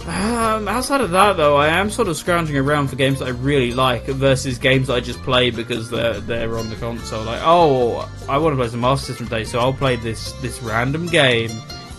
Um, 0.07 0.67
outside 0.67 1.01
of 1.01 1.11
that, 1.11 1.38
though, 1.38 1.57
I 1.57 1.67
am 1.67 1.91
sort 1.91 2.07
of 2.07 2.17
scrounging 2.17 2.57
around 2.57 2.88
for 2.88 2.95
games 2.95 3.19
that 3.19 3.27
I 3.27 3.31
really 3.31 3.71
like 3.71 4.05
versus 4.05 4.57
games 4.57 4.88
that 4.88 4.95
I 4.95 4.99
just 4.99 5.21
play 5.21 5.51
because 5.51 5.91
they're 5.91 6.19
they're 6.21 6.57
on 6.57 6.71
the 6.71 6.75
console. 6.77 7.23
Like, 7.23 7.41
oh, 7.43 8.11
I 8.27 8.39
want 8.39 8.53
to 8.53 8.57
play 8.57 8.67
some 8.67 8.79
Master 8.79 9.05
System 9.07 9.27
today, 9.27 9.43
so 9.43 9.59
I'll 9.59 9.73
play 9.73 9.95
this 9.95 10.31
this 10.41 10.59
random 10.63 11.05
game 11.05 11.51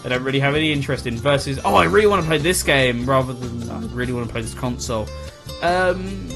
I 0.04 0.08
don't 0.08 0.24
really 0.24 0.40
have 0.40 0.54
any 0.56 0.72
interest 0.72 1.06
in. 1.06 1.16
Versus, 1.16 1.60
oh, 1.64 1.74
I 1.74 1.84
really 1.84 2.06
want 2.06 2.22
to 2.22 2.28
play 2.28 2.38
this 2.38 2.62
game 2.62 3.08
rather 3.08 3.32
than 3.32 3.70
I 3.70 3.78
really 3.94 4.12
want 4.12 4.26
to 4.26 4.32
play 4.32 4.42
this 4.42 4.54
console. 4.54 5.06
Um, 5.62 6.28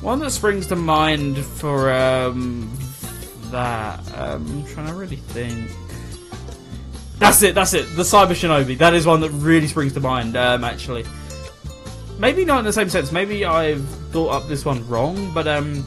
one 0.00 0.18
that 0.20 0.30
springs 0.30 0.66
to 0.68 0.76
mind 0.76 1.38
for 1.38 1.92
um, 1.92 2.70
that. 3.56 4.18
Um, 4.18 4.46
I'm 4.46 4.66
trying 4.66 4.86
to 4.88 4.94
really 4.94 5.16
think. 5.16 5.70
That's 7.18 7.42
it. 7.42 7.54
That's 7.54 7.72
it. 7.72 7.84
The 7.96 8.02
Cyber 8.02 8.32
Shinobi. 8.32 8.76
That 8.76 8.94
is 8.94 9.06
one 9.06 9.20
that 9.20 9.30
really 9.30 9.66
springs 9.66 9.94
to 9.94 10.00
mind. 10.00 10.36
Um, 10.36 10.62
actually, 10.62 11.04
maybe 12.18 12.44
not 12.44 12.58
in 12.58 12.64
the 12.66 12.72
same 12.72 12.90
sense. 12.90 13.10
Maybe 13.12 13.44
I've 13.44 13.86
thought 14.12 14.28
up 14.28 14.48
this 14.48 14.64
one 14.64 14.86
wrong, 14.88 15.32
but 15.32 15.48
um, 15.48 15.86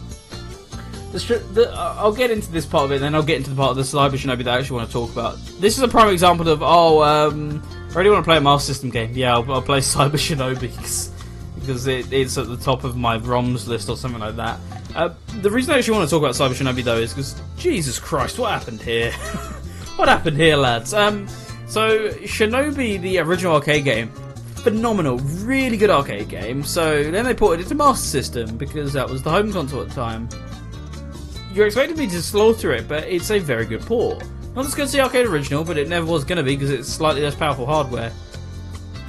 the, 1.11 1.43
the, 1.53 1.71
I'll 1.75 2.11
get 2.13 2.31
into 2.31 2.51
this 2.51 2.65
part 2.65 2.85
of 2.85 2.91
it, 2.91 2.95
and 2.95 3.03
then 3.03 3.15
I'll 3.15 3.23
get 3.23 3.37
into 3.37 3.51
the 3.51 3.55
part 3.55 3.71
of 3.71 3.77
the 3.77 3.83
Cyber 3.83 4.13
Shinobi 4.13 4.43
that 4.45 4.55
I 4.55 4.59
actually 4.59 4.77
want 4.77 4.89
to 4.89 4.93
talk 4.93 5.11
about. 5.11 5.37
This 5.59 5.77
is 5.77 5.83
a 5.83 5.87
prime 5.87 6.09
example 6.09 6.49
of 6.49 6.63
oh, 6.63 7.03
um, 7.03 7.61
I 7.91 7.97
really 7.99 8.09
want 8.09 8.23
to 8.23 8.27
play 8.27 8.37
a 8.37 8.41
Master 8.41 8.73
System 8.73 8.89
game. 8.89 9.11
Yeah, 9.13 9.35
I'll, 9.35 9.51
I'll 9.51 9.61
play 9.61 9.79
Cyber 9.93 10.13
Shinobi 10.13 11.18
because, 11.69 11.87
it, 11.87 12.11
it's 12.11 12.37
at 12.37 12.47
the 12.47 12.57
top 12.57 12.83
of 12.83 12.97
my 12.97 13.17
ROMs 13.17 13.67
list 13.67 13.89
or 13.89 13.97
something 13.97 14.19
like 14.19 14.35
that. 14.35 14.59
Uh, 14.95 15.13
the 15.41 15.49
reason 15.49 15.73
I 15.73 15.77
actually 15.77 15.97
want 15.97 16.09
to 16.09 16.15
talk 16.15 16.23
about 16.23 16.35
Cyber 16.35 16.53
Shinobi 16.53 16.83
though 16.83 16.97
is 16.97 17.13
because 17.13 17.39
Jesus 17.57 17.99
Christ, 17.99 18.39
what 18.39 18.51
happened 18.51 18.81
here? 18.81 19.11
what 19.95 20.07
happened 20.07 20.37
here, 20.37 20.55
lads? 20.55 20.93
Um, 20.93 21.27
so 21.67 22.09
Shinobi, 22.09 22.99
the 22.99 23.19
original 23.19 23.55
arcade 23.55 23.83
game, 23.83 24.09
phenomenal, 24.63 25.19
really 25.19 25.77
good 25.77 25.89
arcade 25.89 26.27
game. 26.27 26.63
So 26.63 27.09
then 27.11 27.23
they 27.23 27.33
ported 27.33 27.65
it 27.65 27.69
to 27.69 27.75
Master 27.75 28.07
System 28.07 28.57
because 28.57 28.93
that 28.93 29.07
was 29.07 29.23
the 29.23 29.29
home 29.29 29.53
console 29.53 29.81
at 29.81 29.89
the 29.89 29.95
time 29.95 30.27
you're 31.53 31.65
expecting 31.65 31.97
me 31.97 32.07
to 32.07 32.21
slaughter 32.21 32.71
it, 32.71 32.87
but 32.87 33.05
it's 33.07 33.31
a 33.31 33.39
very 33.39 33.65
good 33.65 33.81
port. 33.81 34.23
Not 34.55 34.65
as 34.65 34.75
good 34.75 34.85
as 34.85 34.91
the 34.91 35.01
arcade 35.01 35.25
original, 35.25 35.63
but 35.63 35.77
it 35.77 35.87
never 35.87 36.05
was 36.05 36.23
going 36.23 36.37
to 36.37 36.43
be 36.43 36.55
because 36.55 36.71
it's 36.71 36.87
slightly 36.87 37.21
less 37.21 37.35
powerful 37.35 37.65
hardware. 37.65 38.11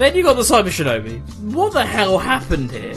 Then 0.01 0.17
you 0.17 0.23
got 0.23 0.37
the 0.37 0.43
Cyber 0.43 0.69
Shinobi. 0.69 1.21
What 1.53 1.75
the 1.75 1.85
hell 1.85 2.17
happened 2.17 2.71
here? 2.71 2.95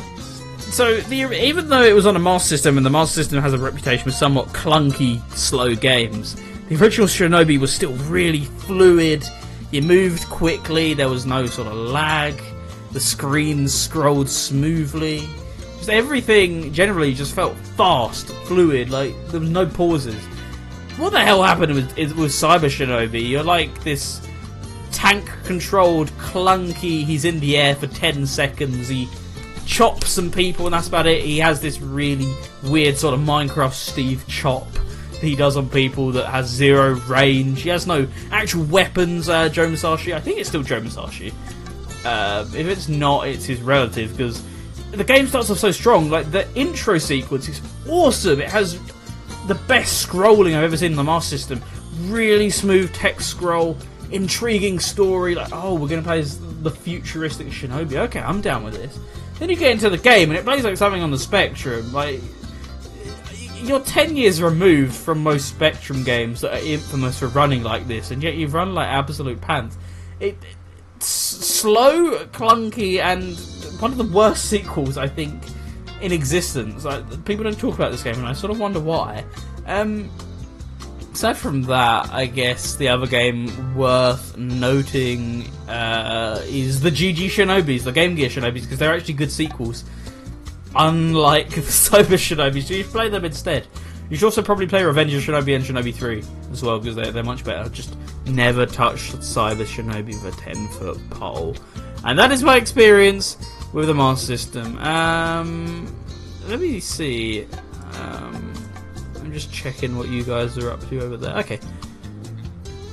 So, 0.58 1.02
the, 1.02 1.38
even 1.38 1.68
though 1.68 1.82
it 1.84 1.94
was 1.94 2.06
on 2.06 2.16
a 2.16 2.20
Master 2.20 2.48
System, 2.48 2.78
and 2.78 2.86
the 2.86 2.90
Master 2.90 3.16
System 3.16 3.42
has 3.42 3.52
a 3.52 3.58
reputation 3.58 4.06
for 4.06 4.12
somewhat 4.12 4.48
clunky, 4.54 5.22
slow 5.34 5.76
games, 5.76 6.38
the 6.70 6.78
original 6.78 7.08
Shinobi 7.08 7.60
was 7.60 7.74
still 7.74 7.92
really 8.08 8.46
fluid. 8.46 9.26
You 9.72 9.82
moved 9.82 10.30
quickly, 10.30 10.94
there 10.94 11.10
was 11.10 11.26
no 11.26 11.46
sort 11.46 11.68
of 11.68 11.74
lag, 11.74 12.42
the 12.94 13.02
screen 13.02 13.68
scrolled 13.68 14.30
smoothly. 14.30 15.28
Just 15.80 15.90
everything 15.90 16.72
generally 16.72 17.14
just 17.14 17.36
felt 17.36 17.58
fast, 17.76 18.28
fluid, 18.46 18.92
like 18.92 19.14
there 19.28 19.42
was 19.42 19.50
no 19.50 19.66
pauses. 19.66 20.24
What 20.96 21.12
the 21.12 21.20
hell 21.20 21.44
happened 21.44 21.74
with, 21.76 21.98
with 21.98 22.32
Cyber 22.32 22.72
Shinobi? 22.72 23.28
You're 23.28 23.44
like 23.44 23.84
this 23.84 24.26
tank 24.94 25.30
controlled, 25.44 26.10
clunky, 26.12 27.04
he's 27.04 27.26
in 27.26 27.40
the 27.40 27.58
air 27.58 27.76
for 27.76 27.88
10 27.88 28.26
seconds, 28.26 28.88
he 28.88 29.10
chops 29.66 30.10
some 30.10 30.32
people, 30.32 30.66
and 30.66 30.74
that's 30.74 30.88
about 30.88 31.08
it. 31.08 31.24
He 31.24 31.40
has 31.40 31.62
this 31.62 31.82
really 31.82 32.34
weird 32.64 32.98
sort 32.98 33.14
of 33.14 33.20
Minecraft 33.20 33.74
Steve 33.74 34.24
chop 34.28 34.72
that 34.72 35.24
he 35.24 35.36
does 35.36 35.58
on 35.58 35.70
people 35.70 36.12
that 36.12 36.28
has 36.28 36.48
zero 36.48 36.94
range. 37.08 37.62
He 37.62 37.70
has 37.70 37.88
no 37.88 38.08
actual 38.32 38.64
weapons, 38.66 39.30
uh, 39.30 39.50
Joe 39.50 39.68
Musashi. 39.68 40.14
I 40.14 40.20
think 40.20 40.40
it's 40.40 40.50
still 40.50 40.64
Joe 40.64 40.80
Musashi. 40.80 41.34
Uh, 42.06 42.46
if 42.56 42.68
it's 42.68 42.90
not, 42.90 43.28
it's 43.28 43.46
his 43.46 43.62
relative, 43.62 44.16
because 44.16 44.44
the 44.92 45.04
game 45.04 45.28
starts 45.28 45.50
off 45.50 45.60
so 45.60 45.72
strong. 45.72 46.10
Like 46.10 46.32
the 46.32 46.48
intro 46.56 46.98
sequence 46.98 47.48
is 47.48 47.62
awesome. 47.88 48.42
It 48.42 48.50
has 48.50 48.80
the 49.48 49.56
best 49.68 50.08
scrolling 50.08 50.56
I've 50.58 50.64
ever 50.64 50.78
seen 50.78 50.92
in 50.92 50.98
the 50.98 51.04
Master 51.04 51.38
System. 51.38 51.62
Really 52.02 52.50
smooth 52.50 52.94
text 52.94 53.30
scroll, 53.30 53.78
intriguing 54.14 54.80
story. 54.80 55.36
Like, 55.36 55.50
oh, 55.52 55.76
we're 55.76 55.90
gonna 55.90 56.02
play 56.02 56.20
as 56.20 56.40
the 56.62 56.72
futuristic 56.72 57.48
Shinobi. 57.48 57.96
Okay, 57.96 58.20
I'm 58.20 58.42
down 58.42 58.64
with 58.64 58.76
this. 58.76 58.98
Then 59.40 59.50
you 59.50 59.56
get 59.56 59.72
into 59.72 59.90
the 59.90 59.98
game 59.98 60.30
and 60.30 60.38
it 60.38 60.46
plays 60.46 60.64
like 60.64 60.78
something 60.78 61.02
on 61.02 61.12
the 61.12 61.20
Spectrum. 61.20 61.92
Like 61.92 62.22
you're 63.64 63.80
10 63.80 64.16
years 64.16 64.42
removed 64.42 64.94
from 64.94 65.24
most 65.24 65.48
Spectrum 65.48 66.04
games 66.04 66.42
that 66.42 66.54
are 66.54 66.66
infamous 66.66 67.20
for 67.20 67.28
running 67.30 67.64
like 67.64 67.88
this, 67.88 68.12
and 68.12 68.22
yet 68.22 68.36
you've 68.36 68.54
run 68.54 68.74
like 68.74 68.88
absolute 68.88 69.40
pants. 69.42 69.78
It, 70.20 70.38
it's 70.98 71.08
slow, 71.08 72.26
clunky, 72.28 73.00
and 73.00 73.38
one 73.82 73.92
of 73.92 73.98
the 73.98 74.16
worst 74.16 74.46
sequels 74.46 74.98
I 74.98 75.08
think 75.08 75.42
in 76.02 76.12
existence. 76.12 76.86
Like 76.86 77.26
people 77.26 77.44
don't 77.44 77.60
talk 77.60 77.76
about 77.76 77.92
this 77.92 78.04
game, 78.04 78.16
and 78.16 78.28
I 78.28 78.34
sort 78.34 78.52
of 78.52 78.60
wonder 78.60 78.80
why. 78.80 79.26
Um, 79.66 80.10
aside 81.14 81.38
from 81.38 81.62
that, 81.64 82.12
I 82.12 82.26
guess 82.26 82.76
the 82.76 82.90
other 82.90 83.06
game 83.06 83.76
worth 83.76 84.36
noting 84.36 85.48
uh, 85.68 86.42
is 86.46 86.82
the 86.82 86.90
GG 86.90 87.28
Shinobis, 87.28 87.84
the 87.84 87.92
Game 87.92 88.16
Gear 88.16 88.30
Shinobis, 88.30 88.62
because 88.62 88.80
they're 88.80 88.94
actually 88.94 89.14
good 89.14 89.32
sequels. 89.32 89.84
Unlike 90.76 91.50
the 91.56 91.62
Cyber 91.62 92.18
Shinobis, 92.18 92.70
you 92.70 92.84
play 92.84 93.10
them 93.10 93.26
instead. 93.26 93.68
You 94.10 94.18
should 94.18 94.26
also 94.26 94.42
probably 94.42 94.68
play 94.68 94.84
Revenge 94.84 95.14
of 95.14 95.24
Shinobi 95.24 95.56
and 95.56 95.64
Shinobi 95.64 95.94
3 95.94 96.24
as 96.52 96.64
well, 96.64 96.80
because 96.80 96.96
they're, 96.96 97.12
they're 97.12 97.24
much 97.24 97.44
better. 97.44 97.70
Just 97.70 97.96
never 98.26 98.66
touch 98.66 99.12
Cyber 99.14 99.66
Shinobi 99.66 100.22
with 100.22 100.38
a 100.38 100.42
10 100.42 100.68
foot 100.70 101.10
pole. 101.12 101.56
And 102.04 102.18
that 102.20 102.32
is 102.32 102.44
my 102.44 102.58
experience 102.58 103.38
with 103.72 103.88
the 103.88 103.94
Master 103.94 104.26
System. 104.26 104.78
Um, 104.80 105.96
let 106.48 106.60
me 106.60 106.80
see. 106.80 107.48
Um, 107.94 108.54
Just 109.34 109.52
checking 109.52 109.98
what 109.98 110.10
you 110.10 110.24
guys 110.24 110.58
are 110.58 110.72
up 110.72 110.88
to 110.90 111.02
over 111.02 111.18
there. 111.18 111.36
Okay. 111.38 111.60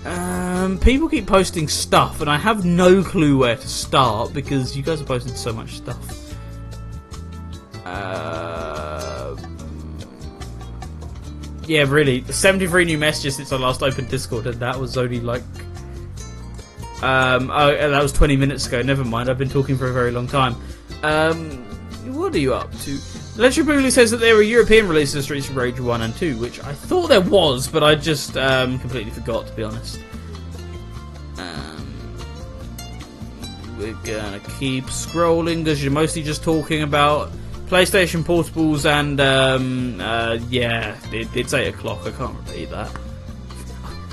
Um, 0.05 0.79
people 0.79 1.09
keep 1.09 1.27
posting 1.27 1.69
stuff, 1.69 2.21
and 2.21 2.31
I 2.31 2.39
have 2.39 2.65
no 2.65 3.03
clue 3.03 3.37
where 3.37 3.57
to 3.57 3.69
start 3.69 4.33
because 4.33 4.77
you 4.77 4.83
guys 4.83 5.01
are 5.01 5.05
posting 5.05 5.35
so 5.35 5.53
much 5.53 5.77
stuff. 5.77 6.35
Uh, 7.85 9.37
yeah, 11.67 11.85
really. 11.87 12.25
73 12.25 12.87
new 12.87 12.99
messages 12.99 13.37
since 13.37 13.53
I 13.53 13.57
last 13.57 13.83
opened 13.83 14.09
Discord, 14.09 14.47
and 14.47 14.59
that 14.61 14.79
was 14.79 14.97
only 14.97 15.21
like. 15.21 15.43
Um, 17.03 17.51
oh, 17.51 17.73
that 17.73 18.03
was 18.03 18.13
20 18.13 18.37
minutes 18.37 18.67
ago. 18.67 18.83
Never 18.83 19.05
mind, 19.05 19.29
I've 19.29 19.39
been 19.39 19.49
talking 19.49 19.77
for 19.77 19.89
a 19.89 19.93
very 19.93 20.11
long 20.11 20.27
time. 20.27 20.57
Um, 21.03 21.63
what 22.15 22.35
are 22.35 22.39
you 22.39 22.55
up 22.55 22.73
to? 22.81 22.99
Boogaloo 23.37 23.91
says 23.91 24.11
that 24.11 24.19
there 24.19 24.35
were 24.35 24.43
European 24.43 24.89
releases 24.89 25.17
of 25.17 25.25
Streets 25.25 25.49
of 25.49 25.57
Rage 25.57 25.81
1 25.81 26.03
and 26.03 26.15
2, 26.17 26.37
which 26.39 26.63
I 26.63 26.73
thought 26.73 27.09
there 27.09 27.21
was, 27.21 27.69
but 27.69 27.83
I 27.83 27.95
just 27.95 28.37
um, 28.37 28.79
completely 28.79 29.13
forgot, 29.13 29.47
to 29.47 29.53
be 29.55 29.63
honest. 29.63 30.01
Um, 31.39 31.95
we're 33.79 33.95
gonna 34.05 34.41
keep 34.59 34.85
scrolling 34.87 35.65
because 35.65 35.83
you're 35.83 35.93
mostly 35.93 36.23
just 36.23 36.43
talking 36.43 36.83
about 36.83 37.31
PlayStation 37.67 38.23
Portables 38.25 38.85
and, 38.85 39.21
um, 39.21 40.01
uh, 40.01 40.39
yeah, 40.49 40.99
it, 41.13 41.29
it's 41.35 41.55
8 41.55 41.69
o'clock, 41.69 42.07
I 42.07 42.11
can't 42.11 42.37
repeat 42.47 42.71
that. 42.71 42.91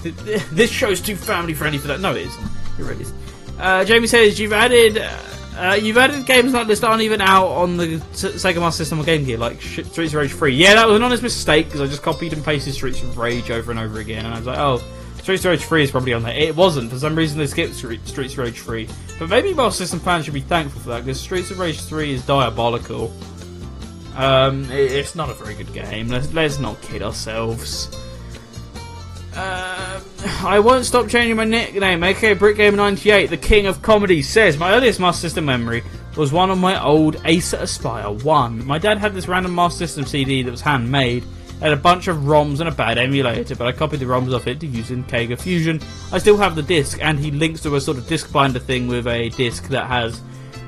This 0.52 0.70
show's 0.70 1.02
too 1.02 1.16
family 1.18 1.54
friendly 1.54 1.80
for 1.80 1.88
that. 1.88 2.00
No, 2.00 2.12
it 2.12 2.28
isn't. 2.28 2.44
It 2.80 2.84
really 2.84 3.02
is. 3.02 3.14
Uh, 3.60 3.84
Jamie 3.84 4.08
says 4.08 4.40
you've 4.40 4.54
added. 4.54 5.00
Uh, 5.00 5.20
uh, 5.58 5.74
you've 5.74 5.98
added 5.98 6.26
games 6.26 6.54
like 6.54 6.68
this 6.68 6.80
that 6.82 6.90
aren't 6.90 7.02
even 7.02 7.22
out 7.22 7.48
on 7.48 7.78
the 7.78 7.98
Sega 8.14 8.60
Master 8.60 8.84
System 8.84 9.00
or 9.00 9.04
Game 9.04 9.24
Gear, 9.24 9.38
like 9.38 9.62
Streets 9.62 9.98
of 9.98 10.14
Rage 10.14 10.34
3. 10.34 10.54
Yeah, 10.54 10.76
that 10.76 10.88
was 10.88 10.96
an 10.96 11.04
honest 11.04 11.24
mistake 11.24 11.66
because 11.66 11.82
I 11.82 11.88
just 11.88 12.04
copied 12.04 12.34
and 12.34 12.44
pasted 12.44 12.74
Streets 12.74 13.02
of 13.02 13.18
Rage 13.18 13.50
over 13.50 13.72
and 13.72 13.80
over 13.80 14.00
again, 14.00 14.26
and 14.26 14.34
I 14.34 14.38
was 14.38 14.48
like, 14.48 14.60
oh, 14.60 14.82
Streets 15.22 15.44
of 15.46 15.52
Rage 15.52 15.64
3 15.64 15.84
is 15.84 15.92
probably 15.92 16.14
on 16.14 16.24
there. 16.24 16.36
It 16.36 16.56
wasn't. 16.56 16.92
For 16.92 17.00
some 17.00 17.16
reason, 17.16 17.38
they 17.38 17.48
skipped 17.48 17.74
Streets 17.74 18.34
of 18.34 18.38
Rage 18.38 18.60
3. 18.62 18.88
But 19.20 19.30
maybe 19.30 19.54
Master 19.54 19.84
System 19.84 20.00
fans 20.00 20.26
should 20.26 20.34
be 20.34 20.42
thankful 20.42 20.80
for 20.82 20.90
that 20.90 21.06
because 21.06 21.20
Streets 21.20 21.52
of 21.52 21.60
Rage 21.60 21.82
3 21.82 22.14
is 22.14 22.26
diabolical. 22.26 23.12
Um, 24.16 24.66
it's 24.72 25.16
not 25.16 25.30
a 25.30 25.34
very 25.34 25.54
good 25.54 25.74
game. 25.74 26.08
Let's, 26.08 26.34
let's 26.34 26.60
not 26.60 26.82
kid 26.82 27.04
ourselves. 27.04 27.90
Uh, 29.38 30.02
I 30.44 30.60
won't 30.60 30.84
stop 30.84 31.08
changing 31.08 31.36
my 31.36 31.46
nickname. 31.46 32.04
aka 32.04 32.34
BrickGamer98, 32.34 33.30
the 33.30 33.38
king 33.38 33.68
of 33.68 33.84
comedy, 33.84 34.24
says 34.24 34.58
my 34.58 34.74
earliest 34.74 35.00
Master 35.00 35.22
System 35.22 35.46
memory 35.46 35.84
was 36.16 36.32
one 36.32 36.50
of 36.50 36.58
my 36.58 36.82
old 36.84 37.22
Acer 37.24 37.58
Aspire 37.58 38.10
1. 38.10 38.66
My 38.66 38.80
dad 38.80 38.98
had 38.98 39.14
this 39.14 39.28
random 39.28 39.54
Master 39.54 39.86
System 39.86 40.06
CD 40.06 40.42
that 40.42 40.50
was 40.50 40.62
handmade. 40.62 41.24
Had 41.60 41.72
a 41.72 41.78
bunch 41.78 42.08
of 42.08 42.18
ROMs 42.18 42.60
and 42.60 42.70
a 42.70 42.72
bad 42.72 42.98
emulator, 42.98 43.56
but 43.56 43.68
I 43.68 43.72
copied 43.72 44.00
the 44.00 44.06
ROMs 44.06 44.34
off 44.36 44.48
it 44.48 44.60
to 44.60 44.68
use 44.68 44.90
in 44.90 45.04
Kega 45.04 45.38
Fusion. 45.38 45.82
I 46.12 46.18
still 46.18 46.38
have 46.38 46.56
the 46.56 46.64
disc, 46.64 47.00
and 47.02 47.20
he 47.20 47.30
links 47.30 47.62
to 47.62 47.76
a 47.76 47.82
sort 47.82 47.98
of 47.98 48.08
disc 48.08 48.32
binder 48.32 48.60
thing 48.60 48.88
with 48.88 49.08
a 49.08 49.30
disc 49.30 49.68
that 49.70 49.86
has 49.86 50.22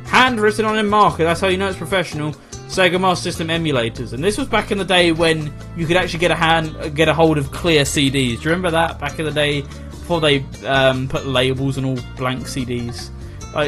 handwritten 0.06 0.66
on 0.66 0.78
in 0.78 0.88
marker. 0.88 1.24
That's 1.24 1.42
how 1.42 1.48
you 1.48 1.58
know 1.58 1.70
it's 1.70 1.78
professional. 1.78 2.36
Sega 2.70 3.02
Master 3.02 3.24
System 3.24 3.48
emulators, 3.48 4.14
and 4.14 4.24
this 4.24 4.38
was 4.38 4.48
back 4.48 4.70
in 4.70 4.78
the 4.78 4.86
day 4.86 5.12
when 5.12 5.52
you 5.76 5.88
could 5.88 5.98
actually 5.98 6.20
get 6.20 6.30
a 6.30 6.36
hand, 6.36 6.96
get 6.96 7.08
a 7.08 7.14
hold 7.16 7.40
of 7.40 7.52
clear 7.52 7.82
CDs. 7.82 8.12
Do 8.12 8.22
you 8.22 8.40
remember 8.46 8.70
that 8.70 9.00
back 9.00 9.18
in 9.18 9.26
the 9.26 9.32
day 9.32 9.62
before 9.62 10.22
they 10.22 10.46
um, 10.68 11.08
put 11.08 11.26
labels 11.26 11.80
on 11.80 11.86
all 11.86 11.98
blank 12.16 12.44
CDs? 12.44 13.10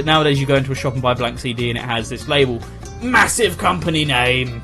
Nowadays, 0.06 0.40
you 0.40 0.45
go 0.45 0.56
into 0.56 0.72
a 0.72 0.76
shop 0.76 0.94
and 0.94 1.02
buy 1.02 1.14
a 1.14 1.15
blank 1.15 1.40
CD, 1.40 1.72
and 1.72 1.80
it 1.80 1.84
has 1.84 2.10
this 2.10 2.28
label, 2.28 2.61
massive 3.02 3.57
company 3.57 4.06
name, 4.06 4.61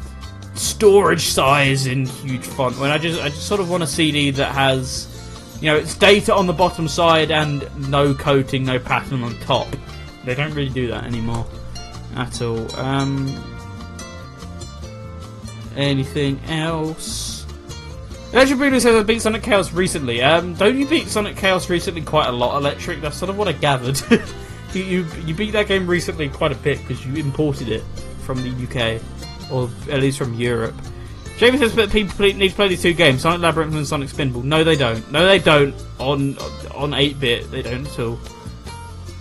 storage 0.54 1.26
size 1.26 1.88
in 1.88 2.06
huge 2.06 2.46
font. 2.46 2.78
When 2.78 2.92
I 2.92 3.00
just, 3.00 3.20
I 3.20 3.30
just 3.30 3.48
sort 3.48 3.60
of 3.60 3.72
want 3.72 3.82
a 3.82 3.88
CD 3.88 4.30
that 4.30 4.52
has, 4.52 5.58
you 5.62 5.72
know, 5.72 5.78
it's 5.78 5.96
data 5.96 6.36
on 6.36 6.46
the 6.46 6.54
bottom 6.54 6.88
side 6.88 7.32
and 7.32 7.68
no 7.90 8.14
coating, 8.14 8.66
no 8.66 8.78
pattern 8.78 9.24
on 9.24 9.36
top. 9.40 9.68
They 10.26 10.36
don't 10.36 10.54
really 10.54 10.70
do 10.70 10.88
that 10.90 11.06
anymore 11.06 11.48
at 12.16 12.40
all. 12.44 12.76
Um, 12.76 13.57
Anything 15.78 16.42
else? 16.50 17.46
Electric 18.34 18.58
Bruno 18.58 18.80
says 18.80 18.96
I 18.96 19.04
beat 19.04 19.22
Sonic 19.22 19.44
Chaos 19.44 19.72
recently. 19.72 20.22
Um, 20.22 20.56
don't 20.56 20.78
you 20.78 20.88
beat 20.88 21.08
Sonic 21.08 21.38
Chaos 21.38 21.70
recently 21.70 22.02
quite 22.02 22.28
a 22.28 22.32
lot, 22.32 22.58
Electric? 22.58 23.00
That's 23.00 23.16
sort 23.16 23.30
of 23.30 23.38
what 23.38 23.48
I 23.48 23.54
gathered. 23.54 24.02
you, 24.74 24.84
you, 24.84 25.06
you 25.26 25.34
beat 25.36 25.52
that 25.52 25.68
game 25.68 25.88
recently 25.88 26.28
quite 26.28 26.52
a 26.52 26.56
bit 26.56 26.80
because 26.80 27.06
you 27.06 27.14
imported 27.16 27.70
it 27.70 27.84
from 28.24 28.42
the 28.42 28.50
UK, 28.50 29.02
or 29.52 29.70
at 29.90 30.02
least 30.02 30.18
from 30.18 30.34
Europe. 30.34 30.76
Jamie 31.38 31.60
says 31.60 31.76
that 31.76 31.92
people 31.92 32.26
need 32.26 32.50
to 32.50 32.56
play 32.56 32.68
these 32.68 32.82
two 32.82 32.94
games, 32.94 33.22
Sonic 33.22 33.42
Labyrinth 33.42 33.76
and 33.76 33.88
Sonic 33.88 34.10
Spinball. 34.10 34.44
No, 34.44 34.64
they 34.64 34.76
don't. 34.76 35.10
No, 35.12 35.26
they 35.26 35.38
don't. 35.38 35.76
On 36.00 36.36
on 36.76 36.92
8-bit, 36.92 37.52
they 37.52 37.62
don't 37.62 37.86
at 37.86 38.00
all. 38.00 38.20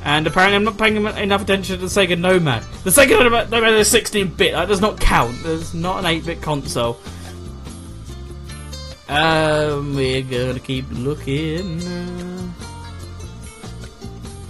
And 0.07 0.25
apparently, 0.25 0.55
I'm 0.55 0.63
not 0.63 0.79
paying 0.79 0.95
enough 0.97 1.43
attention 1.43 1.81
to 1.81 1.83
the 1.83 1.89
Sega 1.89 2.17
Nomad. 2.17 2.63
The 2.85 2.91
Sega 2.91 3.19
Nomad, 3.51 3.75
is 3.75 3.93
16-bit. 3.93 4.53
That 4.53 4.69
does 4.69 4.81
not 4.81 5.01
count. 5.01 5.37
It's 5.45 5.75
not 5.75 5.99
an 5.99 6.05
8-bit 6.05 6.41
console. 6.41 7.01
Um, 9.09 9.97
we're 9.97 10.23
gonna 10.23 10.61
keep 10.61 10.85
looking. 10.93 11.83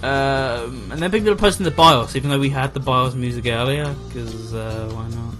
Um, 0.03 0.91
and 0.91 1.01
then 1.01 1.09
people 1.09 1.31
are 1.31 1.35
posting 1.35 1.63
the 1.63 1.71
BIOS, 1.71 2.15
even 2.15 2.29
though 2.29 2.37
we 2.37 2.49
had 2.49 2.75
the 2.75 2.79
BIOS 2.79 3.15
music 3.15 3.47
earlier, 3.47 3.95
because 4.09 4.53
uh, 4.53 4.91
why 4.93 5.09
not? 5.09 5.33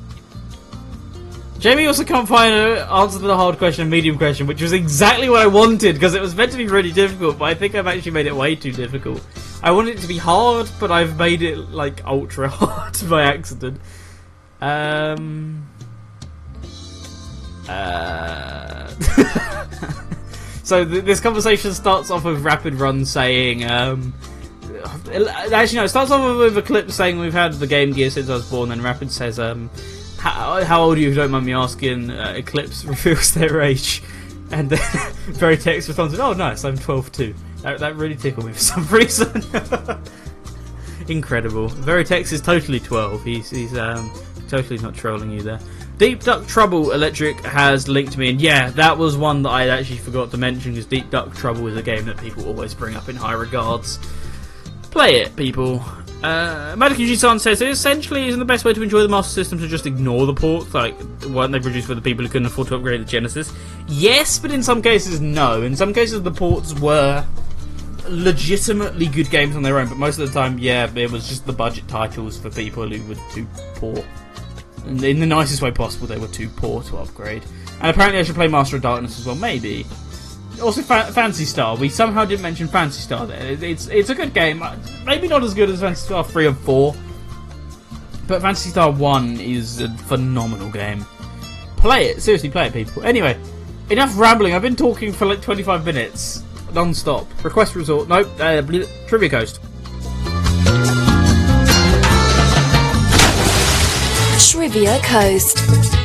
Jamie 1.59 1.85
also 1.85 2.03
can't 2.03 2.27
find 2.27 2.55
an 2.55 2.87
answer 2.89 3.19
to 3.19 3.25
the 3.27 3.37
hard 3.37 3.59
question 3.59 3.83
and 3.83 3.91
medium 3.91 4.17
question, 4.17 4.47
which 4.47 4.63
was 4.63 4.73
exactly 4.73 5.29
what 5.29 5.43
I 5.43 5.47
wanted 5.47 5.93
because 5.93 6.15
it 6.15 6.21
was 6.21 6.33
meant 6.33 6.51
to 6.53 6.57
be 6.57 6.65
really 6.65 6.91
difficult, 6.91 7.37
but 7.37 7.45
I 7.45 7.53
think 7.53 7.75
I've 7.75 7.85
actually 7.85 8.13
made 8.13 8.25
it 8.25 8.35
way 8.35 8.55
too 8.55 8.71
difficult. 8.71 9.23
I 9.63 9.71
wanted 9.71 9.97
it 9.97 10.01
to 10.01 10.07
be 10.07 10.17
hard, 10.17 10.69
but 10.79 10.91
I've 10.91 11.17
made 11.17 11.41
it 11.41 11.57
like 11.71 12.05
ultra 12.05 12.49
hard 12.51 12.97
by 13.09 13.23
accident. 13.23 13.79
Um. 14.61 15.67
Uh. 17.67 18.87
so 20.63 20.85
th 20.85 21.03
this 21.03 21.19
conversation 21.19 21.73
starts 21.73 22.11
off 22.11 22.23
with 22.23 22.43
Rapid 22.43 22.75
Run 22.75 23.05
saying, 23.05 23.69
um, 23.69 24.13
actually 25.51 25.77
no, 25.77 25.83
it 25.83 25.89
starts 25.89 26.11
off 26.11 26.37
with 26.37 26.57
Eclipse 26.57 26.95
saying 26.95 27.19
we've 27.19 27.33
had 27.33 27.53
the 27.53 27.67
Game 27.67 27.91
Gear 27.91 28.09
since 28.09 28.29
I 28.29 28.33
was 28.33 28.49
born, 28.49 28.71
and 28.71 28.81
Rapid 28.83 29.11
says, 29.11 29.39
um, 29.39 29.69
how, 30.17 30.63
how 30.63 30.83
old 30.83 30.97
are 30.97 30.99
you, 30.99 31.09
if 31.09 31.15
you 31.15 31.21
don't 31.21 31.31
mind 31.31 31.45
me 31.45 31.53
asking? 31.53 32.09
Uh, 32.09 32.33
Eclipse 32.37 32.85
reveals 32.93 33.33
their 33.33 33.61
age. 33.61 34.03
And 34.51 34.69
then 34.69 34.79
Veritex 35.37 35.87
responds, 35.87 36.17
oh 36.19 36.33
nice, 36.33 36.63
I'm 36.63 36.77
12 36.77 37.11
too. 37.11 37.35
That, 37.61 37.79
that 37.79 37.95
really 37.95 38.15
tickled 38.15 38.45
me 38.45 38.53
for 38.53 38.59
some 38.59 38.87
reason. 38.91 39.43
Incredible. 41.07 41.69
Veritex 41.69 42.31
is 42.31 42.41
totally 42.41 42.79
12. 42.79 43.23
He's, 43.23 43.49
he's 43.49 43.77
um, 43.77 44.11
totally 44.47 44.79
not 44.79 44.95
trolling 44.95 45.31
you 45.31 45.41
there. 45.41 45.59
Deep 45.97 46.23
Duck 46.23 46.45
Trouble 46.47 46.91
Electric 46.91 47.37
has 47.39 47.87
linked 47.87 48.17
me, 48.17 48.29
and 48.29 48.39
yeah, 48.39 48.69
that 48.71 48.95
was 48.95 49.17
one 49.17 49.41
that 49.43 49.49
I 49.49 49.67
actually 49.67 49.97
forgot 49.97 50.29
to 50.31 50.37
mention 50.37 50.73
because 50.73 50.85
Deep 50.85 51.09
Duck 51.09 51.35
Trouble 51.35 51.65
is 51.67 51.75
a 51.75 51.81
game 51.81 52.05
that 52.05 52.17
people 52.17 52.45
always 52.45 52.75
bring 52.75 52.95
up 52.95 53.09
in 53.09 53.15
high 53.15 53.33
regards. 53.33 53.97
Play 54.91 55.21
it, 55.21 55.35
people. 55.35 55.83
Uh, 56.23 56.75
Madakuji-san 56.75 57.37
says 57.37 57.61
it 57.61 57.69
essentially 57.69 58.27
isn't 58.27 58.39
the 58.39 58.45
best 58.45 58.65
way 58.65 58.73
to 58.73 58.81
enjoy 58.81 59.01
the 59.01 59.07
Master 59.07 59.33
System 59.33 59.59
to 59.59 59.67
just 59.67 59.85
ignore 59.85 60.25
the 60.25 60.33
ports, 60.33 60.73
like 60.73 60.99
weren't 61.25 61.51
they 61.51 61.59
produced 61.59 61.87
for 61.87 61.93
the 61.93 62.01
people 62.01 62.25
who 62.25 62.31
couldn't 62.31 62.47
afford 62.47 62.69
to 62.69 62.75
upgrade 62.75 62.99
the 62.99 63.05
Genesis? 63.05 63.53
Yes, 63.87 64.39
but 64.39 64.49
in 64.51 64.63
some 64.63 64.81
cases 64.81 65.21
no. 65.21 65.61
In 65.61 65.75
some 65.75 65.93
cases 65.93 66.23
the 66.23 66.31
ports 66.31 66.73
were 66.79 67.23
legitimately 68.09 69.07
good 69.07 69.29
games 69.29 69.55
on 69.55 69.61
their 69.61 69.77
own, 69.77 69.89
but 69.89 69.97
most 69.97 70.17
of 70.17 70.27
the 70.27 70.33
time, 70.33 70.57
yeah, 70.57 70.89
it 70.95 71.11
was 71.11 71.27
just 71.27 71.45
the 71.45 71.53
budget 71.53 71.87
titles 71.87 72.37
for 72.37 72.49
people 72.49 72.87
who 72.87 73.07
were 73.07 73.19
too 73.31 73.45
poor. 73.75 74.03
In 74.87 75.19
the 75.19 75.25
nicest 75.25 75.61
way 75.61 75.69
possible, 75.69 76.07
they 76.07 76.17
were 76.17 76.27
too 76.27 76.49
poor 76.49 76.81
to 76.83 76.97
upgrade. 76.97 77.43
And 77.79 77.89
apparently 77.91 78.19
I 78.19 78.23
should 78.23 78.35
play 78.35 78.47
Master 78.47 78.77
of 78.77 78.81
Darkness 78.81 79.19
as 79.19 79.25
well, 79.25 79.35
maybe 79.35 79.85
also 80.61 80.81
Fa- 80.81 81.11
Phantasy 81.11 81.45
Star. 81.45 81.75
We 81.75 81.89
somehow 81.89 82.25
didn't 82.25 82.41
mention 82.41 82.67
Phantasy 82.67 83.01
Star 83.01 83.25
there. 83.25 83.57
It's 83.61 83.87
it's 83.87 84.09
a 84.09 84.15
good 84.15 84.33
game. 84.33 84.63
Maybe 85.05 85.27
not 85.27 85.43
as 85.43 85.53
good 85.53 85.69
as 85.69 85.79
Phantasy 85.81 86.05
Star 86.05 86.23
three 86.23 86.47
and 86.47 86.57
four, 86.57 86.95
but 88.27 88.41
Phantasy 88.41 88.69
Star 88.69 88.91
one 88.91 89.39
is 89.39 89.81
a 89.81 89.89
phenomenal 89.89 90.69
game. 90.71 91.05
Play 91.77 92.07
it, 92.07 92.21
seriously, 92.21 92.49
play 92.49 92.67
it, 92.67 92.73
people. 92.73 93.03
Anyway, 93.03 93.37
enough 93.89 94.17
rambling. 94.17 94.53
I've 94.53 94.61
been 94.61 94.75
talking 94.75 95.13
for 95.13 95.25
like 95.25 95.41
twenty 95.41 95.63
five 95.63 95.85
minutes, 95.85 96.43
non-stop. 96.73 97.27
Request 97.43 97.75
resort. 97.75 98.07
Nope. 98.09 98.27
Uh, 98.39 98.61
Trivia 99.07 99.29
Coast. 99.29 99.59
Trivia 104.39 104.99
Coast. 105.03 105.96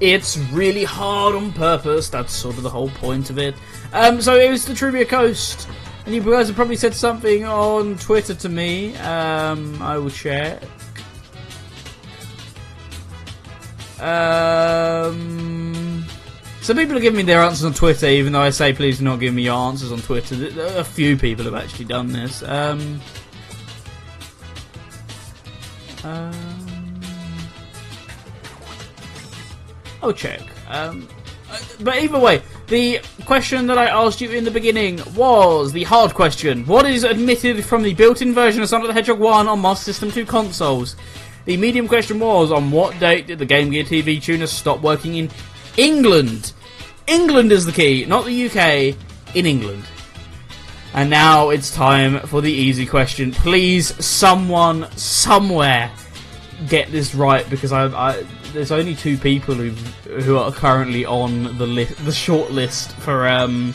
It's 0.00 0.38
really 0.50 0.84
hard 0.84 1.34
on 1.34 1.52
purpose. 1.52 2.08
That's 2.08 2.32
sort 2.32 2.56
of 2.56 2.62
the 2.62 2.70
whole 2.70 2.90
point 2.90 3.30
of 3.30 3.38
it. 3.38 3.54
Um, 3.92 4.22
so 4.22 4.34
it 4.34 4.50
was 4.50 4.64
the 4.64 4.74
Trivia 4.74 5.04
Coast. 5.04 5.68
And 6.06 6.14
you 6.14 6.22
guys 6.22 6.46
have 6.46 6.56
probably 6.56 6.76
said 6.76 6.94
something 6.94 7.44
on 7.44 7.98
Twitter 7.98 8.34
to 8.34 8.48
me. 8.48 8.96
Um, 8.96 9.80
I 9.82 9.98
will 9.98 10.08
share. 10.08 10.58
Um, 14.00 16.06
some 16.62 16.78
people 16.78 16.96
are 16.96 17.00
giving 17.00 17.18
me 17.18 17.22
their 17.22 17.42
answers 17.42 17.66
on 17.66 17.74
Twitter, 17.74 18.06
even 18.06 18.32
though 18.32 18.40
I 18.40 18.48
say 18.48 18.72
please 18.72 18.98
do 18.98 19.04
not 19.04 19.20
give 19.20 19.34
me 19.34 19.42
your 19.42 19.56
answers 19.56 19.92
on 19.92 20.00
Twitter. 20.00 20.48
A 20.78 20.84
few 20.84 21.18
people 21.18 21.44
have 21.44 21.54
actually 21.54 21.84
done 21.84 22.10
this. 22.10 22.42
Um, 22.42 22.98
uh, 26.02 26.32
I'll 30.02 30.12
check. 30.12 30.40
Um, 30.68 31.08
but 31.80 31.96
either 31.96 32.18
way, 32.18 32.42
the 32.68 33.00
question 33.26 33.66
that 33.66 33.78
I 33.78 33.86
asked 33.86 34.20
you 34.20 34.30
in 34.30 34.44
the 34.44 34.50
beginning 34.50 35.00
was 35.14 35.72
the 35.72 35.84
hard 35.84 36.14
question. 36.14 36.64
What 36.66 36.86
is 36.86 37.04
admitted 37.04 37.64
from 37.64 37.82
the 37.82 37.94
built-in 37.94 38.32
version 38.34 38.62
of 38.62 38.68
Sonic 38.68 38.88
the 38.88 38.94
Hedgehog 38.94 39.18
1 39.18 39.48
on 39.48 39.60
Master 39.60 39.84
System 39.84 40.10
2 40.10 40.24
consoles? 40.26 40.96
The 41.46 41.56
medium 41.56 41.88
question 41.88 42.20
was, 42.20 42.52
on 42.52 42.70
what 42.70 42.98
date 43.00 43.26
did 43.26 43.38
the 43.38 43.46
Game 43.46 43.70
Gear 43.70 43.84
TV 43.84 44.22
tuner 44.22 44.46
stop 44.46 44.80
working 44.80 45.16
in 45.16 45.30
England? 45.76 46.52
England 47.06 47.50
is 47.50 47.66
the 47.66 47.72
key, 47.72 48.04
not 48.06 48.24
the 48.24 48.46
UK, 48.46 48.96
in 49.34 49.46
England. 49.46 49.84
And 50.92 51.08
now 51.08 51.50
it's 51.50 51.74
time 51.74 52.20
for 52.20 52.40
the 52.40 52.52
easy 52.52 52.86
question. 52.86 53.32
Please, 53.32 54.04
someone, 54.04 54.90
somewhere, 54.96 55.90
get 56.68 56.90
this 56.92 57.14
right 57.14 57.48
because 57.48 57.72
I, 57.72 57.86
I 57.86 58.24
there's 58.52 58.72
only 58.72 58.94
two 58.94 59.16
people 59.16 59.54
who 59.54 59.70
who 60.20 60.36
are 60.36 60.52
currently 60.52 61.04
on 61.04 61.56
the 61.58 61.66
list, 61.66 62.04
the 62.04 62.12
short 62.12 62.50
list 62.50 62.92
for 62.96 63.26
um 63.28 63.72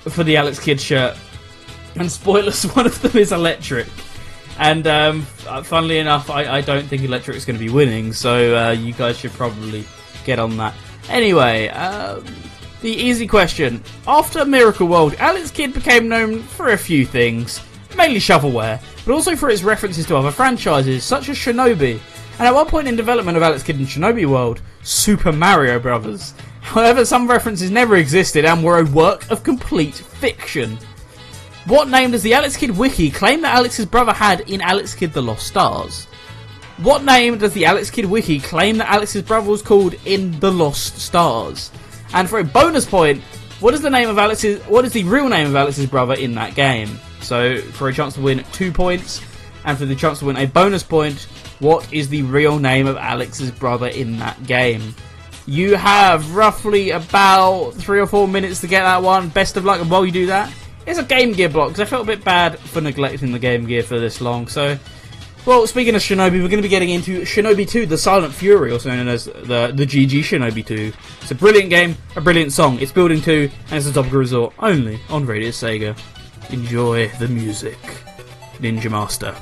for 0.00 0.24
the 0.24 0.36
Alex 0.36 0.58
Kidd 0.58 0.80
shirt. 0.80 1.16
And 1.94 2.10
spoilers, 2.10 2.64
one 2.74 2.86
of 2.86 3.00
them 3.02 3.16
is 3.16 3.32
Electric. 3.32 3.86
And 4.58 4.86
um, 4.86 5.22
funnily 5.64 5.98
enough, 5.98 6.30
I, 6.30 6.58
I 6.58 6.60
don't 6.60 6.86
think 6.86 7.02
Electric 7.02 7.36
is 7.36 7.44
going 7.44 7.58
to 7.58 7.64
be 7.64 7.72
winning, 7.72 8.12
so 8.12 8.56
uh, 8.56 8.70
you 8.72 8.92
guys 8.92 9.18
should 9.18 9.32
probably 9.32 9.84
get 10.24 10.38
on 10.38 10.56
that. 10.58 10.74
Anyway, 11.08 11.68
um, 11.68 12.24
the 12.80 12.90
easy 12.90 13.26
question. 13.26 13.82
After 14.06 14.44
Miracle 14.44 14.86
World, 14.86 15.14
Alex 15.18 15.50
Kidd 15.50 15.72
became 15.72 16.08
known 16.08 16.42
for 16.42 16.68
a 16.68 16.78
few 16.78 17.06
things, 17.06 17.60
mainly 17.96 18.20
shovelware, 18.20 18.80
but 19.04 19.12
also 19.12 19.34
for 19.34 19.48
its 19.50 19.62
references 19.62 20.06
to 20.06 20.16
other 20.16 20.30
franchises, 20.30 21.02
such 21.02 21.28
as 21.28 21.36
Shinobi, 21.36 21.98
and 22.42 22.48
at 22.48 22.54
one 22.56 22.66
point 22.66 22.88
in 22.88 22.96
development 22.96 23.36
of 23.36 23.42
Alex 23.44 23.62
Kidd 23.62 23.78
in 23.78 23.86
Shinobi 23.86 24.26
World, 24.26 24.60
Super 24.82 25.30
Mario 25.30 25.78
Brothers. 25.78 26.34
However, 26.60 27.04
some 27.04 27.30
references 27.30 27.70
never 27.70 27.94
existed 27.94 28.44
and 28.44 28.64
were 28.64 28.80
a 28.80 28.84
work 28.84 29.30
of 29.30 29.44
complete 29.44 29.94
fiction. 29.94 30.76
What 31.66 31.88
name 31.88 32.10
does 32.10 32.24
the 32.24 32.34
Alex 32.34 32.56
Kidd 32.56 32.76
wiki 32.76 33.12
claim 33.12 33.42
that 33.42 33.54
Alex's 33.54 33.86
brother 33.86 34.12
had 34.12 34.40
in 34.50 34.60
Alex 34.60 34.92
Kidd 34.92 35.12
the 35.12 35.22
Lost 35.22 35.46
Stars? 35.46 36.06
What 36.78 37.04
name 37.04 37.38
does 37.38 37.52
the 37.52 37.64
Alex 37.64 37.90
Kidd 37.90 38.06
wiki 38.06 38.40
claim 38.40 38.76
that 38.78 38.90
Alex's 38.90 39.22
brother 39.22 39.48
was 39.48 39.62
called 39.62 39.94
in 40.04 40.40
The 40.40 40.50
Lost 40.50 40.98
Stars? 40.98 41.70
And 42.12 42.28
for 42.28 42.40
a 42.40 42.44
bonus 42.44 42.84
point, 42.84 43.22
what 43.60 43.72
is 43.72 43.82
the 43.82 43.90
name 43.90 44.08
of 44.08 44.18
Alex's 44.18 44.60
what 44.66 44.84
is 44.84 44.92
the 44.92 45.04
real 45.04 45.28
name 45.28 45.46
of 45.46 45.54
Alex's 45.54 45.86
brother 45.86 46.14
in 46.14 46.34
that 46.34 46.56
game? 46.56 46.98
So 47.20 47.58
for 47.58 47.88
a 47.88 47.92
chance 47.92 48.14
to 48.14 48.20
win 48.20 48.44
two 48.50 48.72
points, 48.72 49.22
and 49.64 49.78
for 49.78 49.86
the 49.86 49.94
chance 49.94 50.18
to 50.18 50.24
win 50.24 50.36
a 50.36 50.46
bonus 50.46 50.82
point, 50.82 51.28
what 51.62 51.90
is 51.92 52.08
the 52.08 52.22
real 52.22 52.58
name 52.58 52.88
of 52.88 52.96
Alex's 52.96 53.52
brother 53.52 53.86
in 53.86 54.18
that 54.18 54.44
game? 54.46 54.94
You 55.46 55.76
have 55.76 56.34
roughly 56.34 56.90
about 56.90 57.70
three 57.74 58.00
or 58.00 58.06
four 58.06 58.26
minutes 58.26 58.60
to 58.62 58.66
get 58.66 58.82
that 58.82 59.02
one. 59.02 59.28
Best 59.28 59.56
of 59.56 59.64
luck, 59.64 59.80
and 59.80 59.90
while 59.90 60.04
you 60.04 60.12
do 60.12 60.26
that, 60.26 60.52
it's 60.86 60.98
a 60.98 61.04
Game 61.04 61.32
Gear 61.32 61.48
block 61.48 61.68
because 61.68 61.80
I 61.80 61.84
felt 61.84 62.02
a 62.02 62.06
bit 62.06 62.24
bad 62.24 62.58
for 62.58 62.80
neglecting 62.80 63.30
the 63.30 63.38
Game 63.38 63.66
Gear 63.66 63.84
for 63.84 64.00
this 64.00 64.20
long. 64.20 64.48
So 64.48 64.76
well, 65.46 65.66
speaking 65.66 65.94
of 65.94 66.02
Shinobi, 66.02 66.40
we're 66.40 66.48
going 66.48 66.50
to 66.50 66.62
be 66.62 66.68
getting 66.68 66.90
into 66.90 67.22
Shinobi 67.22 67.68
2, 67.68 67.86
The 67.86 67.98
Silent 67.98 68.32
Fury, 68.32 68.70
also 68.70 68.90
known 68.90 69.08
as 69.08 69.24
the, 69.24 69.72
the 69.74 69.86
GG 69.86 70.20
Shinobi 70.20 70.64
2. 70.64 70.92
It's 71.20 71.30
a 71.30 71.34
brilliant 71.34 71.70
game, 71.70 71.96
a 72.14 72.20
brilliant 72.20 72.52
song. 72.52 72.78
It's 72.80 72.92
Building 72.92 73.20
2, 73.20 73.50
and 73.66 73.72
it's 73.72 73.86
a 73.86 73.92
Topical 73.92 74.20
Resort 74.20 74.54
only 74.60 75.00
on 75.10 75.26
Radio 75.26 75.50
Sega. 75.50 75.98
Enjoy 76.50 77.08
the 77.18 77.26
music. 77.26 77.78
Ninja 78.60 78.88
Master. 78.88 79.34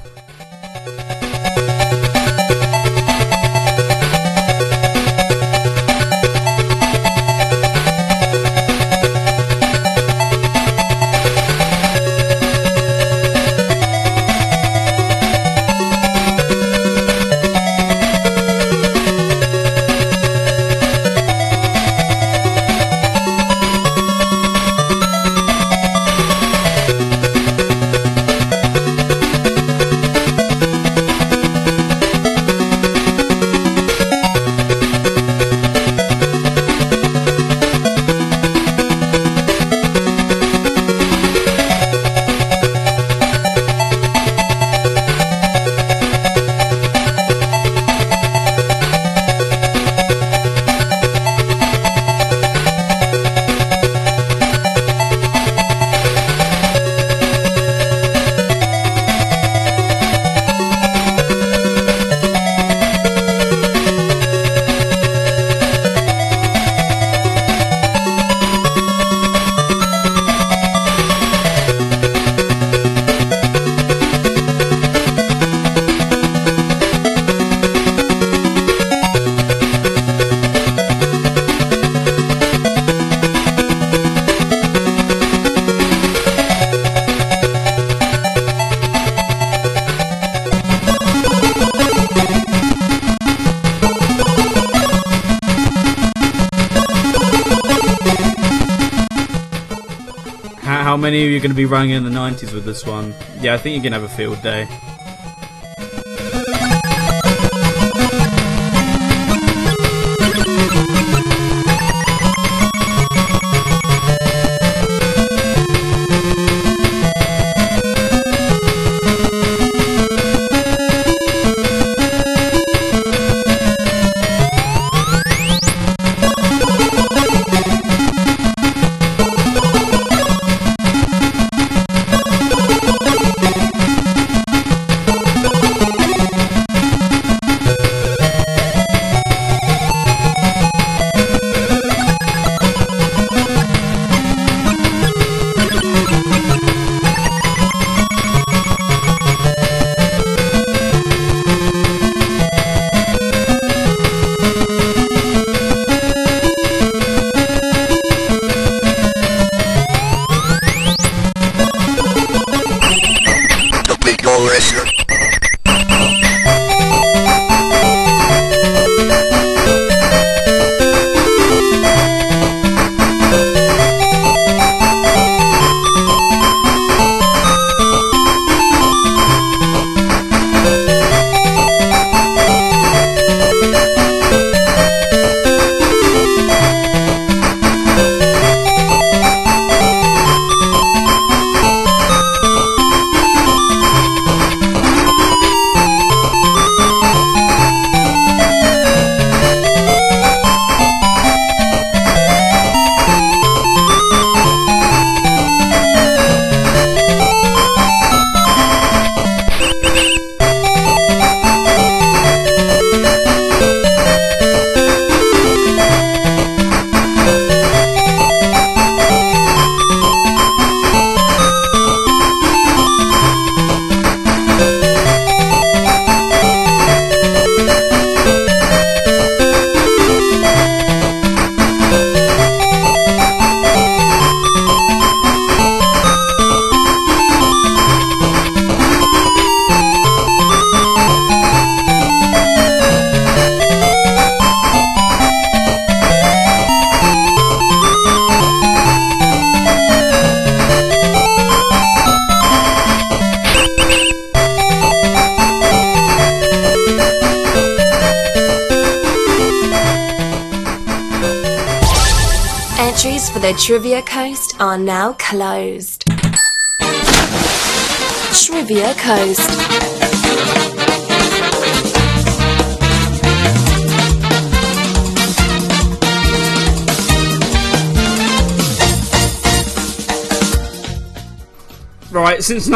Many 101.11 101.25
of 101.25 101.31
you 101.31 101.39
are 101.39 101.41
going 101.41 101.51
to 101.51 101.57
be 101.57 101.65
running 101.65 101.91
in 101.91 102.05
the 102.05 102.11
90s 102.11 102.53
with 102.53 102.65
this 102.65 102.87
one? 102.87 103.13
Yeah, 103.41 103.55
I 103.55 103.59
think 103.59 103.75
you're 103.75 103.83
going 103.83 104.01
to 104.01 104.01
have 104.01 104.09
a 104.09 104.17
field 104.17 104.41
day. 104.43 104.69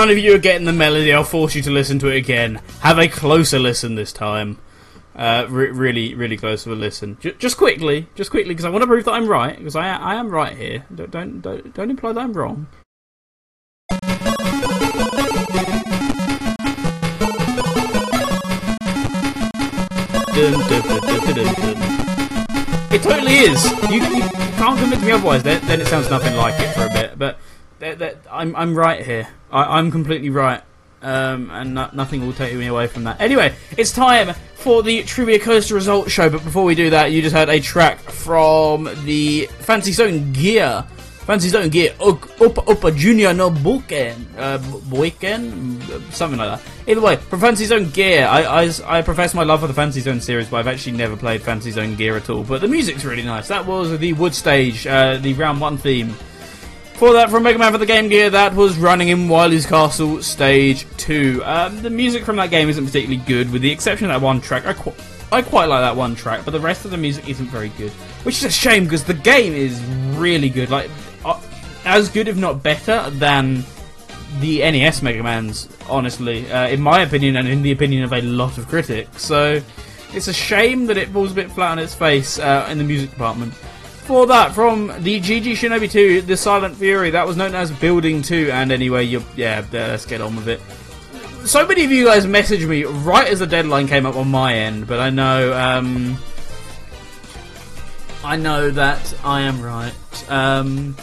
None 0.05 0.11
of 0.11 0.19
you 0.19 0.35
are 0.35 0.39
getting 0.39 0.67
the 0.67 0.73
melody, 0.73 1.15
I'll 1.15 1.25
force 1.25 1.55
you 1.55 1.63
to 1.63 1.71
listen 1.71 1.99
to 2.01 2.09
it 2.09 2.17
again. 2.17 2.61
Have 2.81 2.99
a 2.99 3.09
closer 3.09 3.59
listen 3.59 3.95
this 3.95 4.13
time. 4.13 4.59
Uh, 5.17 5.47
re- 5.49 5.71
really, 5.71 6.15
really 6.15 6.37
close 6.37 6.67
of 6.67 6.73
a 6.73 6.75
listen. 6.75 7.17
J- 7.21 7.33
just 7.39 7.57
quickly, 7.57 8.07
just 8.15 8.31
quickly, 8.31 8.53
because 8.53 8.67
I 8.67 8.69
want 8.69 8.83
to 8.83 8.87
prove 8.87 9.07
that 9.07 9.13
I'm 9.13 9.27
right. 9.27 9.57
Because 9.57 9.77
I, 9.77 9.89
I 9.97 10.17
am 10.17 10.29
right 10.29 10.55
here. 10.55 10.85
Don't, 10.95 11.11
don't, 11.11 11.41
don't, 11.41 11.75
don't 11.75 11.91
imply 11.91 12.13
that 12.13 12.21
I'm 12.21 12.35
wrong. 12.35 12.67
It 22.93 23.03
totally 23.03 23.37
is. 23.37 23.65
You, 23.91 24.05
you 24.05 24.29
can't 24.59 24.79
convince 24.79 25.03
me 25.03 25.13
otherwise. 25.13 25.43
Then, 25.43 25.67
then 25.67 25.81
it 25.81 25.87
sounds 25.87 26.11
nothing 26.11 26.37
like 26.37 26.61
it 26.61 26.75
for 26.75 26.85
a 26.85 26.91
bit. 26.91 27.19
But 27.19 27.39
I'm, 28.31 28.55
I'm 28.57 28.75
right 28.75 29.03
here. 29.05 29.29
I, 29.55 29.79
I'm 29.79 29.91
completely 29.91 30.31
right. 30.31 30.63
Um, 31.01 31.51
and 31.51 31.75
no, 31.75 31.91
nothing 31.93 32.27
will 32.27 32.33
take 32.33 32.55
me 32.55 32.67
away 32.67 32.87
from 32.87 33.05
that. 33.05 33.21
Anyway, 33.21 33.55
it's 33.77 33.93
time 33.93 34.35
for 34.55 34.83
the 34.83 35.03
Trivia 35.03 35.39
Coaster 35.39 35.75
Results 35.75 36.11
Show. 36.11 36.31
But 36.31 36.43
before 36.43 36.65
we 36.65 36.75
do 36.75 36.91
that, 36.91 37.13
you 37.13 37.23
just 37.23 37.37
heard 37.37 37.51
a 37.51 37.61
track 37.61 37.99
from 38.01 38.85
the 39.05 39.47
Fantasy 39.61 39.93
Zone 39.93 40.33
Gear. 40.33 40.85
Fantasy 41.27 41.49
Zone 41.49 41.71
Gear, 41.71 41.95
Upa 42.05 42.71
Upa 42.71 42.91
Junior 42.93 43.33
no 43.33 43.51
Boken, 43.51 44.27
uh, 44.37 44.59
Boken, 44.59 45.81
something 46.13 46.39
like 46.39 46.61
that. 46.61 46.73
Either 46.87 47.01
way, 47.01 47.17
from 47.17 47.41
Fantasy 47.41 47.65
Zone 47.65 47.89
Gear, 47.91 48.27
I, 48.27 48.65
I, 48.65 48.71
I 48.85 49.01
profess 49.01 49.33
my 49.33 49.43
love 49.43 49.61
for 49.61 49.67
the 49.67 49.73
Fantasy 49.73 50.01
Zone 50.01 50.21
series, 50.21 50.51
but 50.51 50.59
I've 50.59 50.67
actually 50.67 50.99
never 50.99 51.17
played 51.17 51.41
Fantasy 51.41 51.71
Zone 51.71 51.97
Gear 51.97 52.17
at 52.17 52.29
all. 52.29 52.45
But 52.45 52.61
the 52.61 52.69
music's 52.69 53.07
really 53.07 53.23
nice. 53.23 53.49
That 53.49 53.65
was 53.65 53.99
the 53.99 54.13
Wood 54.13 54.35
Stage, 54.35 54.87
uh, 54.87 55.17
the 55.17 55.33
round 55.33 55.63
one 55.63 55.79
theme. 55.79 56.15
For 57.05 57.13
that, 57.13 57.29
from 57.29 57.43
Mega 57.43 57.59
Man 57.59 57.71
for 57.71 57.77
the 57.77 57.85
Game 57.85 58.09
Gear, 58.09 58.31
that 58.31 58.55
was 58.55 58.79
Running 58.79 59.09
in 59.09 59.29
Wily's 59.29 59.67
Castle 59.67 60.23
Stage 60.23 60.87
2. 60.97 61.43
Um, 61.45 61.83
the 61.83 61.91
music 61.91 62.25
from 62.25 62.37
that 62.37 62.49
game 62.49 62.71
isn't 62.71 62.87
particularly 62.87 63.23
good, 63.27 63.53
with 63.53 63.61
the 63.61 63.71
exception 63.71 64.07
of 64.07 64.19
that 64.19 64.25
one 64.25 64.41
track. 64.41 64.65
I, 64.65 64.73
qu- 64.73 64.95
I 65.31 65.43
quite 65.43 65.67
like 65.67 65.83
that 65.83 65.97
one 65.97 66.15
track, 66.15 66.47
but 66.47 66.53
the 66.53 66.61
rest 66.61 66.87
of 66.87 66.93
the 66.93 66.97
music 66.97 67.29
isn't 67.29 67.49
very 67.49 67.69
good. 67.77 67.91
Which 68.23 68.39
is 68.39 68.45
a 68.45 68.51
shame, 68.51 68.85
because 68.85 69.05
the 69.05 69.13
game 69.13 69.53
is 69.53 69.83
really 70.17 70.49
good. 70.49 70.71
Like, 70.71 70.89
uh, 71.27 71.39
as 71.85 72.09
good, 72.09 72.27
if 72.27 72.39
not 72.39 72.63
better, 72.63 73.11
than 73.11 73.65
the 74.41 74.61
NES 74.61 75.03
Mega 75.03 75.23
Man's, 75.23 75.69
honestly, 75.91 76.51
uh, 76.51 76.69
in 76.69 76.81
my 76.81 77.03
opinion, 77.03 77.37
and 77.37 77.47
in 77.47 77.61
the 77.61 77.73
opinion 77.73 78.05
of 78.05 78.15
a 78.15 78.23
lot 78.23 78.57
of 78.57 78.67
critics. 78.67 79.21
So, 79.21 79.61
it's 80.15 80.29
a 80.29 80.33
shame 80.33 80.87
that 80.87 80.97
it 80.97 81.11
falls 81.11 81.33
a 81.33 81.35
bit 81.35 81.51
flat 81.51 81.73
on 81.73 81.79
its 81.79 81.95
face 81.95 82.39
uh, 82.39 82.67
in 82.71 82.79
the 82.79 82.85
music 82.85 83.11
department. 83.11 83.53
For 84.05 84.27
that, 84.27 84.55
from 84.55 84.89
the 84.99 85.19
GG 85.19 85.53
Shinobi 85.53 85.91
2, 85.91 86.23
The 86.23 86.37
Silent 86.37 86.77
Fury, 86.77 87.09
that 87.09 87.27
was 87.27 87.39
known 87.39 87.55
as 87.55 87.71
Building 87.71 88.21
2, 88.21 88.51
and 88.53 88.71
anyway, 88.71 89.05
you 89.05 89.25
yeah, 89.35 89.65
let's 89.73 90.05
get 90.05 90.21
on 90.21 90.37
with 90.37 90.47
it. 90.47 90.61
So 91.49 91.67
many 91.67 91.87
of 91.87 91.91
you 91.91 92.05
guys 92.05 92.27
messaged 92.27 92.69
me 92.69 92.85
right 92.85 93.27
as 93.27 93.39
the 93.39 93.47
deadline 93.47 93.87
came 93.87 94.05
up 94.05 94.17
on 94.17 94.29
my 94.29 94.53
end, 94.53 94.87
but 94.87 95.01
I 95.01 95.09
know, 95.09 95.55
um, 95.55 96.19
I 98.23 98.37
know 98.37 98.71
that 98.73 99.15
I 99.25 99.41
am 99.41 99.63
right. 99.63 100.31
Um, 100.31 100.97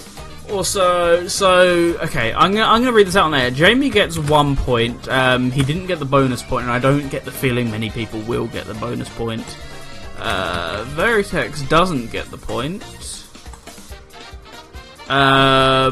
also, 0.51 1.27
so 1.27 1.97
okay, 2.03 2.33
I'm 2.33 2.51
gonna 2.51 2.65
I'm 2.65 2.81
gonna 2.81 2.95
read 2.95 3.07
this 3.07 3.15
out 3.15 3.25
on 3.25 3.33
air. 3.33 3.49
Jamie 3.49 3.89
gets 3.89 4.19
one 4.19 4.55
point. 4.55 5.07
Um, 5.07 5.49
he 5.49 5.63
didn't 5.63 5.87
get 5.87 5.97
the 5.97 6.05
bonus 6.05 6.43
point, 6.43 6.63
and 6.63 6.71
I 6.71 6.77
don't 6.77 7.09
get 7.09 7.25
the 7.25 7.31
feeling 7.31 7.71
many 7.71 7.89
people 7.89 8.19
will 8.21 8.47
get 8.47 8.65
the 8.65 8.73
bonus 8.75 9.09
point. 9.09 9.45
Uh, 10.21 10.85
Veritex 10.89 11.67
doesn't 11.67 12.11
get 12.11 12.29
the 12.29 12.37
point. 12.37 12.83
Uh, 15.09 15.89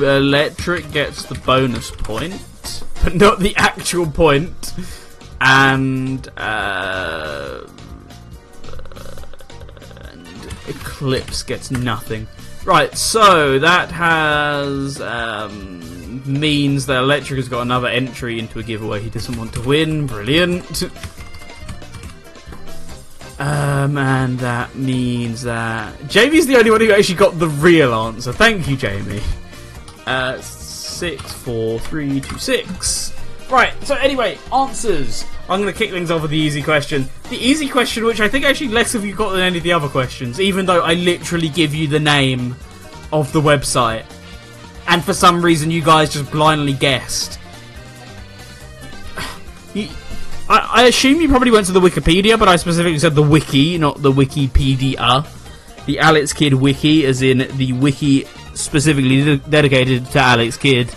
Electric 0.00 0.92
gets 0.92 1.24
the 1.24 1.34
bonus 1.34 1.90
point, 1.90 2.40
but 3.02 3.16
not 3.16 3.40
the 3.40 3.54
actual 3.56 4.06
point. 4.06 4.72
And, 5.40 6.28
uh, 6.36 7.66
and 10.12 10.26
Eclipse 10.68 11.42
gets 11.42 11.72
nothing. 11.72 12.28
Right, 12.64 12.96
so 12.96 13.58
that 13.58 13.90
has 13.90 15.00
um, 15.00 16.22
means 16.24 16.86
that 16.86 16.98
Electric 16.98 17.38
has 17.38 17.48
got 17.48 17.62
another 17.62 17.88
entry 17.88 18.38
into 18.38 18.60
a 18.60 18.62
giveaway 18.62 19.00
he 19.00 19.10
doesn't 19.10 19.36
want 19.36 19.52
to 19.54 19.60
win. 19.62 20.06
Brilliant. 20.06 20.84
Um, 23.40 23.96
and 23.96 24.38
that 24.40 24.74
means 24.74 25.40
that 25.42 26.08
Jamie's 26.08 26.46
the 26.46 26.56
only 26.58 26.70
one 26.70 26.82
who 26.82 26.92
actually 26.92 27.14
got 27.14 27.38
the 27.38 27.48
real 27.48 27.94
answer. 27.94 28.34
Thank 28.34 28.68
you, 28.68 28.76
Jamie. 28.76 29.22
Uh, 30.06 30.38
six, 30.42 31.32
four, 31.32 31.78
three, 31.80 32.20
two, 32.20 32.38
six. 32.38 33.14
Right. 33.48 33.72
So 33.82 33.94
anyway, 33.94 34.38
answers. 34.52 35.24
I'm 35.48 35.62
going 35.62 35.72
to 35.72 35.78
kick 35.78 35.90
things 35.90 36.10
off 36.10 36.20
with 36.20 36.32
the 36.32 36.36
easy 36.36 36.62
question. 36.62 37.08
The 37.30 37.38
easy 37.38 37.66
question, 37.66 38.04
which 38.04 38.20
I 38.20 38.28
think 38.28 38.44
actually 38.44 38.68
less 38.68 38.94
of 38.94 39.06
you 39.06 39.14
got 39.14 39.30
than 39.30 39.40
any 39.40 39.56
of 39.56 39.64
the 39.64 39.72
other 39.72 39.88
questions, 39.88 40.38
even 40.38 40.66
though 40.66 40.82
I 40.82 40.92
literally 40.92 41.48
give 41.48 41.74
you 41.74 41.88
the 41.88 41.98
name 41.98 42.54
of 43.10 43.32
the 43.32 43.40
website, 43.40 44.04
and 44.86 45.02
for 45.02 45.14
some 45.14 45.42
reason 45.42 45.70
you 45.70 45.82
guys 45.82 46.12
just 46.12 46.30
blindly 46.30 46.74
guessed. 46.74 47.38
I, 50.50 50.86
assume 50.88 51.20
you 51.20 51.28
probably 51.28 51.52
went 51.52 51.66
to 51.66 51.72
the 51.72 51.80
Wikipedia, 51.80 52.38
but 52.38 52.48
I 52.48 52.56
specifically 52.56 52.98
said 52.98 53.14
the 53.14 53.22
wiki, 53.22 53.78
not 53.78 54.02
the 54.02 54.10
Wikipedia. 54.10 55.26
The 55.86 55.98
Alex 56.00 56.32
Kidd 56.32 56.54
wiki, 56.54 57.06
as 57.06 57.22
in 57.22 57.48
the 57.56 57.72
wiki 57.72 58.26
specifically 58.54 59.22
de- 59.22 59.36
dedicated 59.36 60.06
to 60.06 60.18
Alex 60.18 60.56
Kidd. 60.56 60.92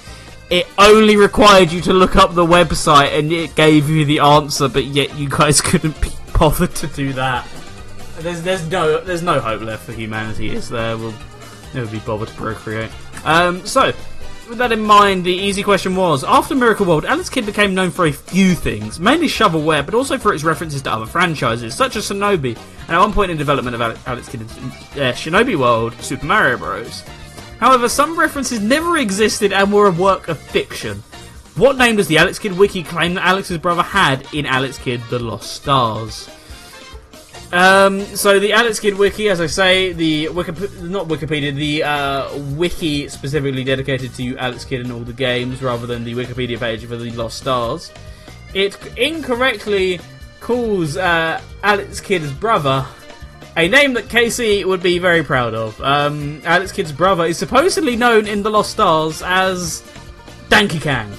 It 0.50 0.68
only 0.78 1.16
required 1.16 1.72
you 1.72 1.82
to 1.82 1.94
look 1.94 2.16
up 2.16 2.34
the 2.34 2.46
website, 2.46 3.18
and 3.18 3.32
it 3.32 3.56
gave 3.56 3.90
you 3.90 4.06
the 4.06 4.20
answer, 4.20 4.68
but 4.68 4.86
yet 4.86 5.16
you 5.18 5.30
guys 5.30 5.62
couldn't 5.62 6.00
be 6.02 6.10
bothered 6.38 6.74
to 6.76 6.88
do 6.88 7.14
that. 7.14 7.48
There's, 8.20 8.42
there's 8.42 8.70
no, 8.70 9.02
there's 9.02 9.24
no 9.24 9.40
hope 9.40 9.62
left 9.62 9.86
for 9.86 9.94
humanity, 9.94 10.50
is 10.50 10.70
there? 10.70 10.98
We'll 10.98 11.14
never 11.74 11.92
be 11.92 12.00
bothered 12.00 12.30
to 12.30 12.34
procreate. 12.36 12.92
Um, 13.26 13.66
so, 13.66 13.94
with 14.48 14.58
that 14.58 14.72
in 14.72 14.82
mind, 14.82 15.24
the 15.24 15.34
easy 15.34 15.64
question 15.64 15.96
was 15.96 16.24
After 16.24 16.56
Miracle 16.56 16.86
World, 16.86 17.06
Alex 17.06 17.30
Kidd 17.30 17.46
became 17.46 17.74
known 17.74 17.92
for 17.92 18.06
a 18.06 18.12
few 18.12 18.54
things, 18.54 19.00
mainly 19.00 19.28
shovelware, 19.28 19.86
but 19.86 19.94
also 19.94 20.18
for 20.18 20.34
its 20.34 20.44
references 20.44 20.82
to 20.84 20.92
other 20.92 21.06
franchises, 21.06 21.76
such 21.76 21.96
as 21.96 22.10
Shinobi, 22.10 22.58
and 22.82 22.92
at 22.92 23.00
one 23.00 23.14
point 23.14 23.32
in 23.32 23.38
development 23.38 23.76
of 23.76 24.08
Alex 24.08 24.30
Kidd's 24.30 24.56
uh, 24.58 25.14
Shinobi 25.14 25.58
World, 25.58 25.94
Super 26.02 26.26
Mario 26.26 26.58
Bros. 26.58 27.02
However, 27.60 27.88
some 27.88 28.20
references 28.20 28.60
never 28.60 28.98
existed 28.98 29.54
and 29.54 29.72
were 29.72 29.88
a 29.88 29.92
work 29.92 30.28
of 30.28 30.38
fiction. 30.38 31.02
What 31.56 31.78
name 31.78 31.96
does 31.96 32.08
the 32.08 32.18
Alex 32.18 32.40
Kidd 32.40 32.58
wiki 32.58 32.84
claim 32.84 33.14
that 33.14 33.26
Alex's 33.26 33.60
brother 33.60 33.84
had 33.84 34.26
in 34.34 34.46
Alex 34.46 34.78
Kidd 34.78 35.02
The 35.10 35.20
Lost 35.20 35.54
Stars? 35.54 36.30
Um, 37.54 38.04
so 38.16 38.40
the 38.40 38.52
Alex 38.52 38.80
Kidd 38.80 38.98
wiki, 38.98 39.30
as 39.30 39.40
I 39.40 39.46
say, 39.46 39.94
the 39.94 40.26
Wikip- 40.26 40.82
not 40.82 41.08
Wikipedia, 41.08 41.54
the 41.54 41.84
uh, 41.84 42.38
wiki 42.56 43.08
specifically 43.10 43.64
dedicated 43.64 44.16
to 44.16 44.36
Alex 44.38 44.66
Kidd 44.66 44.82
and 44.82 44.92
all 44.92 45.02
the 45.02 45.14
games, 45.14 45.62
rather 45.62 45.86
than 45.86 46.04
the 46.04 46.16
Wikipedia 46.16 46.60
page 46.60 46.84
for 46.86 46.98
the 46.98 47.12
Lost 47.12 47.38
Stars. 47.38 47.92
It 48.56 48.76
incorrectly 48.98 50.00
calls 50.40 50.98
uh, 50.98 51.40
Alex 51.62 52.00
Kidd's 52.00 52.32
brother 52.32 52.88
a 53.56 53.68
name 53.68 53.94
that 53.94 54.10
Casey 54.10 54.66
would 54.66 54.82
be 54.82 54.98
very 54.98 55.24
proud 55.24 55.54
of. 55.54 55.80
Um, 55.80 56.42
Alex 56.46 56.72
Kidd's 56.72 56.92
brother 56.92 57.26
is 57.26 57.38
supposedly 57.38 57.96
known 57.96 58.26
in 58.26 58.42
the 58.42 58.50
Lost 58.50 58.72
Stars 58.72 59.22
as 59.24 59.84
Danky 60.50 60.82
Kang. 60.82 61.12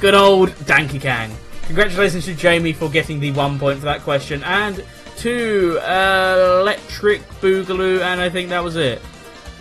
Good 0.00 0.14
old 0.14 0.50
Danky 0.66 1.00
Kang. 1.00 1.30
Congratulations 1.66 2.24
to 2.24 2.34
Jamie 2.34 2.72
for 2.72 2.88
getting 2.88 3.20
the 3.20 3.30
one 3.30 3.60
point 3.60 3.78
for 3.78 3.84
that 3.84 4.00
question, 4.00 4.42
and 4.42 4.84
uh, 5.26 6.60
Electric 6.60 7.22
Boogaloo, 7.40 8.00
and 8.00 8.20
I 8.20 8.28
think 8.28 8.50
that 8.50 8.62
was 8.62 8.76
it. 8.76 9.00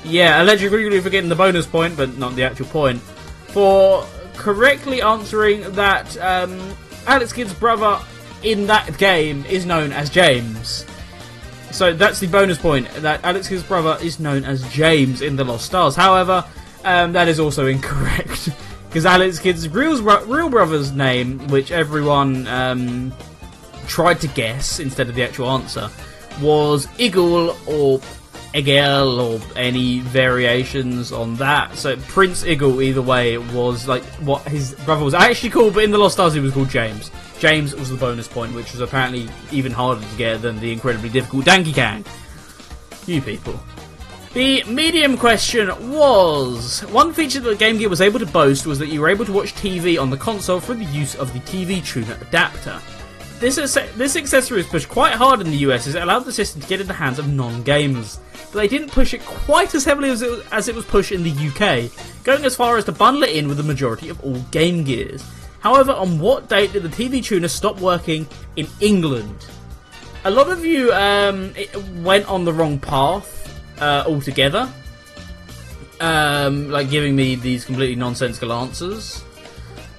Yeah, 0.04 0.42
Electric 0.42 0.72
Boogaloo 0.72 1.02
for 1.02 1.10
getting 1.10 1.30
the 1.30 1.36
bonus 1.36 1.66
point, 1.66 1.98
but 1.98 2.18
not 2.18 2.36
the 2.36 2.44
actual 2.44 2.68
point. 2.68 3.02
For 3.02 4.06
correctly 4.36 5.02
answering 5.02 5.62
that 5.74 6.16
um, 6.18 6.76
Alex 7.08 7.34
Kidd's 7.34 7.54
brother 7.54 8.00
in 8.44 8.68
that 8.68 8.98
game 8.98 9.46
is 9.46 9.66
known 9.66 9.92
as 9.92 10.10
James. 10.10 10.86
So 11.72 11.94
that's 11.94 12.20
the 12.20 12.28
bonus 12.28 12.58
point, 12.58 12.90
that 12.96 13.24
Alex 13.24 13.50
Kidd's 13.50 13.64
brother 13.64 13.98
is 14.02 14.20
known 14.20 14.46
as 14.46 14.68
James 14.72 15.22
in 15.22 15.36
The 15.36 15.44
Lost 15.44 15.66
Stars. 15.66 15.96
However, 15.96 16.46
um, 16.86 17.14
that 17.14 17.28
is 17.28 17.40
also 17.40 17.66
incorrect. 17.78 18.50
Because 18.88 19.06
Alex 19.06 19.40
Kidd's 19.40 19.68
real, 19.70 20.02
real 20.02 20.50
brother's 20.50 20.92
name, 20.92 21.46
which 21.50 21.72
everyone 21.72 22.48
um, 22.48 23.14
tried 23.88 24.22
to 24.22 24.27
guess 24.30 24.80
instead 24.80 25.09
of 25.09 25.15
the 25.15 25.23
actual 25.23 25.49
answer, 25.49 25.89
was 26.41 26.88
Igul 26.97 27.57
or 27.68 27.99
Egel 28.53 29.19
or 29.19 29.57
any 29.57 29.99
variations 29.99 31.11
on 31.11 31.35
that. 31.35 31.76
So 31.76 31.95
Prince 31.97 32.45
Eagle, 32.45 32.81
either 32.81 33.01
way, 33.01 33.38
was 33.38 33.88
like 33.88 34.03
what 34.15 34.41
his 34.47 34.73
brother 34.85 35.03
was 35.03 35.14
actually 35.14 35.49
called, 35.49 35.73
but 35.73 35.84
in 35.84 35.91
the 35.91 35.97
Lost 35.97 36.15
Stars 36.15 36.34
he 36.34 36.39
was 36.39 36.53
called 36.53 36.69
James. 36.69 37.11
James 37.39 37.76
was 37.76 37.89
the 37.89 37.97
bonus 37.97 38.27
point, 38.27 38.55
which 38.55 38.72
was 38.72 38.81
apparently 38.81 39.30
even 39.51 39.72
harder 39.72 40.01
to 40.01 40.18
get 40.18 40.41
than 40.41 40.59
the 40.59 40.72
incredibly 40.72 41.09
difficult 41.09 41.45
Danky 41.45 41.73
Kang. 41.73 42.03
You 43.05 43.22
people. 43.22 43.59
The 44.34 44.64
medium 44.64 45.18
question 45.18 45.69
was 45.91 46.81
one 46.91 47.14
feature 47.14 47.39
that 47.39 47.59
Game 47.59 47.77
Gear 47.77 47.89
was 47.89 48.01
able 48.01 48.19
to 48.19 48.26
boast 48.26 48.65
was 48.65 48.80
that 48.80 48.88
you 48.88 49.01
were 49.01 49.09
able 49.09 49.26
to 49.26 49.31
watch 49.31 49.53
TV 49.55 49.99
on 50.01 50.09
the 50.09 50.18
console 50.18 50.59
through 50.59 50.76
the 50.76 50.85
use 50.85 51.15
of 51.15 51.31
the 51.34 51.39
TV 51.39 51.84
tuner 51.85 52.18
adapter. 52.22 52.80
This, 53.39 53.55
this 53.95 54.15
accessory 54.15 54.57
was 54.57 54.68
pushed 54.68 54.89
quite 54.89 55.14
hard 55.14 55.41
in 55.41 55.51
the 55.51 55.57
US 55.57 55.85
as 55.85 55.93
it 55.93 56.01
allowed 56.01 56.26
the 56.26 56.31
system 56.31 56.59
to 56.59 56.68
get 56.68 56.81
in 56.81 56.88
the 56.88 56.93
hands 56.93 57.19
of 57.19 57.31
non 57.31 57.64
gamers, 57.64 58.18
but 58.51 58.59
they 58.59 58.68
didn't 58.68 58.91
push 58.91 59.14
it 59.14 59.23
quite 59.23 59.76
as 59.76 59.85
heavily 59.85 60.09
as 60.09 60.23
it, 60.23 60.43
as 60.51 60.68
it 60.68 60.73
was 60.73 60.85
pushed 60.85 61.11
in 61.11 61.22
the 61.22 61.31
UK, 61.31 61.91
going 62.23 62.45
as 62.45 62.55
far 62.55 62.77
as 62.77 62.85
to 62.85 62.91
bundle 62.91 63.23
it 63.23 63.35
in 63.35 63.47
with 63.47 63.57
the 63.57 63.64
majority 63.64 64.09
of 64.09 64.19
all 64.23 64.39
Game 64.49 64.84
Gears. 64.84 65.23
However, 65.59 65.91
on 65.91 66.18
what 66.18 66.49
date 66.49 66.73
did 66.73 66.81
the 66.81 66.89
TV 66.89 67.23
tuner 67.23 67.47
stop 67.47 67.80
working 67.80 68.27
in 68.55 68.68
England? 68.80 69.45
A 70.23 70.31
lot 70.31 70.49
of 70.49 70.65
you 70.65 70.91
um, 70.93 71.53
went 72.03 72.27
on 72.27 72.43
the 72.43 72.53
wrong 72.53 72.80
path 72.80 73.61
uh, 73.80 74.03
altogether, 74.07 74.68
um, 75.99 76.72
like 76.72 76.89
giving 76.89 77.15
me 77.15 77.35
these 77.35 77.65
completely 77.65 77.95
nonsensical 77.95 78.51
answers. 78.51 79.23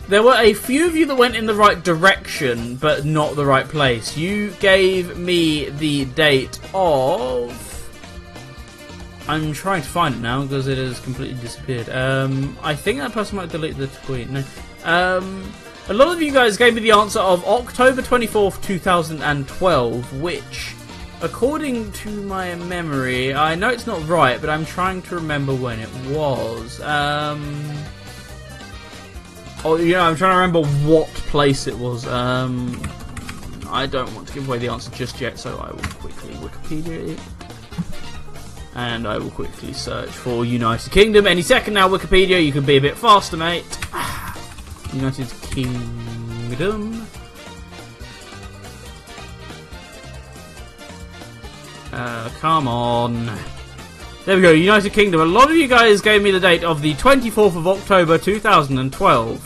There 0.09 0.23
were 0.23 0.37
a 0.37 0.55
few 0.55 0.87
of 0.87 0.97
you 0.97 1.05
that 1.05 1.17
went 1.17 1.37
in 1.37 1.45
the 1.45 1.55
right 1.55 1.85
direction, 1.85 2.77
but 2.77 3.05
not 3.05 3.37
the 3.37 3.45
right 3.45 3.69
place. 3.69 4.17
You 4.17 4.53
gave 4.53 5.19
me 5.19 5.69
the 5.69 6.07
date 6.07 6.59
of. 6.73 7.53
I'm 9.29 9.53
trying 9.53 9.83
to 9.83 9.89
find 9.89 10.15
it 10.15 10.21
now 10.23 10.45
because 10.45 10.67
it 10.67 10.79
has 10.79 10.99
completely 11.01 11.39
disappeared. 11.43 11.91
Um, 11.91 12.57
I 12.63 12.75
think 12.75 13.01
that 13.01 13.13
person 13.13 13.37
might 13.37 13.51
delete 13.51 13.77
the 13.77 13.89
tweet. 14.07 14.31
No. 14.31 14.43
Um, 14.85 15.53
a 15.91 15.93
lot 15.93 16.09
of 16.09 16.23
you 16.23 16.33
guys 16.33 16.57
gave 16.57 16.75
me 16.75 16.81
the 16.81 16.93
answer 16.93 17.21
of 17.21 17.45
October 17.45 18.01
24th, 18.01 18.63
2012, 18.63 20.23
which 20.23 20.75
according 21.21 21.93
to 21.93 22.09
my 22.23 22.55
memory, 22.55 23.35
I 23.35 23.55
know 23.57 23.69
it's 23.69 23.87
not 23.87 24.09
right, 24.09 24.41
but 24.41 24.49
I'm 24.49 24.65
trying 24.65 25.03
to 25.03 25.17
remember 25.17 25.55
when 25.55 25.81
it 25.81 25.91
was. 26.07 26.81
Um, 26.81 27.75
oh, 29.65 29.77
yeah, 29.77 30.07
I'm 30.07 30.17
trying 30.17 30.33
to 30.33 30.37
remember 30.37 30.65
what 30.89 31.09
place 31.09 31.67
it 31.67 31.77
was. 31.77 32.07
Um, 32.07 32.81
I 33.69 33.87
don't 33.87 34.13
want 34.15 34.29
to 34.29 34.35
give 34.35 34.49
away 34.49 34.59
the 34.59 34.69
answer 34.69 34.91
just 34.93 35.21
yet, 35.21 35.39
so 35.39 35.59
I 35.59 35.71
will 35.71 35.83
quickly 35.95 36.35
Wikipedia 36.35 37.15
it. 37.15 37.21
And 38.75 39.07
I 39.07 39.19
will 39.19 39.31
quickly 39.31 39.73
search 39.73 40.11
for 40.11 40.45
United 40.45 40.93
Kingdom. 40.93 41.27
Any 41.27 41.43
second 41.43 41.75
now, 41.75 41.89
Wikipedia, 41.89 42.45
you 42.45 42.53
can 42.53 42.65
be 42.65 42.77
a 42.77 42.81
bit 42.81 42.97
faster, 42.97 43.37
mate. 43.37 43.65
United 44.93 45.29
Kingdom. 45.51 47.07
Uh, 51.93 52.29
come 52.41 52.69
on. 52.69 53.58
There 54.29 54.37
we 54.37 54.43
go, 54.43 54.51
United 54.51 54.93
Kingdom. 54.93 55.23
A 55.23 55.25
lot 55.25 55.51
of 55.51 55.57
you 55.57 55.67
guys 55.67 56.03
gave 56.03 56.21
me 56.21 56.31
the 56.31 56.39
date 56.39 56.63
of 56.63 56.83
the 56.83 56.93
24th 56.97 57.57
of 57.57 57.67
October 57.67 58.19
2012, 58.19 59.43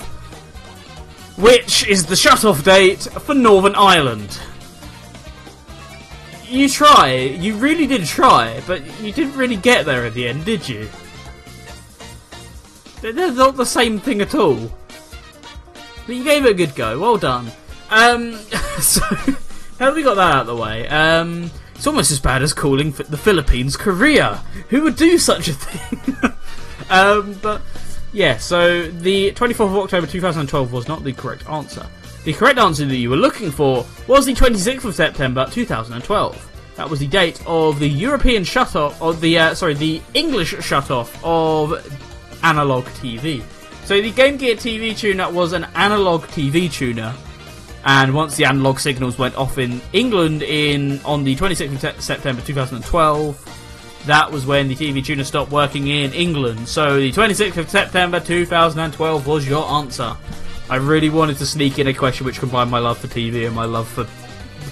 which 1.39 1.87
is 1.87 2.05
the 2.05 2.17
shut-off 2.17 2.65
date 2.65 3.03
for 3.03 3.33
Northern 3.33 3.77
Ireland. 3.77 4.41
You 6.49 6.69
try, 6.69 7.15
you 7.15 7.55
really 7.55 7.87
did 7.87 8.07
try, 8.07 8.61
but 8.67 8.83
you 9.01 9.13
didn't 9.13 9.37
really 9.37 9.55
get 9.55 9.87
there 9.87 10.05
at 10.05 10.15
the 10.15 10.27
end, 10.27 10.45
did 10.45 10.69
you? 10.69 10.89
They're 13.03 13.13
not 13.13 13.55
the 13.55 13.65
same 13.65 14.01
thing 14.01 14.21
at 14.21 14.35
all. 14.35 14.69
But 16.07 16.17
you 16.17 16.25
gave 16.25 16.45
it 16.45 16.51
a 16.51 16.55
good 16.55 16.75
go, 16.75 16.99
well 16.99 17.19
done. 17.19 17.53
Um, 17.89 18.33
so, 18.81 19.01
how 19.05 19.37
have 19.79 19.95
we 19.95 20.03
got 20.03 20.17
that 20.17 20.35
out 20.35 20.41
of 20.41 20.47
the 20.49 20.57
way? 20.57 20.89
Um, 20.89 21.53
it's 21.83 21.89
almost 21.89 22.13
as 22.13 22.21
bad 22.21 22.43
as 22.45 22.55
calling 22.55 22.93
the 22.93 23.17
Philippines 23.17 23.77
Korea. 23.77 24.37
Who 24.69 24.85
would 24.85 24.95
do 24.95 25.19
such 25.19 25.49
a 25.49 25.53
thing? 25.53 26.15
um, 26.91 27.37
but 27.43 27.61
yeah, 28.13 28.37
so 28.37 28.87
the 28.87 29.33
24th 29.33 29.67
of 29.67 29.77
October 29.79 30.07
2012 30.07 30.73
was 30.73 30.87
not 30.87 31.03
the 31.03 31.13
correct 31.13 31.51
answer. 31.51 31.85
The 32.23 32.35
correct 32.35 32.61
answer 32.61 32.85
that 32.85 32.95
you 32.95 33.11
were 33.11 33.17
looking 33.17 33.51
for 33.51 33.85
was 34.07 34.27
the 34.27 34.33
26th 34.33 34.85
of 34.85 34.95
September 34.95 35.45
2012. 35.51 36.75
That 36.77 36.89
was 36.89 37.01
the 37.01 37.09
date 37.09 37.43
of 37.49 37.81
the 37.81 37.89
European 37.89 38.45
shut-off, 38.45 39.03
of 39.03 39.21
the 39.21 39.37
uh, 39.41 39.55
sorry, 39.57 39.75
the 39.75 40.01
English 40.15 40.55
shut-off 40.63 41.21
of 41.25 41.73
analog 42.45 42.85
TV. 42.85 43.43
So 43.87 44.01
the 44.01 44.13
Game 44.13 44.37
Gear 44.37 44.55
TV 44.55 44.97
tuner 44.97 45.29
was 45.29 45.53
an 45.53 45.65
analog 45.75 46.27
TV 46.27 46.71
tuner 46.73 47.13
and 47.85 48.15
once 48.15 48.37
the 48.37 48.45
analog 48.45 48.79
signals 48.79 49.19
went 49.19 49.37
off 49.37 49.59
in 49.59 49.81
England 49.93 50.43
in 50.43 51.01
on 51.05 51.25
the 51.25 51.35
26th 51.35 51.85
of 51.85 52.03
September 52.03 52.43
2012, 52.43 54.05
that 54.07 54.31
was 54.31 54.47
when 54.47 54.69
the 54.69 54.75
TV 54.75 55.05
tuner 55.05 55.25
stopped 55.25 55.51
working 55.51 55.89
in 55.89 56.13
England. 56.13 56.69
So 56.69 56.97
the 56.97 57.13
26th 57.13 57.57
of 57.57 57.71
September 57.71 58.21
2012 58.21 59.27
was 59.27 59.49
your 59.49 59.65
answer. 59.65 60.17
I 60.71 60.77
really 60.77 61.11
wanted 61.11 61.37
to 61.39 61.47
sneak 61.47 61.79
in 61.79 61.89
a 61.89 61.95
question 61.95 62.25
which 62.25 62.39
combined 62.39 62.71
my 62.71 62.79
love 62.79 62.99
for 62.99 63.09
TV 63.09 63.47
and 63.47 63.55
my 63.55 63.65
love 63.65 63.89
for 63.89 64.07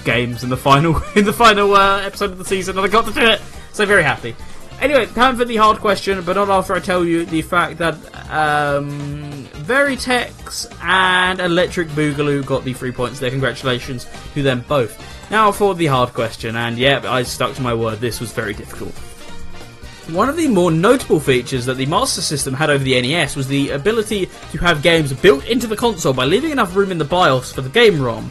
games 0.05 0.43
in 0.43 0.49
the 0.49 0.57
final 0.57 1.03
in 1.15 1.25
the 1.27 1.33
final 1.33 1.75
uh, 1.75 2.01
episode 2.01 2.31
of 2.31 2.39
the 2.39 2.45
season, 2.45 2.77
and 2.79 2.87
I 2.87 2.89
got 2.89 3.07
to 3.07 3.13
do 3.13 3.21
it. 3.21 3.41
So 3.73 3.87
very 3.87 4.03
happy. 4.03 4.35
Anyway, 4.81 5.05
time 5.07 5.37
for 5.37 5.45
the 5.45 5.57
hard 5.57 5.77
question, 5.77 6.23
but 6.25 6.37
not 6.37 6.49
after 6.49 6.75
I 6.75 6.81
tell 6.81 7.05
you 7.05 7.27
the 7.27 7.43
fact 7.43 7.77
that 7.79 7.95
um, 8.31 9.45
Veritex 9.65 10.75
and 10.83 11.39
Electric 11.39 11.89
Boogaloo 11.89 12.47
got 12.47 12.65
the 12.65 12.73
three 12.73 12.91
points 12.91 13.21
there. 13.21 13.29
Congratulations 13.29 14.07
to 14.33 14.43
them 14.43 14.65
both. 14.67 14.99
Now 15.31 15.53
for 15.53 15.75
the 15.75 15.85
hard 15.85 16.15
question, 16.15 16.57
and 16.57 16.79
yeah, 16.79 17.03
I 17.05 17.25
stuck 17.25 17.55
to 17.57 17.63
my 17.63 17.75
word. 17.75 18.01
This 18.01 18.21
was 18.21 18.33
very 18.33 18.55
difficult. 18.55 18.95
One 20.15 20.31
of 20.31 20.37
the 20.39 20.49
more 20.49 20.71
notable 20.71 21.21
features 21.21 21.67
that 21.67 21.77
the 21.77 21.85
Master 21.85 22.23
System 22.23 22.55
had 22.55 22.71
over 22.71 22.83
the 22.83 23.01
NES 23.01 23.37
was 23.37 23.47
the 23.49 23.71
ability 23.71 24.31
to 24.53 24.59
have 24.59 24.83
games 24.83 25.13
built 25.13 25.47
into 25.47 25.67
the 25.67 25.77
console 25.77 26.15
by 26.15 26.25
leaving 26.25 26.53
enough 26.53 26.75
room 26.75 26.91
in 26.91 26.97
the 26.97 27.05
BIOS 27.05 27.53
for 27.53 27.61
the 27.61 27.69
game 27.69 28.01
ROM. 28.01 28.31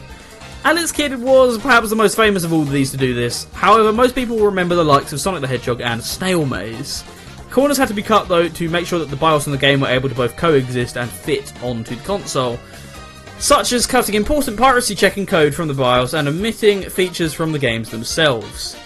Alex 0.62 0.92
Kidd 0.92 1.18
was 1.22 1.56
perhaps 1.56 1.88
the 1.88 1.96
most 1.96 2.16
famous 2.16 2.44
of 2.44 2.52
all 2.52 2.60
of 2.60 2.70
these 2.70 2.90
to 2.90 2.98
do 2.98 3.14
this. 3.14 3.44
However, 3.54 3.92
most 3.92 4.14
people 4.14 4.36
will 4.36 4.44
remember 4.44 4.74
the 4.74 4.84
likes 4.84 5.10
of 5.12 5.20
Sonic 5.20 5.40
the 5.40 5.46
Hedgehog 5.46 5.80
and 5.80 6.02
Snail 6.02 6.44
Maze. 6.44 7.02
Corners 7.50 7.78
had 7.78 7.88
to 7.88 7.94
be 7.94 8.02
cut 8.02 8.28
though 8.28 8.46
to 8.46 8.68
make 8.68 8.86
sure 8.86 8.98
that 8.98 9.08
the 9.08 9.16
BIOS 9.16 9.46
and 9.46 9.54
the 9.54 9.58
game 9.58 9.80
were 9.80 9.88
able 9.88 10.10
to 10.10 10.14
both 10.14 10.36
coexist 10.36 10.98
and 10.98 11.10
fit 11.10 11.52
onto 11.62 11.96
the 11.96 12.04
console. 12.04 12.58
Such 13.38 13.72
as 13.72 13.86
cutting 13.86 14.14
important 14.14 14.58
piracy 14.58 14.94
checking 14.94 15.24
code 15.24 15.54
from 15.54 15.66
the 15.66 15.72
BIOS 15.72 16.12
and 16.12 16.28
omitting 16.28 16.82
features 16.82 17.32
from 17.32 17.52
the 17.52 17.58
games 17.58 17.90
themselves. 17.90 18.76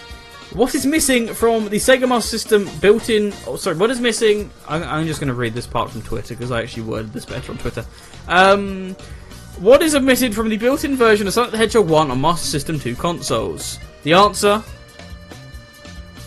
What 0.53 0.73
is 0.75 0.85
missing 0.85 1.27
from 1.33 1.67
the 1.67 1.75
Sega 1.75 2.07
Master 2.07 2.29
System 2.29 2.69
built-in? 2.79 3.33
Oh, 3.45 3.57
sorry, 3.57 3.75
what 3.75 3.91
is 3.91 3.99
missing? 3.99 4.49
I'm, 4.69 4.81
I'm 4.83 5.05
just 5.05 5.19
going 5.19 5.27
to 5.27 5.33
read 5.33 5.53
this 5.53 5.67
part 5.67 5.89
from 5.89 6.01
Twitter 6.03 6.35
because 6.35 6.51
I 6.51 6.61
actually 6.61 6.83
worded 6.83 7.11
this 7.11 7.25
better 7.25 7.51
on 7.51 7.57
Twitter. 7.57 7.85
Um, 8.29 8.95
what 9.59 9.81
is 9.81 9.95
omitted 9.95 10.35
from 10.35 10.49
the 10.49 10.57
built-in 10.57 10.95
version 10.95 11.27
of 11.27 11.33
Sonic 11.33 11.51
the 11.51 11.57
Hedgehog 11.57 11.89
1 11.89 12.11
on 12.11 12.21
Master 12.21 12.47
System 12.47 12.79
2 12.79 12.95
consoles? 12.95 13.79
The 14.03 14.13
answer? 14.13 14.63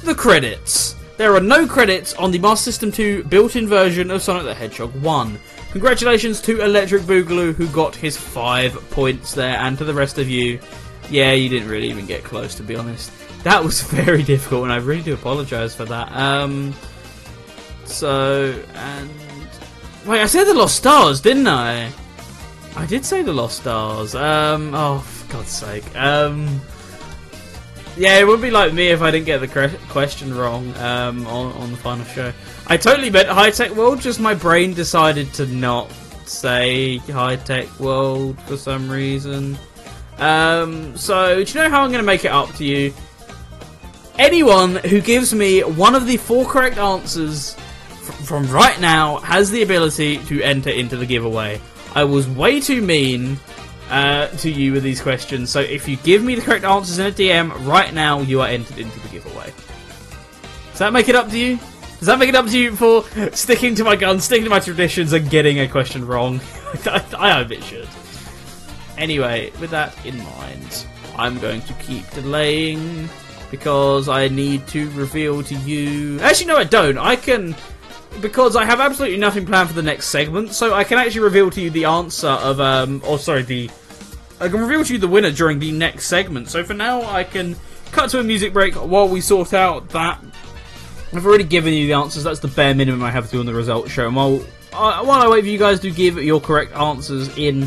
The 0.05 0.15
credits. 0.15 0.97
There 1.17 1.35
are 1.35 1.41
no 1.41 1.67
credits 1.67 2.15
on 2.15 2.31
the 2.31 2.39
Master 2.39 2.71
System 2.71 2.91
2 2.91 3.25
built-in 3.25 3.67
version 3.67 4.11
of 4.11 4.23
Sonic 4.23 4.45
the 4.45 4.55
Hedgehog 4.55 4.95
1. 5.03 5.39
Congratulations 5.73 6.41
to 6.43 6.63
Electric 6.63 7.03
Boogaloo 7.03 7.55
who 7.55 7.67
got 7.69 7.95
his 7.95 8.17
5 8.17 8.91
points 8.91 9.35
there, 9.35 9.57
and 9.59 9.77
to 9.79 9.85
the 9.85 9.95
rest 9.95 10.19
of 10.19 10.29
you, 10.29 10.59
yeah, 11.11 11.33
you 11.33 11.49
didn't 11.49 11.69
really 11.69 11.91
even 11.91 12.07
get 12.07 12.25
close 12.25 12.55
to 12.55 12.63
be 12.63 12.77
honest. 12.77 13.13
That 13.45 13.63
was 13.63 13.83
very 14.03 14.23
difficult, 14.23 14.65
and 14.65 14.73
I 14.73 14.77
really 14.77 15.03
do 15.03 15.15
apologise 15.15 15.75
for 15.75 15.85
that. 15.85 16.11
Um, 16.13 16.75
so, 17.85 18.55
and... 18.75 19.11
Wait, 20.07 20.23
I 20.23 20.27
said 20.27 20.45
the 20.45 20.55
Lost 20.55 20.77
Stars, 20.77 21.21
didn't 21.21 21.49
I? 21.49 21.93
I 22.77 22.87
did 22.87 23.05
say 23.05 23.23
the 23.23 23.33
Lost 23.33 23.61
Stars. 23.61 24.15
Um, 24.15 24.75
oh, 24.75 24.99
for 25.01 25.33
God's 25.33 25.51
sake. 25.51 25.97
Um, 25.97 26.61
yeah, 27.97 28.19
it 28.19 28.27
would 28.27 28.41
be 28.41 28.51
like 28.51 28.73
me 28.73 28.89
if 28.89 29.03
I 29.03 29.11
didn't 29.11 29.27
get 29.27 29.39
the 29.39 29.79
question 29.89 30.33
wrong 30.33 30.73
um, 30.77 31.27
on, 31.27 31.53
on 31.55 31.71
the 31.73 31.77
final 31.77 32.05
show. 32.05 32.33
I 32.69 32.77
totally 32.77 33.11
meant 33.11 33.29
High 33.29 33.51
Tech 33.51 33.73
World, 33.73 34.01
just 34.01 34.21
my 34.21 34.35
brain 34.35 34.73
decided 34.73 35.33
to 35.35 35.47
not 35.47 35.91
say 36.25 36.99
High 36.99 37.37
Tech 37.37 37.81
World 37.81 38.41
for 38.43 38.57
some 38.57 38.89
reason. 38.89 39.59
Um, 40.19 40.97
so, 40.97 41.43
do 41.43 41.53
you 41.53 41.61
know 41.61 41.71
how 41.71 41.83
I'm 41.83 41.91
going 41.91 42.03
to 42.03 42.07
make 42.07 42.25
it 42.25 42.31
up 42.31 42.55
to 42.55 42.65
you? 42.65 42.95
Anyone 44.19 44.77
who 44.77 45.01
gives 45.01 45.35
me 45.35 45.61
one 45.61 45.95
of 45.95 46.07
the 46.07 46.17
four 46.17 46.45
correct 46.45 46.79
answers 46.79 47.55
from 48.25 48.47
right 48.51 48.81
now 48.81 49.19
has 49.19 49.51
the 49.51 49.63
ability 49.63 50.19
to 50.25 50.43
enter 50.43 50.71
into 50.71 50.97
the 50.97 51.07
giveaway. 51.07 51.61
I 51.99 52.05
was 52.05 52.29
way 52.29 52.61
too 52.61 52.81
mean 52.81 53.41
uh, 53.91 54.29
to 54.29 54.49
you 54.49 54.73
with 54.73 54.85
these 54.85 55.01
questions. 55.01 55.51
So 55.51 55.59
if 55.59 55.89
you 55.89 55.97
give 55.97 56.23
me 56.23 56.37
the 56.37 56.43
correct 56.43 56.65
answers 56.65 57.01
in 57.01 57.07
a 57.07 57.11
DM 57.11 57.67
right 57.67 57.93
now, 57.93 58.21
you 58.21 58.41
are 58.41 58.47
entered 58.47 58.79
into 58.79 59.01
the 59.01 59.09
giveaway. 59.09 59.53
Does 60.71 60.79
that 60.79 60.93
make 60.93 61.09
it 61.09 61.17
up 61.17 61.29
to 61.31 61.37
you? 61.37 61.59
Does 61.99 62.07
that 62.07 62.21
make 62.21 62.29
it 62.29 62.37
up 62.37 62.47
to 62.47 62.57
you 62.57 62.77
for 62.77 63.03
sticking 63.33 63.75
to 63.75 63.83
my 63.83 63.97
guns, 63.97 64.23
sticking 64.23 64.45
to 64.45 64.51
my 64.51 64.61
traditions, 64.61 65.13
and 65.13 65.29
getting 65.29 65.59
a 65.59 65.67
question 65.67 66.07
wrong? 66.07 66.41
I, 66.87 67.05
I 67.19 67.33
hope 67.33 67.51
it 67.51 67.65
should. 67.65 67.89
Anyway, 68.97 69.51
with 69.59 69.71
that 69.71 69.93
in 70.07 70.19
mind, 70.19 70.87
I'm 71.17 71.41
going 71.41 71.63
to 71.63 71.73
keep 71.75 72.09
delaying 72.11 73.09
because 73.51 74.09
I 74.09 74.29
need 74.29 74.69
to 74.69 74.89
reveal 74.91 75.43
to 75.43 75.55
you. 75.57 76.21
Actually, 76.21 76.47
no, 76.47 76.59
I 76.59 76.65
don't. 76.65 76.97
I 76.97 77.17
can. 77.17 77.57
Because 78.21 78.57
I 78.57 78.65
have 78.65 78.81
absolutely 78.81 79.19
nothing 79.19 79.47
planned 79.47 79.69
for 79.69 79.75
the 79.75 79.83
next 79.83 80.07
segment, 80.09 80.53
so 80.53 80.75
I 80.75 80.83
can 80.83 80.99
actually 80.99 81.21
reveal 81.21 81.51
to 81.51 81.61
you 81.61 81.71
the 81.71 81.85
answer 81.85 82.27
of, 82.27 82.61
um, 82.61 83.03
or 83.07 83.19
sorry, 83.19 83.43
the. 83.43 83.71
I 84.41 84.49
can 84.49 84.61
reveal 84.61 84.85
to 84.85 84.93
you 84.93 84.99
the 84.99 85.09
winner 85.09 85.31
during 85.31 85.59
the 85.59 85.73
next 85.73 86.07
segment. 86.07 86.49
So 86.49 86.65
for 86.65 86.75
now, 86.75 87.03
I 87.03 87.25
can 87.25 87.57
cut 87.93 88.11
to 88.11 88.21
a 88.21 88.25
music 88.25 88.53
break 88.53 88.75
while 88.75 89.09
we 89.09 89.21
sort 89.21 89.53
out 89.53 89.89
that. 89.91 90.21
I've 91.13 91.25
already 91.25 91.45
given 91.45 91.73
you 91.73 91.87
the 91.87 91.95
answers. 91.95 92.25
That's 92.25 92.41
the 92.41 92.49
bare 92.49 92.75
minimum 92.75 93.03
I 93.03 93.11
have 93.11 93.27
to 93.27 93.31
do 93.31 93.41
on 93.41 93.47
the 93.47 93.55
results 93.55 93.91
show. 93.91 94.07
And 94.07 94.17
while 94.17 94.45
uh, 94.73 95.05
while 95.05 95.23
I 95.23 95.29
wait 95.29 95.43
for 95.43 95.49
you 95.49 95.59
guys 95.59 95.81
to 95.81 95.91
give 95.91 96.23
your 96.23 96.41
correct 96.41 96.75
answers 96.77 97.37
in 97.39 97.67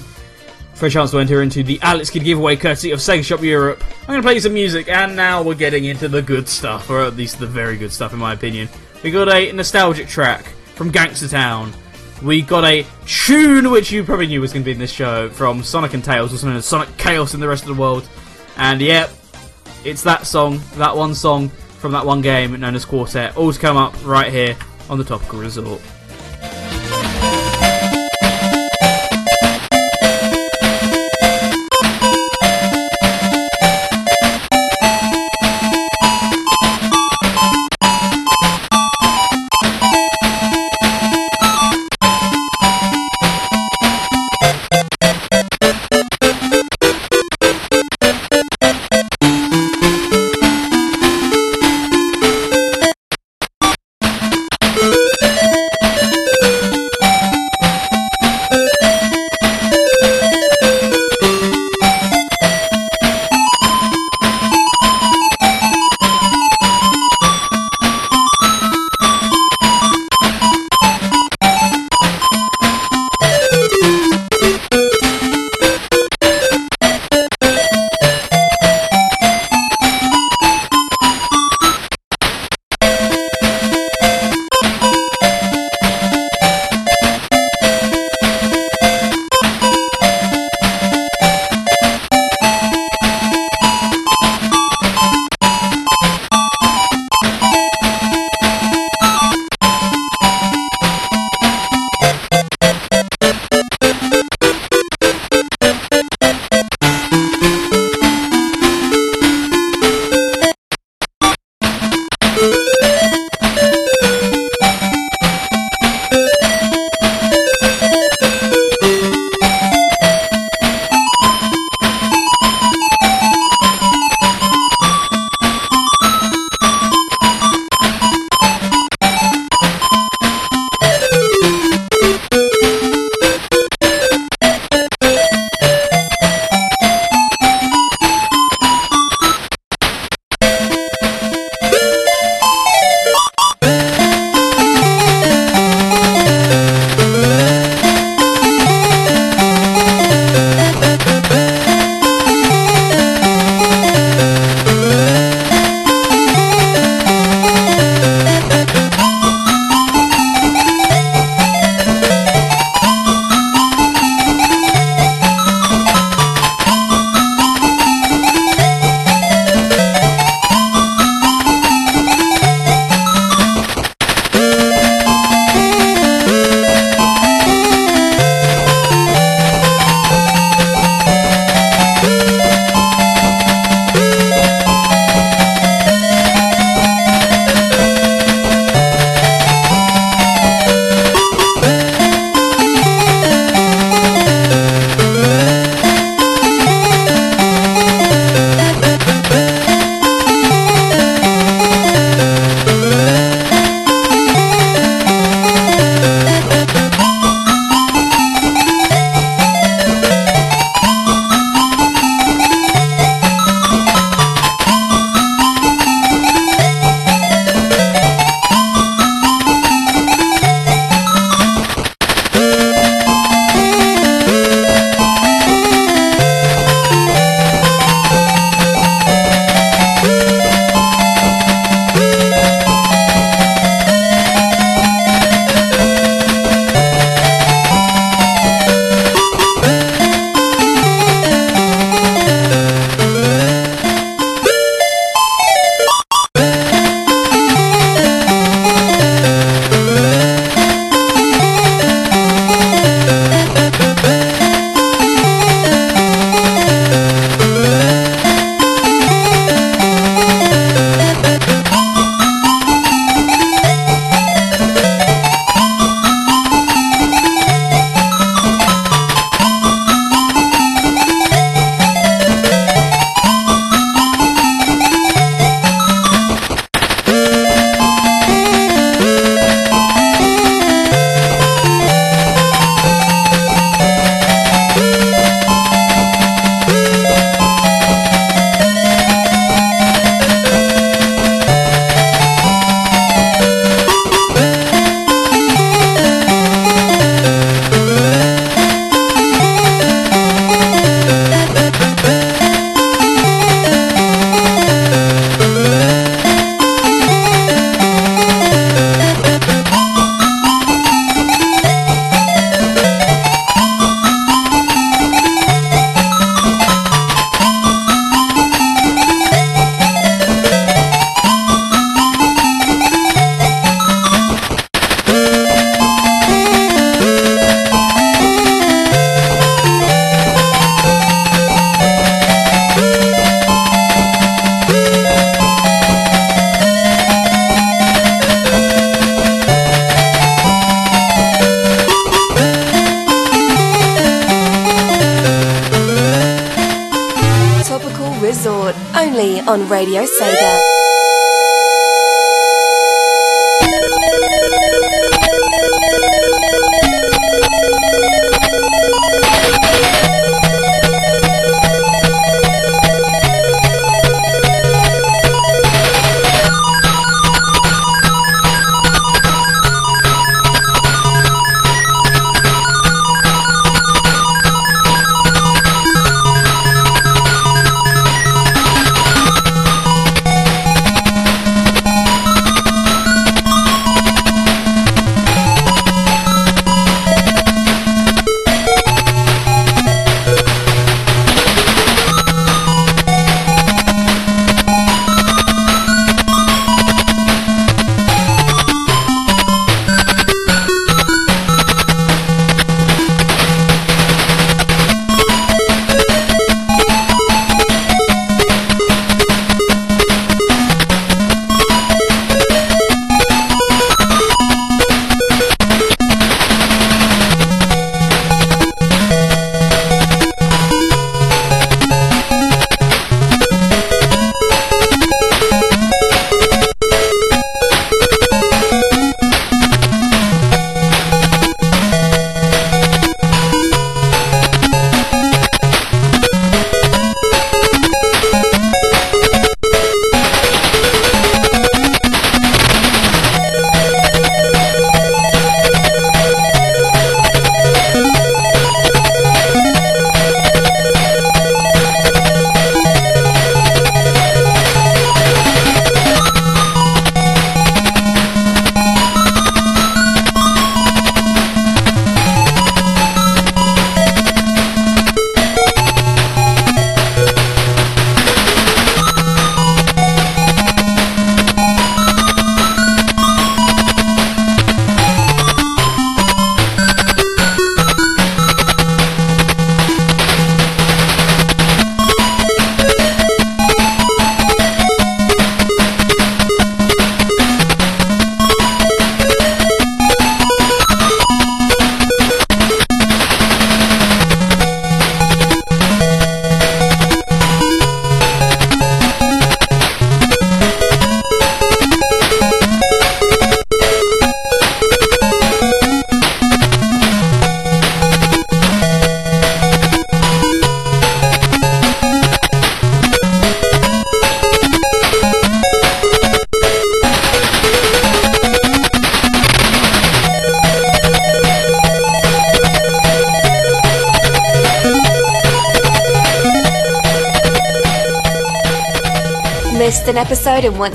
for 0.74 0.86
a 0.86 0.90
chance 0.90 1.12
to 1.12 1.20
enter 1.20 1.42
into 1.42 1.64
the 1.64 1.80
Alex 1.82 2.10
Kidd 2.10 2.24
giveaway 2.24 2.56
courtesy 2.56 2.92
of 2.92 3.00
Sega 3.00 3.24
Shop 3.24 3.42
Europe, 3.42 3.84
I'm 4.02 4.08
going 4.08 4.22
to 4.22 4.26
play 4.26 4.40
some 4.40 4.54
music. 4.54 4.90
And 4.90 5.16
now 5.16 5.42
we're 5.42 5.56
getting 5.56 5.86
into 5.86 6.08
the 6.08 6.22
good 6.22 6.48
stuff, 6.48 6.90
or 6.90 7.02
at 7.02 7.16
least 7.16 7.40
the 7.40 7.48
very 7.48 7.78
good 7.78 7.92
stuff, 7.92 8.14
in 8.14 8.20
my 8.20 8.34
opinion. 8.34 8.70
We 9.04 9.10
got 9.10 9.30
a 9.30 9.52
nostalgic 9.52 10.08
track 10.08 10.46
from 10.76 10.92
Gangster 10.92 11.28
Town. 11.28 11.74
We 12.22 12.44
got 12.44 12.64
a 12.64 12.86
tune 13.08 13.72
which 13.72 13.92
you 13.92 14.04
probably 14.04 14.28
knew 14.28 14.42
was 14.42 14.54
going 14.54 14.62
to 14.62 14.66
be 14.66 14.74
in 14.74 14.78
this 14.78 14.92
show 14.92 15.28
from 15.30 15.64
Sonic 15.64 15.96
and 15.96 16.04
Tails, 16.04 16.32
also 16.32 16.48
known 16.48 16.58
as 16.58 16.68
Sonic 16.68 16.96
Chaos 16.98 17.34
in 17.34 17.40
the 17.40 17.48
rest 17.48 17.64
of 17.64 17.76
the 17.76 17.82
world. 17.82 18.08
And 18.58 18.80
yep, 18.80 19.10
it's 19.84 20.04
that 20.04 20.28
song, 20.28 20.62
that 20.76 20.96
one 20.96 21.16
song 21.16 21.50
from 21.50 21.94
that 21.94 22.06
one 22.06 22.22
game 22.22 22.60
known 22.60 22.76
as 22.76 22.86
Quartet, 22.86 23.36
all 23.36 23.52
to 23.52 23.60
come 23.60 23.76
up 23.76 23.96
right 24.06 24.32
here 24.32 24.56
on 24.88 25.00
the 25.00 25.04
Topical 25.04 25.40
Resort. 25.40 25.82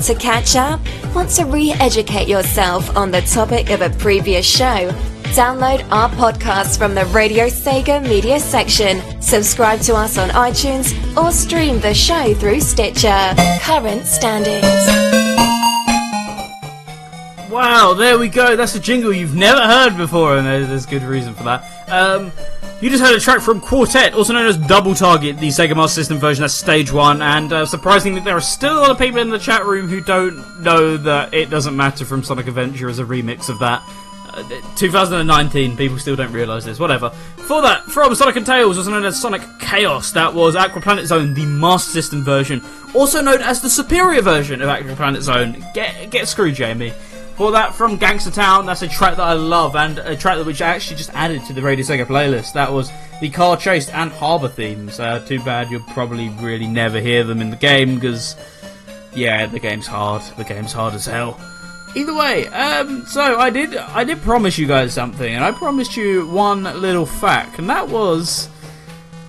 To 0.07 0.15
catch 0.15 0.55
up? 0.55 0.79
Want 1.13 1.29
to 1.31 1.43
re 1.43 1.73
educate 1.81 2.29
yourself 2.29 2.95
on 2.95 3.11
the 3.11 3.19
topic 3.21 3.71
of 3.71 3.81
a 3.81 3.89
previous 3.89 4.45
show? 4.45 4.89
Download 5.35 5.85
our 5.91 6.09
podcast 6.11 6.77
from 6.77 6.95
the 6.95 7.05
Radio 7.07 7.47
Sega 7.47 8.01
media 8.01 8.39
section, 8.39 9.01
subscribe 9.21 9.81
to 9.81 9.95
us 9.95 10.17
on 10.17 10.29
iTunes, 10.29 10.95
or 11.17 11.33
stream 11.33 11.81
the 11.81 11.93
show 11.93 12.33
through 12.35 12.61
Stitcher. 12.61 13.33
Current 13.59 14.05
standings. 14.05 14.63
Wow, 17.51 17.93
there 17.93 18.17
we 18.17 18.29
go. 18.29 18.55
That's 18.55 18.75
a 18.75 18.79
jingle 18.79 19.11
you've 19.11 19.35
never 19.35 19.61
heard 19.61 19.97
before, 19.97 20.37
and 20.37 20.47
there's 20.47 20.85
good 20.85 21.03
reason 21.03 21.33
for 21.33 21.43
that. 21.43 21.89
Um, 21.89 22.31
you 22.79 22.91
just 22.91 23.03
heard 23.03 23.15
a 23.15 23.19
track 23.19 23.41
from 23.41 23.59
Quartet, 23.59 24.13
also 24.13 24.33
known 24.33 24.45
as 24.45 24.55
Double 24.55 24.93
Target, 24.93 25.39
the 25.39 25.47
Sega 25.47 25.75
Master 25.75 26.01
System 26.01 26.19
version. 26.19 26.41
That's 26.41 26.53
stage 26.53 26.91
one, 26.91 27.23
and 27.23 27.51
uh, 27.51 27.65
surprisingly, 27.65 28.21
there 28.21 28.37
are 28.37 28.41
still 28.41 28.77
a 28.77 28.81
lot 28.81 28.91
of 28.91 28.99
people 28.99 29.19
in 29.19 29.29
the 29.29 29.39
chat 29.39 29.65
room 29.65 29.87
who 29.87 29.99
don't 29.99 30.61
know 30.61 30.95
that 30.97 31.33
it 31.33 31.49
doesn't 31.49 31.75
matter 31.75 32.05
from 32.05 32.23
Sonic 32.23 32.47
Adventure 32.47 32.87
as 32.87 32.99
a 32.99 33.03
remix 33.03 33.49
of 33.49 33.57
that. 33.59 33.81
Uh, 34.29 34.43
2019, 34.75 35.75
people 35.75 35.97
still 35.97 36.15
don't 36.15 36.31
realise 36.31 36.65
this. 36.65 36.77
Whatever. 36.79 37.09
For 37.47 37.63
that, 37.63 37.83
from 37.85 38.13
Sonic 38.13 38.35
and 38.35 38.45
Tails, 38.45 38.77
also 38.77 38.91
known 38.91 39.05
as 39.05 39.19
Sonic 39.19 39.41
Chaos, 39.59 40.11
that 40.11 40.31
was 40.31 40.55
Aqua 40.55 40.79
Planet 40.79 41.07
Zone, 41.07 41.33
the 41.33 41.45
Master 41.47 41.89
System 41.89 42.23
version, 42.23 42.61
also 42.93 43.21
known 43.21 43.41
as 43.41 43.59
the 43.59 43.69
superior 43.71 44.21
version 44.21 44.61
of 44.61 44.69
Aqua 44.69 44.95
Planet 44.95 45.23
Zone. 45.23 45.65
Get 45.73 46.11
get 46.11 46.27
screwed, 46.27 46.53
Jamie. 46.53 46.93
For 47.37 47.51
that, 47.51 47.75
from 47.75 47.97
Gangster 47.97 48.31
Town, 48.31 48.65
that's 48.65 48.81
a 48.81 48.87
track 48.87 49.17
that 49.17 49.23
I 49.23 49.33
love, 49.33 49.75
and 49.75 49.99
a 49.99 50.17
track 50.17 50.43
which 50.43 50.59
I 50.59 50.69
actually 50.69 50.97
just 50.97 51.11
added 51.13 51.45
to 51.45 51.53
the 51.53 51.61
Radio 51.61 51.85
Sega 51.85 52.03
playlist. 52.03 52.53
That 52.53 52.73
was 52.73 52.91
the 53.21 53.29
Car 53.29 53.55
Chase 53.55 53.89
and 53.89 54.11
Harbour 54.11 54.47
themes. 54.47 54.99
Uh, 54.99 55.19
too 55.19 55.39
bad 55.41 55.69
you'll 55.69 55.81
probably 55.81 56.29
really 56.29 56.65
never 56.65 56.99
hear 56.99 57.23
them 57.23 57.39
in 57.39 57.51
the 57.51 57.55
game, 57.55 57.93
because, 57.93 58.35
yeah, 59.13 59.45
the 59.45 59.59
game's 59.59 59.85
hard. 59.85 60.23
The 60.35 60.45
game's 60.45 60.73
hard 60.73 60.95
as 60.95 61.05
hell. 61.05 61.39
Either 61.95 62.15
way, 62.15 62.47
um, 62.47 63.05
so 63.05 63.37
I 63.37 63.51
did, 63.51 63.77
I 63.77 64.03
did 64.03 64.19
promise 64.23 64.57
you 64.57 64.65
guys 64.65 64.91
something, 64.95 65.31
and 65.31 65.43
I 65.43 65.51
promised 65.51 65.95
you 65.95 66.27
one 66.29 66.63
little 66.63 67.05
fact, 67.05 67.59
and 67.59 67.69
that 67.69 67.87
was 67.87 68.49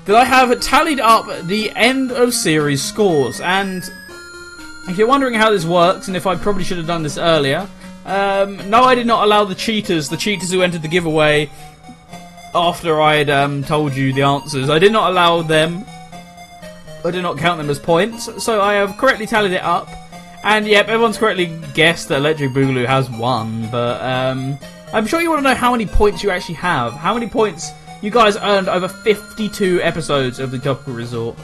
that 0.07 0.17
I 0.17 0.25
have 0.25 0.59
tallied 0.61 0.99
up 1.01 1.27
the 1.47 1.71
end 1.77 2.11
of 2.11 2.33
series 2.33 2.83
scores, 2.83 3.39
and 3.43 3.83
if 4.89 4.97
you're 4.97 5.07
wondering 5.07 5.35
how 5.35 5.51
this 5.51 5.67
works, 5.67 6.09
and 6.09 6.17
if 6.17 6.27
I 6.27 6.37
probably 6.37 6.65
should 6.65 6.79
have 6.79 6.87
done 6.87 7.03
this 7.03 7.19
earlier, 7.19 7.69
um, 8.09 8.71
no, 8.71 8.83
I 8.83 8.95
did 8.95 9.07
not 9.07 9.25
allow 9.25 9.45
the 9.45 9.55
cheaters, 9.55 10.09
the 10.09 10.17
cheaters 10.17 10.51
who 10.51 10.63
entered 10.63 10.83
the 10.83 10.89
giveaway 10.89 11.51
after 12.55 13.01
I 13.01 13.17
had 13.17 13.31
um, 13.31 13.63
told 13.63 13.95
you 13.95 14.13
the 14.13 14.23
answers. 14.23 14.71
I 14.71 14.79
did 14.79 14.93
not 14.93 15.11
allow 15.11 15.43
them. 15.43 15.85
I 17.05 17.11
did 17.11 17.23
not 17.23 17.39
count 17.39 17.59
them 17.59 17.71
as 17.71 17.79
points. 17.79 18.43
So 18.43 18.61
I 18.61 18.75
have 18.75 18.97
correctly 18.97 19.27
tallied 19.27 19.53
it 19.53 19.63
up. 19.63 19.89
And 20.43 20.67
yep, 20.67 20.89
everyone's 20.89 21.19
correctly 21.19 21.57
guessed 21.75 22.09
that 22.09 22.19
Electric 22.19 22.51
Boogaloo 22.53 22.87
has 22.87 23.11
won. 23.11 23.69
But 23.71 24.01
um, 24.03 24.59
I'm 24.93 25.07
sure 25.07 25.21
you 25.21 25.31
want 25.31 25.41
to 25.41 25.49
know 25.51 25.55
how 25.55 25.73
many 25.73 25.87
points 25.87 26.23
you 26.23 26.31
actually 26.31 26.55
have. 26.57 26.95
How 26.95 27.15
many 27.15 27.29
points 27.29 27.73
you 28.01 28.11
guys 28.11 28.37
earned 28.37 28.69
over 28.69 28.87
52 28.89 29.83
episodes 29.83 30.39
of 30.39 30.51
the 30.51 30.59
Topical 30.59 30.95
Resort. 30.95 31.37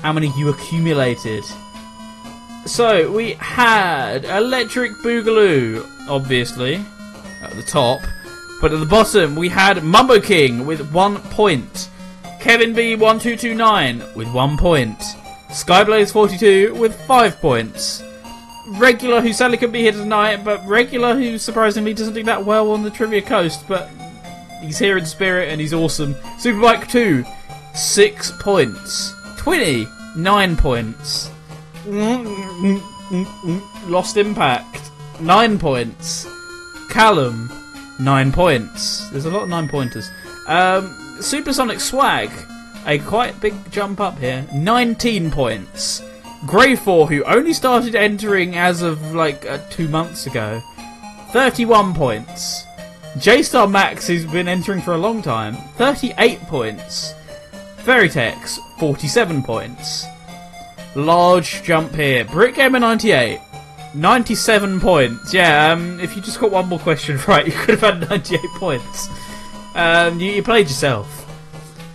How 0.00 0.12
many 0.12 0.32
you 0.36 0.48
accumulated. 0.48 1.44
So, 2.66 3.10
we 3.10 3.34
had 3.34 4.24
Electric 4.24 4.92
Boogaloo, 5.04 5.99
obviously, 6.10 6.84
at 7.42 7.52
the 7.52 7.62
top. 7.62 8.00
But 8.60 8.72
at 8.72 8.80
the 8.80 8.86
bottom, 8.86 9.36
we 9.36 9.48
had 9.48 9.82
Mumbo 9.82 10.20
King 10.20 10.66
with 10.66 10.92
one 10.92 11.16
point. 11.30 11.88
Kevin 12.40 12.74
B1229 12.74 14.14
with 14.14 14.30
one 14.32 14.58
point. 14.58 14.98
Skyblaze 15.48 16.12
42 16.12 16.74
with 16.74 16.94
5 17.06 17.40
points. 17.40 18.02
Regular, 18.78 19.20
who 19.20 19.32
sadly 19.32 19.56
couldn't 19.56 19.72
be 19.72 19.80
here 19.80 19.92
tonight, 19.92 20.44
but 20.44 20.64
Regular, 20.66 21.14
who 21.14 21.38
surprisingly 21.38 21.92
doesn't 21.94 22.14
do 22.14 22.22
that 22.24 22.44
well 22.44 22.70
on 22.70 22.82
the 22.82 22.90
Trivia 22.90 23.22
Coast, 23.22 23.66
but 23.66 23.90
he's 24.60 24.78
here 24.78 24.96
in 24.96 25.06
spirit 25.06 25.48
and 25.48 25.60
he's 25.60 25.74
awesome. 25.74 26.14
Superbike 26.38 26.90
2, 26.90 27.24
6 27.74 28.32
points. 28.40 29.12
Twinny, 29.38 29.88
9 30.16 30.56
points. 30.56 31.30
Mm, 31.84 32.80
mm, 33.10 33.24
mm, 33.24 33.90
Lost 33.90 34.16
Impact, 34.16 34.89
9 35.22 35.58
points. 35.58 36.26
Callum, 36.90 37.50
9 37.98 38.32
points. 38.32 39.08
There's 39.10 39.26
a 39.26 39.30
lot 39.30 39.44
of 39.44 39.48
9 39.48 39.68
pointers. 39.68 40.10
Um, 40.46 41.18
Supersonic 41.20 41.80
Swag, 41.80 42.30
a 42.86 42.98
quite 42.98 43.40
big 43.40 43.54
jump 43.70 44.00
up 44.00 44.18
here, 44.18 44.46
19 44.52 45.30
points. 45.30 46.02
Grey4, 46.46 47.08
who 47.08 47.24
only 47.24 47.52
started 47.52 47.94
entering 47.94 48.56
as 48.56 48.80
of 48.80 49.14
like 49.14 49.44
uh, 49.46 49.58
two 49.68 49.88
months 49.88 50.26
ago, 50.26 50.62
31 51.32 51.94
points. 51.94 52.64
J 53.18 53.42
Star 53.42 53.66
Max, 53.66 54.06
who's 54.06 54.24
been 54.24 54.48
entering 54.48 54.80
for 54.80 54.94
a 54.94 54.98
long 54.98 55.20
time, 55.20 55.56
38 55.76 56.40
points. 56.42 57.12
Veritex, 57.78 58.58
47 58.78 59.42
points. 59.42 60.06
Large 60.94 61.62
jump 61.62 61.94
here. 61.94 62.24
Brick 62.24 62.54
Gamer 62.54 62.78
98, 62.78 63.38
97 63.94 64.80
points. 64.80 65.34
Yeah, 65.34 65.72
um, 65.72 65.98
if 66.00 66.14
you 66.16 66.22
just 66.22 66.40
got 66.40 66.50
one 66.50 66.68
more 66.68 66.78
question 66.78 67.18
right, 67.28 67.46
you 67.46 67.52
could 67.52 67.78
have 67.78 68.00
had 68.00 68.08
98 68.08 68.40
points. 68.56 69.08
Um, 69.74 70.20
you, 70.20 70.32
you 70.32 70.42
played 70.42 70.68
yourself. 70.68 71.16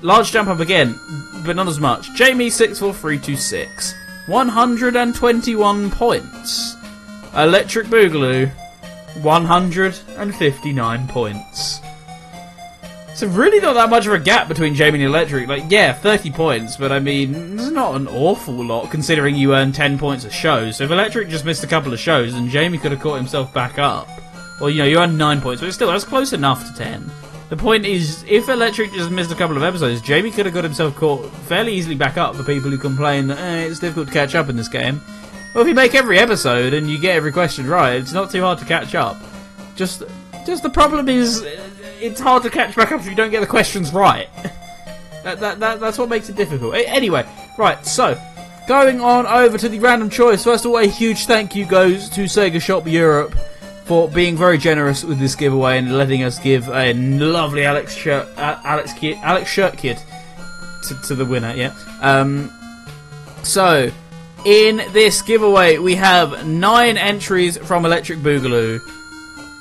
Large 0.02 0.32
jump 0.32 0.50
up 0.50 0.60
again, 0.60 1.00
but 1.46 1.56
not 1.56 1.68
as 1.68 1.80
much. 1.80 2.14
Jamie 2.14 2.50
64326, 2.50 3.94
121 4.28 5.92
points. 5.92 6.76
Electric 7.36 7.88
Boogaloo, 7.88 8.50
159 9.22 11.08
points. 11.08 11.80
So 13.16 13.28
really 13.28 13.62
not 13.62 13.74
that 13.76 13.90
much 13.90 14.06
of 14.08 14.14
a 14.14 14.20
gap 14.20 14.50
between 14.50 14.76
Jamie 14.76 15.00
and 15.00 15.08
Electric. 15.08 15.48
Like, 15.48 15.64
yeah, 15.70 15.94
30 15.94 16.32
points, 16.32 16.76
but 16.76 16.92
I 16.92 17.00
mean, 17.00 17.58
it's 17.58 17.70
not 17.72 17.96
an 17.96 18.10
awful 18.10 18.54
lot 18.54 18.92
considering 18.92 19.36
you 19.36 19.56
earn 19.56 19.72
10 19.72 19.98
points 19.98 20.26
a 20.26 20.30
show. 20.30 20.70
So 20.72 20.84
if 20.84 20.92
Electric 20.92 21.30
just 21.30 21.46
missed 21.46 21.64
a 21.64 21.68
couple 21.68 21.94
of 21.94 22.00
shows, 22.00 22.34
then 22.34 22.50
Jamie 22.50 22.78
could 22.78 22.92
have 22.92 23.00
caught 23.00 23.16
himself 23.16 23.54
back 23.54 23.80
up. 23.80 24.10
Well, 24.60 24.70
you 24.70 24.80
know, 24.80 24.86
you 24.86 25.00
earned 25.00 25.18
9 25.18 25.40
points, 25.40 25.62
but 25.62 25.72
still, 25.72 25.88
that's 25.88 26.04
close 26.04 26.34
enough 26.34 26.68
to 26.68 26.78
10. 26.78 27.10
The 27.48 27.56
point 27.56 27.86
is, 27.86 28.26
if 28.28 28.50
Electric 28.50 28.92
just 28.92 29.12
missed 29.12 29.32
a 29.32 29.36
couple 29.36 29.56
of 29.56 29.64
episodes, 29.64 30.02
Jamie 30.02 30.32
could 30.32 30.46
have 30.46 30.54
got 30.54 30.66
himself 30.66 30.96
caught 30.98 31.32
fairly 31.48 31.74
easily 31.74 31.96
back 31.96 32.18
up 32.18 32.36
for 32.36 32.44
people 32.44 32.70
who 32.70 32.78
complain 32.78 33.28
that 33.28 33.38
eh, 33.38 33.66
it's 33.66 33.80
difficult 33.80 34.08
to 34.08 34.14
catch 34.14 34.36
up 34.36 34.50
in 34.50 34.58
this 34.58 34.68
game. 34.68 35.00
Well, 35.54 35.62
if 35.62 35.70
you 35.70 35.74
make 35.74 35.96
every 35.96 36.20
episode 36.20 36.74
and 36.74 36.90
you 36.90 37.00
get 37.00 37.16
every 37.16 37.32
question 37.32 37.66
right, 37.66 37.96
it's 37.96 38.12
not 38.12 38.30
too 38.30 38.42
hard 38.42 38.60
to 38.60 38.66
catch 38.66 38.94
up. 38.94 39.16
Just, 39.78 40.04
just 40.46 40.64
the 40.64 40.70
problem 40.70 41.08
is, 41.08 41.46
it's 42.00 42.20
hard 42.20 42.44
to 42.44 42.50
catch 42.50 42.76
back 42.76 42.92
up 42.92 43.02
if 43.02 43.08
you 43.08 43.16
don't 43.16 43.32
get 43.32 43.42
the 43.42 43.48
questions 43.48 43.94
right. 43.94 44.28
that, 45.24 45.40
that, 45.40 45.60
that, 45.60 45.80
that's 45.80 45.98
what 45.98 46.10
makes 46.10 46.30
it 46.30 46.36
difficult. 46.36 46.76
Anyway, 46.76 47.26
right, 47.58 47.86
so, 47.86 48.20
going 48.68 49.02
on 49.02 49.26
over 49.26 49.58
to 49.58 49.70
the 49.70 49.80
random 49.80 50.10
choice. 50.10 50.44
First 50.44 50.66
of 50.66 50.72
all, 50.72 50.78
a 50.78 50.86
huge 50.86 51.26
thank 51.26 51.56
you 51.56 51.66
goes 51.66 52.10
to 52.10 52.26
Sega 52.26 52.62
Shop 52.62 52.88
Europe 52.88 53.36
for 53.86 54.10
being 54.10 54.36
very 54.36 54.58
generous 54.58 55.04
with 55.04 55.20
this 55.20 55.36
giveaway 55.36 55.78
and 55.78 55.96
letting 55.96 56.24
us 56.24 56.40
give 56.40 56.68
a 56.70 56.94
lovely 56.94 57.66
Alex 57.66 57.96
shirt, 57.96 58.28
uh, 58.38 58.60
Alex 58.64 58.94
Kidd, 58.94 59.18
Alex 59.22 59.50
shirt 59.50 59.78
Kidd 59.78 59.98
to, 60.88 61.02
to 61.08 61.16
the 61.16 61.26
winner. 61.26 61.54
Yeah. 61.54 61.74
Um, 62.02 62.52
so, 63.44 63.92
in 64.44 64.78
this 64.92 65.22
giveaway, 65.22 65.78
we 65.78 65.96
have 65.96 66.48
nine 66.48 66.98
entries 66.98 67.58
from 67.58 67.86
Electric 67.86 68.20
Boogaloo. 68.20 68.80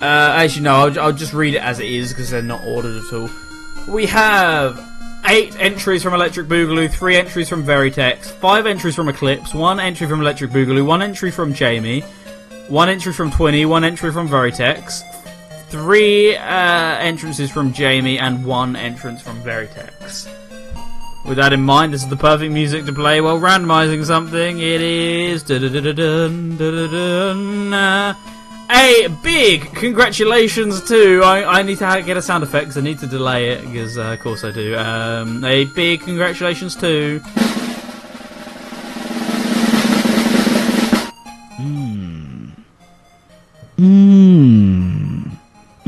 Uh, 0.05 0.35
as 0.37 0.55
you 0.55 0.61
know, 0.61 0.75
I'll, 0.75 1.01
I'll 1.01 1.13
just 1.15 1.33
read 1.33 1.55
it 1.55 1.63
as 1.63 1.81
it 1.81 1.87
is 1.87 2.13
because 2.13 2.29
they're 2.29 2.43
not 2.43 2.63
ordered 2.67 3.03
at 3.03 3.11
all. 3.15 3.31
We 3.89 4.05
have 4.05 4.79
eight 5.25 5.59
entries 5.59 6.03
from 6.03 6.13
Electric 6.13 6.47
Boogaloo, 6.47 6.91
three 6.93 7.17
entries 7.17 7.49
from 7.49 7.65
Veritex, 7.65 8.27
five 8.27 8.67
entries 8.67 8.95
from 8.95 9.09
Eclipse, 9.09 9.55
one 9.55 9.81
entry 9.81 10.07
from 10.07 10.21
Electric 10.21 10.51
Boogaloo, 10.51 10.85
one 10.85 11.01
entry 11.01 11.31
from 11.31 11.55
Jamie, 11.55 12.03
one 12.69 12.91
entry 12.91 13.15
from 13.15 13.31
Twinny, 13.31 13.67
one 13.67 13.83
entry 13.83 14.13
from 14.13 14.29
Veritex, 14.29 15.01
three 15.71 16.37
uh, 16.37 16.99
entrances 16.99 17.51
from 17.51 17.73
Jamie, 17.73 18.19
and 18.19 18.45
one 18.45 18.77
entrance 18.77 19.23
from 19.23 19.43
Veritex. 19.43 20.31
With 21.25 21.39
that 21.39 21.55
in 21.55 21.63
mind, 21.63 21.95
this 21.95 22.03
is 22.03 22.11
the 22.11 22.17
perfect 22.17 22.53
music 22.53 22.85
to 22.85 22.93
play 22.93 23.23
while 23.23 23.41
randomizing 23.41 24.05
something. 24.05 24.59
It 24.59 24.83
is. 24.83 25.45
A 28.71 29.09
big 29.23 29.73
congratulations 29.75 30.87
to. 30.89 31.23
I, 31.23 31.59
I 31.59 31.63
need 31.63 31.79
to 31.79 32.03
get 32.05 32.17
a 32.17 32.23
sound 32.23 32.43
effect 32.45 32.67
'cause 32.67 32.79
I 32.79 32.81
need 32.81 32.99
to 33.01 33.07
delay 33.07 33.51
it 33.51 33.63
because, 33.63 33.99
uh, 33.99 34.13
of 34.13 34.21
course, 34.21 34.45
I 34.45 34.51
do. 34.51 34.77
Um, 34.77 35.45
a 35.45 35.65
big 35.67 36.01
congratulations 36.01 36.75
to. 36.77 37.21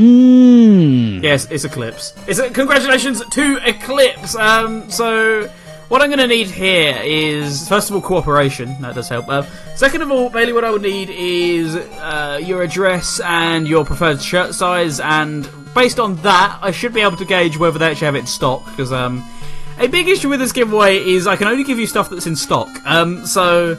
Yes, 0.09 1.47
it's 1.51 1.65
Eclipse. 1.65 2.15
It's 2.27 2.39
a, 2.39 2.51
congratulations 2.51 3.23
to 3.25 3.59
Eclipse. 3.65 4.35
Um, 4.37 4.89
so 4.91 5.51
what 5.89 6.03
I'm 6.03 6.09
going 6.09 6.19
to 6.19 6.27
need 6.27 6.49
here 6.49 7.01
is 7.05 7.69
first 7.69 7.91
of 7.91 7.97
all 7.97 8.03
cooperation. 8.03 8.81
That 8.81 8.95
does 8.95 9.09
help. 9.09 9.29
Uh, 9.29 9.43
second 9.77 10.03
of 10.03 10.11
all, 10.11 10.29
Bailey, 10.31 10.53
what 10.53 10.65
I 10.65 10.71
would 10.71 10.83
need 10.83 11.11
is 11.11 11.77
uh, 11.77 12.41
your 12.43 12.63
address 12.63 13.21
and 13.21 13.69
your 13.69 13.85
preferred 13.85 14.21
shirt 14.21 14.55
size, 14.55 14.99
and 15.01 15.49
based 15.75 16.01
on 16.01 16.17
that, 16.17 16.59
I 16.61 16.71
should 16.71 16.93
be 16.93 17.03
able 17.03 17.17
to 17.19 17.25
gauge 17.25 17.57
whether 17.57 17.79
they 17.79 17.87
actually 17.87 18.07
have 18.07 18.17
it 18.17 18.21
in 18.21 18.27
stock. 18.27 18.65
Because 18.67 18.93
um, 18.93 19.25
a 19.79 19.87
big 19.87 20.09
issue 20.09 20.29
with 20.29 20.41
this 20.41 20.53
giveaway 20.53 20.99
is 20.99 21.27
I 21.27 21.37
can 21.37 21.47
only 21.47 21.65
give 21.65 21.79
you 21.79 21.87
stuff 21.87 22.11
that's 22.11 22.27
in 22.27 22.37
stock. 22.37 22.69
Um, 22.85 23.27
so. 23.27 23.79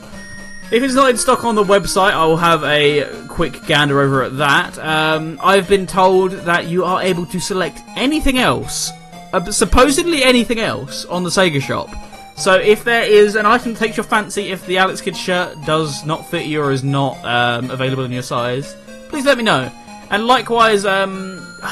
If 0.69 0.83
it's 0.83 0.95
not 0.95 1.09
in 1.09 1.15
stock 1.15 1.45
on 1.45 1.55
the 1.55 1.63
website, 1.63 2.11
I 2.11 2.25
will 2.25 2.35
have 2.35 2.61
a 2.65 3.25
quick 3.29 3.65
gander 3.67 4.01
over 4.01 4.23
at 4.23 4.37
that. 4.37 4.77
Um, 4.77 5.39
I've 5.41 5.69
been 5.69 5.87
told 5.87 6.31
that 6.31 6.67
you 6.67 6.83
are 6.83 7.01
able 7.01 7.25
to 7.27 7.39
select 7.39 7.79
anything 7.95 8.37
else, 8.37 8.91
uh, 9.33 9.51
supposedly 9.51 10.23
anything 10.23 10.59
else, 10.59 11.05
on 11.05 11.23
the 11.23 11.29
Sega 11.29 11.61
shop. 11.61 11.89
So 12.37 12.53
if 12.53 12.83
there 12.83 13.03
is 13.03 13.35
an 13.35 13.47
item 13.47 13.73
that 13.73 13.79
takes 13.79 13.97
your 13.97 14.03
fancy, 14.03 14.51
if 14.51 14.65
the 14.67 14.77
Alex 14.77 15.01
Kidd 15.01 15.17
shirt 15.17 15.55
does 15.65 16.05
not 16.05 16.29
fit 16.29 16.45
you 16.45 16.61
or 16.61 16.71
is 16.71 16.83
not 16.83 17.17
um, 17.25 17.71
available 17.71 18.03
in 18.03 18.11
your 18.11 18.21
size, 18.21 18.75
please 19.09 19.25
let 19.25 19.37
me 19.37 19.43
know. 19.43 19.71
And 20.11 20.27
likewise, 20.27 20.85
um, 20.85 21.43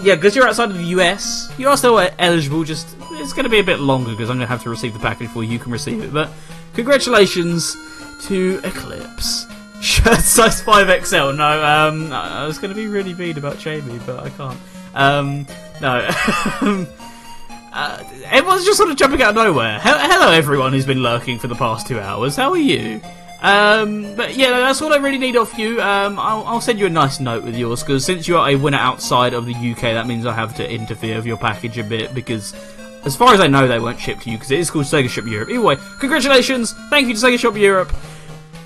yeah, 0.00 0.14
because 0.14 0.34
you're 0.34 0.48
outside 0.48 0.70
of 0.70 0.78
the 0.78 0.84
US, 0.86 1.52
you 1.58 1.68
are 1.68 1.76
still 1.76 1.98
eligible. 2.18 2.64
Just 2.64 2.96
it's 3.12 3.34
going 3.34 3.44
to 3.44 3.50
be 3.50 3.58
a 3.58 3.64
bit 3.64 3.80
longer 3.80 4.12
because 4.12 4.30
I'm 4.30 4.38
going 4.38 4.46
to 4.46 4.52
have 4.52 4.62
to 4.62 4.70
receive 4.70 4.94
the 4.94 4.98
package 4.98 5.28
before 5.28 5.44
you 5.44 5.58
can 5.58 5.70
receive 5.70 6.02
it. 6.02 6.12
But 6.12 6.30
congratulations 6.72 7.76
to 8.22 8.60
Eclipse. 8.64 9.46
Shirt 9.82 10.20
size 10.20 10.62
5XL. 10.62 11.36
No, 11.36 11.62
um, 11.62 12.10
I 12.10 12.46
was 12.46 12.56
going 12.56 12.70
to 12.70 12.74
be 12.74 12.86
really 12.86 13.12
mean 13.12 13.36
about 13.36 13.58
Jamie, 13.58 14.00
but 14.06 14.20
I 14.20 14.30
can't. 14.30 14.58
Um, 14.94 15.46
no. 15.82 16.08
uh, 17.74 18.02
everyone's 18.26 18.64
just 18.64 18.78
sort 18.78 18.90
of 18.90 18.96
jumping 18.96 19.20
out 19.20 19.30
of 19.30 19.34
nowhere. 19.34 19.80
He- 19.80 19.88
hello, 19.88 20.30
everyone 20.30 20.72
who's 20.72 20.86
been 20.86 21.02
lurking 21.02 21.38
for 21.38 21.48
the 21.48 21.56
past 21.56 21.86
two 21.86 21.98
hours. 21.98 22.36
How 22.36 22.50
are 22.50 22.56
you? 22.56 23.00
Um, 23.42 24.14
but 24.14 24.36
yeah, 24.36 24.50
that's 24.50 24.80
all 24.80 24.92
I 24.94 24.96
really 24.96 25.18
need 25.18 25.36
off 25.36 25.58
you. 25.58 25.82
Um, 25.82 26.18
I'll, 26.18 26.44
I'll 26.46 26.60
send 26.62 26.78
you 26.78 26.86
a 26.86 26.90
nice 26.90 27.20
note 27.20 27.44
with 27.44 27.56
yours 27.56 27.82
because 27.82 28.04
since 28.04 28.26
you 28.26 28.38
are 28.38 28.48
a 28.48 28.56
winner 28.56 28.78
outside 28.78 29.34
of 29.34 29.44
the 29.44 29.54
UK, 29.54 29.80
that 29.82 30.06
means 30.06 30.24
I 30.24 30.32
have 30.32 30.54
to 30.56 30.70
interfere 30.70 31.16
with 31.16 31.26
your 31.26 31.36
package 31.36 31.76
a 31.76 31.84
bit 31.84 32.14
because, 32.14 32.54
as 33.04 33.14
far 33.16 33.34
as 33.34 33.40
I 33.40 33.48
know, 33.48 33.68
they 33.68 33.80
weren't 33.80 34.00
shipped 34.00 34.22
to 34.22 34.30
you 34.30 34.38
because 34.38 34.50
it 34.50 34.60
is 34.60 34.70
called 34.70 34.86
Sega 34.86 35.10
Shop 35.10 35.26
Europe. 35.26 35.50
Either 35.50 35.60
way, 35.60 35.76
congratulations! 36.00 36.72
Thank 36.88 37.08
you 37.08 37.14
to 37.14 37.20
Sega 37.20 37.38
Shop 37.38 37.56
Europe. 37.56 37.92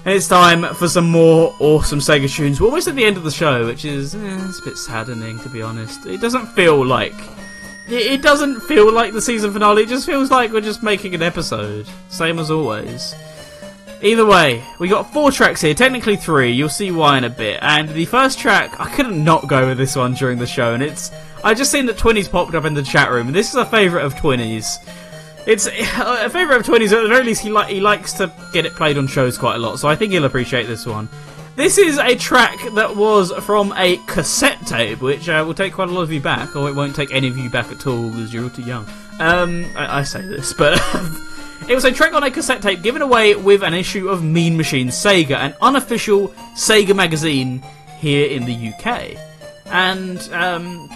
And 0.04 0.14
it's 0.14 0.28
time 0.28 0.62
for 0.74 0.86
some 0.86 1.10
more 1.10 1.56
awesome 1.58 1.98
Sega 1.98 2.32
tunes. 2.32 2.60
We're 2.60 2.68
almost 2.68 2.86
at 2.86 2.94
the 2.94 3.04
end 3.04 3.16
of 3.16 3.24
the 3.24 3.32
show, 3.32 3.66
which 3.66 3.84
is 3.84 4.14
eh, 4.14 4.46
it's 4.48 4.60
a 4.60 4.64
bit 4.64 4.76
saddening 4.76 5.40
to 5.40 5.48
be 5.48 5.60
honest. 5.60 6.06
It 6.06 6.20
doesn't 6.20 6.46
feel 6.48 6.86
like 6.86 7.14
it, 7.90 8.22
doesn't 8.22 8.60
feel 8.60 8.92
like 8.92 9.12
the 9.12 9.20
season 9.20 9.52
finale. 9.52 9.82
It 9.82 9.88
just 9.88 10.06
feels 10.06 10.30
like 10.30 10.52
we're 10.52 10.60
just 10.60 10.82
making 10.82 11.14
an 11.14 11.22
episode, 11.22 11.88
same 12.08 12.38
as 12.38 12.50
always. 12.50 13.14
Either 14.00 14.24
way, 14.24 14.62
we 14.78 14.88
got 14.88 15.12
four 15.12 15.32
tracks 15.32 15.60
here, 15.60 15.74
technically 15.74 16.16
three. 16.16 16.52
You'll 16.52 16.68
see 16.68 16.92
why 16.92 17.18
in 17.18 17.24
a 17.24 17.30
bit. 17.30 17.58
And 17.62 17.88
the 17.88 18.04
first 18.04 18.38
track, 18.38 18.78
I 18.78 18.88
couldn't 18.94 19.22
not 19.22 19.48
go 19.48 19.66
with 19.68 19.78
this 19.78 19.96
one 19.96 20.14
during 20.14 20.38
the 20.38 20.46
show, 20.46 20.74
and 20.74 20.82
it's 20.82 21.10
I 21.42 21.54
just 21.54 21.72
seen 21.72 21.86
that 21.86 21.96
Twinnies 21.96 22.30
popped 22.30 22.54
up 22.54 22.64
in 22.64 22.74
the 22.74 22.82
chat 22.82 23.10
room, 23.10 23.26
and 23.26 23.34
this 23.34 23.48
is 23.48 23.56
a 23.56 23.66
favourite 23.66 24.04
of 24.04 24.14
Twinnies. 24.14 24.78
It's 25.46 25.66
a 25.98 26.30
favourite 26.30 26.60
of 26.60 26.66
Twinnies. 26.66 26.92
At 26.92 27.02
the 27.02 27.08
very 27.08 27.24
least, 27.24 27.42
he 27.42 27.50
li- 27.50 27.74
he 27.74 27.80
likes 27.80 28.12
to 28.14 28.30
get 28.52 28.66
it 28.66 28.74
played 28.74 28.98
on 28.98 29.06
shows 29.06 29.36
quite 29.36 29.56
a 29.56 29.58
lot, 29.58 29.78
so 29.78 29.88
I 29.88 29.96
think 29.96 30.12
he'll 30.12 30.24
appreciate 30.24 30.66
this 30.66 30.86
one. 30.86 31.08
This 31.58 31.76
is 31.76 31.98
a 31.98 32.14
track 32.14 32.56
that 32.74 32.94
was 32.94 33.32
from 33.44 33.74
a 33.76 33.96
cassette 34.06 34.64
tape, 34.64 35.02
which 35.02 35.28
uh, 35.28 35.42
will 35.44 35.54
take 35.54 35.72
quite 35.72 35.88
a 35.88 35.92
lot 35.92 36.02
of 36.02 36.12
you 36.12 36.20
back, 36.20 36.54
or 36.54 36.68
it 36.68 36.76
won't 36.76 36.94
take 36.94 37.12
any 37.12 37.26
of 37.26 37.36
you 37.36 37.50
back 37.50 37.72
at 37.72 37.84
all 37.84 38.10
because 38.10 38.32
you're 38.32 38.44
all 38.44 38.50
too 38.50 38.62
young. 38.62 38.86
Um, 39.18 39.66
I, 39.74 39.98
I 39.98 40.02
say 40.04 40.22
this, 40.22 40.52
but 40.58 40.80
It 41.68 41.74
was 41.74 41.84
a 41.84 41.90
track 41.90 42.14
on 42.14 42.22
a 42.22 42.30
cassette 42.30 42.62
tape 42.62 42.82
given 42.82 43.02
away 43.02 43.34
with 43.34 43.64
an 43.64 43.74
issue 43.74 44.08
of 44.08 44.22
Mean 44.22 44.56
Machine 44.56 44.86
Sega, 44.86 45.32
an 45.32 45.56
unofficial 45.60 46.28
Sega 46.54 46.94
magazine 46.94 47.60
here 47.98 48.28
in 48.28 48.44
the 48.44 48.72
UK. 48.72 49.16
And 49.66 50.20
um, 50.32 50.88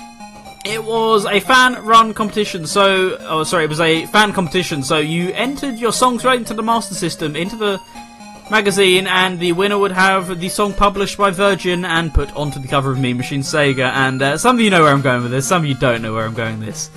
it 0.65 0.85
was 0.85 1.27
a 1.27 1.41
fan-run 1.41 2.15
competition. 2.15 2.69
So, 2.69 3.17
oh, 3.23 3.43
sorry, 3.43 3.65
it 3.65 3.69
was 3.69 3.81
a 3.81 4.07
fan 4.07 4.33
competition. 4.33 4.85
So 4.85 4.99
you 4.99 5.33
entered 5.33 5.81
your 5.81 5.93
songs 5.93 6.25
right 6.25 6.39
into 6.39 6.55
the 6.55 6.63
Master 6.63 6.95
System, 6.95 7.35
into 7.35 7.57
the 7.57 7.81
magazine, 8.51 9.07
and 9.07 9.39
the 9.39 9.53
winner 9.53 9.79
would 9.79 9.93
have 9.93 10.41
the 10.41 10.49
song 10.49 10.73
published 10.75 11.19
by 11.19 11.31
Virgin 11.31 11.85
and 11.85 12.13
put 12.13 12.35
onto 12.37 12.61
the 12.61 12.69
cover 12.69 12.93
of 12.93 12.99
Mean 12.99 13.17
Machine 13.17 13.41
Sega. 13.41 13.91
And 13.93 14.21
uh, 14.23 14.39
some 14.39 14.57
of 14.57 14.61
you 14.61 14.71
know 14.71 14.83
where 14.83 14.93
I'm 14.93 15.03
going 15.03 15.23
with 15.23 15.31
this, 15.33 15.47
some 15.49 15.63
of 15.63 15.69
you 15.69 15.75
don't 15.75 16.03
know 16.03 16.13
where 16.13 16.25
I'm 16.25 16.35
going 16.35 16.59
with 16.59 16.69
this. 16.69 16.91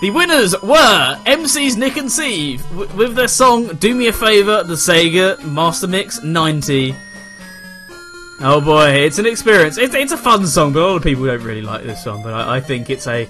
The 0.00 0.10
winners 0.10 0.54
were 0.62 1.18
MC's 1.24 1.76
Nick 1.76 1.96
and 1.96 2.12
Steve 2.12 2.62
w- 2.70 2.96
with 2.96 3.14
their 3.14 3.28
song 3.28 3.68
"Do 3.76 3.94
Me 3.94 4.08
a 4.08 4.12
Favor," 4.12 4.62
the 4.62 4.74
Sega 4.74 5.42
Master 5.44 5.86
Mix 5.86 6.22
90. 6.22 6.94
Oh 8.40 8.60
boy, 8.60 8.90
it's 8.90 9.18
an 9.18 9.24
experience. 9.24 9.78
It's, 9.78 9.94
it's 9.94 10.12
a 10.12 10.18
fun 10.18 10.46
song, 10.46 10.74
but 10.74 10.82
a 10.82 10.86
lot 10.86 10.96
of 10.96 11.02
people 11.02 11.24
don't 11.24 11.42
really 11.42 11.62
like 11.62 11.84
this 11.84 12.04
song. 12.04 12.22
But 12.22 12.34
I, 12.34 12.56
I 12.56 12.60
think 12.60 12.90
it's 12.90 13.06
a 13.06 13.26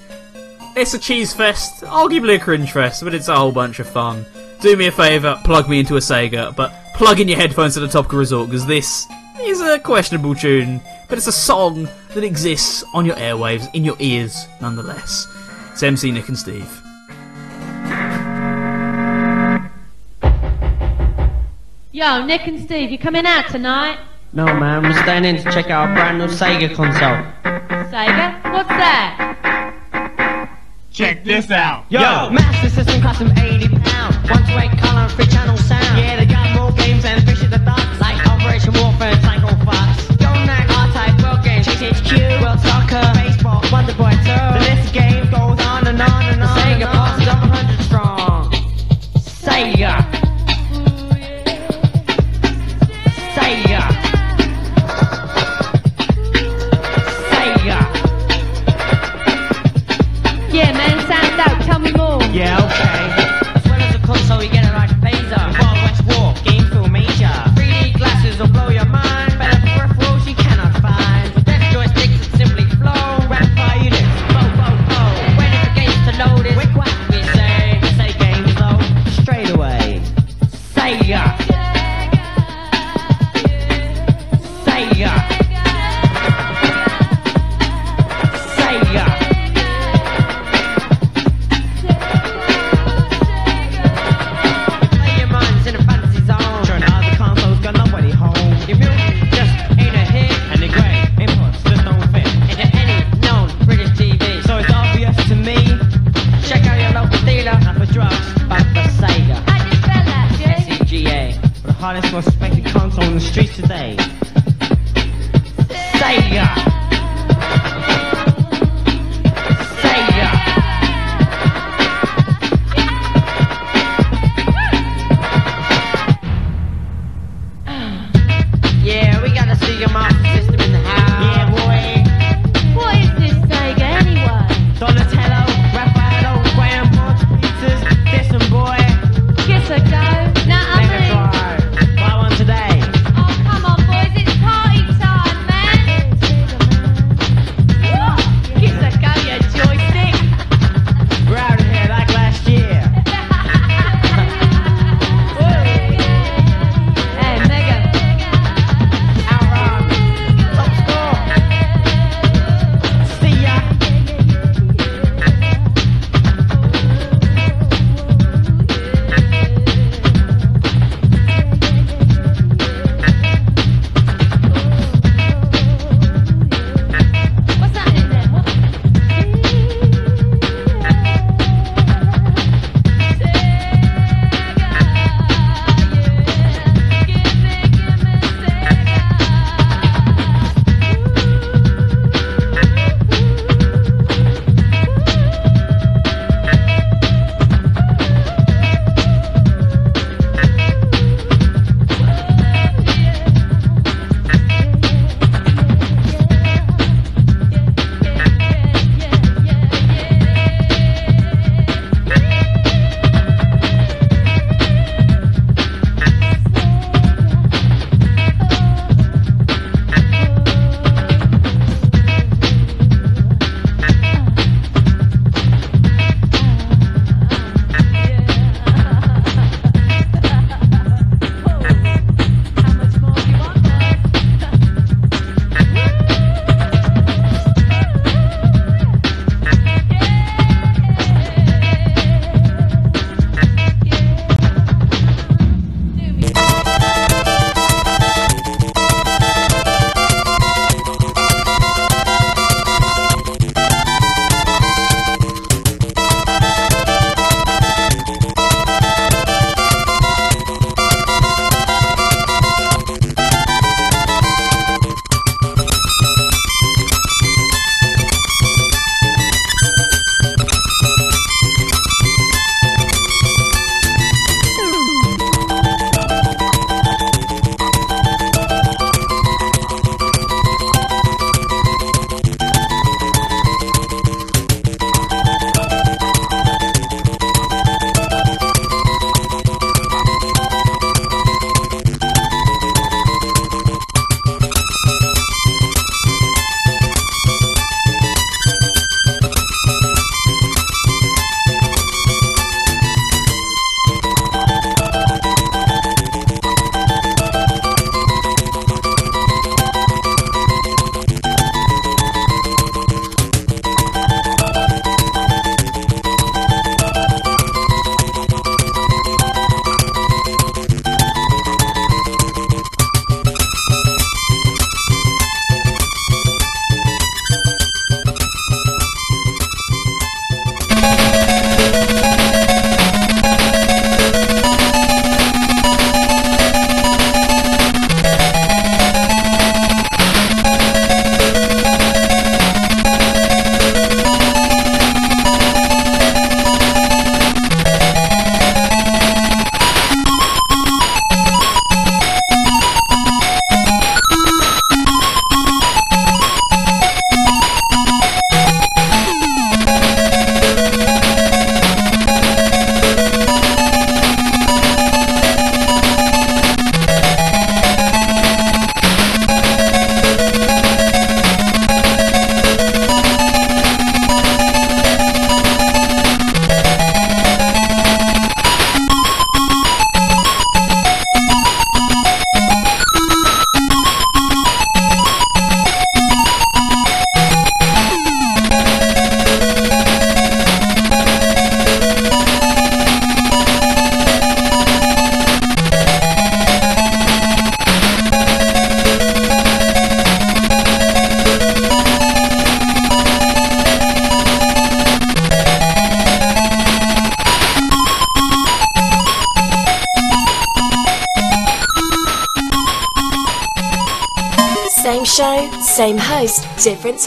it's 0.75 0.93
a 0.93 0.99
cheese 0.99 1.33
fest, 1.33 1.83
arguably 1.83 2.35
a 2.35 2.39
cringe 2.39 2.71
fest, 2.73 3.03
but 3.03 3.13
it's 3.13 3.29
a 3.29 3.35
whole 3.35 3.53
bunch 3.53 3.79
of 3.79 3.87
fun. 3.87 4.25
Do 4.59 4.75
me 4.75 4.87
a 4.87 4.91
favour, 4.91 5.39
plug 5.43 5.69
me 5.69 5.79
into 5.79 5.97
a 5.97 5.99
Sega, 5.99 6.55
but 6.55 6.73
plug 6.95 7.19
in 7.19 7.27
your 7.27 7.37
headphones 7.37 7.75
to 7.75 7.79
the 7.79 7.87
Topical 7.87 8.17
Resort 8.17 8.49
because 8.49 8.65
this 8.65 9.05
is 9.39 9.61
a 9.61 9.77
questionable 9.77 10.33
tune, 10.33 10.81
but 11.07 11.19
it's 11.19 11.27
a 11.27 11.31
song 11.31 11.87
that 12.15 12.23
exists 12.23 12.83
on 12.95 13.05
your 13.05 13.15
airwaves, 13.17 13.71
in 13.75 13.85
your 13.85 13.95
ears, 13.99 14.47
nonetheless. 14.59 15.27
It's 15.71 15.83
MC 15.83 16.09
Nick 16.11 16.27
and 16.27 16.37
Steve. 16.37 16.81
Yo, 21.91 22.25
Nick 22.25 22.47
and 22.47 22.59
Steve, 22.59 22.89
you 22.89 22.97
coming 22.97 23.27
out 23.27 23.47
tonight? 23.49 23.99
No, 24.33 24.45
man, 24.45 24.81
we're 24.81 24.99
staying 25.03 25.25
in 25.25 25.37
to 25.37 25.43
check 25.51 25.69
out 25.69 25.87
our 25.87 25.93
brand 25.93 26.17
new 26.17 26.25
Sega 26.25 26.73
console. 26.73 27.23
Sega? 27.91 28.51
What's 28.51 28.69
that? 28.69 29.23
Check 30.91 31.23
this 31.23 31.51
out. 31.51 31.85
Yo, 31.89 32.31
Master 32.31 32.69
System 32.71 33.01
cost 33.03 33.19
them 33.19 33.31
80 33.37 33.69
pounds. 33.69 34.16
One 34.29 34.43
to 34.43 34.59
eight 34.59 34.77
color 34.77 35.07
free 35.09 35.25
channel 35.27 35.55
sound. 35.57 35.97
Yeah, 35.97 36.17
they 36.17 36.25
got 36.25 36.53
more 36.53 36.71
games 36.73 37.03
than 37.03 37.25
fish 37.25 37.43
at 37.43 37.49
the 37.49 37.59
docks. 37.59 37.99
Like 37.99 38.19
Operation 38.27 38.73
Warfare 38.73 39.13
and 39.13 39.21
Psycho 39.23 39.55
Fox. 39.63 40.07
Don't 40.17 40.45
Knack, 40.45 40.69
R-Type, 40.69 41.21
World 41.23 41.43
Games, 41.43 41.65
HHQ, 41.67 42.41
World 42.43 42.59
Soccer, 42.59 43.01
Baseball, 43.15 43.63
Wonder 43.71 43.93
Boy 43.93 44.11
2. 44.11 44.17
The 44.27 44.59
list 44.67 44.87
of 44.87 44.93
games 44.93 45.29
goes 45.29 45.59
on 45.65 45.87
and 45.87 46.01
on 46.01 46.23
and 46.25 46.43
on. 46.43 46.57
Sega 46.59 46.91
Boss 46.91 47.21
is 47.21 47.27
over 47.27 47.47
100 47.47 47.83
strong. 47.83 48.51
Sega. 49.15 50.06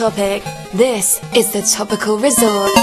Topic. 0.00 0.42
This 0.72 1.20
is 1.36 1.52
the 1.52 1.60
Topical 1.60 2.16
Resort. 2.16 2.79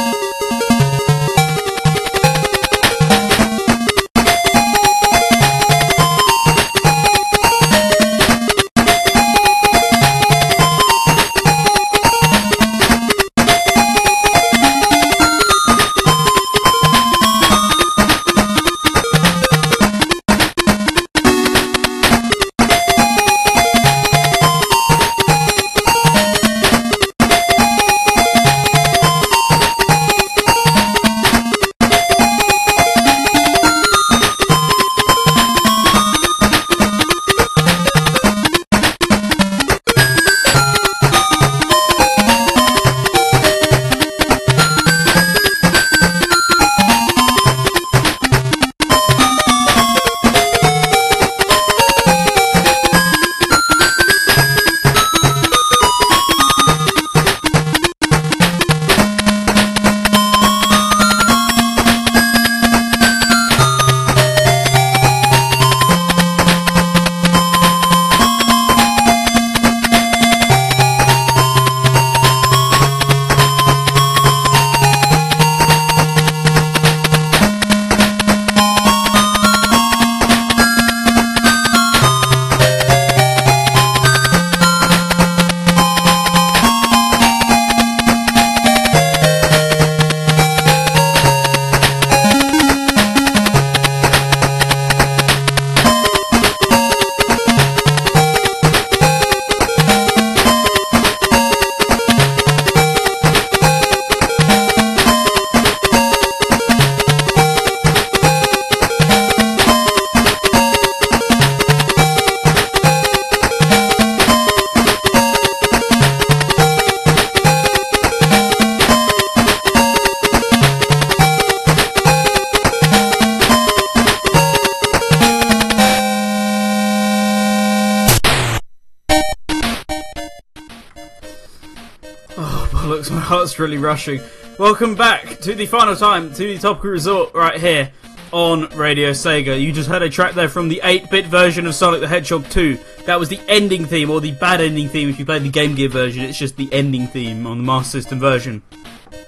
Rushing. 133.87 134.19
Welcome 134.59 134.95
back 134.95 135.39
to 135.39 135.55
the 135.55 135.65
final 135.65 135.95
time 135.95 136.33
to 136.33 136.43
the 136.43 136.57
Topical 136.57 136.89
Resort 136.89 137.33
right 137.33 137.57
here 137.57 137.93
on 138.33 138.67
Radio 138.75 139.11
Sega. 139.11 139.59
You 139.61 139.71
just 139.71 139.87
heard 139.87 140.01
a 140.01 140.09
track 140.09 140.35
there 140.35 140.49
from 140.49 140.67
the 140.67 140.81
8-bit 140.83 141.27
version 141.27 141.65
of 141.65 141.73
Sonic 141.73 142.01
the 142.01 142.07
Hedgehog 142.07 142.49
2. 142.49 142.77
That 143.05 143.17
was 143.17 143.29
the 143.29 143.39
ending 143.47 143.85
theme, 143.85 144.09
or 144.09 144.19
the 144.19 144.33
bad 144.33 144.59
ending 144.59 144.89
theme 144.89 145.07
if 145.07 145.17
you 145.17 145.25
played 145.25 145.43
the 145.43 145.49
Game 145.49 145.73
Gear 145.73 145.87
version. 145.87 146.25
It's 146.25 146.37
just 146.37 146.57
the 146.57 146.67
ending 146.73 147.07
theme 147.07 147.47
on 147.47 147.59
the 147.59 147.63
Master 147.63 148.01
System 148.01 148.19
version. 148.19 148.61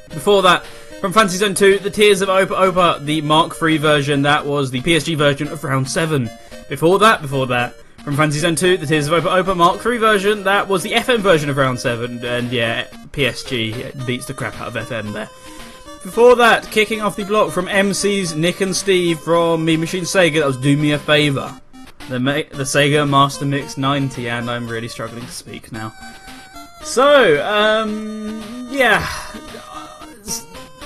Before 0.10 0.42
that, 0.42 0.66
from 0.66 1.14
Fantasy 1.14 1.38
Zone 1.38 1.54
2, 1.54 1.80
the 1.80 1.90
Tears 1.90 2.22
of 2.22 2.28
Opa 2.28 2.48
Opa, 2.48 3.06
the 3.06 3.22
Mark 3.22 3.56
III 3.64 3.78
version. 3.78 4.24
That 4.24 4.46
was 4.46 4.72
the 4.72 4.82
PSG 4.82 5.16
version 5.16 5.48
of 5.48 5.64
Round 5.64 5.90
7. 5.90 6.30
Before 6.68 7.00
that, 7.00 7.22
before 7.22 7.48
that, 7.48 7.76
from 8.04 8.18
Fantasy 8.18 8.40
Zone 8.40 8.58
2, 8.58 8.76
the 8.76 8.86
Tears 8.86 9.08
of 9.08 9.24
Opa 9.24 9.42
Opa 9.42 9.56
Mark 9.56 9.86
III 9.86 9.98
version. 10.00 10.44
That 10.44 10.68
was 10.68 10.84
the 10.84 10.92
FM 10.92 11.20
version 11.20 11.50
of 11.50 11.56
Round 11.56 11.80
7. 11.80 12.26
And 12.26 12.52
yeah, 12.52 12.88
PSG 13.12 14.06
beats 14.06 14.26
the 14.26 14.34
crap 14.34 14.60
out 14.60 14.76
of 14.76 14.88
FM 14.88 15.14
there. 15.14 15.30
Before 16.04 16.36
that, 16.38 16.70
kicking 16.72 17.02
off 17.02 17.18
the 17.18 17.26
block 17.26 17.52
from 17.52 17.68
MCs 17.68 18.36
Nick 18.36 18.62
and 18.62 18.76
Steve 18.76 19.20
from 19.20 19.66
Mean 19.66 19.82
Machine 19.82 20.06
Sega, 20.06 20.36
that 20.40 20.46
was 20.48 20.58
Do 20.58 20.78
Me 20.78 20.92
a 20.94 21.00
Favour. 21.00 21.60
The, 22.08 22.20
ma- 22.20 22.34
the 22.34 22.64
Sega 22.64 23.08
Master 23.08 23.46
Mix 23.46 23.78
90, 23.78 24.30
and 24.30 24.50
I'm 24.50 24.68
really 24.68 24.88
struggling 24.88 25.26
to 25.26 25.32
speak 25.32 25.72
now. 25.72 25.94
So, 26.84 27.46
um, 27.46 28.68
yeah, 28.72 29.06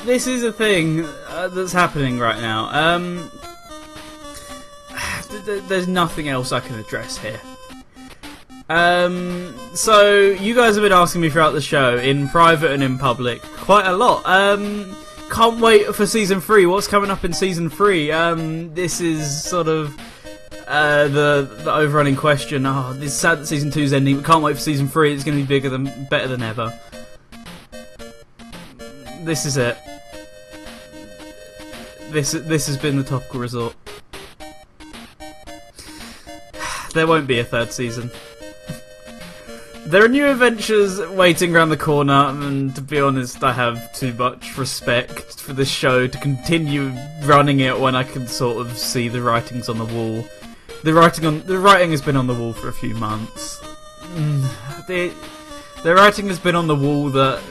this 0.05 0.25
is 0.25 0.43
a 0.43 0.51
thing 0.51 1.05
uh, 1.27 1.47
that's 1.49 1.71
happening 1.71 2.17
right 2.17 2.41
now. 2.41 2.95
Um, 2.95 3.29
th- 5.29 5.45
th- 5.45 5.63
there's 5.65 5.87
nothing 5.87 6.27
else 6.27 6.51
I 6.51 6.59
can 6.59 6.79
address 6.79 7.17
here. 7.17 7.39
Um, 8.69 9.53
so 9.75 10.19
you 10.19 10.55
guys 10.55 10.75
have 10.75 10.83
been 10.83 10.91
asking 10.91 11.21
me 11.21 11.29
throughout 11.29 11.51
the 11.51 11.61
show, 11.61 11.97
in 11.97 12.29
private 12.29 12.71
and 12.71 12.81
in 12.81 12.97
public, 12.97 13.41
quite 13.41 13.85
a 13.85 13.93
lot. 13.93 14.23
Um, 14.25 14.95
can't 15.29 15.59
wait 15.59 15.93
for 15.95 16.05
season 16.05 16.39
three. 16.39 16.65
What's 16.65 16.87
coming 16.87 17.09
up 17.11 17.25
in 17.25 17.33
season 17.33 17.69
three? 17.69 18.11
Um, 18.11 18.73
this 18.73 19.01
is 19.01 19.43
sort 19.43 19.67
of 19.67 19.99
uh, 20.67 21.07
the 21.07 21.49
the 21.63 21.73
overrunning 21.73 22.15
question. 22.15 22.65
Oh, 22.65 22.97
it's 22.99 23.13
sad 23.13 23.39
that 23.39 23.47
season 23.47 23.71
two's 23.71 23.93
ending. 23.93 24.17
We 24.17 24.23
can't 24.23 24.43
wait 24.43 24.53
for 24.53 24.61
season 24.61 24.87
three. 24.87 25.13
It's 25.13 25.23
going 25.23 25.37
to 25.37 25.43
be 25.43 25.47
bigger 25.47 25.69
than 25.69 26.05
better 26.09 26.27
than 26.27 26.41
ever. 26.41 26.77
This 29.21 29.45
is 29.45 29.57
it. 29.57 29.77
This 32.11 32.31
this 32.31 32.67
has 32.67 32.77
been 32.77 32.97
the 32.97 33.03
topical 33.03 33.39
resort. 33.39 33.75
There 36.93 37.07
won't 37.07 37.25
be 37.25 37.39
a 37.39 37.43
third 37.43 37.71
season. 37.71 38.11
There 39.85 40.03
are 40.03 40.07
new 40.07 40.27
adventures 40.27 40.99
waiting 41.11 41.55
around 41.55 41.69
the 41.69 41.77
corner, 41.77 42.13
and 42.13 42.73
to 42.75 42.81
be 42.81 42.99
honest, 43.01 43.43
I 43.43 43.51
have 43.51 43.93
too 43.93 44.13
much 44.13 44.57
respect 44.57 45.39
for 45.41 45.53
this 45.53 45.69
show 45.69 46.07
to 46.07 46.17
continue 46.19 46.91
running 47.25 47.59
it 47.59 47.77
when 47.77 47.95
I 47.95 48.03
can 48.03 48.25
sort 48.27 48.65
of 48.65 48.77
see 48.77 49.09
the 49.09 49.21
writings 49.21 49.67
on 49.69 49.77
the 49.77 49.85
wall. 49.85 50.25
The 50.83 50.93
writing 50.93 51.25
on 51.25 51.41
the 51.45 51.57
writing 51.59 51.91
has 51.91 52.01
been 52.01 52.15
on 52.15 52.27
the 52.27 52.33
wall 52.33 52.53
for 52.53 52.69
a 52.69 52.73
few 52.73 52.93
months. 52.95 53.59
Mm, 54.15 54.87
The 54.87 55.13
the 55.83 55.93
writing 55.93 56.27
has 56.27 56.39
been 56.39 56.55
on 56.55 56.67
the 56.67 56.75
wall 56.75 57.09
that 57.09 57.41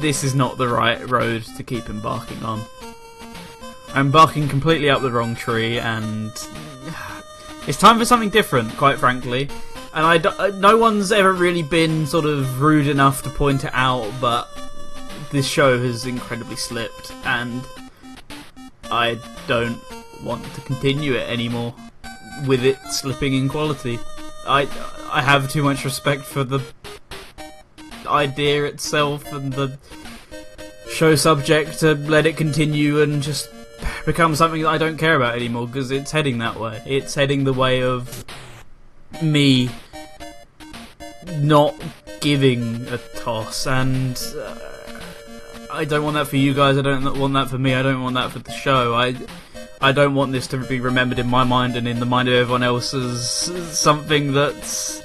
this 0.00 0.24
is 0.24 0.34
not 0.34 0.58
the 0.58 0.68
right 0.68 1.08
road 1.08 1.44
to 1.56 1.62
keep 1.62 1.88
embarking 1.88 2.42
on. 2.42 2.62
I'm 3.94 4.10
barking 4.10 4.48
completely 4.48 4.90
up 4.90 5.02
the 5.02 5.10
wrong 5.12 5.36
tree, 5.36 5.78
and 5.78 6.32
it's 7.68 7.78
time 7.78 7.96
for 7.98 8.04
something 8.04 8.30
different, 8.30 8.76
quite 8.76 8.98
frankly. 8.98 9.48
And 9.94 10.04
I, 10.04 10.18
do- 10.18 10.28
uh, 10.30 10.50
no 10.58 10.76
one's 10.76 11.12
ever 11.12 11.32
really 11.32 11.62
been 11.62 12.06
sort 12.06 12.24
of 12.24 12.60
rude 12.60 12.88
enough 12.88 13.22
to 13.22 13.30
point 13.30 13.64
it 13.64 13.70
out, 13.72 14.10
but 14.20 14.48
this 15.30 15.46
show 15.48 15.78
has 15.80 16.04
incredibly 16.04 16.56
slipped, 16.56 17.12
and 17.24 17.62
I 18.90 19.18
don't 19.46 19.78
want 20.22 20.44
to 20.54 20.60
continue 20.62 21.14
it 21.14 21.28
anymore 21.28 21.74
with 22.46 22.64
it 22.64 22.76
slipping 22.90 23.34
in 23.34 23.48
quality. 23.48 23.98
I 24.46 24.62
I 25.10 25.22
have 25.22 25.48
too 25.50 25.62
much 25.62 25.84
respect 25.84 26.22
for 26.24 26.42
the 26.42 26.60
idea 28.06 28.64
itself 28.64 29.32
and 29.32 29.52
the 29.52 29.78
show 30.90 31.14
subject 31.14 31.78
to 31.80 31.94
let 31.94 32.26
it 32.26 32.36
continue 32.36 33.00
and 33.00 33.22
just 33.22 33.48
become 34.06 34.34
something 34.34 34.62
that 34.62 34.68
I 34.68 34.78
don't 34.78 34.98
care 34.98 35.14
about 35.16 35.36
anymore 35.36 35.66
because 35.66 35.90
it's 35.90 36.10
heading 36.10 36.38
that 36.38 36.58
way. 36.58 36.82
It's 36.84 37.14
heading 37.14 37.44
the 37.44 37.52
way 37.52 37.82
of 37.82 38.24
me 39.22 39.70
not 41.38 41.74
giving 42.20 42.86
a 42.88 42.98
toss 43.16 43.66
and 43.66 44.20
uh, 44.36 44.74
I 45.70 45.84
don't 45.84 46.04
want 46.04 46.14
that 46.14 46.28
for 46.28 46.36
you 46.36 46.54
guys. 46.54 46.78
I 46.78 46.82
don't 46.82 47.18
want 47.18 47.34
that 47.34 47.50
for 47.50 47.58
me. 47.58 47.74
I 47.74 47.82
don't 47.82 48.02
want 48.02 48.14
that 48.14 48.30
for 48.30 48.38
the 48.38 48.52
show. 48.52 48.94
I 48.94 49.16
I 49.80 49.92
don't 49.92 50.14
want 50.14 50.32
this 50.32 50.46
to 50.48 50.58
be 50.58 50.80
remembered 50.80 51.18
in 51.18 51.26
my 51.26 51.44
mind 51.44 51.76
and 51.76 51.88
in 51.88 52.00
the 52.00 52.06
mind 52.06 52.28
of 52.28 52.34
everyone 52.34 52.62
else 52.62 52.94
as 52.94 53.28
something 53.76 54.32
that's 54.32 55.02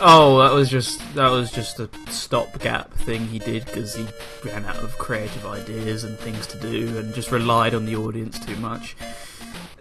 Oh, 0.00 0.38
that 0.38 0.52
was 0.52 0.70
just 0.70 1.00
that 1.16 1.28
was 1.30 1.50
just 1.50 1.80
a 1.80 1.90
stopgap 2.08 2.92
thing 2.92 3.26
he 3.26 3.40
did 3.40 3.64
because 3.64 3.96
he 3.96 4.06
ran 4.44 4.64
out 4.64 4.76
of 4.76 4.96
creative 4.96 5.44
ideas 5.44 6.04
and 6.04 6.16
things 6.16 6.46
to 6.48 6.60
do, 6.60 6.96
and 6.98 7.12
just 7.12 7.32
relied 7.32 7.74
on 7.74 7.84
the 7.84 7.96
audience 7.96 8.38
too 8.38 8.54
much. 8.56 8.96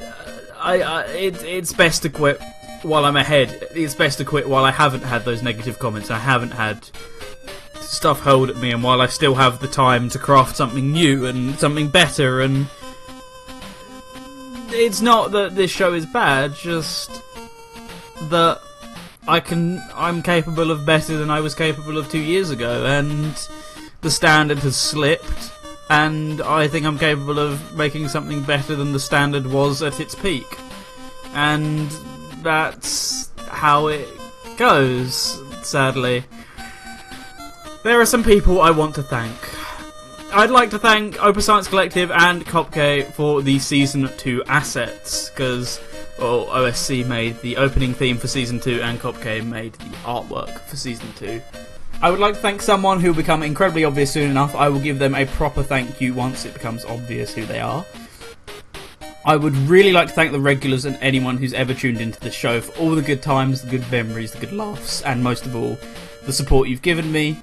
Uh, 0.01 0.05
I, 0.57 0.81
I 0.81 1.03
it, 1.03 1.43
it's 1.43 1.71
best 1.71 2.01
to 2.01 2.09
quit 2.09 2.41
while 2.83 3.05
I'm 3.05 3.15
ahead. 3.15 3.67
It's 3.73 3.95
best 3.95 4.17
to 4.19 4.25
quit 4.25 4.47
while 4.47 4.65
I 4.65 4.71
haven't 4.71 5.03
had 5.03 5.25
those 5.25 5.41
negative 5.41 5.79
comments. 5.79 6.09
I 6.11 6.17
haven't 6.17 6.51
had 6.51 6.89
stuff 7.81 8.19
hurled 8.21 8.49
at 8.49 8.57
me, 8.57 8.71
and 8.71 8.83
while 8.83 9.01
I 9.01 9.07
still 9.07 9.35
have 9.35 9.59
the 9.59 9.67
time 9.67 10.09
to 10.09 10.19
craft 10.19 10.55
something 10.55 10.91
new 10.91 11.25
and 11.25 11.57
something 11.57 11.87
better. 11.87 12.41
And 12.41 12.67
it's 14.69 15.01
not 15.01 15.31
that 15.31 15.55
this 15.55 15.71
show 15.71 15.93
is 15.93 16.05
bad, 16.05 16.53
just 16.55 17.09
that 18.29 18.59
I 19.27 19.39
can 19.39 19.81
I'm 19.93 20.21
capable 20.21 20.71
of 20.71 20.85
better 20.85 21.17
than 21.17 21.29
I 21.29 21.41
was 21.41 21.55
capable 21.55 21.97
of 21.97 22.09
two 22.09 22.21
years 22.21 22.49
ago, 22.49 22.85
and 22.85 23.35
the 24.01 24.11
standard 24.11 24.59
has 24.59 24.75
slipped. 24.75 25.51
And 25.89 26.41
I 26.41 26.67
think 26.67 26.85
I'm 26.85 26.99
capable 26.99 27.39
of 27.39 27.73
making 27.75 28.09
something 28.09 28.43
better 28.43 28.75
than 28.75 28.91
the 28.91 28.99
standard 28.99 29.47
was 29.47 29.81
at 29.81 30.01
its 30.01 30.15
peak. 30.15 30.45
And 31.33 31.89
that's 32.47 33.29
how 33.49 33.87
it 33.87 34.07
goes, 34.57 35.37
sadly. 35.67 36.23
There 37.83 37.99
are 37.99 38.05
some 38.05 38.23
people 38.23 38.61
I 38.61 38.71
want 38.71 38.95
to 38.95 39.03
thank. 39.03 39.35
I'd 40.33 40.49
like 40.49 40.69
to 40.69 40.79
thank 40.79 41.21
Open 41.21 41.41
Science 41.41 41.67
Collective 41.67 42.09
and 42.09 42.45
Kopke 42.45 43.11
for 43.11 43.41
the 43.41 43.59
Season 43.59 44.09
2 44.17 44.45
assets, 44.45 45.29
because 45.29 45.81
well, 46.17 46.45
OSC 46.45 47.05
made 47.05 47.37
the 47.41 47.57
opening 47.57 47.93
theme 47.93 48.17
for 48.17 48.29
Season 48.29 48.61
2 48.61 48.81
and 48.81 48.97
Kopke 48.97 49.45
made 49.45 49.73
the 49.73 49.97
artwork 50.05 50.57
for 50.61 50.77
Season 50.77 51.07
2. 51.17 51.41
I 52.01 52.09
would 52.09 52.21
like 52.21 52.35
to 52.35 52.39
thank 52.39 52.61
someone 52.61 53.01
who 53.01 53.09
will 53.09 53.17
become 53.17 53.43
incredibly 53.43 53.83
obvious 53.83 54.13
soon 54.13 54.31
enough. 54.31 54.55
I 54.55 54.69
will 54.69 54.79
give 54.79 54.99
them 54.99 55.15
a 55.15 55.25
proper 55.25 55.63
thank 55.63 55.99
you 55.99 56.13
once 56.13 56.45
it 56.45 56.53
becomes 56.53 56.85
obvious 56.85 57.33
who 57.33 57.45
they 57.45 57.59
are. 57.59 57.85
I 59.27 59.35
would 59.35 59.57
really 59.67 59.91
like 59.91 60.07
to 60.07 60.13
thank 60.13 60.31
the 60.31 60.39
regulars 60.39 60.85
and 60.85 60.97
anyone 61.01 61.35
who's 61.35 61.51
ever 61.51 61.73
tuned 61.73 61.99
into 61.99 62.17
the 62.21 62.31
show 62.31 62.61
for 62.61 62.71
all 62.79 62.91
the 62.91 63.01
good 63.01 63.21
times, 63.21 63.61
the 63.61 63.69
good 63.69 63.91
memories, 63.91 64.31
the 64.31 64.39
good 64.39 64.53
laughs, 64.53 65.01
and 65.01 65.21
most 65.21 65.45
of 65.45 65.53
all, 65.53 65.77
the 66.25 66.31
support 66.31 66.69
you've 66.69 66.81
given 66.81 67.11
me. 67.11 67.37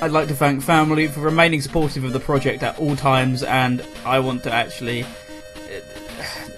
I'd 0.00 0.12
like 0.12 0.28
to 0.28 0.34
thank 0.34 0.62
family 0.62 1.08
for 1.08 1.18
remaining 1.18 1.60
supportive 1.60 2.04
of 2.04 2.12
the 2.12 2.20
project 2.20 2.62
at 2.62 2.78
all 2.78 2.94
times, 2.94 3.42
and 3.42 3.84
I 4.04 4.20
want 4.20 4.44
to 4.44 4.52
actually. 4.52 5.04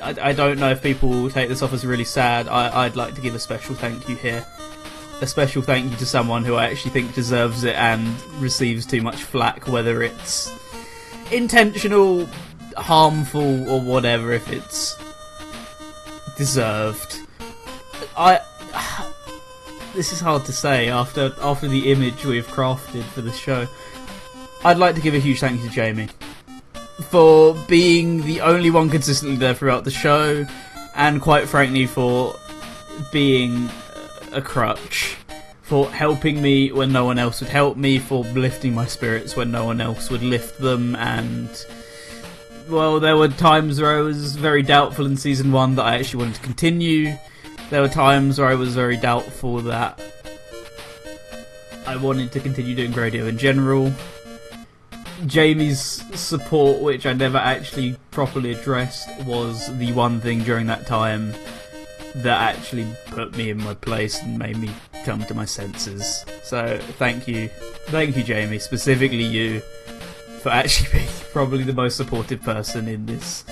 I, 0.03 0.15
I 0.21 0.33
don't 0.35 0.59
know 0.59 0.73
if 0.73 0.83
people 0.83 1.31
take 1.31 1.49
this 1.49 1.63
off 1.63 1.73
as 1.73 1.87
really 1.87 2.05
sad. 2.05 2.49
I, 2.49 2.85
I'd 2.85 2.97
like 2.97 3.15
to 3.15 3.23
give 3.23 3.35
a 3.35 3.39
special 3.39 3.75
thank 3.77 4.11
you 4.11 4.17
here. 4.17 4.47
A 5.23 5.27
special 5.27 5.63
thank 5.63 5.91
you 5.91 5.97
to 5.97 6.07
someone 6.07 6.45
who 6.45 6.55
I 6.57 6.67
actually 6.67 6.91
think 6.91 7.15
deserves 7.15 7.65
it 7.65 7.77
and 7.77 8.07
receives 8.35 8.85
too 8.85 9.01
much 9.01 9.23
flack, 9.23 9.69
whether 9.69 10.03
it's 10.03 10.53
intentional, 11.33 12.29
harmful, 12.83 13.69
or 13.69 13.81
whatever, 13.81 14.33
if 14.33 14.51
it's 14.51 14.97
deserved. 16.37 17.19
I 18.17 18.41
this 19.95 20.13
is 20.13 20.21
hard 20.21 20.45
to 20.47 20.53
say 20.53 20.89
after 20.89 21.33
after 21.41 21.69
the 21.69 21.91
image 21.91 22.25
we've 22.25 22.47
crafted 22.47 23.05
for 23.05 23.23
the 23.23 23.33
show. 23.33 23.67
I'd 24.65 24.79
like 24.79 24.95
to 24.97 25.01
give 25.01 25.15
a 25.15 25.19
huge 25.19 25.41
thank 25.41 25.61
you 25.61 25.69
to 25.69 25.75
Jamie 25.75 26.09
for 27.11 27.55
being 27.69 28.23
the 28.23 28.41
only 28.41 28.71
one 28.71 28.91
consistently 28.91 29.37
there 29.37 29.55
throughout 29.55 29.85
the 29.85 29.91
show, 29.91 30.45
and 30.95 31.23
quite 31.23 31.49
frankly 31.49 31.87
for 31.87 32.35
being 33.13 33.71
a 34.33 34.43
crutch, 34.43 35.17
for 35.63 35.91
helping 35.91 36.43
me 36.43 36.73
when 36.73 36.93
no 36.93 37.05
one 37.05 37.19
else 37.19 37.41
would 37.41 37.51
help 37.51 37.77
me, 37.77 37.99
for 37.99 38.25
lifting 38.25 38.75
my 38.75 38.87
spirits 38.87 39.37
when 39.37 39.51
no 39.51 39.65
one 39.65 39.81
else 39.81 40.11
would 40.11 40.23
lift 40.23 40.59
them, 40.59 40.97
and 40.97 41.49
well, 42.69 43.01
there 43.01 43.17
were 43.17 43.29
times 43.29 43.81
where 43.81 43.99
I 43.99 44.01
was 44.01 44.37
very 44.37 44.63
doubtful 44.63 45.07
in 45.07 45.17
season 45.17 45.53
one 45.53 45.75
that 45.77 45.85
I 45.85 45.97
actually 45.97 46.25
wanted 46.25 46.37
to 46.37 46.43
continue 46.43 47.17
there 47.71 47.83
were 47.83 47.89
times 47.89 48.39
where 48.39 48.49
I 48.49 48.55
was 48.55 48.75
very 48.75 48.97
doubtful 48.97 49.59
that 49.63 50.01
I 51.87 51.97
wanted 51.97 52.33
to 52.33 52.41
continue 52.41 52.75
doing 52.75 52.93
radio 52.93 53.27
in 53.27 53.37
general. 53.37 53.93
Jamie's 55.27 55.81
support, 56.19 56.81
which 56.81 57.05
I 57.05 57.13
never 57.13 57.37
actually 57.39 57.97
properly 58.11 58.53
addressed, 58.53 59.09
was 59.25 59.77
the 59.79 59.93
one 59.93 60.21
thing 60.21 60.45
during 60.45 60.67
that 60.69 60.87
time 60.87 61.35
that 62.15 62.57
actually 62.57 62.87
put 63.07 63.37
me 63.37 63.51
in 63.51 63.63
my 63.63 63.75
place 63.75 64.23
and 64.23 64.39
made 64.39 64.57
me 64.57 64.71
come 65.05 65.23
to 65.25 65.35
my 65.35 65.45
senses. 65.45 66.25
So 66.43 66.79
thank 66.97 67.29
you, 67.29 67.49
thank 67.89 68.17
you, 68.17 68.23
Jamie, 68.23 68.61
specifically 68.61 69.25
you, 69.25 69.61
for 70.49 70.55
actually 70.55 70.91
being 70.93 71.09
probably 71.33 71.65
the 71.65 71.73
most 71.73 71.97
supportive 71.97 72.43
person 72.43 72.89
in 72.89 73.07
this 73.07 73.45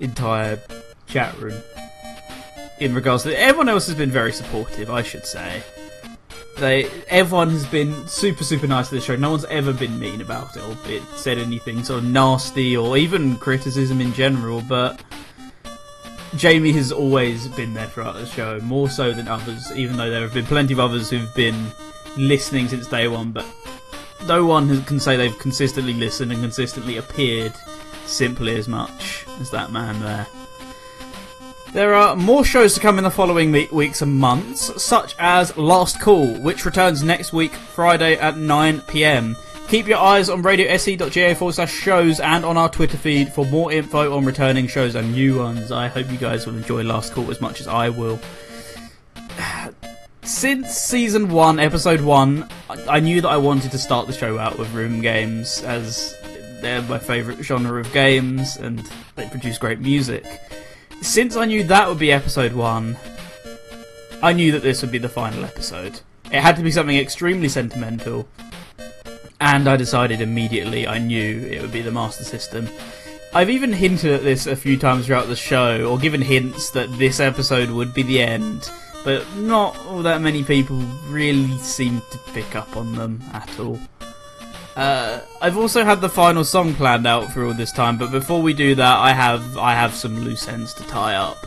entire 0.00 0.60
chat 1.06 1.36
room 1.38 1.62
in 2.78 2.94
regards 2.94 3.22
to 3.22 3.38
everyone 3.38 3.70
else 3.70 3.86
has 3.86 3.96
been 3.96 4.10
very 4.10 4.32
supportive, 4.32 4.90
I 4.90 5.02
should 5.02 5.24
say. 5.24 5.62
They 6.58 6.90
everyone 7.08 7.50
has 7.50 7.66
been 7.66 8.06
super 8.06 8.44
super 8.44 8.66
nice 8.66 8.88
to 8.88 8.96
the 8.96 9.00
show. 9.00 9.16
No 9.16 9.30
one's 9.30 9.44
ever 9.46 9.72
been 9.72 9.98
mean 9.98 10.20
about 10.20 10.56
it 10.56 10.62
or 10.62 10.76
it 10.90 11.02
said 11.16 11.38
anything 11.38 11.84
sort 11.84 12.02
of 12.02 12.10
nasty 12.10 12.76
or 12.76 12.96
even 12.96 13.36
criticism 13.36 14.00
in 14.00 14.12
general. 14.12 14.62
But 14.62 15.02
Jamie 16.36 16.72
has 16.72 16.92
always 16.92 17.48
been 17.48 17.72
there 17.74 17.86
throughout 17.86 18.14
the 18.14 18.26
show, 18.26 18.58
more 18.60 18.88
so 18.90 19.12
than 19.12 19.28
others. 19.28 19.70
Even 19.72 19.96
though 19.96 20.10
there 20.10 20.22
have 20.22 20.34
been 20.34 20.46
plenty 20.46 20.72
of 20.72 20.80
others 20.80 21.10
who've 21.10 21.34
been 21.34 21.66
listening 22.16 22.68
since 22.68 22.86
day 22.86 23.06
one, 23.08 23.32
but 23.32 23.46
no 24.26 24.44
one 24.44 24.82
can 24.84 25.00
say 25.00 25.16
they've 25.16 25.38
consistently 25.38 25.92
listened 25.94 26.32
and 26.32 26.40
consistently 26.40 26.96
appeared 26.96 27.52
simply 28.06 28.56
as 28.56 28.68
much 28.68 29.26
as 29.40 29.50
that 29.50 29.72
man 29.72 30.00
there. 30.00 30.26
There 31.72 31.94
are 31.94 32.16
more 32.16 32.44
shows 32.44 32.74
to 32.74 32.80
come 32.80 32.96
in 32.96 33.04
the 33.04 33.10
following 33.10 33.52
weeks 33.70 34.00
and 34.00 34.14
months, 34.14 34.82
such 34.82 35.14
as 35.18 35.56
Last 35.56 36.00
Call, 36.00 36.34
which 36.40 36.64
returns 36.64 37.02
next 37.02 37.32
week, 37.32 37.52
Friday 37.52 38.14
at 38.14 38.34
9pm. 38.34 39.36
Keep 39.68 39.88
your 39.88 39.98
eyes 39.98 40.28
on 40.28 40.42
radiose.ga 40.42 41.34
forward 41.34 41.54
slash 41.54 41.72
shows 41.72 42.20
and 42.20 42.44
on 42.44 42.56
our 42.56 42.68
Twitter 42.68 42.96
feed 42.96 43.32
for 43.32 43.44
more 43.46 43.72
info 43.72 44.16
on 44.16 44.24
returning 44.24 44.68
shows 44.68 44.94
and 44.94 45.12
new 45.12 45.38
ones. 45.38 45.72
I 45.72 45.88
hope 45.88 46.10
you 46.10 46.18
guys 46.18 46.46
will 46.46 46.56
enjoy 46.56 46.82
Last 46.82 47.12
Call 47.12 47.30
as 47.30 47.40
much 47.40 47.60
as 47.60 47.66
I 47.66 47.88
will. 47.88 48.20
Since 50.26 50.76
season 50.76 51.30
1, 51.30 51.58
episode 51.60 52.00
1, 52.00 52.48
I 52.88 53.00
knew 53.00 53.20
that 53.20 53.28
I 53.28 53.36
wanted 53.36 53.70
to 53.70 53.78
start 53.78 54.06
the 54.06 54.12
show 54.12 54.38
out 54.38 54.58
with 54.58 54.72
room 54.74 55.00
games 55.00 55.62
as 55.62 56.14
they're 56.60 56.82
my 56.82 56.98
favourite 56.98 57.42
genre 57.42 57.80
of 57.80 57.92
games 57.92 58.56
and 58.56 58.86
they 59.14 59.28
produce 59.28 59.56
great 59.56 59.78
music 59.78 60.24
since 61.02 61.36
I 61.36 61.44
knew 61.44 61.62
that 61.64 61.88
would 61.88 61.98
be 61.98 62.12
episode 62.12 62.52
one, 62.52 62.96
I 64.22 64.32
knew 64.32 64.52
that 64.52 64.62
this 64.62 64.82
would 64.82 64.90
be 64.90 64.98
the 64.98 65.08
final 65.08 65.44
episode. 65.44 66.00
It 66.32 66.40
had 66.40 66.56
to 66.56 66.62
be 66.62 66.70
something 66.70 66.96
extremely 66.96 67.48
sentimental, 67.48 68.28
and 69.40 69.68
I 69.68 69.76
decided 69.76 70.20
immediately 70.20 70.86
I 70.86 70.98
knew 70.98 71.46
it 71.46 71.60
would 71.62 71.72
be 71.72 71.82
the 71.82 71.92
Master 71.92 72.24
System. 72.24 72.68
I've 73.34 73.50
even 73.50 73.72
hinted 73.72 74.12
at 74.12 74.22
this 74.22 74.46
a 74.46 74.56
few 74.56 74.76
times 74.76 75.06
throughout 75.06 75.28
the 75.28 75.36
show, 75.36 75.88
or 75.88 75.98
given 75.98 76.22
hints 76.22 76.70
that 76.70 76.90
this 76.98 77.20
episode 77.20 77.70
would 77.70 77.92
be 77.94 78.02
the 78.02 78.22
end, 78.22 78.70
but 79.06 79.24
not 79.36 79.78
all 79.86 80.02
that 80.02 80.20
many 80.20 80.42
people 80.42 80.78
really 81.06 81.56
seem 81.58 82.02
to 82.10 82.18
pick 82.32 82.56
up 82.56 82.76
on 82.76 82.92
them 82.96 83.22
at 83.32 83.48
all. 83.60 83.78
Uh, 84.74 85.20
I've 85.40 85.56
also 85.56 85.84
had 85.84 86.00
the 86.00 86.08
final 86.08 86.42
song 86.42 86.74
planned 86.74 87.06
out 87.06 87.32
for 87.32 87.46
all 87.46 87.54
this 87.54 87.70
time, 87.70 87.98
but 87.98 88.10
before 88.10 88.42
we 88.42 88.52
do 88.52 88.74
that, 88.74 88.98
I 88.98 89.12
have 89.12 89.56
I 89.56 89.74
have 89.74 89.94
some 89.94 90.18
loose 90.18 90.48
ends 90.48 90.74
to 90.74 90.82
tie 90.88 91.14
up. 91.14 91.38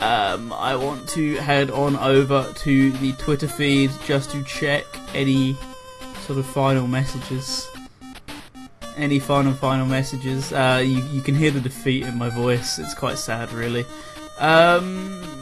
Um, 0.00 0.52
I 0.52 0.76
want 0.76 1.08
to 1.10 1.34
head 1.38 1.72
on 1.72 1.96
over 1.96 2.50
to 2.58 2.92
the 2.92 3.12
Twitter 3.14 3.48
feed 3.48 3.90
just 4.04 4.30
to 4.30 4.44
check 4.44 4.84
any 5.14 5.56
sort 6.20 6.38
of 6.38 6.46
final 6.46 6.86
messages. 6.86 7.68
Any 8.96 9.18
final 9.18 9.52
final 9.52 9.84
messages? 9.86 10.52
Uh, 10.52 10.80
you 10.86 11.02
you 11.10 11.22
can 11.22 11.34
hear 11.34 11.50
the 11.50 11.60
defeat 11.60 12.04
in 12.04 12.16
my 12.16 12.30
voice. 12.30 12.78
It's 12.78 12.94
quite 12.94 13.18
sad, 13.18 13.52
really. 13.52 13.84
Um, 14.38 15.37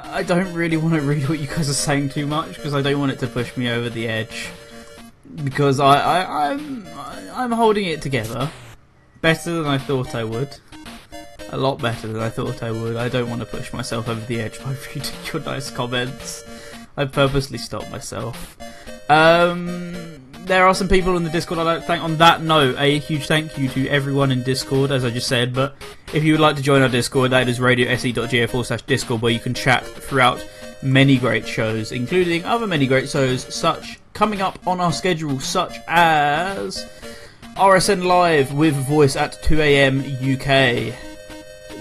I, 0.00 0.22
don't 0.22 0.52
really 0.52 0.76
want 0.76 0.94
to 0.94 1.00
read 1.00 1.28
what 1.28 1.38
you 1.38 1.46
guys 1.46 1.68
are 1.68 1.74
saying 1.74 2.10
too 2.10 2.26
much 2.26 2.56
because 2.56 2.74
I 2.74 2.82
don't 2.82 2.98
want 2.98 3.12
it 3.12 3.18
to 3.20 3.26
push 3.26 3.56
me 3.56 3.68
over 3.70 3.90
the 3.90 4.08
edge. 4.08 4.50
Because 5.44 5.80
I, 5.80 5.98
I 5.98 6.50
I'm 6.50 6.86
I'm 7.32 7.52
holding 7.52 7.86
it 7.86 8.02
together 8.02 8.50
better 9.20 9.54
than 9.54 9.66
I 9.66 9.78
thought 9.78 10.14
I 10.14 10.24
would. 10.24 10.56
A 11.50 11.56
lot 11.56 11.80
better 11.80 12.08
than 12.08 12.22
I 12.22 12.28
thought 12.28 12.62
I 12.62 12.70
would. 12.70 12.96
I 12.96 13.08
don't 13.08 13.28
want 13.28 13.40
to 13.40 13.46
push 13.46 13.72
myself 13.72 14.08
over 14.08 14.20
the 14.26 14.40
edge 14.40 14.62
by 14.62 14.74
reading 14.94 15.12
your 15.32 15.42
nice 15.42 15.70
comments. 15.70 16.44
I 16.96 17.04
purposely 17.06 17.58
stopped 17.58 17.90
myself. 17.90 18.56
Um, 19.08 20.21
there 20.46 20.66
are 20.66 20.74
some 20.74 20.88
people 20.88 21.16
in 21.16 21.24
the 21.24 21.30
Discord 21.30 21.60
I'd 21.60 21.64
like 21.64 21.80
to 21.80 21.86
thank. 21.86 22.02
On 22.02 22.16
that 22.18 22.42
note, 22.42 22.76
a 22.78 22.98
huge 22.98 23.26
thank 23.26 23.56
you 23.56 23.68
to 23.70 23.88
everyone 23.88 24.30
in 24.30 24.42
Discord, 24.42 24.90
as 24.90 25.04
I 25.04 25.10
just 25.10 25.28
said. 25.28 25.54
But 25.54 25.76
if 26.12 26.24
you 26.24 26.32
would 26.32 26.40
like 26.40 26.56
to 26.56 26.62
join 26.62 26.82
our 26.82 26.88
Discord, 26.88 27.30
that 27.30 27.48
is 27.48 27.58
radiose.ga 27.58 28.46
forward 28.46 28.64
slash 28.64 28.82
Discord, 28.82 29.22
where 29.22 29.32
you 29.32 29.40
can 29.40 29.54
chat 29.54 29.86
throughout 29.86 30.44
many 30.82 31.16
great 31.16 31.46
shows, 31.46 31.92
including 31.92 32.44
other 32.44 32.66
many 32.66 32.86
great 32.86 33.08
shows, 33.08 33.42
such 33.54 34.00
coming 34.12 34.42
up 34.42 34.58
on 34.66 34.80
our 34.80 34.92
schedule, 34.92 35.38
such 35.40 35.78
as 35.86 36.86
RSN 37.56 38.04
Live 38.04 38.52
with 38.52 38.74
Voice 38.88 39.16
at 39.16 39.42
2 39.42 39.60
a.m. 39.60 40.00
UK. 40.00 40.94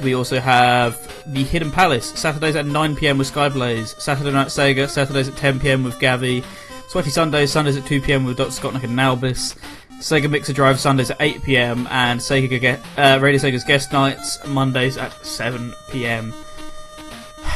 We 0.04 0.16
also 0.16 0.40
have 0.40 0.98
the 1.32 1.44
Hidden 1.44 1.72
Palace, 1.72 2.08
Saturdays 2.20 2.56
at 2.56 2.66
9 2.66 2.96
pm 2.96 3.18
with 3.18 3.32
Skyblaze, 3.32 4.00
Saturday 4.00 4.32
Night 4.32 4.48
Sega, 4.48 4.90
Saturdays 4.90 5.28
at 5.28 5.38
10 5.38 5.60
pm 5.60 5.84
with 5.84 5.96
Gavi, 5.96 6.44
Sweaty 6.92 7.10
Sundays, 7.10 7.54
Sundays 7.54 7.78
at 7.78 7.86
2 7.86 8.02
pm 8.02 8.26
with 8.26 8.36
Dr. 8.36 8.50
Scottnick 8.50 8.84
and 8.84 9.00
Nalbus, 9.00 9.56
Sega 10.00 10.30
Mixer 10.30 10.52
Drive 10.52 10.78
Sundays 10.78 11.10
at 11.10 11.22
8 11.22 11.42
pm, 11.42 11.88
and 11.90 12.20
Sega 12.20 12.78
uh, 12.98 13.18
Radio 13.22 13.40
Sega's 13.40 13.64
Guest 13.64 13.94
Nights 13.94 14.46
Mondays 14.46 14.98
at 14.98 15.14
7 15.26 15.74
pm. 15.90 16.34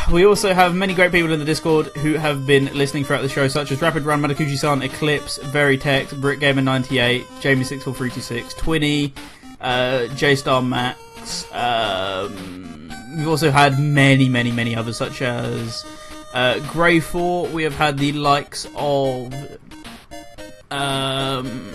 We 0.10 0.26
also 0.26 0.54
have 0.54 0.74
many 0.74 0.94
great 0.94 1.12
people 1.12 1.34
in 1.34 1.40
the 1.40 1.46
Discord 1.46 1.88
who 1.98 2.14
have 2.14 2.48
been 2.48 2.74
listening 2.78 3.04
throughout 3.04 3.24
the 3.24 3.28
show, 3.28 3.50
such 3.50 3.74
as 3.74 3.82
Rapid 3.82 4.04
Run, 4.04 4.22
Matakuchi 4.22 4.58
san, 4.58 4.82
Eclipse, 4.82 5.38
Veritech, 5.40 6.06
BrickGamer98, 6.06 7.26
Jamie64326, 7.42 8.54
Twinny, 8.54 9.12
uh, 9.60 10.08
J 10.16 10.38
Star 10.38 10.62
Max. 10.62 11.46
Um, 11.52 12.90
we've 13.18 13.28
also 13.28 13.52
had 13.52 13.82
many, 13.82 14.30
many, 14.30 14.54
many 14.54 14.78
others, 14.78 14.96
such 14.96 15.22
as 15.22 15.84
uh, 16.36 16.56
Grey4. 16.68 17.52
We 17.52 17.64
have 17.64 17.74
had 17.74 17.98
the 17.98 18.12
likes 18.12 18.68
of 18.76 19.34
um, 20.70 21.72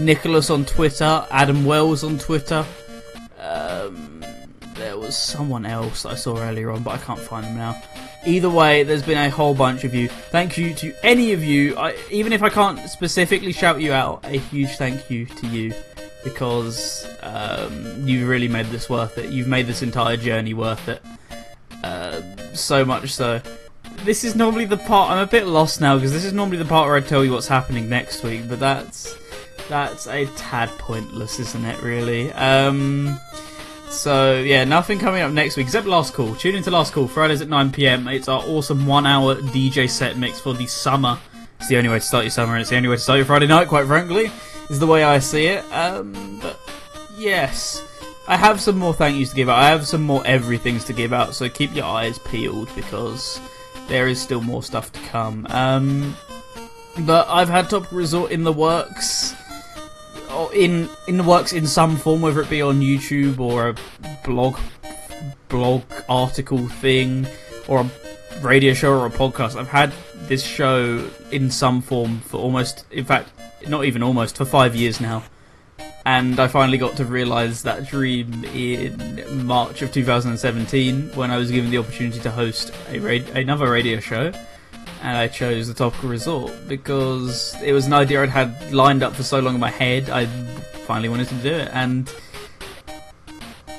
Nicholas 0.00 0.50
on 0.50 0.64
Twitter, 0.64 1.26
Adam 1.30 1.64
Wells 1.64 2.02
on 2.02 2.18
Twitter. 2.18 2.66
Um, 3.38 4.24
there 4.74 4.98
was 4.98 5.16
someone 5.16 5.64
else 5.64 6.04
I 6.04 6.16
saw 6.16 6.38
earlier 6.38 6.70
on, 6.70 6.82
but 6.82 6.90
I 6.90 6.98
can't 6.98 7.20
find 7.20 7.46
them 7.46 7.56
now. 7.56 7.80
Either 8.26 8.50
way, 8.50 8.82
there's 8.82 9.02
been 9.02 9.16
a 9.16 9.30
whole 9.30 9.54
bunch 9.54 9.84
of 9.84 9.94
you. 9.94 10.08
Thank 10.08 10.58
you 10.58 10.74
to 10.74 10.92
any 11.04 11.32
of 11.32 11.44
you. 11.44 11.76
I, 11.78 11.96
even 12.10 12.32
if 12.32 12.42
I 12.42 12.48
can't 12.48 12.80
specifically 12.90 13.52
shout 13.52 13.80
you 13.80 13.92
out, 13.92 14.24
a 14.24 14.38
huge 14.38 14.70
thank 14.70 15.08
you 15.08 15.24
to 15.24 15.46
you 15.46 15.72
because 16.24 17.08
um, 17.22 18.06
you've 18.06 18.28
really 18.28 18.48
made 18.48 18.66
this 18.66 18.90
worth 18.90 19.18
it. 19.18 19.30
You've 19.30 19.46
made 19.46 19.68
this 19.68 19.82
entire 19.82 20.16
journey 20.16 20.52
worth 20.52 20.88
it. 20.88 21.00
Uh, 21.84 22.20
so 22.54 22.84
much 22.84 23.12
so. 23.12 23.40
This 24.04 24.24
is 24.24 24.34
normally 24.34 24.64
the 24.64 24.76
part 24.76 25.10
I'm 25.10 25.18
a 25.18 25.26
bit 25.26 25.46
lost 25.46 25.80
now 25.80 25.96
because 25.96 26.12
this 26.12 26.24
is 26.24 26.32
normally 26.32 26.56
the 26.56 26.64
part 26.64 26.86
where 26.86 26.96
I 26.96 27.00
tell 27.00 27.24
you 27.24 27.32
what's 27.32 27.48
happening 27.48 27.88
next 27.88 28.22
week, 28.22 28.48
but 28.48 28.58
that's 28.58 29.16
that's 29.68 30.06
a 30.06 30.26
tad 30.36 30.70
pointless, 30.70 31.38
isn't 31.38 31.64
it? 31.64 31.82
Really. 31.82 32.32
Um, 32.32 33.18
so 33.90 34.38
yeah, 34.40 34.64
nothing 34.64 34.98
coming 34.98 35.22
up 35.22 35.32
next 35.32 35.56
week 35.56 35.66
except 35.66 35.86
Last 35.86 36.14
Call. 36.14 36.34
Tune 36.36 36.54
into 36.54 36.70
Last 36.70 36.92
Call 36.92 37.06
Fridays 37.08 37.40
at 37.40 37.48
9 37.48 37.72
p.m. 37.72 38.08
It's 38.08 38.28
our 38.28 38.40
awesome 38.40 38.86
one-hour 38.86 39.36
DJ 39.36 39.88
set 39.90 40.16
mix 40.16 40.40
for 40.40 40.54
the 40.54 40.66
summer. 40.66 41.18
It's 41.58 41.68
the 41.68 41.76
only 41.76 41.90
way 41.90 41.98
to 41.98 42.04
start 42.04 42.24
your 42.24 42.30
summer, 42.30 42.54
and 42.54 42.60
it's 42.60 42.70
the 42.70 42.76
only 42.76 42.88
way 42.88 42.96
to 42.96 43.02
start 43.02 43.18
your 43.18 43.26
Friday 43.26 43.46
night. 43.46 43.68
Quite 43.68 43.86
frankly, 43.86 44.30
is 44.70 44.78
the 44.78 44.86
way 44.86 45.04
I 45.04 45.18
see 45.18 45.46
it. 45.46 45.64
Um, 45.72 46.38
but 46.40 46.58
yes, 47.16 47.82
I 48.26 48.36
have 48.36 48.60
some 48.60 48.78
more 48.78 48.94
thank 48.94 49.18
yous 49.18 49.30
to 49.30 49.36
give 49.36 49.48
out. 49.48 49.58
I 49.58 49.68
have 49.68 49.86
some 49.86 50.02
more 50.02 50.22
everythings 50.26 50.84
to 50.84 50.92
give 50.92 51.12
out. 51.12 51.34
So 51.34 51.48
keep 51.48 51.74
your 51.74 51.86
eyes 51.86 52.18
peeled 52.20 52.74
because 52.76 53.40
there 53.88 54.06
is 54.06 54.20
still 54.20 54.40
more 54.40 54.62
stuff 54.62 54.92
to 54.92 55.00
come. 55.00 55.46
Um, 55.50 56.16
but 57.00 57.26
I've 57.28 57.48
had 57.48 57.70
Topical 57.70 57.98
Resort 57.98 58.30
in 58.30 58.44
the 58.44 58.52
works 58.52 59.34
or 60.30 60.54
in 60.54 60.88
in 61.06 61.16
the 61.16 61.22
works 61.22 61.52
in 61.52 61.66
some 61.66 61.96
form, 61.96 62.20
whether 62.20 62.40
it 62.40 62.50
be 62.50 62.62
on 62.62 62.80
YouTube 62.80 63.40
or 63.40 63.68
a 63.70 63.74
blog 64.24 64.58
blog 65.48 65.82
article 66.08 66.68
thing 66.68 67.26
or 67.66 67.80
a 67.80 67.90
radio 68.42 68.74
show 68.74 68.98
or 68.98 69.06
a 69.06 69.10
podcast. 69.10 69.56
I've 69.56 69.68
had 69.68 69.92
this 70.26 70.44
show 70.44 71.08
in 71.30 71.50
some 71.50 71.80
form 71.80 72.20
for 72.20 72.38
almost, 72.38 72.84
in 72.90 73.04
fact, 73.04 73.30
not 73.66 73.84
even 73.84 74.02
almost, 74.02 74.36
for 74.36 74.44
five 74.44 74.76
years 74.76 75.00
now. 75.00 75.22
And 76.04 76.40
I 76.40 76.48
finally 76.48 76.78
got 76.78 76.96
to 76.96 77.04
realise 77.04 77.62
that 77.62 77.86
dream 77.86 78.44
in 78.46 79.46
March 79.46 79.82
of 79.82 79.92
2017 79.92 81.10
when 81.14 81.30
I 81.30 81.36
was 81.36 81.50
given 81.50 81.70
the 81.70 81.78
opportunity 81.78 82.18
to 82.20 82.30
host 82.30 82.72
ra- 82.98 83.18
another 83.34 83.70
radio 83.70 84.00
show 84.00 84.32
and 85.02 85.16
I 85.16 85.28
chose 85.28 85.68
the 85.68 85.74
Topical 85.74 86.08
Resort 86.08 86.52
because 86.66 87.54
it 87.62 87.72
was 87.72 87.86
an 87.86 87.92
idea 87.92 88.22
I'd 88.22 88.30
had 88.30 88.72
lined 88.72 89.02
up 89.02 89.14
for 89.14 89.22
so 89.22 89.38
long 89.38 89.54
in 89.54 89.60
my 89.60 89.70
head. 89.70 90.10
I 90.10 90.26
finally 90.86 91.08
wanted 91.08 91.28
to 91.28 91.34
do 91.36 91.52
it, 91.52 91.68
and 91.72 92.08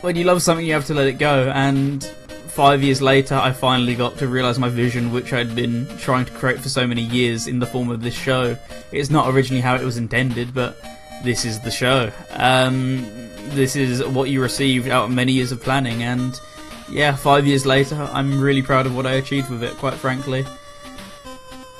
when 0.01 0.15
you 0.15 0.23
love 0.23 0.41
something, 0.41 0.65
you 0.65 0.73
have 0.73 0.85
to 0.87 0.93
let 0.93 1.07
it 1.07 1.17
go. 1.17 1.51
And 1.53 2.03
five 2.47 2.81
years 2.83 3.01
later, 3.01 3.35
I 3.35 3.51
finally 3.51 3.95
got 3.95 4.17
to 4.19 4.27
realize 4.27 4.57
my 4.57 4.69
vision, 4.69 5.11
which 5.11 5.33
I'd 5.33 5.55
been 5.55 5.87
trying 5.97 6.25
to 6.25 6.31
create 6.31 6.59
for 6.59 6.69
so 6.69 6.87
many 6.87 7.01
years 7.01 7.47
in 7.47 7.59
the 7.59 7.65
form 7.65 7.89
of 7.89 8.01
this 8.01 8.15
show. 8.15 8.57
It's 8.91 9.09
not 9.09 9.33
originally 9.33 9.61
how 9.61 9.75
it 9.75 9.83
was 9.83 9.97
intended, 9.97 10.53
but 10.53 10.77
this 11.23 11.45
is 11.45 11.59
the 11.59 11.71
show. 11.71 12.11
Um, 12.31 13.29
this 13.49 13.75
is 13.75 14.03
what 14.05 14.29
you 14.29 14.41
received 14.41 14.87
out 14.87 15.05
of 15.05 15.11
many 15.11 15.33
years 15.33 15.51
of 15.51 15.61
planning, 15.61 16.03
and 16.03 16.39
yeah, 16.89 17.15
five 17.15 17.45
years 17.45 17.65
later, 17.65 18.09
I'm 18.11 18.39
really 18.39 18.61
proud 18.61 18.85
of 18.85 18.95
what 18.95 19.05
I 19.05 19.13
achieved 19.13 19.49
with 19.49 19.63
it, 19.63 19.75
quite 19.77 19.95
frankly. 19.95 20.45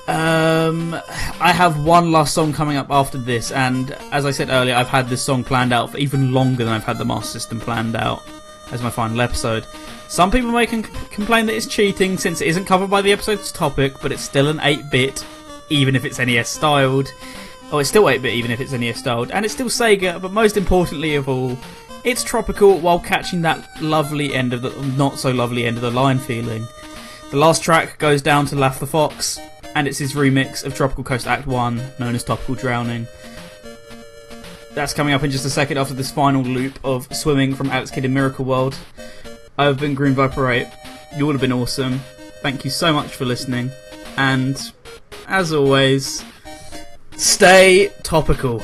Um, 0.06 0.94
I 1.40 1.52
have 1.52 1.84
one 1.84 2.10
last 2.10 2.34
song 2.34 2.52
coming 2.52 2.76
up 2.76 2.90
after 2.90 3.16
this, 3.16 3.52
and 3.52 3.92
as 4.10 4.26
I 4.26 4.32
said 4.32 4.50
earlier, 4.50 4.74
I've 4.74 4.88
had 4.88 5.08
this 5.08 5.22
song 5.22 5.44
planned 5.44 5.72
out 5.72 5.90
for 5.90 5.98
even 5.98 6.32
longer 6.32 6.64
than 6.64 6.72
I've 6.72 6.84
had 6.84 6.98
the 6.98 7.04
Master 7.04 7.38
System 7.38 7.60
planned 7.60 7.94
out 7.94 8.22
as 8.72 8.82
my 8.82 8.90
final 8.90 9.20
episode. 9.20 9.66
Some 10.08 10.32
people 10.32 10.50
may 10.50 10.66
con- 10.66 10.82
complain 10.82 11.46
that 11.46 11.54
it's 11.54 11.66
cheating 11.66 12.18
since 12.18 12.40
it 12.40 12.48
isn't 12.48 12.64
covered 12.64 12.90
by 12.90 13.02
the 13.02 13.12
episode's 13.12 13.52
topic, 13.52 13.94
but 14.02 14.10
it's 14.10 14.22
still 14.22 14.48
an 14.48 14.58
8 14.60 14.90
bit, 14.90 15.24
even 15.68 15.94
if 15.94 16.04
it's 16.04 16.18
NES 16.18 16.48
styled. 16.48 17.12
Oh, 17.72 17.78
it's 17.78 17.88
still 17.88 18.08
8 18.08 18.22
bit, 18.22 18.34
even 18.34 18.50
if 18.50 18.60
it's 18.60 18.72
NES 18.72 18.98
styled, 18.98 19.30
and 19.30 19.44
it's 19.44 19.54
still 19.54 19.68
Sega, 19.68 20.20
but 20.20 20.32
most 20.32 20.56
importantly 20.56 21.14
of 21.14 21.28
all, 21.28 21.56
it's 22.02 22.24
tropical 22.24 22.78
while 22.78 22.98
catching 22.98 23.42
that 23.42 23.64
lovely 23.80 24.34
end 24.34 24.52
of 24.52 24.62
the 24.62 24.70
not 24.96 25.18
so 25.18 25.30
lovely 25.30 25.66
end 25.66 25.76
of 25.76 25.82
the 25.82 25.90
line 25.90 26.18
feeling. 26.18 26.66
The 27.30 27.36
last 27.36 27.62
track 27.62 27.98
goes 27.98 28.22
down 28.22 28.46
to 28.46 28.56
Laugh 28.56 28.80
the 28.80 28.86
Fox, 28.86 29.38
and 29.76 29.86
it's 29.86 29.98
his 29.98 30.14
remix 30.14 30.64
of 30.64 30.74
Tropical 30.74 31.04
Coast 31.04 31.28
Act 31.28 31.46
1, 31.46 31.80
known 32.00 32.14
as 32.16 32.24
Topical 32.24 32.56
Drowning. 32.56 33.06
That's 34.72 34.92
coming 34.92 35.14
up 35.14 35.22
in 35.22 35.30
just 35.30 35.44
a 35.44 35.50
second 35.50 35.78
after 35.78 35.94
this 35.94 36.10
final 36.10 36.42
loop 36.42 36.78
of 36.82 37.06
Swimming 37.14 37.54
from 37.54 37.70
Alex 37.70 37.90
Kidd 37.90 38.04
in 38.04 38.12
Miracle 38.12 38.44
World. 38.44 38.76
I've 39.58 39.78
been 39.78 39.94
Green 39.94 40.14
Viper 40.14 40.50
8. 40.50 40.66
You 41.16 41.26
all 41.26 41.32
have 41.32 41.40
been 41.40 41.52
awesome. 41.52 42.00
Thank 42.40 42.64
you 42.64 42.70
so 42.70 42.92
much 42.92 43.14
for 43.14 43.24
listening. 43.24 43.70
And, 44.16 44.60
as 45.28 45.52
always, 45.52 46.24
stay 47.20 47.92
topical. 48.02 48.62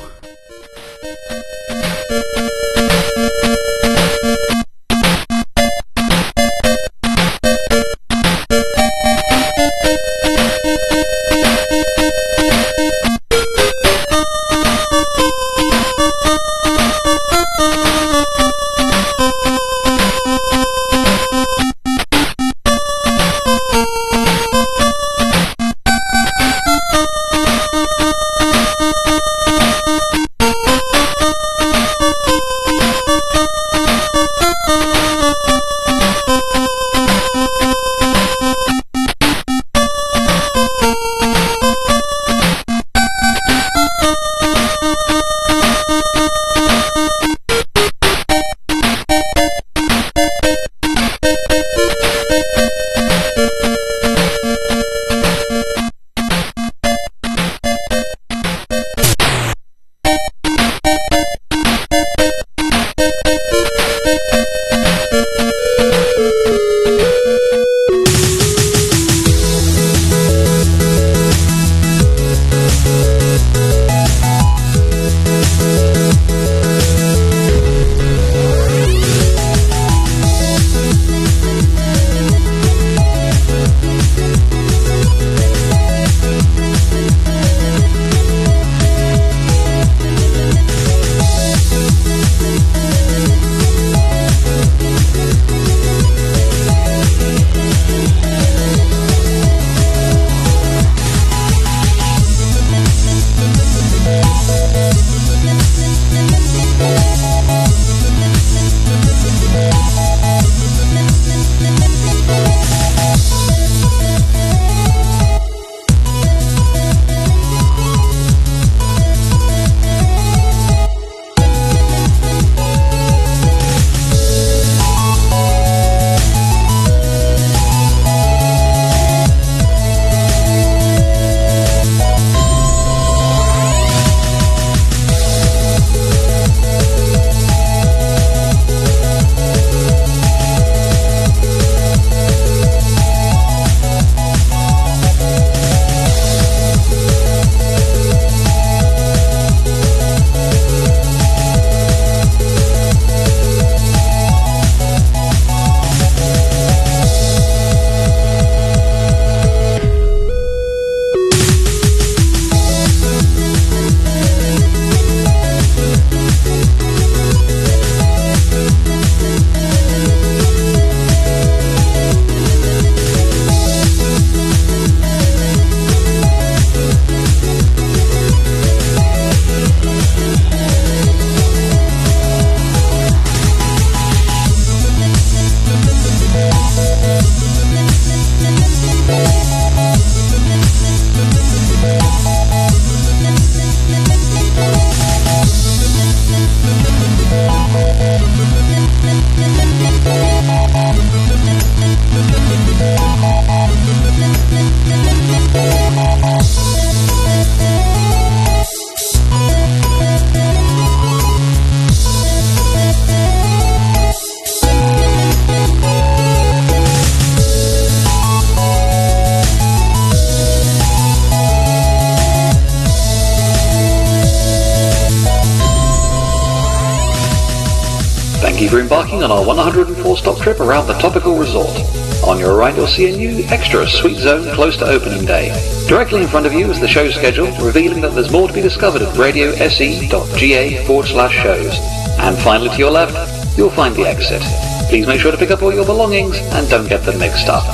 See 232.97 233.13
a 233.13 233.15
new, 233.15 233.45
extra 233.49 233.87
sweet 233.87 234.17
zone 234.17 234.51
close 234.55 234.75
to 234.75 234.85
opening 234.85 235.23
day. 235.23 235.53
Directly 235.87 236.23
in 236.23 236.27
front 236.27 236.47
of 236.47 236.53
you 236.53 236.71
is 236.71 236.79
the 236.79 236.87
show 236.87 237.07
schedule, 237.11 237.45
revealing 237.63 238.01
that 238.01 238.15
there's 238.15 238.31
more 238.31 238.47
to 238.47 238.53
be 238.53 238.61
discovered 238.61 239.03
at 239.03 239.13
radiose.ga 239.13 240.83
forward 240.85 241.05
slash 241.05 241.35
shows. 241.35 241.77
And 242.19 242.35
finally 242.39 242.69
to 242.69 242.77
your 242.77 242.89
left, 242.89 243.55
you'll 243.55 243.69
find 243.69 243.95
the 243.95 244.07
exit. 244.07 244.41
Please 244.89 245.05
make 245.05 245.21
sure 245.21 245.31
to 245.31 245.37
pick 245.37 245.51
up 245.51 245.61
all 245.61 245.73
your 245.73 245.85
belongings 245.85 246.37
and 246.37 246.67
don't 246.69 246.89
get 246.89 247.03
them 247.03 247.19
mixed 247.19 247.49
up. 247.49 247.65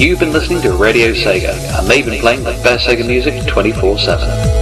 You've 0.00 0.20
been 0.20 0.32
listening 0.32 0.62
to 0.62 0.72
Radio 0.72 1.12
Sega, 1.12 1.52
and 1.78 1.86
they've 1.86 2.06
been 2.06 2.20
playing 2.20 2.42
the 2.42 2.52
best 2.64 2.88
Sega 2.88 3.06
music 3.06 3.34
24-7. 3.42 4.61